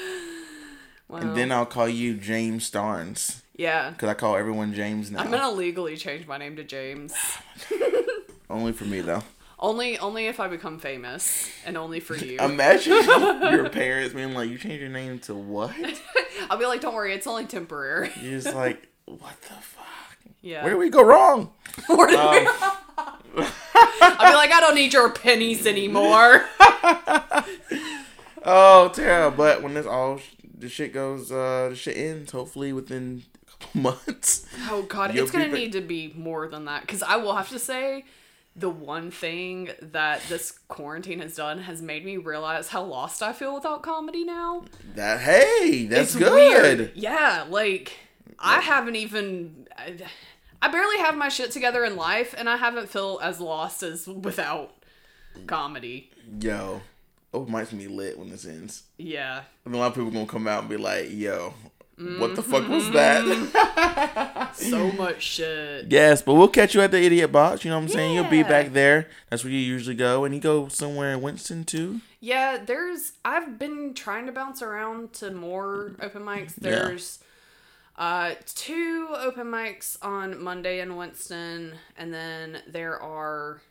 Wow. 1.09 1.19
And 1.19 1.37
then 1.37 1.53
I'll 1.53 1.67
call 1.67 1.89
you 1.89 2.15
James 2.15 2.69
Starnes. 2.69 3.43
yeah. 3.55 3.91
Because 3.91 4.09
I 4.09 4.15
call 4.15 4.35
everyone 4.37 4.75
James 4.75 5.11
now. 5.11 5.21
I'm 5.21 5.29
going 5.31 5.41
to 5.41 5.51
legally 5.51 5.97
change 5.97 6.27
my 6.27 6.37
name 6.37 6.57
to 6.57 6.65
James. 6.65 7.15
Only 8.51 8.73
for 8.73 8.85
me, 8.85 9.01
though. 9.03 9.23
Only 9.59 9.99
only 9.99 10.27
if 10.27 10.39
I 10.39 10.49
become 10.49 10.79
famous 10.79 11.49
and 11.65 11.77
only 11.79 11.99
for 12.01 12.15
you. 12.15 12.39
Imagine 12.41 12.93
your 13.53 13.69
parents 13.71 14.15
being 14.15 14.35
like, 14.35 14.51
you 14.51 14.59
changed 14.59 14.81
your 14.83 14.91
name 14.91 15.19
to 15.21 15.35
what? 15.35 15.75
I'll 16.51 16.59
be 16.59 16.67
like, 16.67 16.81
"Don't 16.83 16.95
worry, 16.95 17.15
it's 17.15 17.27
only 17.27 17.47
temporary." 17.47 18.11
You're 18.21 18.39
just 18.41 18.55
like, 18.55 18.87
what 19.07 19.41
the 19.43 19.55
fuck? 19.55 19.85
Yeah. 20.43 20.63
Where 20.63 20.75
did 20.75 20.79
we 20.79 20.91
go 20.91 21.03
wrong? 21.03 21.53
Where 21.87 22.07
did 22.07 22.19
we- 22.19 22.47
um, 22.47 22.73
I'll 23.37 24.31
be 24.31 24.37
like, 24.37 24.53
"I 24.53 24.61
don't 24.61 24.75
need 24.75 24.93
your 24.93 25.11
pennies 25.11 25.67
anymore." 25.67 26.47
oh, 28.45 28.91
Tara, 28.95 29.31
but 29.31 29.63
when 29.63 29.75
this 29.75 29.87
all 29.87 30.21
the 30.59 30.69
shit 30.69 30.93
goes, 30.93 31.31
uh, 31.31 31.69
the 31.71 31.77
shit 31.77 31.97
ends, 31.97 32.33
hopefully 32.33 32.73
within 32.73 33.25
a 33.43 33.51
couple 33.51 33.81
months. 34.07 34.47
Oh 34.71 34.83
god, 34.83 35.15
it's 35.15 35.31
gonna 35.31 35.49
need 35.49 35.73
to 35.73 35.81
be 35.81 36.13
more 36.17 36.49
than 36.49 36.65
that 36.67 36.83
because 36.83 37.03
I 37.03 37.17
will 37.17 37.35
have 37.37 37.49
to 37.51 37.59
say 37.59 38.05
the 38.55 38.71
one 38.71 39.11
thing 39.11 39.71
that 39.83 40.23
this 40.29 40.59
quarantine 40.69 41.21
has 41.21 41.37
done 41.37 41.59
has 41.59 41.83
made 41.83 42.05
me 42.07 42.17
realize 42.17 42.69
how 42.69 42.83
lost 42.83 43.23
I 43.23 43.35
feel 43.35 43.55
without 43.55 43.83
comedy 43.83 44.25
now. 44.25 44.65
That 44.95 45.21
hey, 45.21 45.87
that's 45.87 46.15
it's 46.15 46.17
good. 46.17 46.33
weird. 46.33 46.93
Yeah, 46.95 47.45
like 47.51 47.93
I 48.39 48.61
haven't 48.61 48.97
even 48.97 49.67
I, 50.63 50.69
I 50.69 50.71
barely 50.71 50.99
have 50.99 51.17
my 51.17 51.29
shit 51.29 51.51
together 51.51 51.85
in 51.85 51.97
life 51.97 52.35
and 52.37 52.49
I 52.49 52.57
haven't 52.57 52.89
felt 52.89 53.23
as 53.23 53.41
lost 53.41 53.83
as 53.83 54.07
without 54.07 54.73
comedy. 55.47 56.11
Yo, 56.41 56.83
open 57.33 57.53
mic's 57.53 57.71
gonna 57.71 57.83
be 57.83 57.89
lit 57.89 58.19
when 58.19 58.31
this 58.31 58.47
ends. 58.47 58.85
Yeah. 58.99 59.43
And 59.65 59.75
a 59.75 59.79
lot 59.79 59.89
of 59.89 59.95
people 59.95 60.11
gonna 60.11 60.27
come 60.27 60.49
out 60.49 60.61
and 60.61 60.69
be 60.69 60.77
like, 60.77 61.11
yo, 61.11 61.55
what 61.97 62.37
the 62.37 62.43
fuck 62.43 62.69
was 62.69 62.85
mm-hmm. 62.85 63.53
that? 63.53 64.55
So 64.57 64.91
much 64.93 65.23
shit. 65.23 65.87
yes, 65.91 66.23
but 66.23 66.35
we'll 66.35 66.49
catch 66.49 66.75
you 66.75 66.81
at 66.81 66.91
the 66.91 67.03
Idiot 67.03 67.31
Box. 67.31 67.65
You 67.65 67.71
know 67.71 67.77
what 67.77 67.85
I'm 67.85 67.89
saying? 67.89 68.15
You'll 68.15 68.25
be 68.25 68.43
back 68.43 68.73
there. 68.73 69.09
That's 69.29 69.45
where 69.45 69.53
you 69.53 69.59
usually 69.59 69.95
go. 69.95 70.25
And 70.25 70.35
you 70.35 70.41
go 70.41 70.69
somewhere 70.69 71.13
in 71.13 71.21
Winston 71.21 71.65
too. 71.65 72.01
Yeah, 72.21 72.59
there's 72.65 73.13
I've 73.25 73.59
been 73.59 73.93
trying 73.93 74.27
to 74.27 74.33
bounce 74.33 74.63
around 74.63 75.13
to 75.15 75.31
more 75.31 75.93
open 76.01 76.23
mics. 76.23 76.55
Yeah. 76.61 76.97
Uh 77.99 78.35
two 78.55 79.09
open 79.17 79.47
mics 79.47 79.97
on 80.03 80.43
Monday 80.43 80.81
in 80.81 80.97
Winston 80.97 81.75
and 81.97 82.13
then 82.13 82.59
there 82.69 83.01
are 83.01 83.63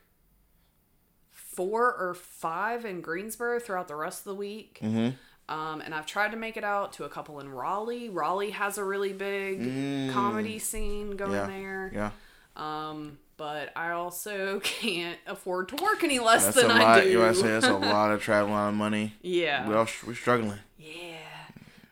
four 1.32 1.94
or 1.94 2.14
five 2.14 2.86
in 2.86 3.02
Greensboro 3.02 3.60
throughout 3.60 3.88
the 3.88 3.96
rest 3.96 4.20
of 4.20 4.26
the 4.26 4.36
week. 4.36 4.80
Mm-hmm. 4.82 5.10
Um, 5.48 5.80
and 5.82 5.94
I've 5.94 6.08
tried 6.08 6.32
to 6.32 6.38
make 6.38 6.58
it 6.58 6.64
out 6.64 6.94
to 6.94 7.04
a 7.04 7.10
couple 7.10 7.40
in 7.40 7.50
Raleigh. 7.50 8.10
Raleigh 8.10 8.50
has 8.50 8.78
a 8.80 8.84
really 8.84 9.14
big 9.14 9.62
Mm. 9.62 10.12
comedy 10.12 10.58
scene 10.60 11.16
going 11.16 11.32
Yeah. 11.34 11.46
there. 11.46 11.92
Yeah. 11.94 12.12
Um, 12.56 13.20
but 13.38 13.72
I 13.76 13.92
also 13.92 14.60
can't 14.64 15.20
afford 15.28 15.70
to 15.70 15.76
work 15.76 16.04
any 16.04 16.18
less 16.20 16.46
That's 16.46 16.58
than 16.58 16.72
I 16.72 16.82
lot. 16.84 17.04
do. 17.04 17.10
You 17.10 17.20
want 17.20 17.36
to 17.36 17.42
say 17.42 17.48
that's 17.50 17.68
a 17.68 17.74
lot 17.78 18.12
of 18.12 18.22
travel, 18.24 18.52
a 18.52 18.56
lot 18.56 18.70
of 18.70 18.74
money. 18.76 19.14
yeah. 19.22 19.68
We 19.70 19.76
all 19.76 19.88
we're 20.08 20.16
struggling. 20.16 20.60
Yeah. 20.80 21.18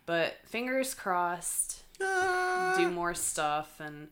But 0.07 0.37
fingers 0.45 0.93
crossed, 0.95 1.82
do 2.77 2.87
ah. 2.87 2.91
more 2.93 3.13
stuff 3.13 3.79
and 3.79 4.07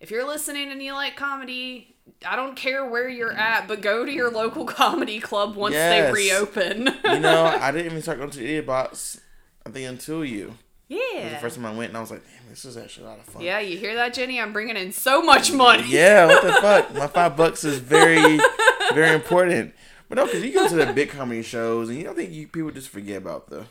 if 0.00 0.10
you're 0.10 0.26
listening 0.26 0.70
and 0.72 0.82
you 0.82 0.94
like 0.94 1.14
comedy, 1.14 1.94
I 2.26 2.34
don't 2.34 2.56
care 2.56 2.88
where 2.88 3.08
you're 3.08 3.32
at, 3.32 3.68
but 3.68 3.82
go 3.82 4.04
to 4.06 4.10
your 4.10 4.30
local 4.30 4.64
comedy 4.80 5.20
club 5.20 5.54
once 5.56 5.74
Yes. 5.74 6.06
they 6.06 6.12
reopen. 6.12 6.88
You 7.04 7.20
know, 7.20 7.44
I 7.60 7.70
didn't 7.70 7.86
even 7.86 8.02
start 8.02 8.18
going 8.18 8.30
to 8.30 8.38
the 8.38 8.44
Idiot 8.44 8.66
Box. 8.66 9.20
I 9.66 9.70
think 9.70 9.86
until 9.88 10.24
you. 10.24 10.54
It 10.88 10.94
was 10.94 11.24
yeah. 11.24 11.28
the 11.34 11.36
first 11.36 11.54
time 11.54 11.66
I 11.66 11.72
went, 11.72 11.90
and 11.90 11.98
I 11.98 12.00
was 12.00 12.10
like, 12.10 12.22
"Damn, 12.24 12.48
this 12.50 12.64
is 12.64 12.76
actually 12.76 13.06
a 13.06 13.08
lot 13.10 13.18
of 13.20 13.24
fun." 13.26 13.42
Yeah, 13.42 13.60
you 13.60 13.78
hear 13.78 13.94
that, 13.94 14.12
Jenny? 14.12 14.40
I'm 14.40 14.52
bringing 14.52 14.76
in 14.76 14.90
so 14.90 15.22
much 15.22 15.52
money. 15.52 15.84
Yeah, 15.86 16.26
what 16.26 16.42
the 16.42 16.52
fuck? 16.54 16.92
My 16.94 17.06
five 17.18 17.36
bucks 17.36 17.62
is 17.62 17.78
very, 17.78 18.40
very 18.92 19.14
important. 19.14 19.72
But 20.08 20.16
no, 20.16 20.24
because 20.24 20.42
you 20.42 20.52
go 20.52 20.66
to 20.68 20.74
the 20.74 20.92
big 20.92 21.10
comedy 21.10 21.42
shows, 21.42 21.90
and 21.90 21.98
you 21.98 22.02
don't 22.02 22.16
think 22.16 22.32
you 22.32 22.48
people 22.48 22.72
just 22.72 22.88
forget 22.88 23.18
about 23.18 23.48
the, 23.48 23.66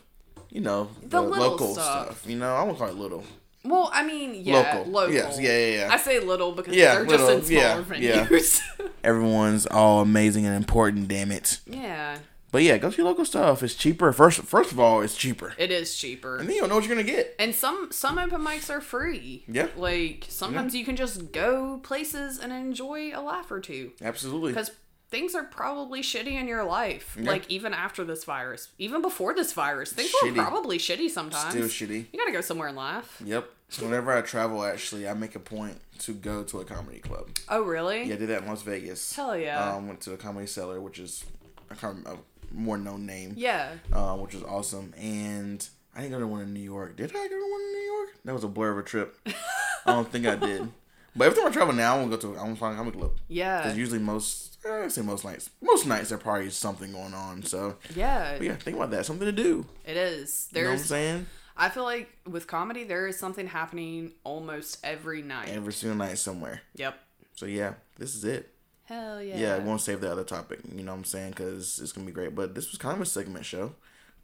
you 0.49 0.61
know, 0.61 0.91
the, 1.01 1.07
The 1.07 1.21
local 1.21 1.73
stuff. 1.73 2.05
stuff. 2.05 2.29
You 2.29 2.37
know, 2.37 2.55
I 2.55 2.63
won't 2.63 2.77
call 2.77 2.87
it 2.87 2.95
little. 2.95 3.25
Well, 3.63 3.89
I 3.93 4.05
mean, 4.05 4.35
yeah, 4.35 4.75
Local. 4.77 4.91
local. 4.91 5.13
Yes, 5.13 5.39
yeah, 5.39 5.49
yeah, 5.57 5.75
yeah. 5.87 5.89
I 5.93 5.97
say 5.97 6.19
little 6.19 6.53
because 6.53 6.75
Yeah, 6.75 6.95
they're 6.95 7.05
just 7.05 7.29
in 7.29 7.39
little, 7.39 7.51
yeah, 7.51 7.83
smaller 7.83 7.99
yeah. 8.01 8.25
venues. 8.25 8.61
Everyone's 9.03 9.65
all 9.67 10.01
amazing 10.01 10.45
and 10.45 10.55
important. 10.55 11.07
Damn 11.09 11.31
it! 11.31 11.59
Yeah. 11.65 12.19
But 12.51 12.63
yeah, 12.63 12.77
go 12.79 12.89
see 12.89 13.03
local 13.03 13.25
stuff. 13.25 13.61
It's 13.61 13.75
cheaper. 13.75 14.11
First, 14.11 14.39
first 14.41 14.71
of 14.71 14.79
all, 14.79 15.01
it's 15.01 15.15
cheaper, 15.15 15.53
it 15.59 15.69
is 15.71 15.95
cheaper. 15.95 16.37
and 16.37 16.47
then 16.49 16.55
you 16.55 16.61
don't 16.61 16.69
know 16.69 16.75
what 16.75 16.85
you're 16.85 16.95
gonna 16.95 17.05
get. 17.05 17.35
And 17.37 17.53
some 17.53 17.89
some 17.91 18.17
open 18.17 18.41
mics 18.41 18.69
are 18.71 18.81
free. 18.81 19.43
Yeah. 19.47 19.67
Like 19.77 20.25
sometimes 20.29 20.73
you 20.73 20.83
can 20.83 20.95
just 20.95 21.31
go 21.31 21.77
places 21.83 22.39
and 22.39 22.51
enjoy 22.51 23.11
a 23.13 23.21
laugh 23.21 23.51
or 23.51 23.59
two 23.59 23.91
Absolutely. 24.01 24.51
because 24.53 24.71
things 25.11 25.35
are 25.35 25.43
probably 25.43 26.01
shitty 26.01 26.33
in 26.33 26.47
your 26.47 26.63
life. 26.63 27.17
Yeah. 27.19 27.29
Like 27.29 27.49
even 27.49 27.73
after 27.73 28.03
this 28.03 28.23
virus, 28.23 28.69
even 28.77 29.01
before 29.01 29.33
this 29.33 29.53
virus, 29.53 29.91
things 29.91 30.11
Shitty. 30.23 30.35
were 30.37 30.43
probably 30.43 30.77
shitty 30.77 31.09
sometimes. 31.09 31.53
Still 31.53 31.67
shitty. 31.67 32.05
You 32.11 32.19
gotta 32.19 32.31
go 32.31 32.41
somewhere 32.41 32.67
and 32.67 32.77
laugh. 32.77 33.21
Yep. 33.23 33.49
So 33.69 33.85
whenever 33.85 34.11
I 34.11 34.21
travel, 34.21 34.63
actually, 34.63 35.07
I 35.07 35.13
make 35.13 35.35
a 35.35 35.39
point 35.39 35.79
to 35.99 36.13
go 36.13 36.43
to 36.43 36.59
a 36.59 36.65
comedy 36.65 36.99
club. 36.99 37.29
Oh 37.49 37.61
really? 37.63 38.03
Yeah, 38.03 38.15
I 38.15 38.17
did 38.17 38.29
that 38.29 38.41
in 38.43 38.47
Las 38.47 38.63
Vegas. 38.63 39.15
Hell 39.15 39.37
yeah. 39.37 39.73
Um, 39.75 39.87
went 39.87 40.01
to 40.01 40.13
a 40.13 40.17
comedy 40.17 40.47
cellar, 40.47 40.79
which 40.81 40.97
is 40.99 41.25
a, 41.69 41.75
com- 41.75 42.03
a 42.07 42.15
more 42.51 42.77
known 42.77 43.05
name. 43.05 43.33
Yeah. 43.37 43.73
uh, 43.93 44.15
which 44.15 44.33
was 44.33 44.43
awesome. 44.43 44.93
And 44.97 45.67
I 45.95 46.01
didn't 46.01 46.13
go 46.13 46.19
to 46.19 46.27
one 46.27 46.41
in 46.41 46.53
New 46.53 46.61
York. 46.61 46.95
Did 46.97 47.11
I 47.11 47.13
go 47.13 47.29
to 47.29 47.51
one 47.51 47.61
in 47.61 47.71
New 47.73 47.85
York? 47.93 48.09
That 48.25 48.33
was 48.33 48.43
a 48.43 48.47
blur 48.47 48.71
of 48.71 48.77
a 48.79 48.83
trip. 48.83 49.17
I 49.85 49.93
don't 49.93 50.11
think 50.11 50.25
I 50.25 50.35
did. 50.35 50.67
But 51.15 51.25
every 51.25 51.37
time 51.41 51.51
I 51.51 51.53
travel 51.53 51.73
now, 51.73 51.95
I 51.95 51.99
want 51.99 52.11
to 52.11 52.17
go 52.17 52.33
to 52.33 52.39
I 52.39 52.43
want 52.43 52.55
to 52.55 52.59
find 52.59 52.73
a 52.73 52.77
comedy 52.77 52.97
club. 52.97 53.11
Yeah. 53.27 53.61
Because 53.61 53.77
usually 53.77 53.99
most, 53.99 54.48
I 54.65 54.87
say 54.89 55.01
most 55.01 55.23
nights, 55.25 55.49
most 55.61 55.85
nights 55.87 56.09
there 56.09 56.17
probably 56.17 56.47
is 56.47 56.55
something 56.57 56.91
going 56.91 57.13
on. 57.13 57.43
So 57.43 57.77
Yeah. 57.95 58.37
but 58.37 58.45
yeah, 58.45 58.55
think 58.55 58.75
about 58.77 58.91
that. 58.91 59.05
Something 59.05 59.25
to 59.25 59.31
do. 59.31 59.65
It 59.85 59.97
is. 59.97 60.49
You 60.53 60.61
know 60.63 60.69
what 60.69 60.73
I'm 60.79 60.79
saying? 60.79 61.25
I 61.55 61.69
feel 61.69 61.83
like 61.83 62.09
with 62.27 62.47
comedy 62.47 62.83
there 62.83 63.07
is 63.07 63.17
something 63.17 63.47
happening 63.47 64.13
almost 64.23 64.79
every 64.83 65.21
night. 65.21 65.49
Every 65.49 65.73
single 65.73 65.97
night 65.97 66.17
somewhere. 66.17 66.61
Yep. 66.75 66.97
So 67.35 67.45
yeah, 67.45 67.73
this 67.97 68.15
is 68.15 68.23
it. 68.25 68.53
Hell 68.85 69.21
yeah. 69.21 69.37
Yeah, 69.37 69.55
I 69.55 69.59
won't 69.59 69.81
save 69.81 70.01
the 70.01 70.11
other 70.11 70.23
topic. 70.23 70.59
You 70.73 70.83
know 70.83 70.91
what 70.91 70.97
I'm 70.99 71.03
saying? 71.05 71.31
Because 71.31 71.79
it's 71.79 71.91
gonna 71.91 72.07
be 72.07 72.11
great. 72.13 72.33
But 72.35 72.55
this 72.55 72.69
was 72.71 72.77
kind 72.77 72.95
of 72.95 73.01
a 73.01 73.05
segment 73.05 73.45
show. 73.45 73.75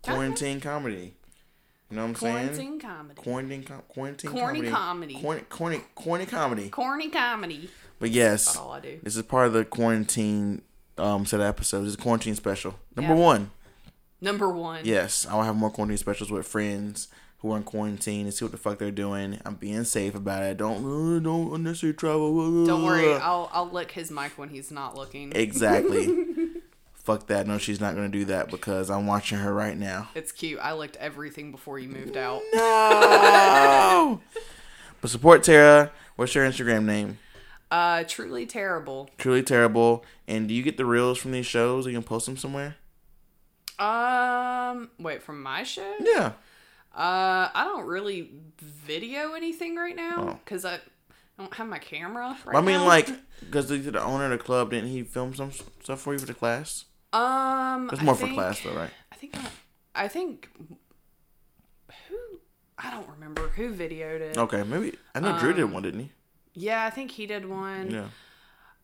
Quarantine 0.02 0.60
comedy. 0.60 1.14
You 1.90 1.98
know 1.98 2.04
what 2.04 2.10
I'm 2.10 2.16
saying? 2.16 2.34
Quarantine 2.48 2.80
comedy. 2.80 3.22
Quarantine, 3.22 3.64
com- 3.64 3.82
quarantine 3.88 4.32
Corny 4.32 4.70
comedy. 4.70 4.72
comedy. 4.72 5.22
Corny, 5.22 5.42
corny, 5.50 5.82
corny 5.94 6.26
comedy. 6.26 6.70
Corny 6.70 7.10
comedy. 7.10 7.70
But 8.06 8.12
yes, 8.12 8.56
all 8.56 8.72
I 8.72 8.82
do. 8.82 9.00
this 9.02 9.16
is 9.16 9.24
part 9.24 9.48
of 9.48 9.54
the 9.54 9.66
quarantine 9.66 10.62
um 11.00 11.26
set 11.26 11.40
of 11.40 11.48
episodes. 11.48 11.88
It's 11.88 11.96
a 12.00 12.04
quarantine 12.04 12.36
special. 12.36 12.76
Number 12.96 13.16
Yeah. 13.16 13.20
one. 13.20 13.52
Number 14.22 14.48
one. 14.48 14.82
Yes, 14.86 15.26
I 15.28 15.34
will 15.34 15.42
have 15.42 15.56
more 15.56 15.72
quarantine 15.72 15.98
specials 15.98 16.30
with 16.30 16.46
friends 16.48 17.08
who 17.40 17.52
are 17.52 17.58
in 17.58 17.64
quarantine 17.64 18.28
and 18.28 18.34
see 18.34 18.46
what 18.46 18.52
the 18.52 18.60
fuck 18.60 18.78
they're 18.78 18.92
doing. 18.92 19.40
I'm 19.44 19.56
being 19.56 19.84
safe 19.86 20.14
about 20.14 20.44
it. 20.44 20.58
Don't 20.58 20.78
uh, 20.86 21.20
don't 21.20 21.52
unnecessary 21.52 21.96
travel. 21.96 22.64
Don't 22.68 22.84
worry, 22.84 23.12
I'll 23.16 23.50
I'll 23.52 23.70
lick 23.72 23.90
his 23.94 24.12
mic 24.12 24.34
when 24.38 24.50
he's 24.50 24.70
not 24.70 24.96
looking. 24.96 25.32
Exactly. 25.36 26.08
fuck 26.94 27.26
that. 27.26 27.48
No, 27.48 27.58
she's 27.58 27.82
not 27.82 27.96
gonna 27.96 28.08
do 28.10 28.26
that 28.26 28.52
because 28.52 28.92
I'm 28.92 29.08
watching 29.08 29.40
her 29.40 29.52
right 29.52 29.76
now. 29.76 30.10
It's 30.14 30.32
cute. 30.32 30.60
I 30.62 30.74
licked 30.74 30.98
everything 30.98 31.52
before 31.52 31.80
you 31.80 31.90
moved 31.90 32.18
out. 32.18 32.44
No. 32.54 34.22
but 35.02 35.10
support 35.10 35.42
Tara. 35.42 35.92
What's 36.18 36.36
your 36.36 36.48
Instagram 36.48 36.86
name? 36.86 37.18
Uh, 37.72 38.04
truly 38.08 38.46
Tarable. 38.46 39.10
Truly 39.18 39.44
Tarable. 39.44 40.04
And 40.28 40.48
do 40.48 40.54
you 40.54 40.64
get 40.64 40.78
the 40.78 40.86
reels 40.86 41.18
from 41.18 41.32
these 41.32 41.46
shows? 41.46 41.86
You 41.86 41.94
can 41.94 42.04
post 42.04 42.26
them 42.26 42.38
somewhere. 42.38 42.76
Um, 43.80 44.90
wait, 45.00 45.22
from 45.24 45.42
my 45.44 45.64
show? 45.64 45.96
Yeah. 46.00 46.34
Uh, 46.96 47.50
I 47.54 47.64
don't 47.66 47.86
really 47.86 48.32
video 48.62 49.34
anything 49.34 49.76
right 49.76 49.96
now 49.96 50.16
Oh. 50.18 50.40
because 50.46 50.64
I 50.64 50.80
don't 51.38 51.54
have 51.56 51.68
my 51.68 51.80
camera. 51.80 52.38
Right 52.46 52.56
I 52.58 52.62
mean, 52.62 52.78
now. 52.78 52.86
like, 52.88 53.10
because 53.42 53.68
the, 53.68 53.78
the 53.78 54.02
owner 54.02 54.26
of 54.26 54.32
the 54.32 54.38
club 54.38 54.70
didn't 54.72 54.90
he 54.90 55.04
film 55.04 55.34
some 55.36 55.52
stuff 55.84 56.00
for 56.00 56.14
you 56.14 56.20
for 56.20 56.26
the 56.26 56.34
class? 56.34 56.86
um, 57.12 57.90
It's 57.92 58.02
more 58.02 58.16
for 58.16 58.28
class 58.28 58.62
though, 58.62 58.74
right? 58.76 58.92
I 59.12 59.16
think 59.16 59.36
I, 59.38 60.06
I 60.06 60.08
think 60.08 60.50
who 62.10 62.16
I 62.78 62.92
don't 62.92 63.10
remember 63.10 63.50
who 63.50 63.74
videoed 63.74 64.22
it. 64.22 64.38
Okay, 64.38 64.64
maybe 64.64 64.98
I 65.14 65.20
know 65.20 65.38
Drew 65.38 65.52
did 65.54 65.64
Um, 65.66 65.74
one, 65.74 65.84
didn't 65.84 66.00
he? 66.02 66.12
Yeah, 66.56 66.86
I 66.86 66.90
think 66.90 67.12
he 67.12 67.26
did 67.28 67.48
one. 67.48 67.92
Yeah. 67.92 68.08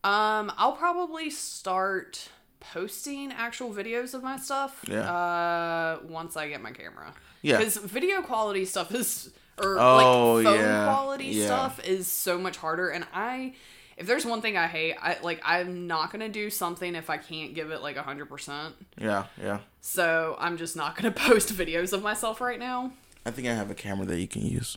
Um, 0.04 0.52
I'll 0.56 0.72
probably 0.76 1.30
start 1.30 2.28
posting 2.60 3.32
actual 3.32 3.72
videos 3.72 4.14
of 4.14 4.22
my 4.22 4.36
stuff. 4.36 4.84
Yeah. 4.88 5.00
Uh, 5.10 5.98
once 6.08 6.36
I 6.36 6.48
get 6.48 6.60
my 6.60 6.70
camera. 6.72 7.14
Yeah. 7.42 7.58
Because 7.58 7.76
video 7.76 8.22
quality 8.22 8.64
stuff 8.64 8.94
is, 8.94 9.30
or 9.60 9.78
Oh, 9.78 10.34
like 10.34 10.44
phone 10.44 10.58
yeah. 10.58 10.84
quality 10.84 11.26
Yeah. 11.26 11.46
stuff 11.46 11.84
is 11.84 12.06
so 12.06 12.38
much 12.38 12.56
harder. 12.56 12.88
And 12.90 13.06
I, 13.12 13.54
if 13.96 14.06
there's 14.06 14.24
one 14.24 14.40
thing 14.42 14.56
I 14.56 14.66
hate, 14.66 14.96
I 15.00 15.18
like 15.22 15.40
I'm 15.44 15.86
not 15.86 16.10
gonna 16.12 16.28
do 16.28 16.50
something 16.50 16.94
if 16.94 17.10
I 17.10 17.16
can't 17.18 17.54
give 17.54 17.70
it 17.70 17.80
like 17.82 17.96
hundred 17.96 18.26
percent. 18.28 18.74
Yeah, 18.98 19.26
yeah. 19.40 19.58
So 19.80 20.36
I'm 20.38 20.56
just 20.56 20.76
not 20.76 20.96
gonna 20.96 21.10
post 21.14 21.52
videos 21.54 21.92
of 21.92 22.02
myself 22.02 22.40
right 22.40 22.58
now. 22.58 22.92
I 23.26 23.30
think 23.30 23.46
I 23.48 23.54
have 23.54 23.70
a 23.70 23.74
camera 23.74 24.06
that 24.06 24.20
you 24.20 24.26
can 24.28 24.42
use. 24.46 24.76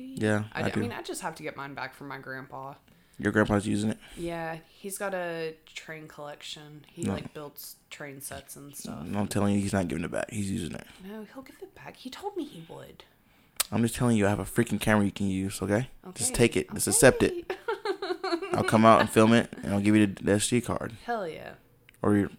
Do 0.00 0.06
you? 0.06 0.14
Yeah, 0.16 0.44
I 0.52 0.68
do. 0.70 0.80
mean, 0.80 0.92
I 0.92 1.02
just 1.02 1.20
have 1.22 1.34
to 1.36 1.42
get 1.42 1.56
mine 1.56 1.74
back 1.74 1.94
from 1.94 2.08
my 2.08 2.18
grandpa. 2.18 2.74
Your 3.18 3.32
grandpa's 3.32 3.66
using 3.66 3.90
it. 3.90 3.98
Yeah, 4.16 4.56
he's 4.70 4.96
got 4.96 5.12
a 5.12 5.54
train 5.74 6.08
collection. 6.08 6.84
He 6.88 7.02
No. 7.02 7.12
like 7.12 7.34
builds 7.34 7.76
train 7.90 8.22
sets 8.22 8.56
and 8.56 8.74
stuff. 8.74 8.98
I'm 9.14 9.28
telling 9.28 9.54
you, 9.54 9.60
he's 9.60 9.74
not 9.74 9.88
giving 9.88 10.04
it 10.04 10.10
back. 10.10 10.30
He's 10.30 10.50
using 10.50 10.72
it. 10.74 10.86
No, 11.06 11.26
he'll 11.34 11.42
give 11.42 11.56
it 11.60 11.74
back. 11.74 11.96
He 11.96 12.08
told 12.08 12.36
me 12.36 12.44
he 12.44 12.64
would. 12.72 13.04
I'm 13.70 13.82
just 13.82 13.94
telling 13.94 14.16
you, 14.16 14.26
I 14.26 14.30
have 14.30 14.38
a 14.40 14.44
freaking 14.44 14.80
camera 14.80 15.04
you 15.04 15.12
can 15.12 15.28
use. 15.28 15.60
Okay, 15.60 15.88
just 16.14 16.34
take 16.34 16.56
it. 16.56 16.72
Just 16.72 16.88
accept 16.88 17.22
it. 17.22 17.52
I'll 18.52 18.64
come 18.64 18.84
out 18.86 19.00
and 19.00 19.08
film 19.10 19.32
it, 19.34 19.52
and 19.62 19.74
I'll 19.74 19.80
give 19.80 19.94
you 19.94 20.06
the, 20.06 20.24
the 20.24 20.32
SD 20.32 20.64
card, 20.64 20.92
Hell 21.04 21.28
yeah. 21.28 21.52
or 22.02 22.30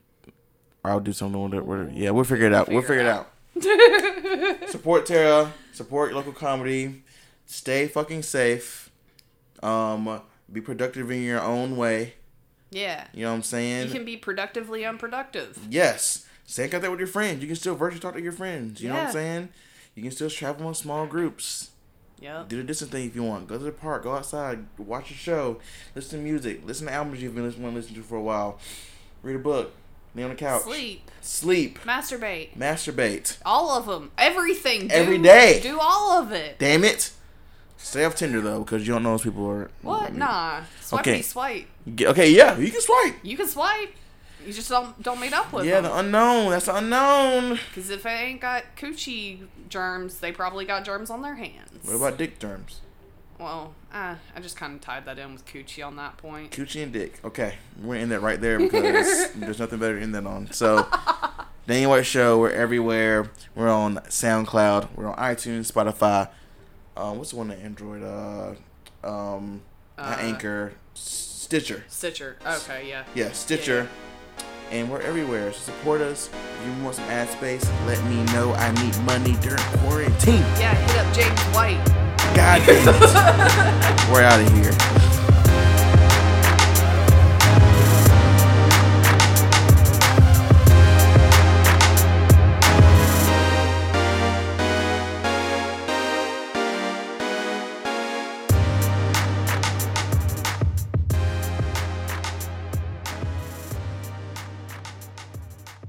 or 0.83 0.91
I'll 0.91 0.99
do 0.99 1.13
something 1.13 1.41
with 1.43 1.53
it. 1.53 1.65
With 1.65 1.89
it. 1.89 1.93
Yeah, 1.93 2.09
we'll 2.09 2.23
figure 2.23 2.47
it 2.47 2.53
out. 2.53 2.67
We'll 2.69 2.81
Figure 2.81 2.97
figure 3.05 3.25
it 3.55 3.65
it 3.67 4.61
out. 4.63 4.69
support 4.69 5.05
Tara. 5.05 5.53
Support 5.73 6.13
local 6.13 6.33
comedy. 6.33 7.03
Stay 7.51 7.85
fucking 7.85 8.23
safe. 8.23 8.89
Um, 9.61 10.21
be 10.49 10.61
productive 10.61 11.11
in 11.11 11.21
your 11.21 11.41
own 11.41 11.75
way. 11.75 12.13
Yeah. 12.69 13.07
You 13.13 13.23
know 13.23 13.31
what 13.31 13.35
I'm 13.35 13.43
saying? 13.43 13.87
You 13.87 13.93
can 13.93 14.05
be 14.05 14.15
productively 14.15 14.85
unproductive. 14.85 15.59
Yes. 15.69 16.25
Stay 16.45 16.63
in 16.63 16.69
contact 16.69 16.91
with 16.91 17.01
your 17.01 17.07
friends. 17.09 17.41
You 17.41 17.47
can 17.47 17.57
still 17.57 17.75
virtually 17.75 17.99
talk 17.99 18.13
to 18.13 18.21
your 18.21 18.31
friends. 18.31 18.79
You 18.79 18.87
know 18.87 18.95
what 18.95 19.07
I'm 19.07 19.11
saying? 19.11 19.49
You 19.95 20.01
can 20.01 20.11
still 20.11 20.29
travel 20.29 20.69
in 20.69 20.73
small 20.75 21.05
groups. 21.05 21.71
Yep. 22.21 22.47
Do 22.47 22.55
the 22.55 22.63
distant 22.63 22.91
thing 22.91 23.07
if 23.07 23.15
you 23.17 23.23
want. 23.23 23.47
Go 23.47 23.57
to 23.57 23.63
the 23.65 23.71
park. 23.73 24.03
Go 24.03 24.15
outside. 24.15 24.65
Watch 24.77 25.11
a 25.11 25.13
show. 25.13 25.59
Listen 25.93 26.19
to 26.19 26.23
music. 26.23 26.61
Listen 26.65 26.87
to 26.87 26.93
albums 26.93 27.21
you've 27.21 27.35
been 27.35 27.43
listening, 27.43 27.95
to 27.95 28.01
for 28.01 28.15
a 28.15 28.21
while. 28.21 28.59
Read 29.23 29.35
a 29.35 29.39
book. 29.39 29.73
Lay 30.15 30.23
on 30.23 30.29
the 30.29 30.35
couch. 30.37 30.61
Sleep. 30.61 31.11
Sleep. 31.19 31.79
Masturbate. 31.79 32.55
Masturbate. 32.57 33.39
All 33.45 33.71
of 33.71 33.87
them. 33.87 34.11
Everything. 34.17 34.87
Do, 34.87 34.95
Every 34.95 35.17
day. 35.17 35.59
Do 35.61 35.79
all 35.81 36.21
of 36.21 36.31
it. 36.31 36.57
Damn 36.57 36.85
it. 36.85 37.11
Stay 37.81 38.05
off 38.05 38.15
Tinder 38.15 38.41
though, 38.41 38.59
because 38.63 38.87
you 38.87 38.93
don't 38.93 39.03
know 39.03 39.11
those 39.11 39.23
people 39.23 39.45
are. 39.49 39.69
What? 39.81 40.13
Nah. 40.13 40.61
Swipey 40.81 41.09
Okay. 41.11 41.21
swipe. 41.21 41.65
Okay, 41.99 42.31
yeah, 42.31 42.57
you 42.57 42.71
can 42.71 42.81
swipe. 42.81 43.15
You 43.23 43.35
can 43.35 43.47
swipe. 43.47 43.93
You 44.45 44.53
just 44.53 44.69
don't 44.69 45.01
don't 45.03 45.19
meet 45.19 45.33
up 45.33 45.51
with 45.53 45.65
Yeah, 45.65 45.81
them. 45.81 45.91
the 45.91 45.97
unknown. 45.99 46.51
That's 46.51 46.65
the 46.65 46.75
unknown. 46.77 47.59
Because 47.69 47.89
if 47.89 48.03
they 48.03 48.09
ain't 48.11 48.41
got 48.41 48.63
coochie 48.77 49.47
germs, 49.69 50.19
they 50.19 50.31
probably 50.31 50.65
got 50.65 50.83
germs 50.85 51.09
on 51.09 51.21
their 51.21 51.35
hands. 51.35 51.69
What 51.83 51.95
about 51.95 52.17
dick 52.17 52.39
germs? 52.39 52.81
Well, 53.39 53.73
uh, 53.91 54.15
I 54.35 54.39
just 54.39 54.55
kind 54.55 54.75
of 54.75 54.81
tied 54.81 55.05
that 55.05 55.17
in 55.17 55.33
with 55.33 55.45
coochie 55.45 55.85
on 55.85 55.95
that 55.95 56.17
point. 56.17 56.51
Coochie 56.51 56.83
and 56.83 56.93
dick. 56.93 57.19
Okay, 57.23 57.55
we're 57.81 57.95
in 57.95 58.09
that 58.09 58.21
right 58.21 58.39
there 58.39 58.57
because 58.59 59.31
there's 59.35 59.59
nothing 59.59 59.79
better 59.79 59.97
to 59.97 60.01
end 60.01 60.13
that 60.15 60.25
on. 60.27 60.51
So, 60.51 60.87
Daniel 61.67 61.89
White 61.91 62.05
Show. 62.05 62.37
We're 62.39 62.51
everywhere. 62.51 63.31
We're 63.55 63.69
on 63.69 63.95
SoundCloud. 64.07 64.89
We're 64.95 65.07
on 65.07 65.17
iTunes, 65.17 65.71
Spotify. 65.71 66.29
Um, 66.97 67.17
what's 67.17 67.31
the 67.31 67.37
one 67.37 67.51
on 67.51 67.57
Android? 67.57 68.03
Uh, 68.03 68.53
um, 69.07 69.61
Uh, 69.97 70.17
Anchor, 70.19 70.73
Stitcher. 70.93 71.83
Stitcher. 71.87 72.37
Okay, 72.45 72.87
yeah. 72.89 73.03
Yeah, 73.13 73.31
Stitcher. 73.33 73.87
And 74.71 74.89
we're 74.89 75.01
everywhere. 75.01 75.51
So 75.53 75.71
support 75.71 76.01
us. 76.01 76.29
If 76.29 76.65
you 76.77 76.83
want 76.83 76.95
some 76.95 77.05
ad 77.05 77.29
space, 77.29 77.69
let 77.85 78.01
me 78.05 78.23
know. 78.33 78.53
I 78.53 78.71
need 78.83 78.97
money 79.03 79.35
during 79.41 79.57
quarantine. 79.79 80.39
Yeah, 80.59 80.73
hit 80.73 80.97
up 80.97 81.13
James 81.13 81.39
White. 81.53 81.83
God 82.35 82.61
damn 82.65 82.87
it. 82.87 83.01
we're 84.11 84.23
out 84.23 84.39
of 84.39 84.53
here. 84.53 84.71